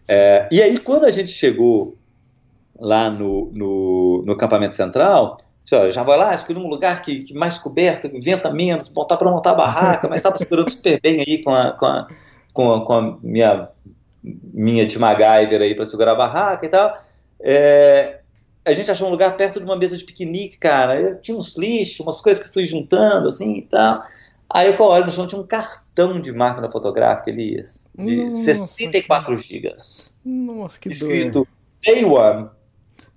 É, 0.06 0.48
e 0.52 0.62
aí, 0.62 0.78
quando 0.78 1.04
a 1.04 1.10
gente 1.10 1.30
chegou 1.30 1.96
lá 2.78 3.10
no, 3.10 3.50
no, 3.52 4.22
no 4.24 4.32
acampamento 4.32 4.76
central, 4.76 5.38
já 5.64 6.02
vai 6.02 6.18
lá, 6.18 6.34
escolhi 6.34 6.58
um 6.58 6.68
lugar 6.68 7.02
que, 7.02 7.22
que 7.22 7.34
mais 7.34 7.58
coberto, 7.58 8.10
venta 8.20 8.52
menos, 8.52 8.88
botar 8.88 9.16
para 9.16 9.30
montar 9.30 9.50
a 9.50 9.54
barraca, 9.54 10.08
mas 10.08 10.18
estava 10.18 10.36
segurando 10.36 10.70
super 10.70 11.00
bem 11.00 11.20
aí 11.20 11.42
com 11.42 11.54
a, 11.54 11.72
com 11.72 11.86
a, 11.86 12.08
com 12.52 12.74
a, 12.74 12.84
com 12.84 12.92
a 12.92 13.18
minha, 13.22 13.68
minha 14.22 14.86
de 14.86 14.98
MacGyver 14.98 15.60
aí 15.62 15.74
para 15.74 15.84
segurar 15.84 16.12
a 16.12 16.16
barraca 16.16 16.66
e 16.66 16.68
tal. 16.68 16.94
É, 17.40 18.20
a 18.64 18.72
gente 18.72 18.90
achou 18.90 19.08
um 19.08 19.10
lugar 19.10 19.36
perto 19.36 19.58
de 19.58 19.64
uma 19.64 19.76
mesa 19.76 19.96
de 19.96 20.04
piquenique, 20.04 20.58
cara. 20.58 21.00
Eu 21.00 21.20
tinha 21.20 21.36
uns 21.36 21.56
lixos, 21.56 22.00
umas 22.00 22.20
coisas 22.20 22.42
que 22.42 22.52
fui 22.52 22.66
juntando 22.66 23.28
assim 23.28 23.58
e 23.58 23.62
tal. 23.62 24.02
Aí 24.52 24.74
eu 24.74 24.80
olho 24.80 25.06
no 25.06 25.12
chão, 25.12 25.28
tinha 25.28 25.40
um 25.40 25.46
cartão 25.46 26.20
de 26.20 26.32
máquina 26.32 26.68
fotográfica, 26.68 27.30
Elias, 27.30 27.88
de 27.96 28.24
Nossa, 28.24 28.54
64 28.54 29.26
cara. 29.26 29.38
gigas. 29.38 30.20
Nossa, 30.24 30.78
que 30.80 30.88
Escrito 30.88 31.30
doido. 31.30 31.48
Day 31.84 32.04
One. 32.04 32.50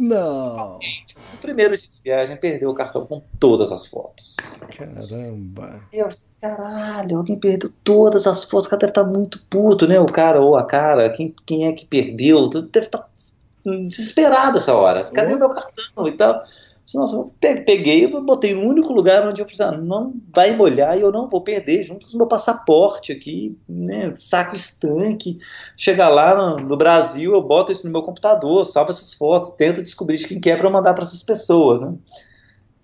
Não. 0.04 0.80
No 1.32 1.38
primeiro 1.42 1.78
dia 1.78 1.90
de 1.90 2.02
viagem, 2.04 2.36
perdeu 2.36 2.70
o 2.70 2.76
cartão 2.76 3.06
com 3.06 3.22
todas 3.40 3.72
as 3.72 3.88
fotos. 3.88 4.36
Caramba. 4.78 5.80
Eu 5.94 6.08
assim, 6.08 6.30
caralho, 6.42 7.20
alguém 7.20 7.40
perdeu 7.40 7.72
todas 7.86 8.28
as 8.28 8.44
fotos. 8.44 8.68
O 8.68 8.70
cara 8.70 8.82
deve 8.82 8.92
estar 8.92 9.06
tá 9.06 9.10
muito 9.10 9.42
puto, 9.50 9.88
né? 9.88 9.98
O 10.02 10.06
cara 10.06 10.42
ou 10.42 10.58
a 10.58 10.66
cara, 10.66 11.10
quem, 11.10 11.34
quem 11.46 11.68
é 11.68 11.72
que 11.72 11.86
perdeu? 11.86 12.50
Deve 12.50 12.86
estar 12.86 12.98
tá 12.98 13.08
desesperado 13.64 14.58
essa 14.58 14.76
hora. 14.76 15.10
Cadê 15.10 15.36
o 15.36 15.40
meu 15.40 15.50
cartão 15.50 16.06
e 16.06 16.12
tal? 16.12 16.44
Nossa, 16.94 17.28
peguei 17.40 18.08
botei 18.08 18.54
no 18.54 18.68
único 18.68 18.92
lugar 18.94 19.26
onde 19.26 19.42
eu 19.42 19.48
falei, 19.48 19.74
ah, 19.74 19.82
não 19.82 20.14
vai 20.34 20.56
molhar 20.56 20.98
e 20.98 21.02
eu 21.02 21.12
não 21.12 21.30
vou 21.30 21.42
perder, 21.42 21.82
junto 21.82 22.06
com 22.06 22.14
o 22.14 22.18
meu 22.18 22.28
passaporte 22.28 23.12
aqui, 23.12 23.58
né, 23.68 24.12
saco 24.16 24.54
estanque. 24.54 25.40
Chegar 25.78 26.10
lá 26.10 26.36
no, 26.36 26.68
no, 26.68 26.78
Brasil, 26.78 27.34
eu 27.34 27.42
boto 27.42 27.72
isso 27.72 27.86
no 27.86 27.92
meu 27.92 28.04
computador, 28.04 28.66
salvo 28.66 28.92
essas 28.92 29.14
fotos, 29.14 29.52
tento 29.52 29.82
descobrir 29.82 30.18
de 30.18 30.28
quem 30.28 30.40
quer 30.40 30.52
é 30.52 30.58
para 30.58 30.70
mandar 30.70 30.94
para 30.94 31.04
essas 31.04 31.24
pessoas, 31.24 31.80
né? 31.80 31.94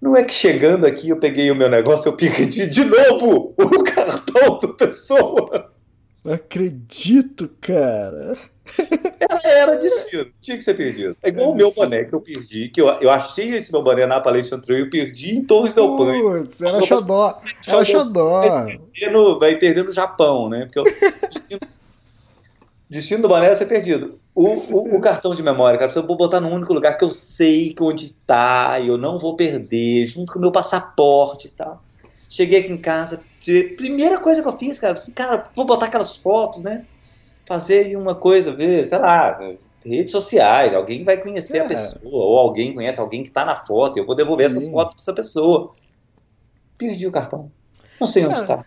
Não 0.01 0.15
é 0.15 0.23
que 0.23 0.33
chegando 0.33 0.85
aqui 0.85 1.09
eu 1.09 1.19
peguei 1.19 1.51
o 1.51 1.55
meu 1.55 1.69
negócio, 1.69 2.07
eu 2.07 2.15
perdi 2.15 2.67
de 2.67 2.85
novo 2.85 3.53
o 3.57 3.83
cartão 3.83 4.59
da 4.59 4.67
pessoa. 4.69 5.71
Não 6.23 6.33
acredito, 6.33 7.49
cara. 7.59 8.37
Era, 9.19 9.39
era 9.45 9.75
destino, 9.75 10.25
tinha 10.41 10.57
que 10.57 10.63
ser 10.63 10.73
perdido. 10.75 11.15
É 11.21 11.29
igual 11.29 11.49
é 11.49 11.51
o 11.51 11.55
meu 11.55 11.71
boné 11.73 12.05
que 12.05 12.13
eu 12.13 12.21
perdi, 12.21 12.69
que 12.69 12.81
eu, 12.81 12.87
eu 13.01 13.09
achei 13.09 13.55
esse 13.55 13.71
meu 13.71 13.83
boné 13.83 14.05
na 14.05 14.19
Trail 14.21 14.85
e 14.85 14.89
perdi 14.89 15.35
em 15.35 15.43
Torres 15.43 15.73
del 15.73 15.97
Paine. 15.97 16.21
Putz, 16.21 16.61
era 16.61 16.81
xodó. 16.81 17.39
Era 17.67 17.85
xodó. 17.85 18.65
Vai 19.39 19.57
perder 19.57 19.83
no 19.83 19.91
Japão, 19.91 20.49
né? 20.49 20.65
Porque 20.65 20.79
o 20.79 20.83
destino, 20.83 21.59
destino 22.89 23.21
do 23.23 23.27
boné 23.27 23.47
era 23.47 23.55
ser 23.55 23.65
perdido. 23.65 24.19
O, 24.33 24.45
o, 24.45 24.95
o, 24.95 25.01
cartão 25.01 25.35
de 25.35 25.43
memória, 25.43 25.77
cara, 25.77 25.91
eu 25.93 26.07
vou 26.07 26.15
botar 26.15 26.39
no 26.39 26.49
único 26.49 26.73
lugar 26.73 26.97
que 26.97 27.03
eu 27.03 27.09
sei 27.09 27.73
que 27.73 27.83
onde 27.83 28.13
tá, 28.25 28.79
e 28.79 28.87
eu 28.87 28.97
não 28.97 29.17
vou 29.17 29.35
perder, 29.35 30.07
junto 30.07 30.31
com 30.31 30.39
o 30.39 30.41
meu 30.41 30.51
passaporte 30.51 31.47
e 31.47 31.51
tal. 31.51 31.83
Cheguei 32.29 32.59
aqui 32.59 32.71
em 32.71 32.77
casa, 32.77 33.21
primeira 33.75 34.19
coisa 34.19 34.41
que 34.41 34.47
eu 34.47 34.57
fiz, 34.57 34.79
cara, 34.79 34.93
assim, 34.93 35.11
cara, 35.11 35.49
vou 35.53 35.65
botar 35.65 35.87
aquelas 35.87 36.15
fotos, 36.15 36.61
né? 36.61 36.85
Fazer 37.49 37.97
uma 37.97 38.13
coisa, 38.13 38.53
ver, 38.53 38.85
sei 38.85 38.99
lá, 38.99 39.39
redes 39.83 40.11
sociais, 40.11 40.71
alguém 40.71 41.03
vai 41.03 41.17
conhecer 41.17 41.57
é. 41.57 41.61
a 41.61 41.67
pessoa, 41.67 41.99
ou 42.03 42.37
alguém 42.37 42.75
conhece 42.75 42.99
alguém 42.99 43.23
que 43.23 43.29
está 43.29 43.43
na 43.43 43.55
foto, 43.55 43.97
eu 43.97 44.05
vou 44.05 44.13
devolver 44.13 44.51
Sim. 44.51 44.57
essas 44.57 44.71
fotos 44.71 44.93
para 44.93 45.01
essa 45.01 45.13
pessoa. 45.13 45.71
Perdi 46.77 47.07
o 47.07 47.11
cartão. 47.11 47.51
Não 47.99 48.05
sei 48.05 48.25
onde 48.27 48.39
está. 48.39 48.63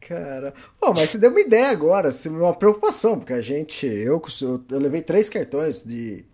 Cara, 0.00 0.52
oh, 0.80 0.92
mas 0.92 1.10
você 1.10 1.18
deu 1.18 1.30
uma 1.30 1.40
ideia 1.40 1.68
agora, 1.68 2.10
uma 2.26 2.52
preocupação, 2.52 3.18
porque 3.18 3.32
a 3.32 3.40
gente, 3.40 3.86
eu, 3.86 4.20
eu 4.42 4.78
levei 4.78 5.00
três 5.00 5.28
cartões 5.28 5.84
de 5.84 6.24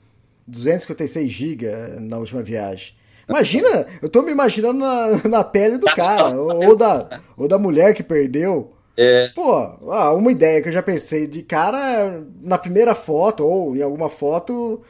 256 0.46 1.30
GB 1.30 1.66
na 2.00 2.16
última 2.18 2.42
viagem. 2.42 2.94
Imagina, 3.28 3.86
eu 4.00 4.08
tô 4.08 4.22
me 4.22 4.32
imaginando 4.32 4.78
na, 4.78 5.28
na 5.28 5.44
pele 5.44 5.76
do 5.76 5.86
cara, 5.86 6.34
ou, 6.36 6.68
ou, 6.68 6.76
da, 6.76 7.20
ou 7.36 7.46
da 7.46 7.58
mulher 7.58 7.94
que 7.94 8.02
perdeu. 8.02 8.73
É. 8.96 9.28
Pô, 9.34 9.52
ah, 9.90 10.12
uma 10.12 10.30
ideia 10.30 10.62
que 10.62 10.68
eu 10.68 10.72
já 10.72 10.82
pensei 10.82 11.26
de 11.26 11.42
cara 11.42 12.22
na 12.40 12.56
primeira 12.56 12.94
foto 12.94 13.44
ou 13.44 13.76
em 13.76 13.82
alguma 13.82 14.08
foto 14.08 14.82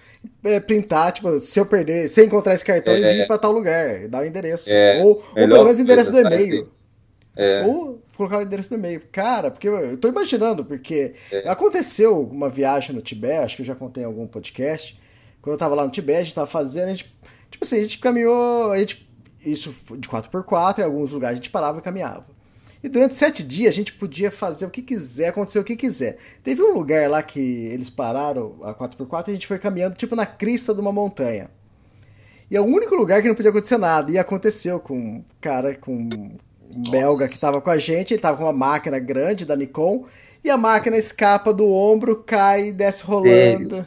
é, 0.43 0.61
printar, 0.61 1.13
tipo, 1.13 1.39
se 1.41 1.59
eu 1.59 1.67
perder, 1.67 2.09
se 2.09 2.21
eu 2.21 2.27
encontrar 2.27 2.55
esse 2.55 2.65
cartão 2.65 2.95
é. 2.95 2.99
e 2.99 3.19
vir 3.19 3.27
pra 3.27 3.39
tal 3.39 3.53
lugar, 3.53 4.07
dar 4.09 4.21
o 4.21 4.25
endereço. 4.27 4.71
É. 4.71 5.03
Ou, 5.03 5.13
ou 5.13 5.35
pelo 5.35 5.65
menos 5.65 5.81
endereço 5.81 6.11
do 6.11 6.19
e-mail. 6.19 6.69
É. 7.37 7.65
Ou 7.67 8.03
colocar 8.17 8.39
o 8.39 8.43
endereço 8.43 8.71
do 8.71 8.77
e-mail. 8.77 9.03
Cara, 9.11 9.51
porque 9.51 9.69
eu, 9.69 9.77
eu 9.79 9.97
tô 9.97 10.09
imaginando, 10.09 10.65
porque 10.65 11.15
é. 11.33 11.49
aconteceu 11.49 12.21
uma 12.21 12.49
viagem 12.49 12.95
no 12.95 13.03
Tibete, 13.03 13.45
acho 13.45 13.57
que 13.57 13.63
eu 13.63 13.67
já 13.67 13.75
contei 13.75 14.03
em 14.03 14.07
algum 14.07 14.27
podcast. 14.27 14.99
Quando 15.41 15.55
eu 15.55 15.59
tava 15.59 15.75
lá 15.75 15.85
no 15.85 15.91
Tibete, 15.91 16.21
a 16.21 16.25
gente 16.25 16.35
tava 16.35 16.47
fazendo, 16.47 16.89
a 16.89 16.95
gente, 16.95 17.15
tipo 17.51 17.65
assim, 17.65 17.79
a 17.79 17.83
gente 17.83 17.99
caminhou, 17.99 18.71
a 18.71 18.79
gente, 18.79 19.09
isso 19.45 19.75
de 19.99 20.09
4x4, 20.09 20.79
em 20.79 20.83
alguns 20.83 21.11
lugares 21.11 21.39
a 21.39 21.43
gente 21.43 21.51
parava 21.51 21.79
e 21.79 21.83
caminhava. 21.83 22.34
E 22.85 22.89
durante 22.91 23.15
sete 23.15 23.43
dias 23.43 23.73
a 23.73 23.77
gente 23.77 23.95
podia 23.95 24.31
fazer 24.31 24.67
o 24.67 24.71
que 24.71 24.83
quiser, 24.83 25.29
acontecer 25.29 25.59
o 25.59 25.65
que 25.65 25.75
quiser. 25.75 26.19
Teve 26.43 26.63
um 26.63 26.75
lugar 26.75 27.09
lá 27.09 27.23
que 27.23 27.41
eles 27.41 27.89
pararam 27.89 28.57
a 28.63 28.75
4x4 28.75 29.29
e 29.29 29.31
a 29.31 29.35
gente 29.35 29.47
foi 29.47 29.59
caminhando 29.59 29.97
tipo 29.97 30.15
na 30.15 30.27
crista 30.27 30.75
de 30.75 30.83
uma 30.83 30.93
montanha. 30.93 31.49
E 32.51 32.55
é 32.55 32.61
o 32.61 32.65
único 32.65 32.95
lugar 32.95 33.23
que 33.23 33.29
não 33.29 33.35
podia 33.35 33.49
acontecer 33.49 33.79
nada. 33.79 34.13
E 34.13 34.19
aconteceu 34.19 34.79
com 34.79 34.99
um 34.99 35.25
cara, 35.41 35.75
com 35.75 35.97
um 35.97 36.37
belga 36.91 37.27
que 37.27 37.35
estava 37.35 37.59
com 37.59 37.71
a 37.71 37.79
gente, 37.79 38.13
ele 38.13 38.19
estava 38.19 38.37
com 38.37 38.45
uma 38.45 38.53
máquina 38.53 38.99
grande 38.99 39.47
da 39.47 39.57
Nikon, 39.57 40.05
e 40.45 40.51
a 40.51 40.57
máquina 40.59 40.99
escapa 40.99 41.55
do 41.55 41.67
ombro, 41.67 42.17
cai 42.17 42.69
e 42.69 42.73
desce 42.75 43.03
rolando. 43.03 43.87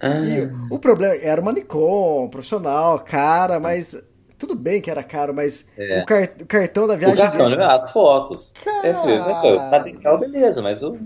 Ah. 0.00 0.08
E 0.08 0.50
o 0.70 0.78
problema 0.78 1.14
era 1.16 1.38
uma 1.38 1.52
Nikon 1.52 2.28
profissional, 2.30 2.98
cara, 3.00 3.60
mas 3.60 4.02
tudo 4.40 4.54
bem 4.54 4.80
que 4.80 4.90
era 4.90 5.02
caro, 5.02 5.34
mas 5.34 5.68
é. 5.76 6.00
o, 6.00 6.06
car 6.06 6.28
o, 6.40 6.46
cartão 6.46 6.86
da 6.86 6.96
viagem. 6.96 7.14
O 7.14 7.18
cartão, 7.18 7.50
dele... 7.50 7.62
as 7.62 7.92
fotos. 7.92 8.54
Cara... 8.64 8.88
É, 8.88 9.70
material, 9.70 10.18
beleza, 10.18 10.62
mas 10.62 10.82
o. 10.82 10.98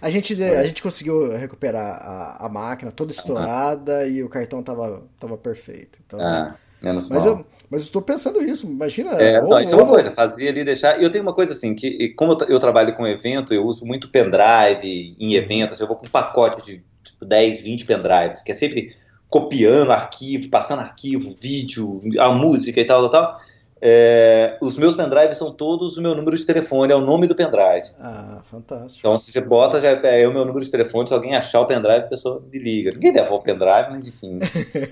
A 0.00 0.08
gente, 0.08 0.40
a 0.40 0.64
gente 0.64 0.80
conseguiu 0.80 1.32
recuperar 1.36 2.00
a, 2.00 2.46
a 2.46 2.48
máquina 2.48 2.92
toda 2.92 3.10
estourada 3.10 4.06
e 4.06 4.22
o 4.22 4.28
cartão 4.28 4.62
tava, 4.62 5.02
tava 5.18 5.36
perfeito. 5.36 5.98
Então, 6.06 6.20
ah, 6.20 6.54
menos 6.80 7.08
mas 7.08 7.24
mal. 7.24 7.38
Eu, 7.38 7.46
mas 7.68 7.80
eu 7.80 7.86
estou 7.86 8.00
pensando 8.00 8.40
isso, 8.40 8.68
imagina. 8.68 9.10
É, 9.20 9.42
ou, 9.42 9.48
não, 9.48 9.60
isso 9.60 9.74
ou... 9.74 9.80
é 9.80 9.82
uma 9.82 9.90
coisa, 9.90 10.12
fazia 10.12 10.48
ali 10.48 10.62
deixar. 10.62 11.00
E 11.00 11.02
eu 11.02 11.10
tenho 11.10 11.24
uma 11.24 11.34
coisa 11.34 11.54
assim, 11.54 11.74
que 11.74 12.10
como 12.10 12.38
eu 12.48 12.60
trabalho 12.60 12.94
com 12.94 13.04
evento, 13.04 13.52
eu 13.52 13.66
uso 13.66 13.84
muito 13.84 14.08
pendrive 14.10 15.16
em 15.18 15.34
eventos, 15.34 15.80
eu 15.80 15.88
vou 15.88 15.96
com 15.96 16.06
um 16.06 16.10
pacote 16.10 16.62
de 16.62 16.84
tipo, 17.02 17.24
10, 17.24 17.60
20 17.60 17.84
pendrives, 17.84 18.42
que 18.42 18.52
é 18.52 18.54
sempre 18.54 18.94
copiando 19.30 19.92
arquivo, 19.92 20.50
passando 20.50 20.80
arquivo, 20.80 21.34
vídeo, 21.40 22.02
a 22.18 22.32
música 22.32 22.80
e 22.80 22.84
tal, 22.84 23.08
tal, 23.08 23.10
tal. 23.10 23.40
É, 23.82 24.58
os 24.60 24.76
meus 24.76 24.94
pendrives 24.94 25.38
são 25.38 25.50
todos 25.50 25.96
o 25.96 26.02
meu 26.02 26.14
número 26.14 26.36
de 26.36 26.44
telefone, 26.44 26.92
é 26.92 26.96
o 26.96 27.00
nome 27.00 27.26
do 27.26 27.34
pendrive. 27.34 27.88
Ah, 27.98 28.42
fantástico. 28.44 28.98
Então, 28.98 29.18
se 29.18 29.32
você 29.32 29.40
bota, 29.40 29.80
já 29.80 29.90
é 29.90 30.28
o 30.28 30.32
meu 30.32 30.44
número 30.44 30.62
de 30.62 30.70
telefone, 30.70 31.08
se 31.08 31.14
alguém 31.14 31.34
achar 31.34 31.60
o 31.60 31.66
pendrive, 31.66 32.04
a 32.04 32.08
pessoa 32.08 32.42
me 32.52 32.58
liga. 32.58 32.92
Ninguém 32.92 33.12
devolve 33.12 33.40
o 33.40 33.42
pendrive, 33.42 33.90
mas 33.90 34.06
enfim. 34.06 34.38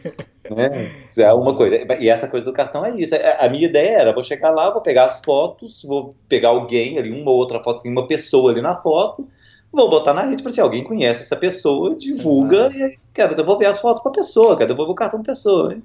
né? 0.51 0.91
É 1.19 1.33
uma 1.35 1.55
coisa. 1.55 1.77
E 2.01 2.09
essa 2.09 2.27
coisa 2.27 2.47
do 2.47 2.53
cartão 2.53 2.85
é 2.87 2.91
isso. 2.97 3.15
É, 3.15 3.45
a 3.45 3.49
minha 3.51 3.67
ideia 3.67 3.99
era, 3.99 4.13
vou 4.15 4.25
chegar 4.25 4.51
lá, 4.51 4.71
vou 4.71 4.81
pegar 4.81 5.05
as 5.05 5.21
fotos, 5.21 5.83
vou 5.83 6.15
pegar 6.27 6.49
alguém 6.49 6.99
ali, 6.99 7.11
uma 7.11 7.31
ou 7.31 7.37
outra 7.37 7.63
foto, 7.63 7.83
tem 7.83 7.93
uma 7.93 8.07
pessoa 8.07 8.53
ali 8.53 8.63
na 8.63 8.75
foto, 8.75 9.29
vou 9.73 9.91
botar 9.91 10.15
na 10.15 10.23
rede 10.23 10.43
para 10.43 10.53
se 10.53 10.61
alguém 10.61 10.85
conhece 10.85 11.23
essa 11.23 11.37
pessoa, 11.37 11.95
divulga 11.95 12.67
Exato. 12.67 12.77
e 12.77 12.83
aí, 12.83 12.99
quero 13.13 13.35
devolver 13.35 13.69
as 13.69 13.81
fotos 13.81 14.03
para 14.03 14.11
a 14.11 14.15
pessoa, 14.15 14.57
quero 14.57 14.69
devolver 14.69 14.93
o 14.93 14.97
cartão 14.97 15.23
para 15.23 15.33
a 15.33 15.35
pessoa. 15.35 15.73
Hein? 15.73 15.83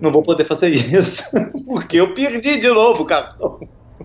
Não 0.00 0.10
vou 0.10 0.22
poder 0.22 0.44
fazer 0.44 0.68
isso, 0.70 1.24
porque 1.66 1.98
eu 1.98 2.14
perdi 2.14 2.58
de 2.58 2.68
novo 2.68 3.02
o 3.02 3.06
cartão. 3.06 3.60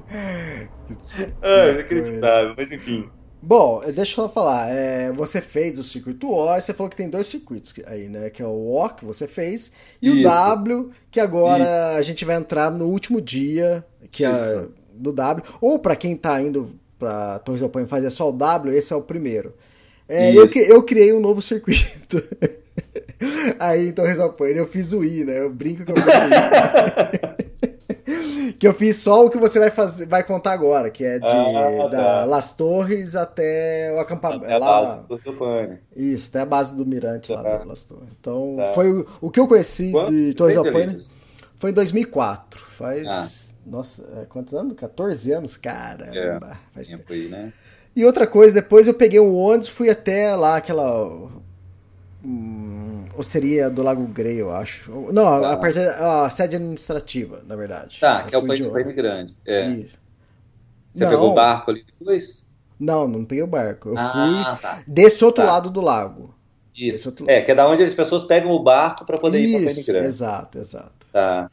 é 0.09 0.67
inacreditável, 1.73 2.53
mas 2.57 2.71
enfim. 2.71 3.09
Bom, 3.45 3.81
deixa 3.93 4.21
eu 4.21 4.29
falar. 4.29 4.69
É, 4.69 5.11
você 5.11 5.41
fez 5.41 5.77
o 5.77 5.83
circuito 5.83 6.31
O, 6.31 6.45
você 6.53 6.73
falou 6.73 6.89
que 6.89 6.95
tem 6.95 7.09
dois 7.09 7.27
circuitos 7.27 7.73
aí, 7.85 8.07
né? 8.07 8.29
Que 8.29 8.41
é 8.41 8.45
o 8.47 8.73
O 8.73 8.89
que 8.89 9.03
você 9.03 9.27
fez 9.27 9.73
e 10.01 10.07
Isso. 10.07 10.19
o 10.19 10.23
W, 10.23 10.91
que 11.11 11.19
agora 11.19 11.61
Isso. 11.61 11.97
a 11.97 12.01
gente 12.01 12.23
vai 12.23 12.37
entrar 12.37 12.71
no 12.71 12.85
último 12.85 13.19
dia 13.19 13.85
que 14.09 14.23
é 14.23 14.65
do 14.93 15.11
W. 15.11 15.45
Ou 15.59 15.77
para 15.77 15.95
quem 15.95 16.15
tá 16.15 16.41
indo 16.41 16.79
para 17.03 17.39
Torres 17.39 17.61
do 17.61 17.69
Paine 17.69 17.87
fazer 17.89 18.09
só 18.09 18.29
o 18.29 18.31
W, 18.31 18.75
esse 18.77 18.93
é 18.93 18.95
o 18.95 19.01
primeiro. 19.01 19.53
É, 20.07 20.33
eu, 20.35 20.47
eu 20.67 20.83
criei 20.83 21.11
um 21.13 21.19
novo 21.19 21.41
circuito. 21.41 22.23
Aí 23.59 23.89
em 23.89 23.91
Torres 23.91 24.17
do 24.17 24.29
Paine 24.31 24.59
eu 24.59 24.67
fiz 24.67 24.93
o 24.93 25.03
I, 25.03 25.23
né? 25.25 25.39
Eu 25.39 25.49
brinco 25.51 25.83
que 25.85 25.91
eu 25.91 25.95
fiz 25.95 26.05
o 26.05 26.09
I. 26.09 27.33
que 28.59 28.67
eu 28.67 28.73
fiz 28.73 28.97
só 28.97 29.25
o 29.25 29.29
que 29.29 29.37
você 29.37 29.59
vai 29.59 29.69
fazer, 29.71 30.05
vai 30.05 30.23
contar 30.23 30.51
agora, 30.53 30.89
que 30.89 31.03
é 31.03 31.19
de 31.19 31.25
Ah, 31.27 31.87
da 31.89 31.89
tá. 31.89 32.25
Las 32.25 32.51
Torres 32.51 33.15
até 33.15 33.91
o 33.95 33.99
acampamento. 33.99 34.45
É 34.45 34.53
a 34.53 34.57
lá- 34.57 34.81
base 34.81 35.01
do. 35.01 35.19
Isso, 35.95 36.29
até 36.29 36.39
a 36.41 36.45
base 36.45 36.75
do 36.75 36.85
Mirante 36.85 37.31
lá 37.31 37.43
Tá. 37.43 37.57
da 37.57 37.65
Las 37.65 37.83
Torres. 37.83 38.07
Então, 38.19 38.55
Tá. 38.57 38.73
foi 38.73 38.91
o, 38.91 39.05
o 39.21 39.29
que 39.29 39.39
eu 39.39 39.47
conheci 39.47 39.91
Quantos 39.91 40.15
de 40.27 40.33
Torres 40.33 40.61
del 40.61 40.77
Elias? 40.77 41.17
foi 41.57 41.71
em 41.71 41.73
2004. 41.73 42.59
Faz. 42.61 43.07
Ah. 43.07 43.27
Nossa, 43.65 44.03
é, 44.21 44.25
quantos 44.25 44.53
anos? 44.53 44.73
14 44.73 45.31
anos? 45.31 45.57
Caramba. 45.57 46.59
Faz 46.73 46.87
tempo. 46.87 47.03
Aí, 47.11 47.27
né? 47.29 47.53
E 47.95 48.03
outra 48.05 48.25
coisa, 48.27 48.55
depois 48.61 48.87
eu 48.87 48.93
peguei 48.93 49.19
um 49.19 49.35
ônibus, 49.35 49.67
fui 49.69 49.89
até 49.89 50.35
lá, 50.35 50.57
aquela. 50.57 51.29
Hum, 52.25 53.05
osteria 53.17 53.69
do 53.69 53.83
Lago 53.83 54.05
Grey, 54.07 54.37
eu 54.39 54.51
acho. 54.51 54.91
Não, 55.11 55.27
a, 55.27 55.39
Tá. 55.41 55.53
a 55.53 55.57
parte, 55.57 55.79
a 55.79 56.29
sede 56.29 56.55
administrativa, 56.55 57.41
na 57.45 57.55
verdade. 57.55 57.99
Tá, 57.99 58.21
Eu 58.21 58.27
que 58.27 58.35
é 58.35 58.37
o 58.37 58.47
Paine 58.47 58.63
de 58.65 58.69
Paine 58.71 58.93
Grande. 58.93 59.35
É. 59.45 59.67
Isso. 59.69 59.97
Você 60.93 61.03
Não. 61.03 61.09
pegou 61.11 61.31
o 61.31 61.33
barco 61.33 61.71
ali 61.71 61.83
depois? 61.99 62.47
Não, 62.79 63.07
não 63.07 63.25
peguei 63.25 63.43
o 63.43 63.47
barco. 63.47 63.89
Eu 63.89 63.97
Ah, 63.97 64.55
fui 64.55 64.61
tá. 64.61 64.83
desse 64.87 65.23
outro 65.23 65.43
Tá. 65.43 65.51
lado 65.51 65.69
do 65.69 65.81
lago. 65.81 66.33
Isso. 66.75 67.09
outro- 67.09 67.29
É, 67.29 67.41
que 67.41 67.51
é 67.51 67.55
da 67.55 67.67
onde 67.67 67.83
as 67.83 67.93
pessoas 67.93 68.23
pegam 68.23 68.51
o 68.51 68.63
barco 68.63 69.05
para 69.05 69.19
poder 69.19 69.39
ir 69.39 69.51
para 69.51 69.65
Paine 69.65 69.79
Isso, 69.79 69.91
Grande. 69.91 70.07
exato, 70.07 70.57
exato. 70.57 71.07
Tá. 71.11 71.51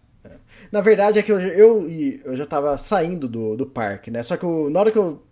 Na 0.72 0.80
verdade 0.80 1.18
é 1.18 1.22
que 1.22 1.32
eu, 1.32 1.38
eu, 1.40 1.88
eu 2.24 2.36
já 2.36 2.46
tava 2.46 2.76
saindo 2.78 3.28
do, 3.28 3.56
do 3.56 3.66
parque, 3.66 4.10
né? 4.10 4.22
Só 4.22 4.36
que 4.36 4.44
eu- 4.44 4.70
na 4.70 4.80
hora 4.80 4.90
que 4.92 4.98
eu 4.98 5.22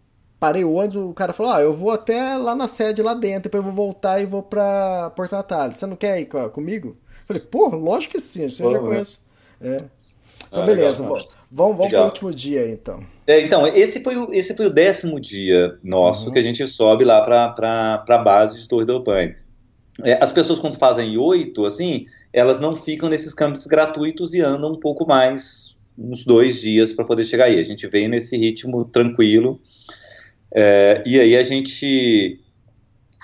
parei 0.41 0.65
o 0.65 0.73
ônibus, 0.75 0.97
o 0.97 1.15
cara 1.15 1.33
falou: 1.33 1.53
Ah, 1.53 1.61
eu 1.63 1.73
vou 1.73 1.91
até 1.91 2.37
lá 2.37 2.55
na 2.55 2.69
sede 2.69 3.03
lá 3.03 3.15
dentro, 3.15 3.45
depois 3.45 3.65
eu 3.65 3.73
vou 3.73 3.87
voltar 3.87 4.21
e 4.21 4.27
vou 4.27 4.43
pra 4.43 5.11
Porto 5.17 5.33
Natal. 5.33 5.73
Você 5.73 5.87
não 5.87 5.97
quer 5.97 6.21
ir 6.21 6.27
co- 6.27 6.51
comigo? 6.51 6.97
Eu 7.23 7.27
falei, 7.27 7.43
porra, 7.43 7.77
lógico 7.77 8.13
que 8.15 8.21
sim, 8.21 8.47
isso 8.47 8.63
eu 8.63 8.69
já 8.69 8.81
Pô, 8.81 8.81
conheço. 8.81 9.27
É. 9.61 9.85
Então, 10.49 10.63
Ah, 10.63 10.65
beleza, 10.65 11.03
legal. 11.03 11.05
vamos, 11.05 11.37
vamos, 11.51 11.77
vamos 11.79 11.93
pro 11.95 12.03
Legal. 12.03 12.05
último 12.05 12.35
dia 12.35 12.69
então. 12.71 13.07
É, 13.27 13.41
então, 13.43 13.67
esse 13.67 14.03
foi, 14.03 14.17
o, 14.17 14.33
esse 14.33 14.57
foi 14.57 14.67
o 14.67 14.71
décimo 14.71 15.21
dia 15.21 15.79
nosso 15.83 16.31
Uhum. 16.31 16.33
que 16.33 16.39
a 16.39 16.43
gente 16.43 16.67
sobe 16.67 17.05
lá 17.05 17.21
para 17.23 18.05
a 18.09 18.19
base 18.19 18.59
de 18.59 18.67
Torre 18.69 18.87
del 18.87 19.03
Paine. 19.05 19.37
É, 20.05 20.23
as 20.23 20.33
pessoas, 20.33 20.59
quando 20.61 20.79
fazem 20.79 21.17
oito, 21.19 21.67
assim, 21.67 22.07
elas 22.39 22.61
não 22.61 22.75
ficam 22.75 23.09
nesses 23.09 23.35
campos 23.35 23.67
gratuitos 23.67 24.35
e 24.35 24.41
andam 24.41 24.73
um 24.73 24.81
pouco 24.81 25.07
mais, 25.07 25.77
uns 25.99 26.25
dois 26.25 26.61
dias 26.61 26.93
para 26.93 27.05
poder 27.05 27.25
chegar 27.25 27.45
aí. 27.47 27.59
A 27.59 27.65
gente 27.65 27.87
vem 27.89 28.09
nesse 28.09 28.37
ritmo 28.37 28.85
tranquilo. 28.85 29.61
É, 30.55 31.03
e 31.07 31.19
aí 31.21 31.37
a 31.37 31.43
gente. 31.43 32.41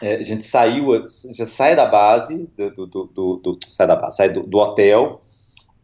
é, 0.03 0.17
a 0.17 0.23
gente 0.23 0.45
saiu, 0.45 0.89
já 1.33 1.47
sai 1.47 1.75
da 1.77 1.87
base, 1.87 2.49
do, 2.57 2.87
do- 2.87 3.05
do- 3.15 3.37
do- 3.37 3.59
sai 3.67 3.87
da 3.87 3.97
base, 3.97 4.17
sai 4.17 4.29
do, 4.33 4.59
hotel. 4.59 5.23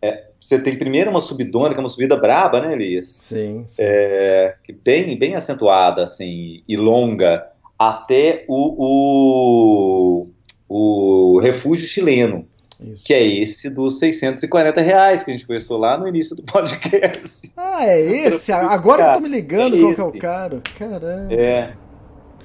É, 0.03 0.29
você 0.41 0.59
tem 0.59 0.77
primeiro 0.77 1.11
uma 1.11 1.21
subidona, 1.21 1.71
que 1.75 1.77
é 1.77 1.81
uma 1.83 1.89
subida 1.89 2.17
braba, 2.17 2.61
né, 2.61 2.73
Elias? 2.73 3.09
Sim, 3.21 3.65
sim. 3.67 3.83
É, 3.83 4.55
que 4.65 4.73
bem, 4.73 5.19
bem 5.19 5.35
acentuada 5.35 6.03
assim, 6.03 6.63
e 6.67 6.77
longa 6.77 7.47
até 7.79 8.45
o, 8.49 10.27
o, 10.69 11.35
o 11.37 11.41
refúgio 11.41 11.87
chileno, 11.87 12.47
Isso. 12.83 13.05
que 13.05 13.13
é 13.13 13.23
esse 13.23 13.69
dos 13.69 13.99
640 13.99 14.81
reais 14.81 15.23
que 15.23 15.31
a 15.31 15.37
gente 15.37 15.47
conversou 15.47 15.79
lá 15.79 15.99
no 15.99 16.09
início 16.09 16.35
do 16.35 16.43
podcast. 16.51 17.53
Ah, 17.57 17.87
é 17.87 18.01
esse? 18.01 18.53
Agora 18.53 19.05
que 19.05 19.09
eu 19.11 19.15
tô 19.15 19.21
me 19.21 19.29
ligando 19.29 19.77
É 19.77 19.95
qual 19.95 19.95
que 19.95 20.01
é 20.01 20.05
o 20.05 20.21
caro. 20.21 20.63
Caramba. 20.79 21.35
É. 21.35 21.75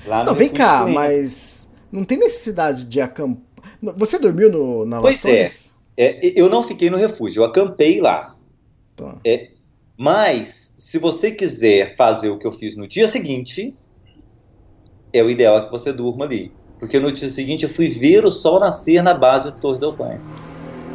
Lá 0.05 0.23
Não, 0.23 0.35
vem 0.35 0.49
cá, 0.49 0.79
chileno. 0.79 0.95
mas 0.95 1.69
não 1.91 2.03
tem 2.03 2.17
necessidade 2.17 2.83
de 2.83 3.01
acampar. 3.01 3.43
Você 3.97 4.19
dormiu 4.19 4.51
no, 4.51 4.85
na 4.85 5.01
Pois 5.01 5.21
Torres? 5.21 5.71
É, 5.97 6.19
eu 6.39 6.49
não 6.49 6.61
fiquei 6.63 6.89
no 6.89 6.97
refúgio, 6.97 7.41
eu 7.41 7.45
acampei 7.45 8.01
lá. 8.01 8.35
Tá. 8.95 9.17
Mas, 9.97 10.73
se 10.75 10.99
você 10.99 11.31
quiser 11.31 11.95
fazer 11.95 12.29
o 12.29 12.37
que 12.37 12.45
eu 12.45 12.51
fiz 12.51 12.75
no 12.75 12.85
dia 12.87 13.07
seguinte, 13.07 13.73
é 15.13 15.23
o 15.23 15.29
ideal 15.29 15.57
é 15.57 15.65
que 15.65 15.71
você 15.71 15.93
durma 15.93 16.25
ali. 16.25 16.51
Porque 16.85 16.99
no 16.99 17.11
dia 17.11 17.27
seguinte 17.27 17.63
eu 17.63 17.69
fui 17.69 17.89
ver 17.89 18.23
o 18.25 18.31
sol 18.31 18.59
nascer 18.59 19.01
na 19.01 19.11
base 19.11 19.51
do 19.51 19.57
Torre 19.57 19.79
del 19.79 19.93
Paine. 19.93 20.21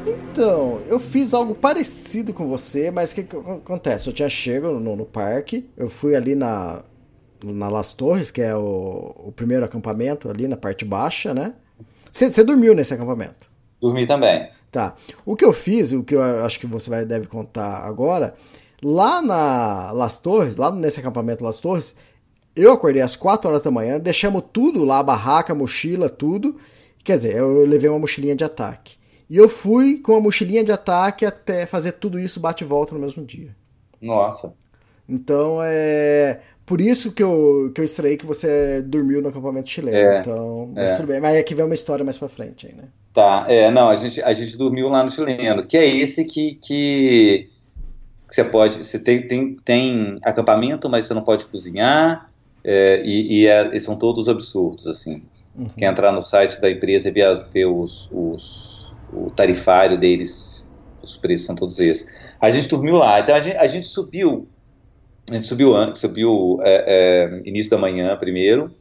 Então, 0.06 0.80
eu 0.86 1.00
fiz 1.00 1.34
algo 1.34 1.52
parecido 1.52 2.32
com 2.32 2.46
você, 2.46 2.92
mas 2.92 3.10
o 3.10 3.16
que, 3.16 3.24
que 3.24 3.36
acontece? 3.36 4.08
Eu 4.08 4.12
tinha 4.12 4.28
chego 4.28 4.70
no, 4.70 4.94
no 4.94 5.04
parque, 5.04 5.68
eu 5.76 5.88
fui 5.88 6.14
ali 6.14 6.36
na, 6.36 6.82
na 7.44 7.68
Las 7.68 7.92
Torres, 7.92 8.30
que 8.30 8.40
é 8.40 8.54
o, 8.54 9.14
o 9.16 9.32
primeiro 9.34 9.64
acampamento 9.64 10.30
ali 10.30 10.46
na 10.46 10.56
parte 10.56 10.84
baixa, 10.84 11.34
né? 11.34 11.54
Você 12.08 12.30
você 12.30 12.44
dormiu 12.44 12.72
nesse 12.72 12.94
acampamento? 12.94 13.50
Dormi 13.80 14.06
também. 14.06 14.48
Tá. 14.70 14.94
O 15.26 15.34
que 15.34 15.44
eu 15.44 15.52
fiz, 15.52 15.90
o 15.90 16.04
que 16.04 16.14
eu 16.14 16.22
acho 16.44 16.60
que 16.60 16.68
você 16.68 16.88
vai, 16.88 17.04
deve 17.04 17.26
contar 17.26 17.80
agora, 17.84 18.34
lá 18.80 19.20
na 19.20 19.90
Las 19.90 20.18
Torres, 20.18 20.56
lá 20.56 20.70
nesse 20.70 21.00
acampamento 21.00 21.42
Las 21.42 21.58
Torres, 21.58 21.96
eu 22.54 22.72
acordei 22.72 23.02
às 23.02 23.16
4 23.16 23.48
horas 23.48 23.62
da 23.62 23.70
manhã, 23.70 23.98
deixamos 23.98 24.42
tudo 24.52 24.84
lá, 24.84 25.02
barraca, 25.02 25.54
mochila, 25.54 26.08
tudo. 26.08 26.56
Quer 27.04 27.16
dizer, 27.16 27.36
eu 27.36 27.64
levei 27.64 27.88
uma 27.88 27.98
mochilinha 27.98 28.34
de 28.34 28.44
ataque. 28.44 28.98
E 29.28 29.36
eu 29.36 29.48
fui 29.48 29.98
com 29.98 30.16
a 30.16 30.20
mochilinha 30.20 30.64
de 30.64 30.72
ataque 30.72 31.24
até 31.24 31.64
fazer 31.64 31.92
tudo 31.92 32.18
isso 32.18 32.40
bate 32.40 32.64
e 32.64 32.66
volta 32.66 32.94
no 32.94 33.00
mesmo 33.00 33.24
dia. 33.24 33.54
Nossa. 34.02 34.54
Então 35.08 35.60
é. 35.62 36.40
Por 36.66 36.80
isso 36.80 37.12
que 37.12 37.22
eu, 37.22 37.72
que 37.74 37.80
eu 37.80 37.84
estranhei 37.84 38.16
que 38.16 38.26
você 38.26 38.80
dormiu 38.82 39.20
no 39.20 39.28
acampamento 39.28 39.68
chileno. 39.68 39.96
É, 39.96 40.20
então, 40.20 40.70
mas 40.72 40.92
é. 40.92 40.96
tudo 40.96 41.08
bem. 41.08 41.20
Mas 41.20 41.36
aqui 41.36 41.52
vem 41.52 41.64
uma 41.64 41.74
história 41.74 42.04
mais 42.04 42.16
pra 42.16 42.28
frente 42.28 42.68
aí, 42.68 42.74
né? 42.74 42.84
Tá, 43.12 43.44
é, 43.48 43.72
não, 43.72 43.88
a 43.88 43.96
gente, 43.96 44.22
a 44.22 44.32
gente 44.32 44.56
dormiu 44.56 44.88
lá 44.88 45.02
no 45.02 45.10
chileno, 45.10 45.66
que 45.66 45.76
é 45.76 45.84
esse 45.84 46.24
que, 46.24 46.54
que, 46.62 47.48
que 48.28 48.34
você 48.34 48.44
pode, 48.44 48.84
você 48.84 49.00
tem, 49.00 49.26
tem, 49.26 49.56
tem 49.56 50.18
acampamento, 50.22 50.88
mas 50.88 51.06
você 51.06 51.14
não 51.14 51.24
pode 51.24 51.46
cozinhar, 51.46 52.29
é, 52.64 53.02
e, 53.04 53.40
e, 53.40 53.46
é- 53.46 53.74
e 53.74 53.80
são 53.80 53.96
todos 53.96 54.28
absurdos, 54.28 54.86
assim. 54.86 55.22
Uhum. 55.54 55.68
Quem 55.76 55.88
entrar 55.88 56.12
no 56.12 56.20
site 56.20 56.60
da 56.60 56.70
empresa 56.70 57.08
e 57.08 57.12
ver, 57.12 57.66
os, 57.66 58.10
os, 58.12 58.94
o 59.12 59.30
tarifário 59.30 59.98
deles, 59.98 60.66
os 61.02 61.16
preços 61.16 61.46
são 61.46 61.54
todos 61.54 61.78
esses. 61.80 62.10
A 62.40 62.50
gente 62.50 62.68
dormiu 62.68 62.96
lá, 62.96 63.20
então 63.20 63.34
a 63.34 63.40
gente, 63.40 63.56
a 63.56 63.66
gente 63.66 63.86
subiu, 63.86 64.48
a 65.30 65.34
gente 65.34 65.46
subiu 65.46 65.74
antes, 65.74 66.00
subiu 66.00 66.58
é, 66.62 66.84
é, 66.86 67.48
início 67.48 67.70
da 67.70 67.78
manhã 67.78 68.16
primeiro, 68.16 68.74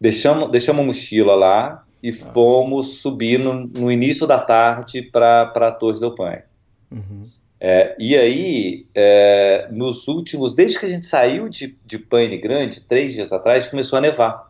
deixamos, 0.00 0.50
deixamos 0.50 0.82
a 0.82 0.86
mochila 0.86 1.34
lá 1.34 1.84
e 2.02 2.12
fomos 2.12 3.00
subir 3.00 3.38
no, 3.38 3.66
no 3.66 3.90
início 3.90 4.26
da 4.26 4.38
tarde 4.38 5.02
para 5.02 5.72
Torres 5.72 6.00
del 6.00 6.14
Paine. 6.14 6.42
Uhum. 6.90 7.26
É, 7.60 7.96
e 7.98 8.16
aí, 8.16 8.86
é, 8.94 9.68
nos 9.72 10.06
últimos, 10.06 10.54
desde 10.54 10.78
que 10.78 10.86
a 10.86 10.88
gente 10.88 11.06
saiu 11.06 11.48
de, 11.48 11.76
de 11.84 11.98
Paine 11.98 12.38
Grande, 12.38 12.80
três 12.80 13.14
dias 13.14 13.32
atrás, 13.32 13.68
começou 13.68 13.98
a 13.98 14.02
nevar. 14.02 14.48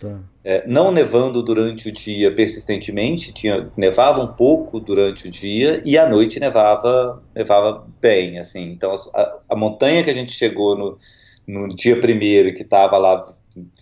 Tá. 0.00 0.20
É, 0.44 0.66
não 0.66 0.92
nevando 0.92 1.42
durante 1.42 1.88
o 1.88 1.92
dia 1.92 2.32
persistentemente, 2.32 3.32
tinha, 3.32 3.70
nevava 3.76 4.22
um 4.22 4.28
pouco 4.28 4.78
durante 4.78 5.26
o 5.26 5.30
dia 5.30 5.82
e 5.84 5.98
à 5.98 6.08
noite 6.08 6.38
nevava, 6.38 7.20
nevava 7.34 7.84
bem, 8.00 8.38
assim. 8.38 8.70
Então 8.70 8.94
a, 9.12 9.38
a 9.48 9.56
montanha 9.56 10.04
que 10.04 10.10
a 10.10 10.14
gente 10.14 10.32
chegou 10.32 10.76
no, 10.76 10.98
no 11.46 11.74
dia 11.74 12.00
primeiro, 12.00 12.54
que 12.54 12.62
estava 12.62 12.96
lá 12.96 13.26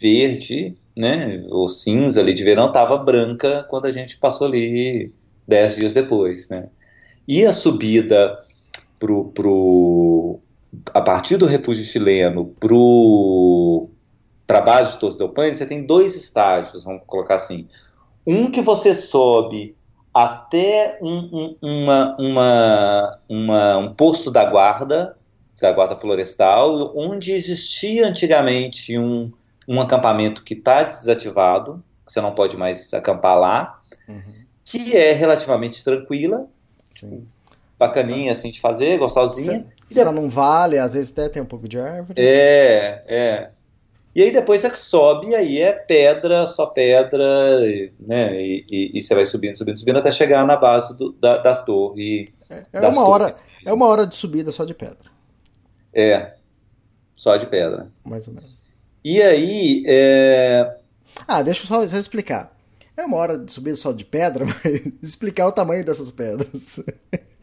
verde, 0.01 0.75
né, 0.97 1.45
ou 1.51 1.69
cinza 1.69 2.23
ali 2.23 2.33
de 2.33 2.43
verão, 2.43 2.69
estava 2.69 2.97
branca 2.97 3.67
quando 3.69 3.85
a 3.85 3.91
gente 3.91 4.17
passou 4.17 4.47
ali 4.47 5.13
dez 5.47 5.77
dias 5.77 5.93
depois, 5.93 6.49
né. 6.49 6.69
E 7.29 7.45
a 7.45 7.53
subida 7.53 8.39
pro, 8.99 9.27
pro 9.27 10.41
a 10.93 11.01
partir 11.01 11.37
do 11.37 11.47
refúgio 11.47 11.85
chileno 11.85 12.55
para 14.47 14.59
a 14.59 14.63
base 14.63 14.93
de 14.95 14.99
Torres 14.99 15.17
del 15.17 15.29
Paine, 15.31 15.57
você 15.57 15.67
tem 15.67 15.85
dois 15.85 16.15
estágios, 16.15 16.85
vamos 16.85 17.03
colocar 17.07 17.37
assim. 17.37 17.69
Um 18.27 18.51
que 18.51 18.63
você 18.63 18.95
sobe 18.95 19.77
até 20.13 20.99
um, 21.03 21.19
um, 21.33 21.57
uma, 21.63 22.17
uma, 22.19 23.19
uma, 23.29 23.77
um 23.79 23.95
posto 23.95 24.31
da 24.31 24.45
guarda, 24.45 25.17
da 25.61 25.73
guarda 25.73 25.97
florestal, 25.97 26.93
onde 26.97 27.33
existia 27.33 28.07
antigamente 28.07 28.99
um, 28.99 29.33
um 29.69 29.81
acampamento 29.81 30.43
que 30.43 30.55
está 30.55 30.83
desativado, 30.85 31.83
que 32.07 32.13
você 32.13 32.21
não 32.21 32.35
pode 32.35 32.57
mais 32.57 32.93
acampar 32.95 33.39
lá, 33.39 33.81
Uhum. 34.09 34.23
que 34.65 34.97
é 34.97 35.13
relativamente 35.13 35.83
tranquila, 35.83 36.47
Sim. 36.91 37.27
Bacaninha 37.79 38.33
assim 38.33 38.51
de 38.51 38.61
fazer, 38.61 38.99
gostosinha. 38.99 39.67
Tá 39.95 40.11
num 40.11 40.29
vale, 40.29 40.79
às 40.79 40.95
vezes 40.95 41.13
até 41.13 41.29
tem 41.29 41.43
um 41.43 41.47
pouco 41.47 41.69
de 41.69 41.79
árvore. 41.79 42.21
É, 42.21 43.05
é. 43.07 43.51
E 44.15 44.23
aí 44.23 44.33
depois 44.33 44.63
você 44.63 44.75
sobe, 44.75 45.29
e 45.29 45.35
aí 45.35 45.61
é 45.61 45.73
pedra, 45.73 46.47
só 46.47 46.67
pedra, 46.67 47.23
né? 48.01 48.35
E, 48.41 48.65
e- 48.71 48.91
e 48.99 49.03
você 49.03 49.15
vai 49.15 49.27
subindo, 49.27 49.57
subindo, 49.59 49.79
subindo 49.79 49.99
até 49.99 50.11
chegar 50.11 50.47
na 50.47 50.57
base 50.57 50.97
do- 50.97 51.13
da, 51.13 51.37
da 51.39 51.55
torre. 51.55 52.33
É 52.73 52.81
das 52.81 52.97
uma 52.97 53.07
hora, 53.07 53.31
é 53.65 53.73
uma 53.73 53.87
hora 53.87 54.07
de 54.07 54.17
subida 54.17 54.51
só 54.53 54.65
de 54.65 54.73
pedra, 54.73 55.11
É, 55.93 56.35
só 57.15 57.37
de 57.37 57.47
pedra. 57.47 57.89
mais 58.05 58.27
ou 58.27 58.33
menos. 58.35 58.57
E 59.05 59.21
aí, 59.21 59.85
é, 59.87 60.77
Ah, 61.29 61.43
deixa 61.43 61.63
eu 61.65 61.67
só, 61.67 61.87
só 61.87 61.97
explicar. 61.99 62.57
É 62.97 63.05
uma 63.05 63.19
hora 63.19 63.39
de 63.39 63.53
subida 63.53 63.77
só 63.77 63.93
de 63.93 64.05
pedra, 64.05 64.47
mas 64.65 64.83
explicar 65.03 65.47
o 65.47 65.53
tamanho 65.53 65.85
dessas 65.85 66.11
pedras. 66.11 66.81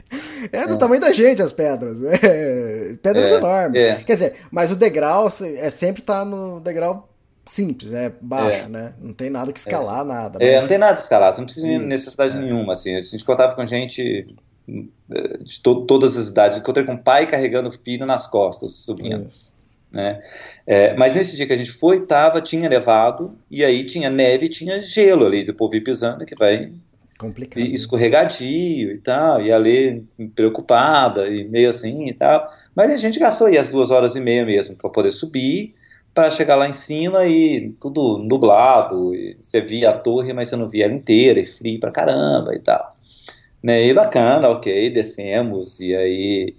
É 0.51 0.67
do 0.67 0.77
tamanho 0.77 1.01
da 1.01 1.13
gente 1.13 1.41
as 1.41 1.51
pedras. 1.51 2.01
É, 2.03 2.95
pedras 3.01 3.27
É, 3.27 3.35
enormes. 3.35 3.81
é. 3.81 3.95
Quer 4.03 4.13
dizer, 4.13 4.33
mas 4.51 4.71
o 4.71 4.75
degrau 4.75 5.27
é 5.57 5.69
sempre 5.69 6.01
tá 6.01 6.23
no 6.25 6.59
degrau 6.59 7.09
simples, 7.45 7.91
né? 7.91 8.11
Baixo, 8.21 8.65
É. 8.65 8.69
né? 8.69 8.93
Não 9.01 9.13
tem 9.13 9.29
nada 9.29 9.51
que 9.51 9.59
escalar, 9.59 10.05
nada. 10.05 10.39
É, 10.41 10.53
mas- 10.53 10.61
não 10.63 10.69
tem 10.69 10.77
nada 10.77 10.93
de 10.93 11.01
escalar, 11.01 11.33
você 11.33 11.39
não 11.39 11.45
precisa 11.45 11.67
de 11.67 11.77
necessidade 11.79 12.35
é. 12.37 12.39
nenhuma, 12.39 12.73
assim. 12.73 12.95
A 12.95 13.01
gente 13.01 13.25
contava 13.25 13.53
com 13.55 13.65
gente 13.65 14.33
eh, 14.69 15.37
de 15.41 15.61
to- 15.61 15.85
todas 15.85 16.17
as 16.17 16.27
idades. 16.29 16.57
Encontrei 16.57 16.85
com 16.85 16.93
o 16.93 16.97
pai 17.03 17.27
carregando 17.27 17.69
o 17.69 17.71
filho 17.71 18.05
nas 18.05 18.27
costas, 18.27 18.71
subindo, 18.77 19.27
Isso. 19.27 19.51
né? 19.91 20.21
É, 20.65 20.93
mas 20.95 21.15
nesse 21.15 21.35
dia 21.35 21.45
que 21.45 21.51
a 21.51 21.57
gente 21.57 21.71
foi, 21.71 22.05
tava, 22.05 22.39
tinha 22.39 22.69
nevado, 22.69 23.35
e 23.51 23.63
aí 23.65 23.83
tinha 23.83 24.09
neve 24.09 24.45
e 24.45 24.49
tinha 24.49 24.81
gelo 24.81 25.25
ali, 25.25 25.43
do 25.43 25.53
povo 25.53 25.71
pisando, 25.83 26.23
que 26.25 26.35
vai 26.35 26.71
Complicado. 27.23 27.59
e 27.63 27.71
escorregadio 27.71 28.91
e 28.91 28.97
tal, 28.97 29.41
e 29.41 29.51
ali 29.51 30.05
preocupada 30.35 31.27
e 31.29 31.45
meio 31.47 31.69
assim 31.69 32.05
e 32.07 32.13
tal. 32.13 32.49
Mas 32.75 32.91
a 32.91 32.97
gente 32.97 33.17
gastou 33.17 33.47
aí 33.47 33.57
as 33.57 33.69
duas 33.69 33.91
horas 33.91 34.15
e 34.15 34.19
meia 34.19 34.45
mesmo 34.45 34.75
para 34.75 34.89
poder 34.89 35.11
subir, 35.11 35.73
para 36.13 36.29
chegar 36.29 36.55
lá 36.55 36.67
em 36.67 36.73
cima 36.73 37.25
e 37.25 37.71
tudo 37.79 38.17
nublado, 38.17 39.15
e 39.15 39.35
você 39.35 39.61
via 39.61 39.91
a 39.91 39.97
torre, 39.97 40.33
mas 40.33 40.49
você 40.49 40.55
não 40.57 40.69
via 40.69 40.85
ela 40.85 40.93
inteira, 40.93 41.39
e 41.39 41.45
frio 41.45 41.79
pra 41.79 41.91
caramba 41.91 42.53
e 42.53 42.59
tal. 42.59 42.95
Né? 43.63 43.87
E 43.87 43.93
bacana, 43.93 44.49
ok, 44.49 44.89
descemos, 44.89 45.79
e 45.79 45.95
aí 45.95 46.55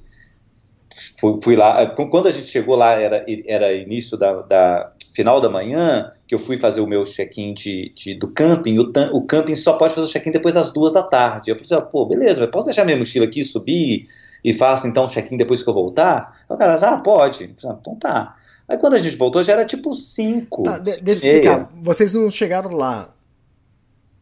fui, 1.21 1.39
fui 1.43 1.57
lá. 1.57 1.87
Quando 1.89 2.29
a 2.29 2.33
gente 2.33 2.47
chegou 2.47 2.77
lá, 2.77 2.93
era, 2.93 3.25
era 3.47 3.73
início 3.75 4.17
da, 4.17 4.43
da- 4.43 4.94
final 5.15 5.41
da 5.41 5.49
manhã, 5.49 6.13
que 6.27 6.35
eu 6.35 6.39
fui 6.39 6.59
fazer 6.59 6.81
o 6.81 6.87
meu 6.87 7.05
check-in 7.05 7.55
de, 7.55 7.93
de- 7.95 8.15
do 8.19 8.29
camping. 8.29 8.79
O, 8.79 8.93
o 9.17 9.23
camping 9.23 9.55
só 9.55 9.75
pode 9.75 9.95
fazer 9.95 10.07
o 10.07 10.11
check-in 10.11 10.33
depois 10.33 10.53
das 10.55 10.73
duas 10.73 10.93
da 10.93 11.03
tarde. 11.03 11.51
Eu 11.51 11.55
falei 11.57 11.65
assim, 11.65 11.75
ah, 11.75 11.81
pô, 11.81 12.05
beleza, 12.05 12.41
mas 12.41 12.51
posso 12.51 12.67
deixar 12.67 12.85
minha 12.85 12.97
mochila 12.97 13.25
aqui, 13.25 13.45
subir 13.45 14.09
e 14.45 14.53
faço 14.53 14.87
então 14.89 15.05
o 15.05 15.09
check-in 15.09 15.37
depois 15.37 15.63
que 15.63 15.71
eu 15.71 15.75
voltar? 15.75 16.41
O 16.49 16.57
cara, 16.57 16.75
ah, 16.75 16.97
pode. 16.99 17.55
Falei, 17.61 17.77
então 17.81 17.95
tá. 17.97 18.37
Aí 18.69 18.77
quando 18.77 18.95
a 18.95 18.99
gente 18.99 19.15
voltou 19.17 19.43
já 19.45 19.53
era 19.53 19.65
tipo 19.65 19.95
5. 19.95 20.63
Tá, 20.65 20.79
de- 20.79 21.01
deixa 21.01 21.27
eu 21.27 21.31
explicar. 21.37 21.71
Vocês 21.81 22.13
não 22.13 22.29
chegaram 22.31 22.73
lá 22.73 23.11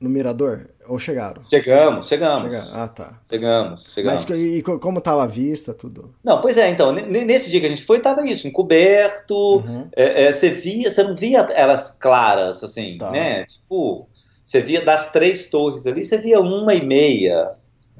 no 0.00 0.10
Mirador? 0.10 0.68
Ou 0.88 0.98
chegaram? 0.98 1.42
Chegamos, 1.44 2.08
chegamos. 2.08 2.74
Ah, 2.74 2.88
tá. 2.88 3.20
Chegamos, 3.30 3.92
chegamos. 3.92 4.26
Mas 4.28 4.38
e, 4.38 4.62
co- 4.62 4.78
como 4.80 5.00
tava 5.00 5.22
a 5.22 5.26
vista, 5.26 5.72
tudo? 5.72 6.14
Não, 6.24 6.40
pois 6.40 6.56
é, 6.56 6.68
então, 6.70 6.92
nesse 6.92 7.50
dia 7.50 7.60
que 7.60 7.66
a 7.66 7.68
gente 7.68 7.84
foi, 7.84 8.00
tava 8.00 8.26
isso, 8.26 8.48
encoberto, 8.48 9.34
Uhum. 9.58 9.88
é, 9.96 10.24
é, 10.24 10.32
você 10.32 10.50
via, 10.50 10.90
você 10.90 11.02
não 11.04 11.14
via 11.14 11.38
elas 11.54 11.90
claras, 11.90 12.64
assim, 12.64 12.98
Tá. 12.98 13.10
né? 13.10 13.44
Tipo, 13.44 14.08
você 14.42 14.60
via 14.60 14.84
das 14.84 15.12
três 15.12 15.46
torres 15.46 15.86
ali, 15.86 16.02
você 16.02 16.18
via 16.18 16.40
uma 16.40 16.74
e 16.74 16.84
meia, 16.84 17.52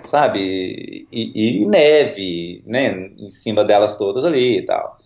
sabe? 0.05 1.07
E, 1.13 1.61
e 1.63 1.67
neve, 1.67 2.63
né? 2.67 3.11
Em 3.17 3.29
cima 3.29 3.65
delas 3.65 3.97
todas 3.97 4.25
ali 4.25 4.59
e 4.59 4.63
tal. 4.65 4.99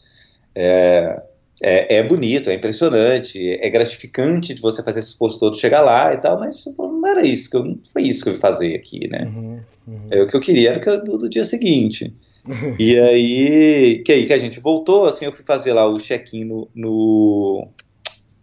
É, 0.55 1.23
é, 1.63 1.97
é 1.97 2.03
bonito, 2.03 2.51
é 2.51 2.55
impressionante, 2.55 3.39
é 3.61 3.71
gratificante 3.71 4.55
de 4.55 4.61
você 4.61 4.83
fazer 4.83 5.01
esse 5.01 5.11
esforço 5.11 5.39
todo, 5.41 5.57
chegar 5.57 5.81
lá 5.81 6.13
e 6.13 6.19
tal, 6.19 6.39
mas 6.39 6.65
não 6.79 7.07
era 7.07 7.27
isso, 7.27 7.51
que 7.51 7.57
eu, 7.57 7.65
não 7.65 7.79
foi 7.93 8.03
isso 8.03 8.23
que 8.23 8.29
eu 8.29 8.35
vim 8.35 8.41
fazer 8.41 8.75
aqui, 8.75 9.09
né? 9.09 9.25
Uhum. 9.25 9.61
Uhum. 9.87 10.09
É, 10.11 10.23
o 10.23 10.27
que 10.27 10.37
eu 10.37 10.41
queria 10.41 10.71
era 10.71 10.81
que 10.81 10.97
do, 10.99 11.17
do 11.17 11.29
dia 11.29 11.45
seguinte. 11.45 12.15
e 12.79 12.99
aí 12.99 14.03
que, 14.05 14.13
aí 14.13 14.27
que 14.27 14.33
a 14.33 14.39
gente 14.39 14.61
voltou, 14.61 15.07
assim, 15.07 15.25
eu 15.25 15.33
fui 15.33 15.45
fazer 15.45 15.73
lá 15.73 15.87
o 15.87 15.99
check-in 15.99 16.45
no, 16.45 16.69
no, 16.75 17.69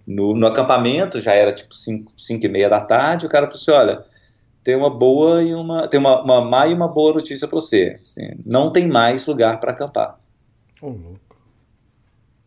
no, 0.08 0.34
no 0.34 0.48
acampamento, 0.48 1.22
já 1.22 1.34
era 1.34 1.54
tipo 1.54 1.74
5 1.76 2.12
e 2.28 2.48
meia 2.50 2.70
da 2.70 2.82
tarde, 2.82 3.26
o 3.26 3.30
cara 3.30 3.48
falou 3.48 3.62
assim, 3.62 3.72
olha, 3.72 4.04
tem 4.64 4.76
uma 4.76 4.90
boa 4.90 5.44
e 5.44 5.54
uma, 5.54 5.88
tem 5.88 6.00
uma, 6.00 6.22
uma 6.24 6.42
má 6.42 6.68
e 6.68 6.74
uma 6.74 6.88
boa 6.88 7.14
notícia 7.14 7.48
para 7.48 7.60
você, 7.60 8.00
assim, 8.02 8.32
não 8.46 8.72
tem 8.72 8.88
mais 8.88 9.26
lugar 9.28 9.60
para 9.60 9.72
acampar, 9.72 10.20
louco. 10.82 11.20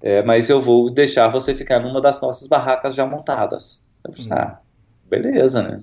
É, 0.01 0.23
mas 0.23 0.48
eu 0.48 0.60
vou 0.60 0.90
deixar 0.90 1.28
você 1.28 1.55
ficar 1.55 1.81
numa 1.81 2.01
das 2.01 2.20
nossas 2.20 2.47
barracas 2.47 2.94
já 2.94 3.06
montadas. 3.06 3.89
Eu 4.06 4.12
falei, 4.12 4.32
ah, 4.32 4.59
beleza, 5.09 5.62
né? 5.62 5.82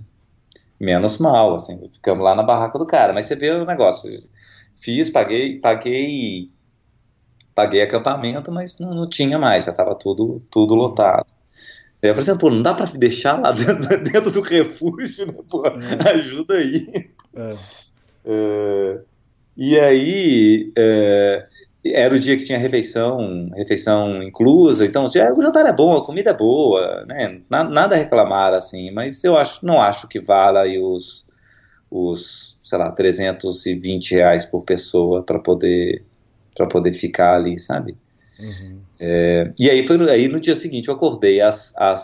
Menos 0.80 1.18
mal, 1.18 1.56
assim, 1.56 1.80
ficamos 1.94 2.24
lá 2.24 2.36
na 2.36 2.44
barraca 2.44 2.78
do 2.78 2.86
cara. 2.86 3.14
Mas 3.14 3.26
você 3.26 3.36
vê 3.36 3.52
o 3.52 3.66
negócio. 3.66 4.10
Fiz, 4.76 5.10
paguei, 5.10 5.60
paguei, 5.60 6.48
paguei 7.56 7.82
acampamento, 7.82 8.52
mas 8.52 8.80
não, 8.80 8.94
não 8.94 9.10
tinha 9.10 9.40
mais, 9.40 9.66
já 9.66 9.72
estava 9.72 9.96
tudo, 9.96 10.40
tudo 10.50 10.76
lotado. 10.76 11.26
Eu 12.02 12.14
falei 12.14 12.30
assim, 12.30 12.38
pô, 12.38 12.50
não 12.50 12.62
dá 12.62 12.74
para 12.74 12.86
deixar 12.86 13.40
lá 13.40 13.52
dentro, 13.54 14.04
dentro 14.04 14.32
do 14.32 14.42
refúgio, 14.42 15.26
né? 15.26 15.40
Pô, 15.50 15.64
ajuda 16.14 16.56
aí. 16.56 17.12
É. 17.34 17.58
É, 18.26 19.00
e 19.58 19.80
aí 19.80 20.72
é, 20.78 21.48
era 21.86 22.16
o 22.16 22.20
dia 22.20 22.38
que 22.38 22.46
tinha 22.46 22.58
refeição, 22.58 23.50
refeição 23.56 24.24
inclusa, 24.24 24.86
então 24.86 25.10
já, 25.12 25.34
o 25.34 25.42
jantar 25.42 25.66
é 25.66 25.74
bom, 25.74 25.98
a 25.98 26.06
comida 26.06 26.30
é 26.30 26.34
boa, 26.34 27.06
né? 27.06 27.42
Na- 27.50 27.64
Nada 27.64 27.96
a 27.96 27.98
reclamar 27.98 28.54
assim, 28.54 28.92
mas 28.92 29.24
eu 29.24 29.36
acho, 29.38 29.66
não 29.66 29.82
acho 29.82 30.08
que 30.08 30.20
vala 30.20 30.62
aí 30.62 30.80
os, 30.80 31.28
os, 31.92 32.58
sei 32.64 32.78
lá, 32.78 32.92
320 32.92 34.12
reais 34.16 34.46
por 34.46 34.64
pessoa 34.64 35.24
para 35.24 35.40
poder 35.40 36.04
para 36.56 36.68
poder 36.68 36.94
ficar 36.94 37.36
ali, 37.36 37.58
sabe? 37.58 37.98
Uhum. 38.40 38.80
É, 39.00 39.52
e 39.60 39.70
aí 39.70 39.86
foi 39.86 39.98
no- 39.98 40.10
aí 40.10 40.28
no 40.28 40.40
dia 40.40 40.56
seguinte 40.56 40.88
eu 40.88 40.94
acordei 40.94 41.42
às, 41.42 41.74
às 41.76 42.02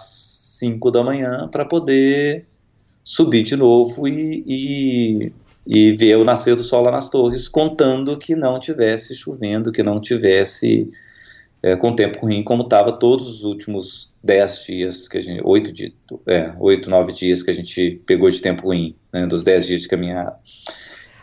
5 0.59 0.89
da 0.91 1.03
manhã 1.03 1.47
para 1.51 1.63
poder 1.65 2.45
subir 3.03 3.43
de 3.43 3.55
novo 3.55 4.07
e, 4.07 4.43
e, 4.47 5.31
e 5.71 5.91
ver 5.95 6.17
o 6.17 6.23
nascer 6.25 6.55
do 6.55 6.63
sol 6.63 6.81
lá 6.83 6.91
nas 6.91 7.11
torres, 7.11 7.47
contando 7.47 8.17
que 8.17 8.35
não 8.35 8.59
tivesse 8.59 9.13
chovendo, 9.13 9.71
que 9.71 9.83
não 9.83 10.01
tivesse 10.01 10.89
é, 11.61 11.75
com 11.75 11.93
tempo 11.95 12.21
ruim, 12.21 12.43
como 12.43 12.63
estava 12.63 12.91
todos 12.91 13.27
os 13.27 13.43
últimos 13.43 14.11
10 14.23 14.63
dias 14.65 15.07
que 15.07 15.19
a 15.19 15.21
gente, 15.21 15.41
8 15.45 15.71
dias, 15.71 15.91
é, 16.25 16.51
8, 16.59 16.89
9 16.89 17.13
dias 17.13 17.43
que 17.43 17.51
a 17.51 17.53
gente 17.53 18.01
pegou 18.07 18.31
de 18.31 18.41
tempo 18.41 18.63
ruim, 18.63 18.95
né, 19.13 19.27
dos 19.27 19.43
10 19.43 19.67
dias 19.67 19.81
de 19.83 19.87
caminhada. 19.87 20.35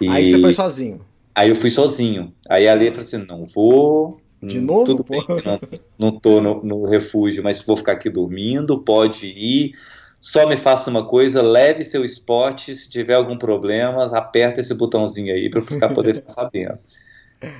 E 0.00 0.08
Aí 0.08 0.24
você 0.30 0.38
foi 0.38 0.52
sozinho. 0.52 1.00
aí 1.34 1.48
eu 1.48 1.56
fui 1.56 1.70
sozinho. 1.70 2.32
Aí 2.48 2.68
a 2.68 2.74
Lê 2.74 2.90
falou 2.92 3.00
assim, 3.00 3.26
não 3.26 3.46
vou, 3.46 4.22
De 4.40 4.60
novo, 4.60 4.84
Tudo 4.84 5.02
pô? 5.04 5.24
bem 5.26 5.26
não, 5.44 5.60
não 5.98 6.20
tô 6.20 6.40
no, 6.40 6.62
no 6.62 6.84
refúgio, 6.86 7.42
mas 7.42 7.60
vou 7.64 7.76
ficar 7.76 7.92
aqui 7.92 8.08
dormindo, 8.08 8.78
pode 8.84 9.26
ir. 9.26 9.74
Só 10.26 10.44
me 10.44 10.56
faça 10.56 10.90
uma 10.90 11.06
coisa, 11.06 11.40
leve 11.40 11.84
seu 11.84 12.04
spot, 12.04 12.70
se 12.70 12.90
tiver 12.90 13.14
algum 13.14 13.38
problema, 13.38 14.04
aperta 14.06 14.58
esse 14.58 14.74
botãozinho 14.74 15.32
aí 15.32 15.48
para 15.48 15.62
ficar 15.62 15.94
poder 15.94 16.16
ficar 16.16 16.30
sabendo. 16.30 16.78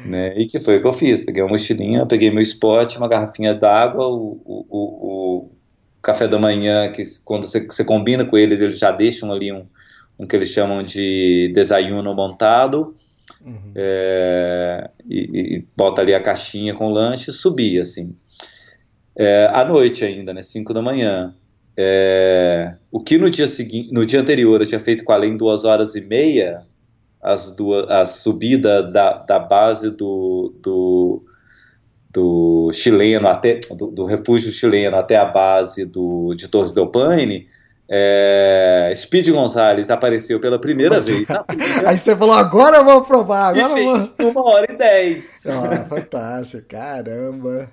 Né? 0.07 0.37
E 0.39 0.47
que 0.47 0.59
foi 0.59 0.79
o 0.79 0.81
que 0.81 0.87
eu 0.89 0.93
fiz. 0.93 1.21
Peguei 1.21 1.43
uma 1.43 1.51
mochilinha, 1.51 2.07
peguei 2.07 2.31
meu 2.31 2.41
spot, 2.41 2.97
uma 2.97 3.07
garrafinha 3.07 3.55
d'água, 3.55 4.09
o, 4.09 4.41
o, 4.43 4.67
o, 4.71 5.37
o 5.37 5.51
café 6.01 6.27
da 6.27 6.39
manhã, 6.39 6.91
que 6.91 7.03
quando 7.27 7.45
você, 7.45 7.65
você 7.65 7.85
combina 7.85 8.25
com 8.25 8.39
eles, 8.39 8.59
eles 8.59 8.79
já 8.79 8.91
deixam 8.91 9.31
ali 9.31 9.53
um, 9.53 9.67
um 10.19 10.27
que 10.27 10.35
eles 10.35 10.49
chamam 10.49 10.83
de 10.83 11.53
desayuno 11.55 12.15
montado. 12.15 12.95
Uhum. 13.45 13.73
É, 13.77 14.91
e, 15.07 15.19
e 15.59 15.67
bota 15.77 16.01
ali 16.01 16.15
a 16.15 16.23
caixinha 16.23 16.73
com 16.73 16.89
lanche 16.89 17.31
e 17.31 17.35
subir, 17.35 17.79
assim. 17.79 18.17
É, 19.15 19.51
à 19.53 19.63
noite 19.63 20.07
ainda, 20.07 20.33
né? 20.33 20.41
5 20.41 20.73
da 20.73 20.81
manhã. 20.81 21.35
É, 21.77 22.75
o 22.91 23.01
que 23.01 23.19
no 23.19 23.29
dia 23.29 23.47
seguinte, 23.47 23.93
no 23.93 24.07
dia 24.07 24.21
anterior 24.21 24.61
eu 24.61 24.67
tinha 24.67 24.81
feito 24.81 25.05
com 25.05 25.13
além 25.13 25.37
duas 25.37 25.65
horas 25.65 25.95
e 25.95 26.01
meia, 26.01 26.63
as 27.23 27.51
duas, 27.51 27.91
a 27.91 28.07
subida 28.07 28.83
da, 28.83 29.19
da 29.19 29.39
base 29.39 29.91
do, 29.91 30.55
do, 30.63 31.23
do 32.11 32.71
chileno 32.73 33.29
até 33.29 33.61
do, 33.77 33.89
do 33.89 34.05
refúgio 34.07 34.51
chileno 34.51 34.97
até 34.97 35.17
a 35.17 35.25
base 35.27 35.85
do, 35.85 36.35
de 36.35 36.49
Torres 36.49 36.73
del 36.73 36.87
Paine, 36.87 37.47
é, 37.89 38.93
Speed 38.97 39.29
Gonzalez 39.31 39.91
apareceu 39.91 40.41
pela 40.41 40.59
primeira 40.59 40.99
vez 40.99 41.29
na 41.29 41.45
trilha 41.45 41.89
Aí 41.89 41.97
você 41.97 42.17
falou, 42.17 42.35
agora 42.35 42.79
eu 42.79 42.85
vou 42.85 43.03
provar, 43.03 43.57
e 43.57 43.61
agora 43.61 43.81
eu 43.81 44.07
vou. 44.19 44.31
uma 44.31 44.51
hora 44.55 44.73
e 44.73 44.77
dez. 44.77 45.47
Ah, 45.47 45.85
fantástico, 45.85 46.67
caramba. 46.67 47.71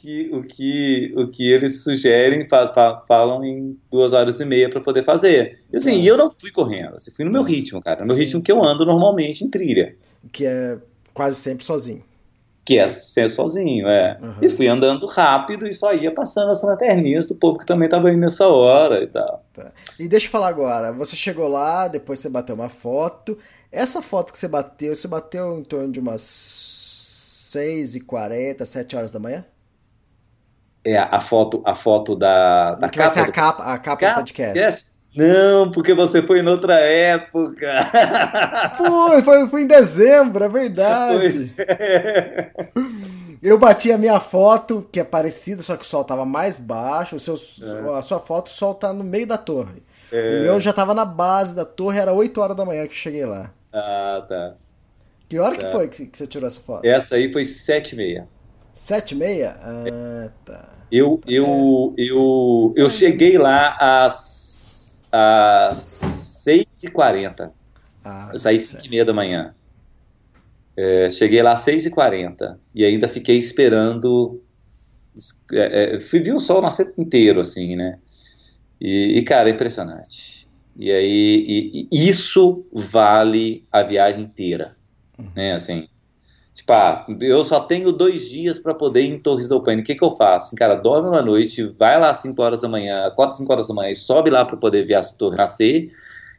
O 0.00 0.02
que, 0.02 0.30
o 0.32 0.42
que, 0.42 1.14
o 1.14 1.28
que 1.28 1.52
eles 1.52 1.82
sugerem, 1.82 2.48
fa- 2.48 2.72
fa- 2.72 3.04
falam 3.06 3.44
em 3.44 3.78
duas 3.90 4.14
horas 4.14 4.40
e 4.40 4.46
meia 4.46 4.70
para 4.70 4.80
poder 4.80 5.04
fazer. 5.04 5.58
E 5.70 5.76
assim, 5.76 5.90
Tá. 5.90 5.96
e 5.96 6.06
eu 6.06 6.16
não 6.16 6.30
fui 6.30 6.50
correndo, 6.50 6.96
assim, 6.96 7.10
fui 7.10 7.22
no 7.24 7.30
meu 7.30 7.42
ritmo, 7.42 7.82
cara, 7.82 8.00
no 8.00 8.06
meu 8.06 8.16
Sim. 8.16 8.22
ritmo 8.22 8.42
que 8.42 8.50
eu 8.50 8.64
ando 8.64 8.86
normalmente 8.86 9.44
em 9.44 9.50
trilha, 9.50 9.94
Que 10.32 10.46
é 10.46 10.78
quase 11.12 11.36
sempre 11.36 11.64
sozinho. 11.66 12.02
que 12.64 12.78
é 12.78 12.88
ser 12.88 13.28
sozinho, 13.28 13.88
é. 13.88 14.18
Uhum. 14.22 14.34
E 14.40 14.48
fui 14.48 14.68
andando 14.68 15.04
rápido 15.06 15.66
e 15.66 15.72
só 15.74 15.92
ia 15.92 16.12
passando 16.14 16.50
as 16.50 16.62
lanterninhas 16.62 17.26
do 17.26 17.34
povo 17.34 17.58
que 17.58 17.66
também 17.66 17.88
tava 17.88 18.10
indo 18.10 18.20
nessa 18.20 18.46
hora 18.48 19.02
e 19.02 19.06
tal. 19.06 19.44
E 19.98 20.06
deixa 20.08 20.26
eu 20.26 20.30
falar 20.30 20.48
agora, 20.48 20.92
você 20.92 21.14
chegou 21.16 21.46
lá, 21.48 21.88
depois 21.88 22.20
você 22.20 22.30
bateu 22.30 22.54
uma 22.54 22.68
foto. 22.70 23.36
Essa 23.72 24.00
foto 24.00 24.32
que 24.32 24.38
você 24.38 24.48
bateu, 24.48 24.94
você 24.94 25.06
bateu 25.08 25.58
em 25.58 25.62
torno 25.64 25.92
de 25.92 26.00
umas 26.00 26.22
6h40, 27.52 28.64
7 28.64 28.96
horas 28.96 29.12
da 29.12 29.18
manhã? 29.18 29.44
É 30.84 30.96
a 30.98 31.20
foto, 31.20 31.62
a 31.66 31.74
foto 31.74 32.16
da, 32.16 32.74
da 32.76 32.88
que 32.88 32.98
vai 32.98 33.08
ser 33.10 33.30
capa 33.32 33.64
a 33.64 33.78
capa, 33.78 33.94
a 33.94 33.96
capa 33.96 34.06
do 34.06 34.14
podcast. 34.16 34.54
podcast. 34.54 34.90
Não, 35.16 35.70
porque 35.72 35.92
você 35.92 36.22
foi 36.22 36.38
em 36.40 36.46
outra 36.48 36.78
época. 36.78 37.66
Foi, 38.78 39.22
foi, 39.22 39.48
foi 39.48 39.62
em 39.62 39.66
dezembro, 39.66 40.44
é 40.44 40.48
verdade. 40.48 41.18
Pois 41.18 41.58
é. 41.58 42.50
Eu 43.42 43.58
bati 43.58 43.90
a 43.90 43.98
minha 43.98 44.20
foto, 44.20 44.86
que 44.92 45.00
é 45.00 45.04
parecida, 45.04 45.62
só 45.62 45.76
que 45.76 45.82
o 45.84 45.86
sol 45.86 46.04
tava 46.04 46.24
mais 46.24 46.58
baixo. 46.58 47.16
O 47.16 47.18
seu, 47.18 47.34
A 47.96 48.02
sua 48.02 48.20
foto, 48.20 48.46
o 48.46 48.54
sol 48.54 48.72
tá 48.74 48.92
no 48.92 49.02
meio 49.02 49.26
da 49.26 49.36
torre. 49.36 49.82
É. 50.12 50.38
O 50.38 50.42
meu 50.42 50.60
já 50.60 50.72
tava 50.72 50.94
na 50.94 51.04
base 51.04 51.56
da 51.56 51.64
torre, 51.64 51.98
era 51.98 52.12
8 52.12 52.40
horas 52.40 52.56
da 52.56 52.64
manhã 52.64 52.82
que 52.86 52.92
eu 52.92 52.96
cheguei 52.96 53.24
lá. 53.26 53.50
Ah, 53.72 54.24
tá. 54.28 54.54
Que 55.28 55.38
hora 55.40 55.56
que 55.56 55.64
Tá. 55.64 55.72
foi 55.72 55.88
que 55.88 55.96
você- 55.96 56.06
que 56.06 56.18
você 56.18 56.26
tirou 56.26 56.46
essa 56.46 56.60
foto? 56.60 56.84
Essa 56.86 57.16
aí 57.16 57.32
foi 57.32 57.46
sete 57.46 57.92
e 57.92 57.96
meia. 57.96 58.28
Sete 58.80 59.14
e 59.14 59.18
meia? 59.18 59.56
Ah, 59.62 60.30
tá. 60.44 60.68
Eu, 60.90 61.20
eu, 61.28 61.94
eu, 61.96 62.74
eu 62.76 62.90
cheguei 62.90 63.38
lá 63.38 63.76
às, 63.78 65.02
às 65.12 65.78
6h40. 65.78 67.52
Ah, 68.04 68.30
Eu 68.32 68.38
saí 68.38 68.56
às 68.56 68.62
certo. 68.62 68.82
5 68.82 68.86
e 68.86 68.90
meia 68.90 69.04
da 69.04 69.12
manhã. 69.12 69.54
É, 70.76 71.10
cheguei 71.10 71.42
lá 71.42 71.52
às 71.52 71.60
6h40 71.60 72.58
e 72.74 72.84
ainda 72.84 73.06
fiquei 73.06 73.36
esperando. 73.38 74.42
é, 75.52 75.96
é, 75.96 76.00
fui 76.00 76.20
ver 76.20 76.34
o 76.34 76.40
sol 76.40 76.62
nascer 76.62 76.92
inteiro, 76.98 77.40
assim, 77.40 77.76
né? 77.76 77.98
E, 78.80 79.18
e, 79.18 79.22
cara, 79.24 79.48
é 79.50 79.52
impressionante. 79.52 80.48
E 80.76 80.90
aí, 80.90 81.44
e- 81.48 81.88
e 81.92 82.08
isso 82.08 82.66
vale 82.72 83.66
a 83.70 83.82
viagem 83.82 84.24
inteira, 84.24 84.76
né? 85.36 85.52
Assim, 85.52 85.88
tipo, 86.52 86.72
ah, 86.72 87.06
eu 87.20 87.44
só 87.44 87.60
tenho 87.60 87.92
dois 87.92 88.28
dias 88.28 88.58
para 88.58 88.74
poder 88.74 89.02
ir 89.02 89.10
em 89.10 89.18
Torres 89.18 89.48
do 89.48 89.62
Paine. 89.62 89.82
O 89.82 89.84
que 89.84 89.94
que 89.94 90.04
eu 90.04 90.10
faço? 90.16 90.54
Cara, 90.56 90.74
dorme 90.74 91.08
uma 91.08 91.22
noite, 91.22 91.62
vai 91.78 91.98
lá 91.98 92.10
às 92.10 92.18
5 92.18 92.42
horas 92.42 92.60
da 92.60 92.68
manhã, 92.68 93.06
acorda 93.06 93.30
às 93.30 93.38
5 93.38 93.52
horas 93.52 93.68
da 93.68 93.74
manhã 93.74 93.90
e 93.90 93.96
sobe 93.96 94.30
lá 94.30 94.44
para 94.44 94.56
poder 94.56 94.84
ver 94.84 94.94
a 94.94 95.02
torre 95.02 95.36
nascer. 95.36 95.90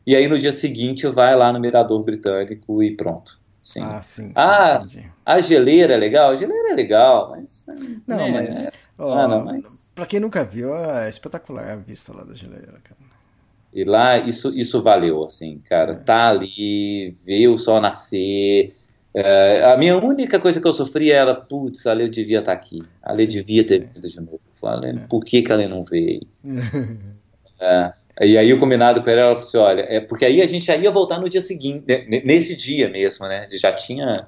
E 0.05 0.15
aí 0.15 0.27
no 0.27 0.37
dia 0.39 0.51
seguinte 0.51 1.05
vai 1.07 1.35
lá 1.35 1.53
no 1.53 1.59
Mirador 1.59 2.03
Britânico 2.03 2.81
e 2.81 2.95
pronto. 2.95 3.39
Sim. 3.63 3.83
Ah, 3.83 4.01
sim. 4.01 4.23
sim, 4.27 4.33
Ah. 4.35 4.83
A 5.23 5.39
geleira 5.39 5.93
é 5.93 5.97
legal? 5.97 6.31
A 6.31 6.35
geleira 6.35 6.71
é 6.71 6.73
legal, 6.75 7.29
mas. 7.29 7.65
Não, 8.07 8.17
né, 8.17 8.31
mas. 8.31 8.69
ó, 8.97 9.13
Ah, 9.13 9.27
não, 9.27 9.45
mas- 9.45 9.91
Pra 9.93 10.07
quem 10.07 10.19
nunca 10.19 10.43
viu, 10.43 10.73
é 10.75 11.07
espetacular 11.07 11.69
a 11.71 11.75
vista 11.75 12.11
lá 12.11 12.23
da 12.23 12.33
geleira, 12.33 12.79
cara. 12.83 12.99
E 13.73 13.83
lá, 13.85 14.17
isso, 14.17 14.51
isso 14.53 14.81
valeu, 14.81 15.23
assim, 15.23 15.59
cara. 15.59 15.95
Tá 15.95 16.29
ali, 16.29 17.15
ver 17.23 17.47
o 17.47 17.55
sol 17.57 17.79
nascer. 17.79 18.75
É, 19.13 19.63
a 19.73 19.77
minha 19.77 19.97
única 19.97 20.39
coisa 20.39 20.61
que 20.61 20.67
eu 20.67 20.73
sofri 20.73 21.11
era, 21.11 21.35
putz, 21.35 21.85
a 21.85 21.93
Lê 21.93 22.07
devia 22.07 22.39
estar 22.39 22.53
aqui. 22.53 22.81
A 23.03 23.11
Lê 23.11 23.27
devia 23.27 23.65
ter 23.65 23.89
vindo 23.93 24.07
de 24.07 24.21
novo. 24.21 24.39
Falei, 24.59 24.93
por 25.09 25.25
que, 25.25 25.41
que 25.41 25.51
a 25.51 25.55
Lê 25.55 25.67
não 25.67 25.83
veio? 25.83 26.21
É. 27.59 27.93
E 28.21 28.37
aí 28.39 28.51
o 28.51 28.59
combinado 28.59 29.03
com 29.03 29.09
ela, 29.09 29.21
ela 29.21 29.29
falou 29.35 29.47
assim, 29.47 29.57
olha, 29.57 29.81
é 29.87 29.99
porque 29.99 30.25
aí 30.25 30.41
a 30.41 30.47
gente 30.47 30.65
já 30.65 30.75
ia 30.75 30.89
voltar 30.91 31.19
no 31.19 31.29
dia 31.29 31.41
seguinte, 31.41 31.85
nesse 32.25 32.55
dia 32.55 32.89
mesmo, 32.89 33.27
né? 33.27 33.45
Já 33.51 33.71
tinha, 33.71 34.27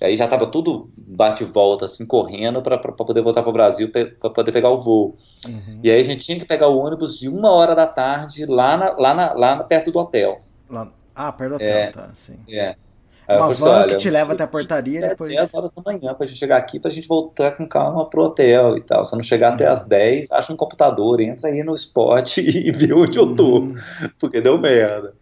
aí 0.00 0.14
já 0.14 0.28
tava 0.28 0.46
tudo 0.46 0.90
bate 0.96 1.42
e 1.42 1.46
volta, 1.46 1.86
assim, 1.86 2.06
correndo 2.06 2.60
para 2.62 2.76
poder 2.78 3.22
voltar 3.22 3.42
para 3.42 3.50
o 3.50 3.52
Brasil 3.52 3.90
para 3.90 4.30
poder 4.30 4.52
pegar 4.52 4.68
o 4.70 4.78
voo. 4.78 5.16
Uhum. 5.46 5.80
E 5.82 5.90
aí 5.90 5.98
a 6.00 6.04
gente 6.04 6.24
tinha 6.24 6.38
que 6.38 6.44
pegar 6.44 6.68
o 6.68 6.78
ônibus 6.78 7.18
de 7.18 7.28
uma 7.28 7.50
hora 7.50 7.74
da 7.74 7.86
tarde 7.86 8.44
lá, 8.46 8.76
na, 8.76 8.90
lá, 8.92 9.14
na, 9.14 9.32
lá 9.32 9.64
perto 9.64 9.90
do 9.90 9.98
hotel. 9.98 10.42
Lá- 10.68 10.92
Ah, 11.14 11.32
perto 11.32 11.50
do 11.52 11.54
hotel, 11.56 11.66
É. 11.68 11.86
tá, 11.90 12.10
sim. 12.14 12.38
É. 12.48 12.76
Aí 13.28 13.36
eu 13.36 13.42
Uma 13.44 13.54
van 13.54 13.70
olha, 13.82 13.88
que 13.88 13.96
te 13.96 14.10
leva 14.10 14.32
até 14.34 14.44
a 14.44 14.46
portaria 14.46 15.00
é 15.04 15.08
depois. 15.10 15.32
10 15.34 15.54
horas 15.54 15.72
da 15.72 15.82
manhã 15.82 16.14
pra 16.14 16.26
gente 16.26 16.38
chegar 16.38 16.56
aqui 16.58 16.78
pra 16.78 16.90
gente 16.90 17.08
voltar 17.08 17.52
com 17.56 17.66
calma 17.68 18.08
pro 18.08 18.22
hotel 18.22 18.76
e 18.76 18.80
tal. 18.80 19.04
Se 19.04 19.14
eu 19.14 19.16
não 19.16 19.24
chegar 19.24 19.54
até 19.54 19.66
Uhum. 19.66 19.72
às 19.72 19.82
10, 19.82 20.30
acha 20.32 20.52
um 20.52 20.56
computador, 20.56 21.20
entra 21.20 21.48
aí 21.50 21.62
no 21.64 21.74
spot 21.74 22.38
e 22.38 22.70
vê 22.70 22.92
onde 22.92 23.18
eu 23.18 23.34
tô. 23.34 23.60
Uhum. 23.60 23.74
Porque 24.18 24.40
deu 24.40 24.58
merda. 24.58 25.14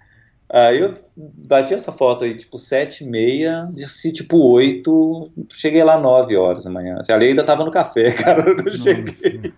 Aí 0.53 0.79
eu 0.79 0.95
bati 1.17 1.73
essa 1.75 1.91
foto 1.91 2.23
aí, 2.25 2.35
tipo, 2.37 2.59
7 2.59 3.03
e 3.03 3.09
meia, 3.09 3.67
disse 3.73 4.13
tipo 4.13 4.37
8, 4.53 5.33
cheguei 5.51 5.83
lá 5.83 5.99
9 5.99 6.37
horas 6.37 6.65
da 6.65 6.71
manhã. 6.71 6.97
Assim, 7.01 7.11
ali 7.13 7.29
ainda 7.29 7.43
tava 7.43 7.65
no 7.65 7.71
café, 7.73 8.13
cara, 8.13 8.45
eu 8.65 8.73
cheguei. 8.75 9.53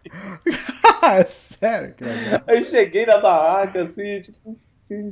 Ah, 1.02 1.22
sério, 1.26 1.94
legal. 2.00 2.40
Aí 2.46 2.64
cheguei 2.64 3.04
na 3.04 3.18
barraca, 3.18 3.82
assim, 3.82 4.20
tipo, 4.20 4.56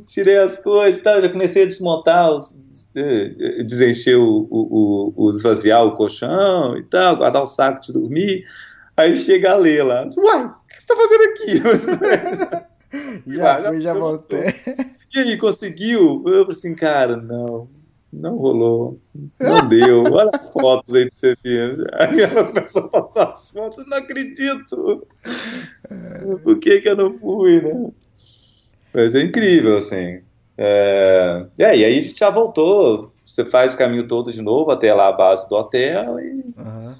tirei 0.06 0.38
as 0.38 0.58
coisas 0.58 1.00
e 1.00 1.02
tal, 1.02 1.20
já 1.20 1.28
comecei 1.28 1.64
a 1.64 1.66
desmontar, 1.66 2.32
os, 2.32 2.56
eh, 2.96 3.62
desencher 3.64 4.18
o, 4.18 4.46
o, 4.50 5.12
o, 5.16 5.30
esvaziar 5.30 5.84
o 5.84 5.94
colchão 5.94 6.76
e 6.76 6.82
tal, 6.84 7.16
guardar 7.16 7.42
o 7.42 7.46
saco 7.46 7.80
de 7.80 7.92
dormir. 7.92 8.44
Aí 8.96 9.16
chega 9.16 9.52
a 9.52 9.56
Lê 9.56 9.82
lá, 9.82 10.08
uai, 10.16 10.44
o 10.46 10.54
que 10.68 10.80
você 10.80 10.86
tá 10.86 10.96
fazendo 10.96 11.22
aqui? 11.30 11.62
Já 13.26 13.60
já 13.60 13.70
fui, 13.70 13.80
já 13.80 13.94
voltei. 13.94 14.54
E 15.14 15.18
aí, 15.18 15.36
conseguiu? 15.36 16.22
Eu 16.26 16.42
falei 16.42 16.50
assim, 16.50 16.74
cara, 16.74 17.16
não, 17.16 17.68
não 18.12 18.36
rolou, 18.36 19.00
não 19.38 19.68
deu, 19.68 20.04
olha 20.12 20.30
as 20.32 20.50
fotos 20.50 20.94
aí 20.94 21.10
pra 21.10 21.16
você 21.16 21.36
ver. 21.42 21.76
Aí 21.94 22.20
ela 22.20 22.44
começou 22.44 22.84
a 22.84 22.88
passar 22.88 23.30
as 23.30 23.50
fotos, 23.50 23.78
eu 23.78 23.86
não 23.86 23.98
acredito. 23.98 25.06
Por 26.42 26.58
que 26.58 26.80
que 26.80 26.88
eu 26.88 26.96
não 26.96 27.16
fui, 27.16 27.60
né? 27.60 27.92
Mas 28.94 29.14
é 29.14 29.22
incrível, 29.22 29.76
assim. 29.76 30.22
É... 30.56 31.46
é, 31.58 31.76
e 31.76 31.84
aí 31.84 31.98
a 31.98 32.02
gente 32.02 32.18
já 32.18 32.30
voltou, 32.30 33.12
você 33.26 33.44
faz 33.44 33.74
o 33.74 33.76
caminho 33.76 34.06
todo 34.06 34.32
de 34.32 34.40
novo 34.40 34.70
até 34.70 34.94
lá 34.94 35.08
a 35.08 35.12
base 35.12 35.48
do 35.48 35.56
hotel 35.56 36.20
e... 36.20 36.44
Aham. 36.56 36.96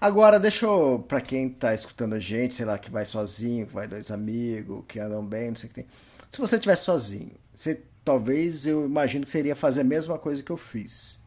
Agora, 0.00 0.38
deixa 0.38 0.64
eu, 0.64 1.04
pra 1.08 1.20
quem 1.20 1.48
tá 1.48 1.74
escutando 1.74 2.14
a 2.14 2.20
gente, 2.20 2.54
sei 2.54 2.64
lá, 2.64 2.78
que 2.78 2.88
vai 2.88 3.04
sozinho, 3.04 3.66
que 3.66 3.74
vai 3.74 3.88
dois 3.88 4.12
amigos, 4.12 4.84
que 4.86 5.00
andam 5.00 5.24
bem, 5.24 5.48
não 5.48 5.56
sei 5.56 5.66
o 5.66 5.68
que 5.70 5.74
tem. 5.74 5.86
Se 6.30 6.40
você 6.40 6.56
tivesse 6.56 6.84
sozinho, 6.84 7.32
você 7.52 7.80
talvez 8.04 8.64
eu 8.64 8.86
imagino 8.86 9.24
que 9.24 9.30
seria 9.30 9.56
fazer 9.56 9.80
a 9.80 9.84
mesma 9.84 10.16
coisa 10.16 10.40
que 10.40 10.52
eu 10.52 10.56
fiz. 10.56 11.20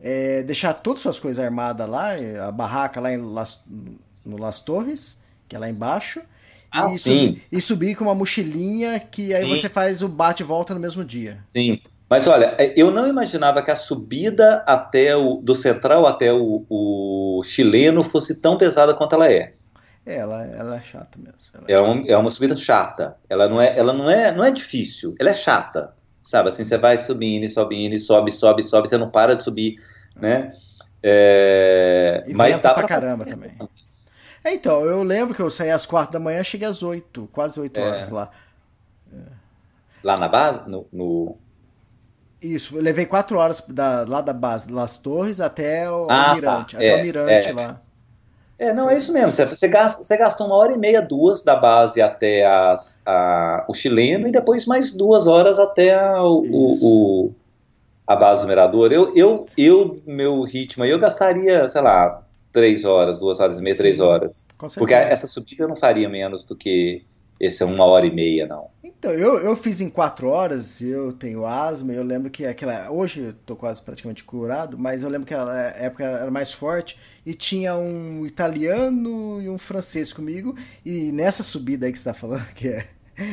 É, 0.00 0.42
deixar 0.42 0.72
todas 0.72 1.00
as 1.00 1.02
suas 1.02 1.20
coisas 1.20 1.44
armadas 1.44 1.86
lá, 1.86 2.12
a 2.46 2.50
barraca 2.50 3.00
lá 3.00 3.12
em 3.12 3.18
Las, 3.18 3.62
no 4.24 4.38
Las 4.38 4.60
Torres, 4.60 5.18
que 5.46 5.54
é 5.54 5.58
lá 5.58 5.68
embaixo. 5.68 6.22
Ah, 6.72 6.86
e, 6.88 6.98
sim. 6.98 7.26
Subir, 7.26 7.42
e 7.52 7.60
subir 7.60 7.94
com 7.96 8.04
uma 8.04 8.14
mochilinha 8.14 8.98
que 9.00 9.34
aí 9.34 9.44
Sim. 9.44 9.56
você 9.56 9.68
faz 9.68 10.02
o 10.02 10.08
bate 10.08 10.42
e 10.42 10.46
volta 10.46 10.72
no 10.72 10.80
mesmo 10.80 11.04
dia. 11.04 11.38
Sim. 11.44 11.80
Mas 12.08 12.26
olha, 12.26 12.56
eu 12.76 12.90
não 12.90 13.06
imaginava 13.06 13.62
que 13.62 13.70
a 13.70 13.76
subida 13.76 14.64
até 14.66 15.16
o, 15.16 15.36
do 15.36 15.54
central 15.54 16.06
até 16.06 16.32
o, 16.32 16.64
o 16.68 17.40
chileno 17.44 18.02
fosse 18.02 18.40
tão 18.40 18.58
pesada 18.58 18.92
quanto 18.94 19.14
ela 19.14 19.30
é. 19.32 19.54
É, 20.04 20.16
ela, 20.16 20.44
ela 20.44 20.76
é 20.76 20.82
chata 20.82 21.18
mesmo. 21.18 21.38
Ela 21.54 21.64
É, 21.68 21.80
um, 21.80 22.04
é 22.06 22.16
uma 22.16 22.30
subida 22.30 22.56
chata. 22.56 23.16
Ela 23.28 23.48
não 23.48 23.60
é, 23.60 23.78
ela 23.78 23.92
não 23.92 24.10
é, 24.10 24.32
não 24.32 24.44
é 24.44 24.50
difícil. 24.50 25.14
Ela 25.20 25.30
é 25.30 25.34
chata, 25.34 25.94
sabe? 26.20 26.48
Assim, 26.48 26.64
você 26.64 26.76
vai 26.76 26.98
subindo, 26.98 27.44
e 27.44 27.48
subindo, 27.48 27.94
e 27.94 27.98
sobe, 28.00 28.32
sobe, 28.32 28.64
sobe, 28.64 28.88
você 28.88 28.98
não 28.98 29.10
para 29.10 29.36
de 29.36 29.42
subir, 29.44 29.76
né? 30.16 30.50
É, 31.02 32.24
mas 32.34 32.58
dá 32.58 32.74
pra 32.74 32.86
pra 32.86 32.88
caramba 32.88 33.24
fazer. 33.24 33.36
também. 33.36 33.52
É, 34.42 34.54
então, 34.54 34.84
eu 34.84 35.02
lembro 35.02 35.34
que 35.34 35.42
eu 35.42 35.50
saí 35.50 35.70
às 35.70 35.84
quatro 35.86 36.12
da 36.12 36.20
manhã, 36.20 36.42
cheguei 36.42 36.66
às 36.66 36.82
oito, 36.82 37.28
quase 37.32 37.60
oito 37.60 37.78
É. 37.78 37.82
horas 37.82 38.10
lá. 38.10 38.30
Lá 40.02 40.16
na 40.16 40.28
base, 40.28 40.68
no, 40.68 40.86
no- 40.92 41.36
Isso, 42.40 42.76
eu 42.78 42.82
levei 42.82 43.04
quatro 43.04 43.38
horas 43.38 43.62
da, 43.68 44.04
lá 44.08 44.22
da 44.22 44.32
base, 44.32 44.72
Las 44.72 44.96
Torres, 44.96 45.40
até 45.40 45.90
o 45.90 46.06
Ah, 46.08 46.30
Almirante. 46.30 46.72
tá. 46.74 46.78
Até 46.78 46.88
É, 46.88 46.92
o 46.94 46.96
Almirante 46.96 47.48
é. 47.48 47.52
lá. 47.52 47.80
É, 48.58 48.72
não, 48.74 48.88
é 48.90 48.96
isso 48.96 49.12
mesmo. 49.12 49.30
Você, 49.32 49.44
você, 49.46 49.68
gasta, 49.68 50.04
você 50.04 50.16
gastou 50.16 50.46
uma 50.46 50.56
hora 50.56 50.72
e 50.72 50.76
meia, 50.78 51.00
duas 51.02 51.42
da 51.42 51.56
base 51.56 52.00
até 52.00 52.44
as, 52.46 53.00
a, 53.06 53.64
o 53.68 53.74
chileno 53.74 54.26
e 54.28 54.32
depois 54.32 54.64
mais 54.66 54.92
duas 54.92 55.26
horas 55.26 55.58
até 55.58 55.94
a, 55.94 56.22
o, 56.22 56.44
o- 57.26 57.34
a 58.06 58.16
base 58.16 58.42
do 58.42 58.48
mirador. 58.48 58.92
Eu, 58.92 59.14
eu, 59.16 59.46
eu, 59.56 60.02
meu 60.06 60.42
ritmo 60.42 60.82
aí, 60.84 60.90
eu 60.90 60.98
gastaria, 60.98 61.66
sei 61.68 61.80
lá, 61.80 62.22
três 62.52 62.84
horas, 62.84 63.18
duas 63.18 63.40
horas 63.40 63.58
e 63.58 63.62
meia, 63.62 63.74
Sim, 63.74 63.82
três 63.82 64.00
horas. 64.00 64.46
Porque 64.76 64.94
essa 64.94 65.26
subida 65.26 65.64
eu 65.64 65.68
não 65.68 65.76
faria 65.76 66.08
menos 66.08 66.44
do 66.44 66.56
que 66.56 67.04
esse 67.38 67.64
uma 67.64 67.84
hora 67.84 68.06
e 68.06 68.14
meia, 68.14 68.46
não. 68.46 68.68
Então, 68.84 69.10
eu, 69.12 69.38
eu 69.38 69.56
fiz 69.56 69.80
em 69.80 69.88
quatro 69.88 70.28
horas, 70.28 70.82
eu 70.82 71.10
tenho 71.10 71.46
asma, 71.46 71.94
eu 71.94 72.04
lembro 72.04 72.30
que 72.30 72.44
aquela. 72.44 72.90
Hoje 72.90 73.20
eu 73.20 73.32
tô 73.46 73.56
quase 73.56 73.80
praticamente 73.80 74.22
curado, 74.22 74.76
mas 74.76 75.02
eu 75.02 75.08
lembro 75.08 75.26
que 75.26 75.32
aquela 75.32 75.58
época 75.58 76.04
era 76.04 76.30
mais 76.30 76.52
forte 76.52 76.98
e 77.24 77.32
tinha 77.32 77.74
um 77.74 78.26
italiano 78.26 79.40
e 79.40 79.48
um 79.48 79.56
francês 79.56 80.12
comigo, 80.12 80.54
e 80.84 81.10
nessa 81.12 81.42
subida 81.42 81.86
aí 81.86 81.92
que 81.92 81.98
você 81.98 82.04
tá 82.04 82.12
falando, 82.12 82.46
que 82.52 82.68
é, 82.68 82.86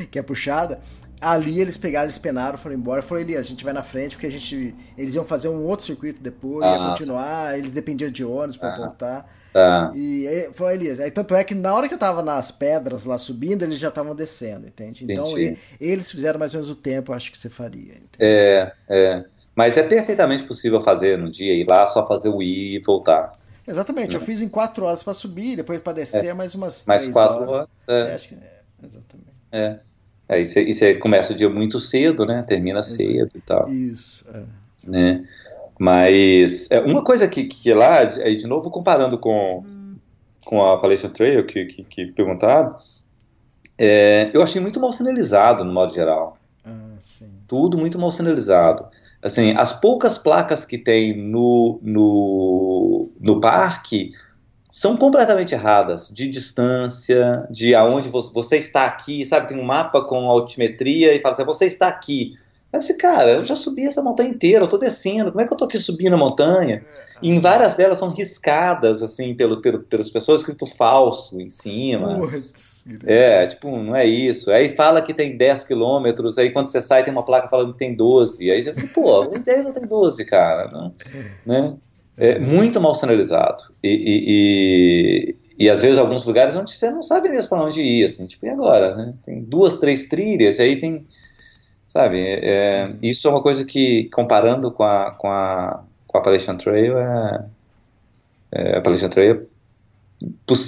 que 0.10 0.18
é 0.18 0.22
puxada, 0.22 0.80
ali 1.22 1.60
eles 1.60 1.78
pegaram, 1.78 2.06
eles 2.06 2.18
penaram, 2.18 2.58
foram 2.58 2.76
embora. 2.76 3.02
Falou, 3.02 3.22
Elias, 3.22 3.46
a 3.46 3.50
gente 3.50 3.64
vai 3.64 3.74
na 3.74 3.84
frente, 3.84 4.16
porque 4.16 4.28
a 4.28 4.32
gente. 4.32 4.74
Eles 4.98 5.16
iam 5.16 5.26
fazer 5.26 5.50
um 5.50 5.64
outro 5.66 5.86
circuito 5.86 6.22
depois, 6.22 6.66
ia 6.66 6.76
Ah. 6.76 6.90
continuar, 6.90 7.58
eles 7.58 7.74
dependiam 7.74 8.10
de 8.12 8.24
ônibus 8.24 8.58
pra 8.58 8.74
Ah. 8.74 8.78
voltar. 8.78 9.34
Tá. 9.54 9.92
E 9.96 10.28
aí, 10.28 10.50
foi 10.54 10.74
Elias. 10.76 11.00
Aí, 11.00 11.10
tanto 11.10 11.34
é 11.34 11.44
que 11.44 11.56
na 11.56 11.74
hora 11.74 11.88
que 11.88 11.94
eu 11.96 11.98
tava 11.98 12.22
nas 12.22 12.52
pedras 12.52 13.06
lá 13.06 13.18
subindo, 13.18 13.64
eles 13.64 13.80
já 13.80 13.88
estavam 13.88 14.14
descendo, 14.16 14.68
entende? 14.68 15.04
Então 15.10 15.38
e- 15.38 15.58
eles 15.82 16.12
fizeram 16.12 16.38
mais 16.40 16.54
ou 16.54 16.60
menos 16.60 16.70
o 16.70 16.76
tempo, 16.76 17.12
eu 17.12 17.16
acho 17.16 17.32
que 17.32 17.38
você 17.38 17.50
faria. 17.50 17.94
entende? 17.94 18.10
É, 18.20 18.72
é. 18.88 19.26
Mas 19.56 19.76
é 19.76 19.82
perfeitamente 19.82 20.44
possível 20.44 20.80
fazer 20.82 21.18
no 21.18 21.32
dia, 21.32 21.52
ir 21.54 21.66
lá, 21.68 21.88
só 21.88 22.06
fazer 22.06 22.30
o 22.30 22.44
ir 22.44 22.76
e 22.76 22.80
voltar. 22.80 23.32
Exatamente, 23.68 24.16
eu 24.16 24.22
fiz 24.22 24.42
em 24.44 24.48
quatro 24.48 24.86
horas 24.86 25.02
pra 25.02 25.14
subir, 25.14 25.56
depois 25.56 25.80
pra 25.82 25.92
descer 25.92 26.36
mais 26.36 26.54
umas 26.54 26.86
Mais 26.86 27.02
três 27.02 27.14
quatro 27.14 27.38
horas. 27.42 27.50
horas. 27.50 27.68
É, 27.88 28.12
É, 28.12 28.14
acho 28.14 28.28
que 28.30 28.36
é, 28.36 28.60
exatamente. 28.86 29.32
é. 29.52 29.80
Aí 30.30 30.46
você, 30.46 30.72
você 30.72 30.94
começa 30.96 31.34
o 31.34 31.36
dia 31.36 31.50
muito 31.50 31.80
cedo, 31.80 32.26
né? 32.26 32.44
Termina 32.44 32.84
cedo 32.84 33.32
e 33.34 33.42
tal. 33.42 33.72
Isso. 33.72 34.26
É. 34.34 34.44
Né? 34.84 35.26
Mas 35.80 36.70
é, 36.72 36.80
uma 36.80 37.04
coisa 37.04 37.28
que, 37.28 37.46
que 37.46 37.74
lá, 37.74 38.00
aí 38.00 38.36
de 38.36 38.48
novo 38.48 38.70
comparando 38.72 39.18
com, 39.18 39.64
com 40.44 40.64
a 40.64 40.74
Appalachian 40.74 41.10
Trail 41.10 41.46
que, 41.46 41.66
que, 41.66 41.84
que 41.84 42.06
perguntaram, 42.08 42.76
é, 43.78 44.32
eu 44.34 44.42
achei 44.42 44.60
muito 44.60 44.80
mal 44.80 44.92
sinalizado 44.92 45.64
no 45.64 45.72
modo 45.72 45.94
geral. 45.94 46.38
Ah. 46.66 46.98
Tudo 47.48 47.78
muito 47.78 48.00
mal 48.00 48.12
sinalizado. 48.12 48.88
Assim, 49.22 49.54
as 49.58 49.74
poucas 49.74 50.18
placas 50.18 50.66
que 50.66 50.78
tem 50.78 51.16
no, 51.16 51.80
no, 51.82 53.10
no 53.20 53.40
parque 53.40 54.14
são 54.78 54.96
completamente 54.96 55.56
erradas, 55.56 56.08
de 56.14 56.28
distância, 56.30 57.48
de 57.50 57.74
aonde 57.74 58.10
você, 58.10 58.58
está 58.58 58.86
aqui, 58.86 59.26
sabe? 59.26 59.48
Tem 59.48 59.58
um 59.58 59.64
mapa 59.64 60.04
com 60.04 60.30
altimetria 60.30 61.16
e 61.16 61.20
fala 61.20 61.34
assim, 61.34 61.44
você 61.44 61.66
está 61.66 61.88
aqui. 61.88 62.36
Aí 62.72 62.80
você, 62.80 62.94
cara, 62.94 63.32
eu 63.32 63.44
já 63.44 63.56
subi 63.56 63.88
essa 63.88 64.04
montanha 64.04 64.30
inteira, 64.30 64.64
eu 64.64 64.68
tô 64.68 64.78
descendo, 64.78 65.32
como 65.32 65.42
é 65.42 65.48
que 65.48 65.52
eu 65.52 65.58
tô 65.58 65.66
aqui 65.66 65.80
subindo 65.80 66.14
a 66.14 66.18
montanha? 66.18 66.86
E 67.24 67.32
em 67.32 67.40
várias 67.40 67.74
delas 67.74 67.98
são 67.98 68.12
riscadas, 68.12 69.02
assim, 69.02 69.34
pelo, 69.34 69.62
pelo, 69.62 69.80
pelas 69.80 70.12
pessoas, 70.12 70.42
escrito 70.42 70.68
falso 70.68 71.42
em 71.42 71.50
cima. 71.50 72.20
Putz, 72.20 72.86
É, 73.04 73.48
tipo, 73.48 73.76
não 73.76 73.96
é 73.96 74.06
isso. 74.06 74.52
Aí 74.52 74.76
fala 74.76 75.02
que 75.02 75.12
tem 75.12 75.36
10 75.36 75.64
quilômetros, 75.64 76.38
aí 76.38 76.52
quando 76.52 76.68
você 76.68 76.84
sai 76.84 77.04
tem 77.04 77.12
uma 77.12 77.26
placa 77.26 77.48
falando 77.48 77.72
que 77.72 77.80
tem 77.80 77.96
12. 77.96 78.52
Aí 78.52 78.62
você 78.62 78.72
fala, 78.76 78.88
pô, 78.94 79.26
tem 79.34 79.42
10 79.42 79.66
ou 79.66 79.74
tem 79.74 79.88
12, 79.88 80.24
cara? 80.26 80.70
Não, 80.72 80.94
né? 81.44 81.76
É 82.18 82.40
muito 82.40 82.82
mal 82.82 82.96
sinalizado. 82.96 83.64
E, 83.84 83.90
e, 83.90 85.36
e, 85.60 85.66
e, 85.66 85.70
às 85.70 85.84
vezes 85.84 86.00
alguns 86.00 86.26
lugares 86.26 86.56
onde 86.56 86.72
você 86.72 86.90
não 86.90 87.04
sabe 87.04 87.30
mesmo 87.30 87.50
para 87.50 87.64
onde 87.64 87.80
ir, 87.80 88.06
assim, 88.06 88.26
tipo, 88.26 88.48
e 88.48 88.50
agora? 88.50 88.96
Né? 88.96 89.14
Tem 89.24 89.42
duas, 89.44 89.78
três 89.78 90.08
trilhas, 90.08 90.58
e 90.58 90.62
aí 90.64 90.80
tem. 90.80 91.06
Sabe? 91.88 92.20
É, 92.20 92.94
isso 93.04 93.28
é 93.28 93.32
uma 93.32 93.42
coisa 93.42 93.64
que, 93.64 94.10
comparando 94.10 94.72
com 94.72 94.84
a, 94.84 95.12
com 95.12 95.30
a, 95.30 95.84
com 96.08 96.18
a 96.18 96.22
Appalachian 96.22 96.56
Trail, 96.58 96.98
é, 96.98 97.46
é, 98.52 98.76
a 98.76 98.80
Appalachian 98.80 99.10
Trail 99.10 99.48
é 100.22 100.26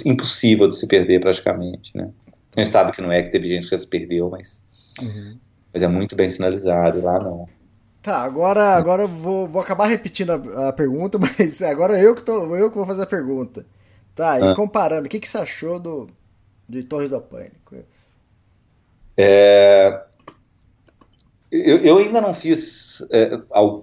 impossível 0.08 0.68
de 0.68 0.76
se 0.76 0.86
perder 0.86 1.20
praticamente, 1.20 1.96
né? 1.96 2.08
A 2.56 2.62
gente 2.62 2.72
sabe 2.72 2.92
que 2.92 3.02
não 3.02 3.12
é, 3.12 3.22
que 3.22 3.30
teve 3.30 3.48
gente 3.48 3.64
que 3.64 3.70
já 3.70 3.78
se 3.78 3.86
perdeu, 3.86 4.30
mas, 4.30 4.64
Uhum. 5.02 5.36
mas 5.72 5.82
é 5.82 5.88
muito 5.88 6.14
bem 6.14 6.28
sinalizado, 6.28 7.02
lá 7.02 7.18
não. 7.18 7.48
Tá, 8.02 8.22
agora, 8.22 8.76
agora 8.76 9.02
eu 9.02 9.08
vou, 9.08 9.46
vou 9.46 9.60
acabar 9.60 9.86
repetindo 9.86 10.30
a, 10.32 10.68
a 10.68 10.72
pergunta, 10.72 11.18
mas 11.20 11.60
agora 11.62 11.98
eu 12.00 12.14
que, 12.14 12.22
tô, 12.22 12.56
eu 12.56 12.70
que 12.70 12.76
vou 12.76 12.86
fazer 12.86 13.02
a 13.02 13.06
pergunta. 13.06 13.66
Tá, 14.14 14.40
e 14.40 14.48
Ah. 14.48 14.54
comparando, 14.54 15.06
o 15.06 15.10
que, 15.10 15.20
que 15.20 15.28
você 15.28 15.38
achou 15.38 15.78
do, 15.78 16.08
de 16.68 16.82
Torres 16.84 17.10
do 17.10 17.20
Paine? 17.20 17.52
É, 19.16 20.06
eu, 21.50 21.78
eu 21.78 21.98
ainda 21.98 22.20
não 22.20 22.32
fiz 22.32 23.02
é, 23.10 23.30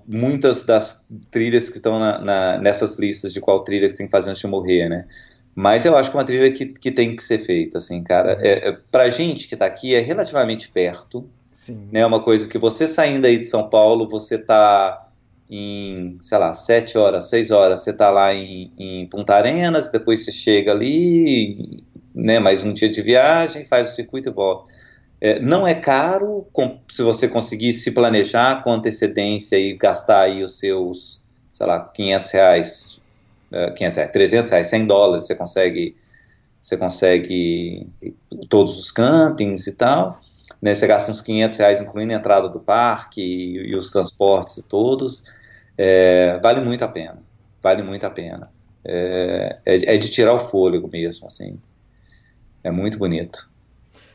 muitas 0.07 0.63
das 0.63 1.03
trilhas 1.29 1.69
que 1.69 1.77
estão 1.77 1.99
na- 1.99 2.19
na- 2.19 2.57
nessas 2.59 2.97
listas 2.97 3.33
de 3.33 3.41
qual 3.41 3.63
trilha 3.63 3.89
você 3.89 3.97
tem 3.97 4.05
que 4.07 4.11
fazer 4.11 4.29
antes 4.29 4.41
de 4.41 4.47
morrer, 4.47 4.87
né? 4.89 5.07
Mas 5.53 5.85
eu 5.85 5.97
acho 5.97 6.09
que 6.11 6.15
é 6.15 6.19
uma 6.19 6.25
trilha 6.25 6.51
que, 6.53 6.67
que 6.67 6.91
tem 6.91 7.15
que 7.15 7.23
ser 7.23 7.39
feita, 7.39 7.79
assim, 7.79 8.03
cara. 8.03 8.37
É, 8.41 8.69
é, 8.69 8.71
pra 8.91 9.09
gente 9.09 9.47
que 9.47 9.57
tá 9.57 9.65
aqui 9.65 9.95
é 9.95 9.99
relativamente 9.99 10.69
perto, 10.69 11.29
Sim. 11.57 11.89
né? 11.91 12.05
Uma 12.05 12.21
coisa 12.21 12.47
que 12.47 12.59
você 12.59 12.85
saindo 12.85 13.25
aí 13.25 13.39
de 13.39 13.45
São 13.45 13.67
Paulo, 13.67 14.07
você 14.07 14.37
tá 14.37 15.09
em, 15.49 16.15
sei 16.21 16.37
lá, 16.37 16.53
sete 16.53 16.99
horas, 16.99 17.31
seis 17.31 17.49
horas, 17.49 17.79
você 17.79 17.91
tá 17.91 18.11
lá 18.11 18.31
em, 18.31 18.71
em 18.77 19.07
Punta 19.07 19.33
Arenas, 19.33 19.89
depois 19.89 20.23
você 20.23 20.31
chega 20.31 20.71
ali, 20.71 21.83
né? 22.13 22.37
Mais 22.37 22.63
um 22.63 22.71
dia 22.71 22.87
de 22.87 23.01
viagem, 23.01 23.65
faz 23.65 23.91
o 23.91 23.95
circuito 23.95 24.29
e 24.29 24.31
volta. 24.31 24.71
É, 25.19 25.39
não 25.39 25.65
é 25.65 25.73
caro, 25.73 26.45
com- 26.53 26.79
se 26.87 27.01
você 27.01 27.27
conseguir 27.27 27.73
se 27.73 27.89
planejar 27.89 28.61
com 28.61 28.71
antecedência 28.71 29.57
e 29.57 29.75
gastar 29.75 30.25
aí 30.25 30.43
os 30.43 30.59
seus, 30.59 31.23
sei 31.51 31.65
lá, 31.65 31.79
500 31.79 32.29
reais, 32.29 33.01
é, 33.51 33.71
500 33.71 33.95
reais, 33.97 34.11
300 34.11 34.51
reais, 34.51 34.67
100 34.67 34.85
dólares, 34.85 35.25
você 35.25 35.33
consegue, 35.33 35.95
você 36.61 36.77
consegue 36.77 37.87
todos 38.47 38.77
os 38.77 38.91
campings 38.91 39.65
e 39.65 39.75
tal 39.75 40.21
né, 40.61 40.73
gasta 40.73 41.11
uns 41.11 41.21
500 41.21 41.57
reais 41.57 41.81
incluindo 41.81 42.13
a 42.13 42.17
entrada 42.17 42.49
do 42.49 42.59
parque 42.59 43.21
e, 43.21 43.71
e 43.71 43.75
os 43.75 43.91
transportes 43.91 44.63
todos, 44.67 45.23
é, 45.77 46.39
vale 46.39 46.61
muito 46.61 46.83
a 46.83 46.87
pena, 46.87 47.21
vale 47.61 47.83
muito 47.83 48.05
a 48.05 48.09
pena. 48.09 48.51
É, 48.83 49.57
é, 49.65 49.95
é 49.95 49.97
de 49.97 50.09
tirar 50.09 50.33
o 50.33 50.39
fôlego 50.39 50.87
mesmo, 50.87 51.27
assim, 51.27 51.59
é 52.63 52.71
muito 52.71 52.97
bonito. 52.97 53.49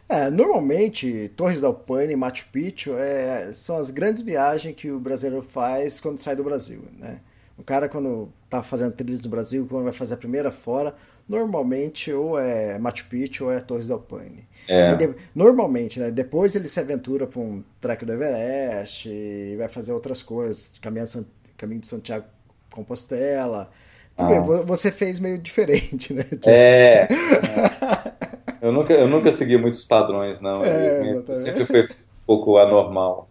É, 0.09 0.29
normalmente, 0.29 1.31
Torres 1.37 1.61
del 1.61 1.73
Paine 1.73 2.13
e 2.13 2.17
Machu 2.17 2.47
Picchu 2.53 2.95
é, 2.99 3.53
são 3.53 3.79
as 3.79 3.91
grandes 3.91 4.23
viagens 4.23 4.75
que 4.77 4.91
o 4.91 5.01
brasileiro 5.01 5.43
faz 5.43 6.01
quando 6.01 6.19
sai 6.19 6.37
do 6.37 6.45
Brasil, 6.45 6.85
né? 6.99 7.19
O 7.57 7.63
cara, 7.63 7.89
quando 7.89 8.29
tá 8.51 8.63
fazendo 8.63 8.93
trilhas 8.93 9.21
no 9.21 9.31
Brasil, 9.31 9.67
quando 9.69 9.85
vai 9.85 9.93
fazer 9.93 10.15
a 10.15 10.17
primeira 10.17 10.51
fora, 10.51 10.95
normalmente 11.33 12.13
ou 12.13 12.39
é 12.39 12.79
Machu 12.79 13.07
Picchu 13.09 13.47
ou 13.47 13.53
é 13.53 13.59
Torres 13.61 13.87
del 13.87 13.99
Paine. 13.99 14.47
É. 14.69 14.95
De- 14.95 15.15
Normalmente, 15.35 15.99
né? 15.99 16.11
Depois 16.11 16.55
ele 16.55 16.69
se 16.69 16.79
aventura 16.79 17.27
para 17.27 17.41
um 17.41 17.65
trek 17.81 18.05
do 18.05 18.13
Everest 18.13 19.09
e 19.09 19.57
vai 19.57 19.69
fazer 19.69 19.93
outras 19.93 20.23
coisas, 20.23 20.71
caminho, 20.81 21.07
San- 21.07 21.25
caminho 21.57 21.81
de 21.81 21.87
Santiago 21.87 22.27
Compostela. 22.71 23.71
Tudo 24.17 24.27
Ah. 24.27 24.31
bem, 24.31 24.41
vo- 24.43 24.65
você 24.65 24.93
fez 24.93 25.19
meio 25.19 25.39
diferente, 25.39 26.13
né? 26.13 26.25
É, 26.45 27.09
é. 28.61 28.67
eu, 28.67 28.71
nunca, 28.71 28.93
eu 28.93 29.09
nunca 29.09 29.33
segui 29.33 29.57
muitos 29.57 29.85
padrões, 29.85 30.41
não, 30.41 30.63
É, 30.65 31.23
sempre 31.35 31.65
foi 31.65 31.83
um 31.85 31.89
pouco 32.27 32.59
anormal. 32.59 33.29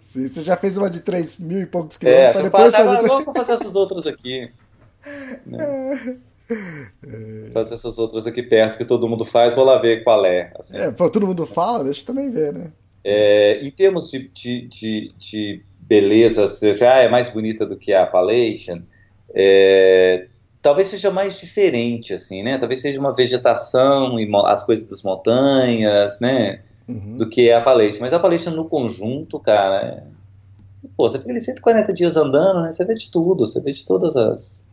Sim, 0.00 0.26
você 0.28 0.40
já 0.42 0.56
fez 0.56 0.76
uma 0.76 0.88
de 0.90 1.00
3 1.00 1.38
mil 1.38 1.60
e 1.60 1.66
poucos 1.66 1.96
É, 1.96 1.98
quilômetros, 2.00 2.36
eu 2.36 2.42
depois 2.44 2.74
fazer... 2.74 3.08
vamos 3.08 3.36
fazer 3.36 3.52
essas 3.52 3.74
outras 3.76 4.06
aqui. 4.06 4.50
né? 5.44 6.18
Fazer 7.52 7.74
essas 7.74 7.98
outras 7.98 8.26
aqui 8.26 8.42
perto 8.42 8.78
que 8.78 8.84
todo 8.84 9.08
mundo 9.08 9.24
faz, 9.24 9.54
vou 9.54 9.64
lá 9.64 9.78
ver 9.78 10.04
qual 10.04 10.24
é. 10.24 10.52
assim. 10.58 10.76
É, 10.76 10.90
pô, 10.90 11.10
todo 11.10 11.26
mundo 11.26 11.44
fala, 11.46 11.84
deixa 11.84 12.02
eu 12.02 12.06
também 12.06 12.30
ver, 12.30 12.52
né? 12.52 12.72
É, 13.04 13.60
em 13.64 13.70
termos 13.70 14.10
de, 14.10 14.28
de, 14.28 14.66
de, 14.66 15.12
de 15.16 15.62
beleza, 15.80 16.46
se 16.46 16.76
já 16.76 16.96
é 16.96 17.08
mais 17.08 17.28
bonita 17.28 17.64
do 17.64 17.76
que 17.76 17.92
a 17.92 18.02
Appalachian, 18.02 18.82
é, 19.32 20.26
talvez 20.60 20.88
seja 20.88 21.12
mais 21.12 21.38
diferente, 21.38 22.12
assim, 22.12 22.42
né? 22.42 22.58
Talvez 22.58 22.80
seja 22.80 22.98
uma 22.98 23.14
vegetação 23.14 24.18
e 24.18 24.28
as 24.46 24.64
coisas 24.64 24.84
das 24.88 25.02
montanhas, 25.02 26.18
né? 26.18 26.62
Uhum. 26.88 27.16
Do 27.16 27.28
que 27.28 27.50
a 27.52 27.58
Appalachian. 27.58 28.00
Mas 28.00 28.12
a 28.12 28.16
Appalachian 28.16 28.52
no 28.52 28.68
conjunto, 28.68 29.38
cara, 29.38 29.86
é... 29.86 30.02
pô, 30.96 31.08
você 31.08 31.20
fica 31.20 31.30
ali 31.30 31.40
140 31.40 31.92
dias 31.92 32.16
andando, 32.16 32.62
né? 32.62 32.72
Você 32.72 32.84
vê 32.84 32.96
de 32.96 33.10
tudo, 33.10 33.46
você 33.46 33.60
vê 33.60 33.70
de 33.70 33.86
todas 33.86 34.16
as... 34.16 34.66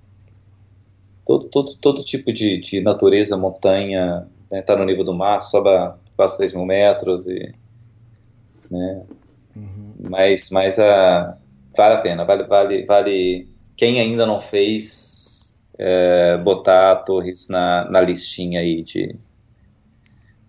Todo, 1.25 1.47
todo, 1.47 1.75
todo 1.77 2.03
tipo 2.03 2.33
de, 2.33 2.59
de 2.59 2.81
natureza, 2.81 3.37
montanha, 3.37 4.27
né? 4.51 4.61
Tá 4.61 4.75
no 4.75 4.85
nível 4.85 5.03
do 5.03 5.13
mar, 5.13 5.41
sobe 5.41 5.69
a 5.69 5.95
quase 6.15 6.37
3 6.37 6.53
mil 6.53 6.65
metros 6.65 7.27
e... 7.27 7.53
Né? 8.69 9.03
Uhum. 9.55 9.93
Mas, 9.99 10.49
mas 10.51 10.79
a, 10.79 11.37
vale 11.75 11.95
a 11.95 12.01
pena, 12.01 12.25
vale, 12.25 12.43
vale, 12.43 12.85
vale. 12.85 13.47
Quem 13.75 13.99
ainda 13.99 14.25
não 14.25 14.39
fez, 14.39 15.55
é, 15.77 16.37
botar 16.37 16.97
Torres 16.97 17.47
na, 17.49 17.89
na 17.89 18.01
listinha 18.01 18.59
aí 18.59 18.83
de 18.83 19.15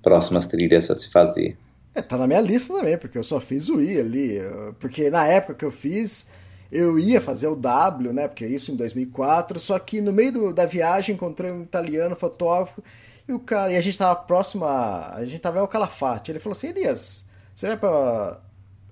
próximas 0.03 0.47
trilhas 0.47 0.91
a 0.91 0.95
se 0.95 1.11
fazer. 1.11 1.57
É, 1.95 2.03
tá 2.03 2.19
na 2.19 2.27
minha 2.27 2.41
lista 2.41 2.75
também, 2.75 2.99
porque 2.99 3.17
eu 3.17 3.25
só 3.25 3.41
fiz 3.41 3.69
o 3.69 3.81
I 3.81 3.99
ali. 3.99 4.39
Porque 4.79 5.11
na 5.11 5.27
época 5.27 5.55
que 5.55 5.65
eu 5.65 5.71
fiz, 5.71 6.29
eu 6.75 6.99
ia 6.99 7.21
fazer 7.21 7.47
o 7.47 7.57
W, 7.57 8.13
né? 8.13 8.27
Porque 8.29 8.45
isso 8.47 8.73
em 8.73 8.77
2004. 8.77 9.59
Só 9.61 9.79
que 9.79 10.01
no 10.01 10.13
meio 10.13 10.33
do- 10.33 10.53
da 10.53 10.67
viagem 10.67 11.15
encontrei 11.15 11.51
um 11.53 11.63
italiano 11.63 12.17
fotógrafo 12.17 12.83
e 13.29 13.33
o 13.33 13.39
cara. 13.39 13.73
E 13.73 13.77
a 13.77 13.81
gente 13.81 13.97
tava 13.97 14.17
próximo 14.17 14.65
a. 14.65 15.15
A 15.15 15.25
gente 15.25 15.39
tava 15.41 15.59
em 15.59 15.61
El 15.61 15.69
Calafate. 15.69 16.31
Ele 16.33 16.41
falou 16.41 16.53
assim: 16.57 16.69
Elias, 16.69 17.27
você 17.55 17.69
vai 17.69 17.77
pra 17.77 18.41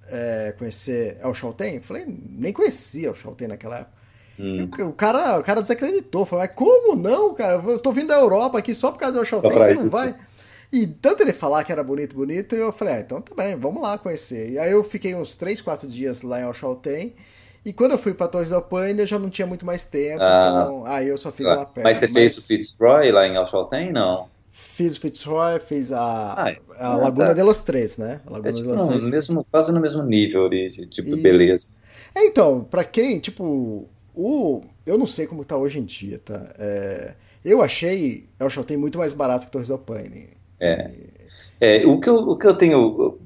é, 0.08 0.54
conhecer 0.58 1.18
El 1.22 1.34
Chaltén? 1.34 1.76
Eu 1.76 1.82
falei: 1.82 2.04
nem 2.06 2.52
conhecia 2.52 3.08
El 3.08 3.14
Chaltén 3.14 3.48
naquela 3.48 3.78
época. 3.80 4.02
Hum. 4.38 4.68
O 4.88 4.92
cara, 4.94 5.38
o 5.38 5.42
cara 5.42 5.60
desacreditou. 5.60 6.24
Falou, 6.24 6.44
mas 6.46 6.54
como 6.54 6.96
não, 6.96 7.34
cara? 7.34 7.62
Eu 7.62 7.78
tô 7.78 7.92
vindo 7.92 8.08
da 8.08 8.14
Europa 8.16 8.58
aqui 8.58 8.74
só 8.74 8.90
por 8.90 8.98
causa 8.98 9.12
do 9.12 9.18
El 9.20 9.24
Chaltén, 9.24 9.50
pra 9.50 9.64
você 9.64 9.74
não 9.74 9.86
isso. 9.86 9.90
vai? 9.96 10.14
E 10.72 10.86
tanto 10.86 11.22
ele 11.22 11.34
falar 11.34 11.64
que 11.64 11.70
era 11.70 11.84
bonito, 11.84 12.16
bonito, 12.16 12.54
eu 12.54 12.72
falei, 12.72 12.94
ah, 12.94 13.00
então 13.00 13.20
tá 13.20 13.34
bem, 13.34 13.54
vamos 13.56 13.82
lá 13.82 13.98
conhecer. 13.98 14.52
E 14.52 14.58
aí 14.58 14.72
eu 14.72 14.82
fiquei 14.82 15.14
uns 15.14 15.34
3, 15.34 15.60
4 15.60 15.86
dias 15.86 16.22
lá 16.22 16.40
em 16.40 16.44
El 16.44 16.54
Chaltén. 16.54 17.12
E 17.64 17.72
quando 17.72 17.92
eu 17.92 17.98
fui 17.98 18.12
pra 18.12 18.26
Torres 18.28 18.50
del 18.50 18.62
Paine, 18.62 19.00
eu 19.00 19.06
já 19.06 19.18
não 19.18 19.30
tinha 19.30 19.46
muito 19.46 19.64
mais 19.64 19.84
tempo, 19.84 20.20
Ah. 20.22 20.62
então 20.64 20.86
aí 20.86 21.08
eu 21.08 21.16
só 21.16 21.30
fiz 21.30 21.46
uma 21.46 21.64
perna. 21.64 21.88
Mas 21.88 21.98
você 21.98 22.08
fez 22.08 22.36
o 22.38 22.42
Fitzroy 22.42 23.10
lá 23.12 23.26
em 23.26 23.36
Alchaltén? 23.36 23.92
Não. 23.92 24.28
Fiz 24.50 24.96
o 24.96 25.00
Fitzroy, 25.00 25.60
fiz 25.60 25.92
a, 25.92 26.00
Ah, 26.02 26.54
a 26.78 26.96
Laguna 26.96 27.28
tá. 27.28 27.32
de 27.34 27.42
los 27.42 27.62
Três, 27.62 27.96
né? 27.96 28.20
A 28.26 28.30
Laguna 28.30 28.48
É 28.48 28.52
de 28.52 28.58
tipo, 28.58 28.70
los 28.70 28.80
não, 28.80 28.88
Três. 28.88 29.06
mesmo, 29.06 29.46
quase 29.50 29.72
no 29.72 29.80
mesmo 29.80 30.02
nível 30.02 30.48
de, 30.48 30.68
de 30.86 31.00
Isso. 31.02 31.16
beleza. 31.16 31.68
É, 32.14 32.26
então, 32.26 32.64
pra 32.64 32.84
quem, 32.84 33.18
tipo, 33.18 33.86
o. 34.14 34.62
Eu 34.84 34.98
não 34.98 35.06
sei 35.06 35.26
como 35.26 35.44
tá 35.44 35.56
hoje 35.56 35.78
em 35.78 35.84
dia, 35.84 36.18
tá? 36.22 36.52
É, 36.58 37.12
eu 37.44 37.62
achei 37.62 38.28
El 38.38 38.50
Chaltén 38.50 38.76
muito 38.76 38.98
mais 38.98 39.12
barato 39.12 39.46
que 39.46 39.52
Torres 39.52 39.68
del 39.68 39.78
Paine. 39.78 40.30
É. 40.60 40.90
É, 41.60 41.86
o, 41.86 41.98
que 42.00 42.08
eu, 42.08 42.16
o 42.16 42.36
que 42.36 42.46
eu 42.46 42.54
tenho 42.54 43.18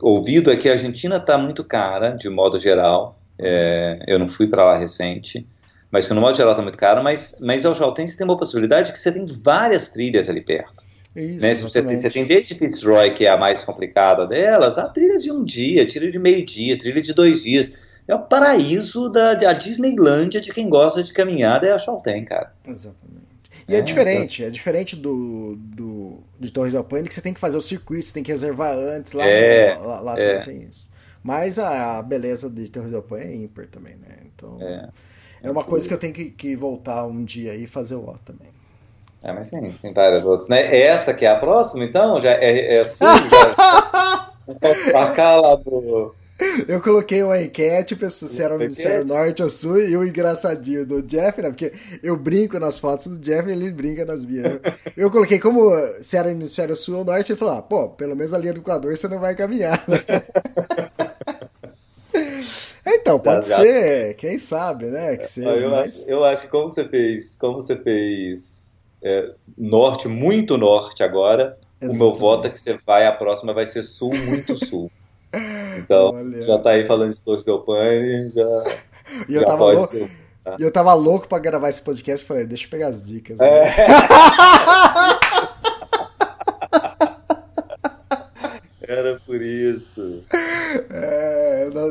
ouvido 0.00 0.50
é 0.52 0.56
que 0.56 0.68
a 0.68 0.72
Argentina 0.72 1.16
está 1.16 1.36
muito 1.38 1.64
cara, 1.64 2.10
de 2.10 2.28
modo 2.28 2.58
geral. 2.58 3.18
É, 3.42 4.04
eu 4.06 4.18
não 4.18 4.28
fui 4.28 4.46
para 4.46 4.64
lá 4.64 4.78
recente, 4.78 5.46
mas 5.90 6.06
que 6.06 6.14
no 6.14 6.20
modo 6.20 6.36
geral 6.36 6.52
está 6.52 6.62
muito 6.62 6.78
cara. 6.78 7.02
Mas, 7.02 7.36
mas 7.40 7.64
ao 7.64 7.74
Jaltense 7.74 8.16
tem 8.16 8.24
uma 8.24 8.36
possibilidade 8.36 8.92
que 8.92 8.98
você 8.98 9.12
tem 9.12 9.26
várias 9.26 9.88
trilhas 9.88 10.28
ali 10.28 10.40
perto. 10.40 10.84
Isso, 11.14 11.42
Né? 11.42 11.54
Você, 11.54 11.82
tem, 11.82 12.00
você 12.00 12.10
tem 12.10 12.24
desde 12.24 12.54
Fitzroy, 12.54 13.12
que 13.12 13.26
é 13.26 13.30
a 13.30 13.36
mais 13.36 13.62
complicada 13.62 14.26
delas, 14.26 14.78
a 14.78 14.88
trilha 14.88 15.18
de 15.18 15.30
um 15.30 15.44
dia, 15.44 15.86
trilha 15.86 16.10
de 16.10 16.18
meio 16.18 16.44
dia, 16.44 16.78
trilha 16.78 17.02
de 17.02 17.12
dois 17.12 17.42
dias. 17.42 17.72
É 18.08 18.14
o 18.14 18.20
paraíso 18.20 19.08
da 19.08 19.32
a 19.32 19.52
Disneylândia 19.52 20.40
de 20.40 20.52
quem 20.52 20.68
gosta 20.68 21.02
de 21.02 21.12
caminhada, 21.12 21.66
é 21.66 21.72
a 21.72 21.78
Chaltén, 21.78 22.24
cara. 22.24 22.52
Exatamente. 22.66 23.22
E 23.68 23.74
é, 23.74 23.78
É, 23.78 23.82
diferente, 23.82 24.44
é 24.44 24.50
diferente 24.50 24.96
do, 24.96 25.56
do 25.56 26.18
de 26.40 26.50
Torres 26.50 26.72
del 26.72 26.82
Paine 26.82 27.06
que 27.06 27.14
você 27.14 27.20
tem 27.20 27.34
que 27.34 27.40
fazer 27.40 27.56
o 27.56 27.60
circuito, 27.60 28.06
você 28.06 28.14
tem 28.14 28.22
que 28.22 28.32
reservar 28.32 28.74
antes, 28.74 29.12
lá, 29.12 29.26
É, 29.26 29.76
lá, 29.76 30.00
lá 30.00 30.16
você 30.16 30.22
é. 30.22 30.38
não 30.38 30.44
tem 30.44 30.66
isso. 30.68 30.88
Mas 31.22 31.58
a, 31.58 31.98
a 31.98 32.02
beleza 32.02 32.50
de 32.50 32.68
Torres 32.70 32.90
del 32.90 33.02
Paine 33.02 33.32
é 33.32 33.36
ímpar 33.36 33.66
também, 33.66 33.96
né? 33.96 34.18
Então 34.26 34.58
É. 34.60 34.88
é, 35.42 35.50
uma 35.50 35.64
coisa 35.64 35.86
que 35.86 35.94
eu 35.94 35.98
tenho 35.98 36.12
que, 36.12 36.30
que 36.30 36.56
voltar 36.56 37.04
um 37.06 37.24
dia 37.24 37.54
e 37.54 37.66
fazer 37.66 37.94
o 37.96 38.08
O 38.08 38.18
também. 38.24 38.48
É, 39.22 39.32
mas 39.32 39.50
tem, 39.50 39.70
tem 39.70 39.92
várias 39.94 40.24
outras, 40.24 40.48
né? 40.48 40.76
Essa 40.80 41.14
que 41.14 41.24
é 41.24 41.30
a 41.30 41.38
próxima, 41.38 41.84
então? 41.84 42.20
Já 42.20 42.32
é, 42.32 42.76
é 42.76 42.84
sul, 42.84 43.06
já. 43.28 43.56
Lá 45.40 45.54
do. 45.56 46.14
Eu 46.66 46.80
coloquei 46.82 47.22
uma 47.22 47.40
enquete 47.40 47.94
pessoal, 47.94 48.28
se 48.28 48.42
era, 48.42 48.58
se 48.74 48.86
era 48.88 49.00
enquete? 49.00 49.08
norte 49.08 49.42
ou 49.42 49.48
sul 49.48 49.80
e 49.80 49.96
o 49.96 50.04
engraçadinho 50.04 50.84
do 50.84 51.00
Jeff, 51.02 51.40
né? 51.40 51.50
Porque 51.50 51.72
eu 52.02 52.16
brinco 52.16 52.58
nas 52.58 52.78
fotos 52.80 53.06
do 53.06 53.18
Jeff 53.18 53.48
e 53.48 53.52
ele 53.52 53.70
brinca 53.70 54.04
nas 54.04 54.24
minhas. 54.24 54.46
Eu, 54.46 54.60
eu 54.96 55.10
coloquei 55.10 55.38
como 55.38 55.70
se 56.00 56.16
era 56.16 56.30
hemisfério 56.30 56.74
sul 56.74 56.98
ou 56.98 57.04
norte, 57.04 57.30
ele 57.30 57.38
falou: 57.38 57.54
ah, 57.54 57.62
pô, 57.62 57.90
pelo 57.90 58.16
menos 58.16 58.34
a 58.34 58.38
linha 58.38 58.52
do 58.54 58.60
Equador 58.60 58.96
você 58.96 59.06
não 59.06 59.20
vai 59.20 59.36
caminhar. 59.36 59.80
então, 62.94 63.18
pode 63.18 63.48
Já- 63.48 63.56
já- 63.56 63.62
ser, 63.62 64.14
quem 64.14 64.38
sabe, 64.38 64.86
né? 64.86 65.16
Que 65.16 65.26
seja, 65.26 65.48
eu, 65.50 65.70
mas- 65.70 66.00
acho, 66.02 66.10
eu 66.10 66.24
acho 66.24 66.42
que 66.42 66.48
como 66.48 66.68
você 66.68 66.86
fez, 66.88 67.36
como 67.38 67.54
você 67.60 67.76
fez 67.76 68.82
é, 69.02 69.30
norte, 69.58 70.06
muito 70.08 70.56
norte 70.58 71.02
agora, 71.02 71.58
o 71.80 71.86
meu 71.86 71.92
Exatamente. 71.94 72.18
voto 72.20 72.46
é 72.46 72.50
que 72.50 72.58
você 72.58 72.78
vai, 72.86 73.06
a 73.06 73.12
próxima 73.12 73.52
vai 73.52 73.66
ser 73.66 73.82
sul, 73.82 74.14
muito 74.14 74.56
sul. 74.64 74.90
Então, 75.78 76.10
Olha. 76.10 76.42
já 76.42 76.58
tá 76.58 76.70
aí 76.72 76.86
falando 76.86 77.14
de 77.14 77.22
Torres 77.22 77.44
del 77.44 77.60
Paine, 77.60 78.28
já, 78.28 78.46
E 79.26 79.34
eu 79.34 79.40
já 79.40 79.46
tava 79.46 79.64
louco. 79.72 79.86
ser. 79.86 80.10
E 80.58 80.62
eu 80.62 80.70
tava 80.70 80.92
louco 80.92 81.26
pra 81.26 81.38
gravar 81.38 81.70
esse 81.70 81.80
podcast, 81.80 82.26
falei, 82.26 82.44
deixa 82.46 82.66
eu 82.66 82.70
pegar 82.70 82.88
as 82.88 83.02
dicas. 83.02 83.38
né? 83.38 83.48
É. 83.48 83.72
Era 88.86 89.18
por 89.24 89.40
isso. 89.40 90.22
É, 90.90 91.41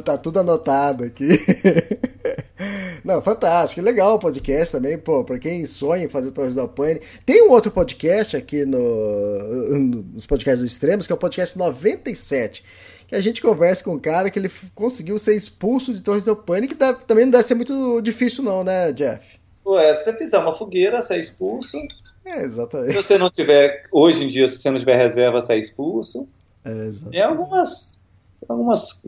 tá 0.04 0.18
tudo 0.18 0.40
anotado 0.40 1.04
aqui. 1.04 1.28
Não, 3.04 3.22
fantástico, 3.22 3.82
legal 3.82 4.16
o 4.16 4.20
podcast 4.20 4.72
também, 4.74 4.98
pô, 4.98 5.24
pra 5.24 5.40
quem 5.40 5.66
sonha 5.66 6.06
em 6.06 6.10
fazer 6.10 6.32
Torres 6.32 6.54
del 6.56 6.68
Paine. 6.68 7.02
Tem 7.26 7.42
um 7.48 7.52
outro 7.52 7.72
podcast 7.72 8.38
aqui 8.38 8.64
no, 8.66 9.80
nos 9.80 10.28
podcasts 10.28 10.60
do 10.60 10.66
Extremos, 10.66 11.08
que 11.08 11.12
é 11.14 11.16
o 11.16 11.20
podcast 11.20 11.58
97, 11.58 12.64
que 13.08 13.16
a 13.16 13.20
gente 13.22 13.42
conversa 13.42 13.84
com 13.84 13.92
um 13.96 14.00
cara 14.00 14.30
que 14.30 14.38
ele 14.38 14.52
conseguiu 14.76 15.18
ser 15.18 15.36
expulso 15.36 15.94
de 15.94 16.02
Torres 16.02 16.26
del 16.26 16.36
Paine, 16.36 16.68
que 16.68 16.76
deve- 16.76 17.04
também 17.06 17.26
não 17.26 17.32
deve 17.32 17.44
ser 17.44 17.56
muito 17.56 18.00
difícil 18.02 18.44
não, 18.44 18.64
né, 18.64 18.92
Jeff? 18.94 19.40
Ué, 19.66 19.94
se 19.96 20.04
você 20.06 20.14
fizer 20.18 20.38
uma 20.38 20.54
fogueira, 20.54 21.02
você 21.02 21.16
é 21.16 21.20
expulso. 21.20 21.78
É, 22.24 22.40
Se 22.40 22.46
exatamente. 22.46 22.94
você 22.94 23.18
não 23.18 23.32
tiver, 23.32 23.84
hoje 23.92 24.24
em 24.26 24.28
dia, 24.28 24.48
se 24.48 24.58
você 24.60 24.70
não 24.70 24.78
tiver 24.78 24.96
reserva, 24.96 25.42
você 25.42 25.54
é 25.54 25.58
expulso. 25.58 26.28
É, 26.64 26.70
exatamente. 26.70 27.12
Tem 27.12 27.22
algumas, 27.24 28.00
tem 28.40 28.46
algumas, 28.48 29.04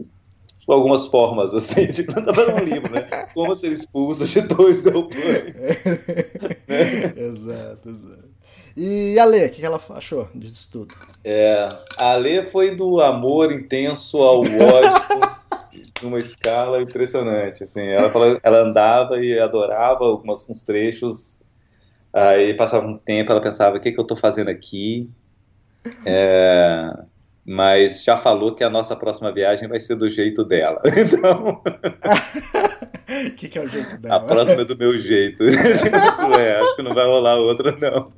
algumas 0.67 1.07
formas, 1.07 1.53
assim, 1.53 1.87
de 1.87 2.03
dar 2.07 2.55
um 2.55 2.63
livro, 2.63 2.91
né? 2.91 3.01
Como 3.33 3.55
ser 3.55 3.71
expulso 3.71 4.25
de 4.25 4.41
dois 4.41 4.81
del 4.83 5.07
Paine. 5.09 5.53
exato, 7.17 7.89
exato. 7.89 8.33
E 8.75 9.19
a 9.19 9.25
Lê, 9.25 9.45
o 9.45 9.51
que 9.51 9.65
ela 9.65 9.79
achou 9.89 10.27
disso 10.33 10.69
tudo? 10.71 10.95
É, 11.23 11.69
a 11.97 12.15
Lê 12.15 12.43
foi 12.45 12.75
do 12.75 13.01
amor 13.01 13.51
intenso 13.51 14.17
ao 14.21 14.39
ódio 14.39 14.49
numa 16.01 16.19
escala 16.19 16.81
impressionante, 16.81 17.63
assim, 17.63 17.81
ela, 17.87 18.09
falou- 18.09 18.39
ela 18.43 18.59
andava 18.61 19.19
e 19.19 19.39
adorava 19.39 20.05
alguns 20.05 20.49
uns 20.49 20.63
trechos, 20.63 21.41
aí 22.11 22.53
passava 22.53 22.85
um 22.87 22.97
tempo, 22.97 23.31
ela 23.31 23.41
pensava, 23.41 23.77
o 23.77 23.79
que 23.79 23.91
que 23.91 23.99
eu 23.99 24.03
tô 24.05 24.15
fazendo 24.15 24.49
aqui? 24.49 25.09
É, 26.05 26.93
mas 27.45 28.03
já 28.03 28.17
falou 28.17 28.53
que 28.55 28.63
a 28.63 28.69
nossa 28.69 28.95
próxima 28.95 29.31
viagem 29.31 29.67
vai 29.67 29.79
ser 29.79 29.95
do 29.95 30.09
jeito 30.09 30.43
dela, 30.45 30.81
então 30.97 31.61
O 33.27 33.31
que, 33.35 33.47
que 33.49 33.59
é 33.59 33.61
o 33.61 33.67
jeito 33.67 33.95
a 33.95 33.97
dela? 33.97 34.21
próxima 34.27 34.61
é 34.61 34.65
do 34.65 34.77
meu 34.77 34.97
jeito. 34.97 35.43
é, 36.39 36.59
acho 36.59 36.75
que 36.75 36.81
não 36.81 36.93
vai 36.93 37.05
rolar 37.05 37.35
outra, 37.35 37.75
não. 37.79 38.11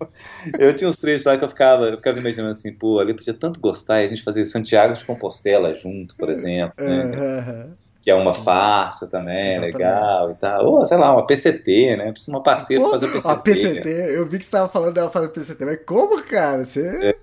Eu 0.59 0.75
tinha 0.75 0.89
uns 0.89 0.97
trechos 0.97 1.25
lá 1.25 1.37
que 1.37 1.43
eu 1.43 1.49
ficava, 1.49 1.85
eu 1.87 1.97
ficava 1.97 2.19
imaginando 2.19 2.51
assim, 2.51 2.71
pô, 2.73 2.99
ali 2.99 3.13
podia 3.13 3.33
tanto 3.33 3.59
gostar 3.59 4.01
e 4.01 4.05
a 4.05 4.07
gente 4.07 4.23
fazer 4.23 4.45
Santiago 4.45 4.93
de 4.93 5.03
Compostela 5.03 5.73
junto, 5.73 6.15
por 6.15 6.29
exemplo, 6.29 6.73
né? 6.79 7.11
Aham. 7.15 7.84
Que 8.05 8.11
é 8.11 8.13
uma 8.15 8.35
farsa 8.35 9.07
também, 9.07 9.53
Exatamente. 9.53 9.73
legal 9.73 10.29
e 10.29 10.35
tal. 10.35 10.65
Ou, 10.67 10.85
sei 10.85 10.95
lá, 10.95 11.11
uma 11.11 11.25
PCT, 11.25 11.97
né? 11.97 12.11
Precisa 12.11 12.31
de 12.31 12.37
uma 12.37 12.43
parceira 12.43 12.83
pra 12.83 12.91
fazer 12.91 13.07
PCT. 13.07 13.27
A 13.27 13.35
PCT, 13.37 13.89
eu 14.15 14.27
vi 14.27 14.37
que 14.37 14.45
você 14.45 14.51
tava 14.51 14.69
falando 14.69 14.93
dela 14.93 15.09
fazer 15.09 15.29
PCT, 15.29 15.65
mas 15.65 15.79
como, 15.87 16.21
cara? 16.23 16.63
Você. 16.63 17.17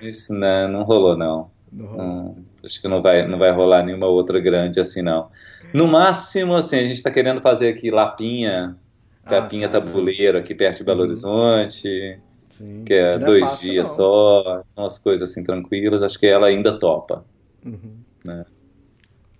Isso 0.00 0.34
não, 0.34 0.68
não 0.68 0.82
rolou, 0.82 1.16
não. 1.16 1.48
Não. 1.72 1.86
Hum, 1.96 2.44
acho 2.64 2.82
que 2.82 2.88
não 2.88 3.00
vai, 3.00 3.24
não 3.28 3.38
vai 3.38 3.52
rolar 3.52 3.84
nenhuma 3.84 4.08
outra 4.08 4.40
grande 4.40 4.80
assim, 4.80 5.00
não. 5.00 5.28
No 5.72 5.86
máximo, 5.86 6.56
assim, 6.56 6.76
a 6.76 6.82
gente 6.82 6.94
está 6.96 7.10
querendo 7.10 7.40
fazer 7.40 7.68
aqui 7.68 7.92
Lapinha, 7.92 8.76
Ah, 9.24 9.38
Lapinha 9.38 9.68
tá, 9.68 9.80
Tabuleiro, 9.80 10.38
aqui 10.38 10.56
perto 10.56 10.78
de 10.78 10.84
Belo 10.84 11.02
Uhum. 11.02 11.06
Horizonte, 11.06 12.18
Sim, 12.48 12.82
que 12.84 12.94
é 12.94 13.16
não 13.16 13.26
dois 13.26 13.42
fácil, 13.44 13.70
dias 13.70 13.88
não. 13.90 13.94
só, 13.96 14.62
umas 14.76 14.98
coisas 14.98 15.30
assim 15.30 15.44
tranquilas, 15.44 16.02
acho 16.02 16.18
que 16.18 16.26
ela 16.26 16.48
ainda 16.48 16.76
topa. 16.78 17.24
Uhum. 17.64 17.98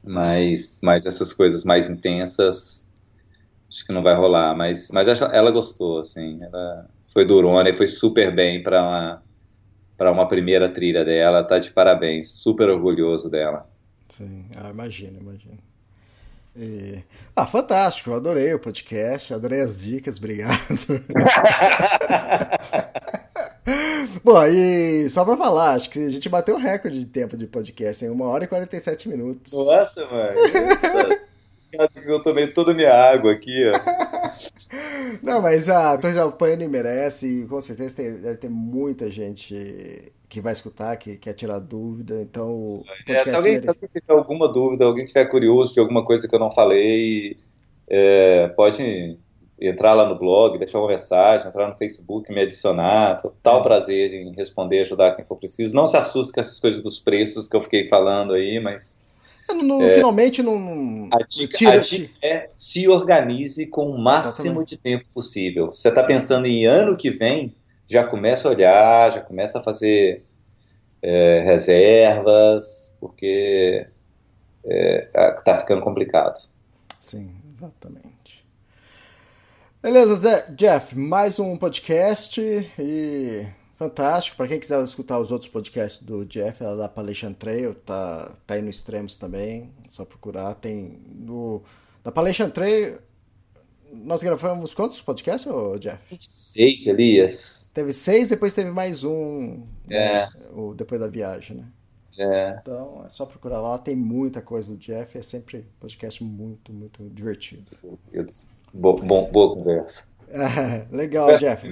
Mas, 0.06 0.80
mas 0.82 1.04
essas 1.06 1.32
coisas 1.32 1.64
mais 1.64 1.88
intensas, 1.90 2.88
acho 3.68 3.84
que 3.84 3.92
não 3.92 4.02
vai 4.02 4.14
rolar. 4.14 4.54
Mas, 4.56 4.90
mas 4.90 5.08
acho- 5.08 5.24
ela 5.24 5.50
gostou, 5.50 5.98
assim, 5.98 6.42
ela 6.42 6.88
foi 7.12 7.24
durona 7.24 7.68
e 7.68 7.76
foi 7.76 7.86
super 7.86 8.34
bem 8.34 8.62
para 8.62 8.82
uma, 8.82 9.22
para 9.96 10.12
uma 10.12 10.28
primeira 10.28 10.68
trilha 10.68 11.04
dela, 11.04 11.44
tá 11.44 11.58
de 11.58 11.70
parabéns, 11.70 12.28
super 12.28 12.68
orgulhoso 12.68 13.30
dela. 13.30 13.68
Sim, 14.08 14.46
ah, 14.56 14.70
imagino, 14.70 15.18
imagino. 15.20 15.58
E- 16.54 17.02
Ah, 17.34 17.46
fantástico, 17.46 18.14
adorei 18.14 18.54
o 18.54 18.58
podcast, 18.60 19.34
adorei 19.34 19.60
as 19.60 19.82
dicas, 19.82 20.16
obrigado. 20.18 20.56
Bom, 24.22 24.44
e 24.47 25.09
só 25.10 25.24
pra 25.24 25.36
falar, 25.36 25.74
acho 25.74 25.90
que 25.90 25.98
a 25.98 26.09
gente 26.09 26.28
bateu 26.28 26.55
o 26.55 26.59
recorde 26.59 26.98
de 27.01 27.06
tempo 27.06 27.36
de 27.36 27.47
podcast 27.47 28.05
em 28.05 28.10
1 28.10 28.20
hora 28.22 28.44
e 28.44 28.48
47 28.48 29.09
minutos. 29.09 29.52
Nossa, 29.52 30.06
mano. 30.06 30.38
Eu 32.06 32.22
tomei 32.22 32.47
toda 32.47 32.72
a 32.72 32.74
minha 32.74 32.94
água 32.94 33.32
aqui, 33.32 33.64
ó. 33.68 34.26
Não, 35.22 35.40
mas 35.43 35.68
a 35.68 35.97
Torres 35.98 36.16
del 36.16 36.32
Paine 36.32 36.68
merece, 36.68 37.43
e 37.43 37.47
com 37.47 37.60
certeza 37.60 37.97
tem- 37.97 38.14
deve 38.14 38.36
ter 38.36 38.48
muita 38.48 39.10
gente 39.10 40.12
que 40.28 40.40
vai 40.40 40.52
escutar, 40.52 40.97
que 40.97 41.16
quer 41.16 41.32
tirar 41.34 41.59
dúvida, 41.59 42.20
então 42.22 42.82
É, 43.09 43.24
se 43.24 43.34
alguém 43.34 43.60
tiver 43.60 43.74
alguma 44.09 44.48
dúvida, 44.52 44.84
alguém 44.84 45.05
tiver 45.06 45.24
curioso 45.26 45.72
de 45.74 45.80
alguma 45.80 46.05
coisa 46.05 46.26
que 46.28 46.34
eu 46.34 46.38
não 46.38 46.51
falei, 46.52 47.36
é, 47.88 48.48
pode 48.56 49.18
entrar 49.60 49.94
lá 49.94 50.06
no 50.08 50.18
blog, 50.18 50.58
deixar 50.58 50.78
uma 50.78 50.88
mensagem, 50.88 51.48
entrar 51.48 51.68
no 51.68 51.76
Facebook, 51.76 52.30
me 52.32 52.42
adicionar. 52.42 53.20
Total 53.20 53.62
prazer 53.62 54.12
em 54.14 54.32
responder, 54.34 54.80
ajudar 54.80 55.14
quem 55.16 55.24
for 55.24 55.36
preciso. 55.36 55.74
Não 55.74 55.86
se 55.86 55.96
assuste 55.96 56.32
com 56.32 56.40
essas 56.40 56.60
coisas 56.60 56.82
dos 56.82 56.98
preços 56.98 57.48
que 57.48 57.56
eu 57.56 57.60
fiquei 57.60 57.88
falando 57.88 58.34
aí, 58.34 58.60
mas 58.60 59.02
Não- 59.48 59.62
não- 59.62 59.88
Finalmente 59.88 60.42
não. 60.42 61.08
a 61.12 61.18
dica, 61.26 61.56
tira- 61.56 61.74
a 61.74 61.78
dica 61.78 62.12
é 62.20 62.50
se 62.56 62.88
organize 62.88 63.64
com 63.66 63.86
o 63.88 63.96
máximo 63.98 64.46
Exatamente. 64.46 64.68
de 64.70 64.76
tempo 64.76 65.04
possível. 65.14 65.70
Se 65.70 65.82
você 65.82 65.88
está 65.88 66.02
pensando 66.02 66.46
em 66.46 66.66
ano 66.66 66.96
que 66.96 67.10
vem, 67.10 67.54
já 67.88 68.02
começa 68.04 68.48
a 68.48 68.50
olhar, 68.50 69.12
já 69.12 69.20
começa 69.20 69.58
a 69.60 69.62
fazer 69.62 70.24
é, 71.02 71.42
reservas, 71.44 72.96
porque 73.00 73.86
está 74.64 75.56
ficando 75.56 75.80
complicado. 75.80 76.36
Sim, 76.98 77.30
exatamente. 77.54 78.15
Beleza, 79.82 80.15
Zé- 80.16 80.47
Jeff, 80.57 80.97
mais 80.97 81.39
um 81.39 81.57
podcast 81.57 82.40
e 82.78 83.47
fantástico. 83.77 84.36
Para 84.36 84.48
quem 84.48 84.59
quiser 84.59 84.82
escutar 84.82 85.19
os 85.19 85.31
outros 85.31 85.51
podcasts 85.51 86.03
do 86.03 86.24
Jeff, 86.24 86.62
ela 86.62 86.77
da 86.77 86.89
Palation 86.89 87.32
Trail, 87.32 87.74
tá, 87.74 88.32
tá 88.47 88.55
aí 88.55 88.62
no 88.62 88.70
Extremos 88.70 89.16
também, 89.16 89.70
é 89.86 89.90
só 89.90 90.05
procurar. 90.05 90.55
Tem 90.55 90.98
no 91.15 91.62
da 92.03 92.11
Palation 92.11 92.51
Trail, 92.51 92.98
nós 93.93 94.23
gravamos 94.23 94.74
quantos 94.74 95.01
podcasts, 95.01 95.51
ô, 95.51 95.78
Jeff? 95.78 96.03
Seis, 96.19 96.86
Elias. 96.86 97.70
Teve 97.73 97.93
seis, 97.93 98.31
depois 98.31 98.55
teve 98.55 98.70
mais 98.70 99.05
um. 99.05 99.62
É. 99.89 100.20
né, 100.27 100.32
o, 100.53 100.74
depois 100.74 101.01
da 101.01 101.07
viagem, 101.07 101.59
né? 101.59 101.65
É. 102.19 102.59
Então 102.62 103.05
é 103.05 103.11
só 103.11 103.27
procurar 103.27 103.61
lá, 103.61 103.77
tem 103.78 103.94
muita 103.94 104.40
coisa 104.40 104.73
do 104.73 104.78
Jeff, 104.78 105.16
é 105.19 105.23
sempre 105.23 105.66
podcast 105.78 106.24
muito, 106.24 106.73
muito 106.73 107.09
divertido. 107.11 107.77
Bo, 108.72 108.94
bom, 108.94 109.30
boa 109.30 109.55
conversa. 109.55 110.05
É, 110.28 110.86
legal, 110.94 111.36
Jeff. 111.38 111.66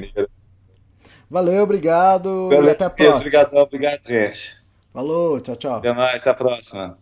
Valeu, 1.31 1.63
obrigado. 1.63 2.49
Valeu, 2.49 2.73
até 2.73 2.85
a 2.85 2.91
próxima. 2.91 3.17
Obrigado, 3.17 3.55
obrigado, 3.55 4.01
gente. 4.07 4.65
Falou, 4.93 5.41
tchau, 5.41 5.57
tchau. 5.57 5.77
Até 5.77 5.93
mais, 5.93 6.21
até 6.21 6.31
a 6.31 6.35
próxima. 6.35 6.99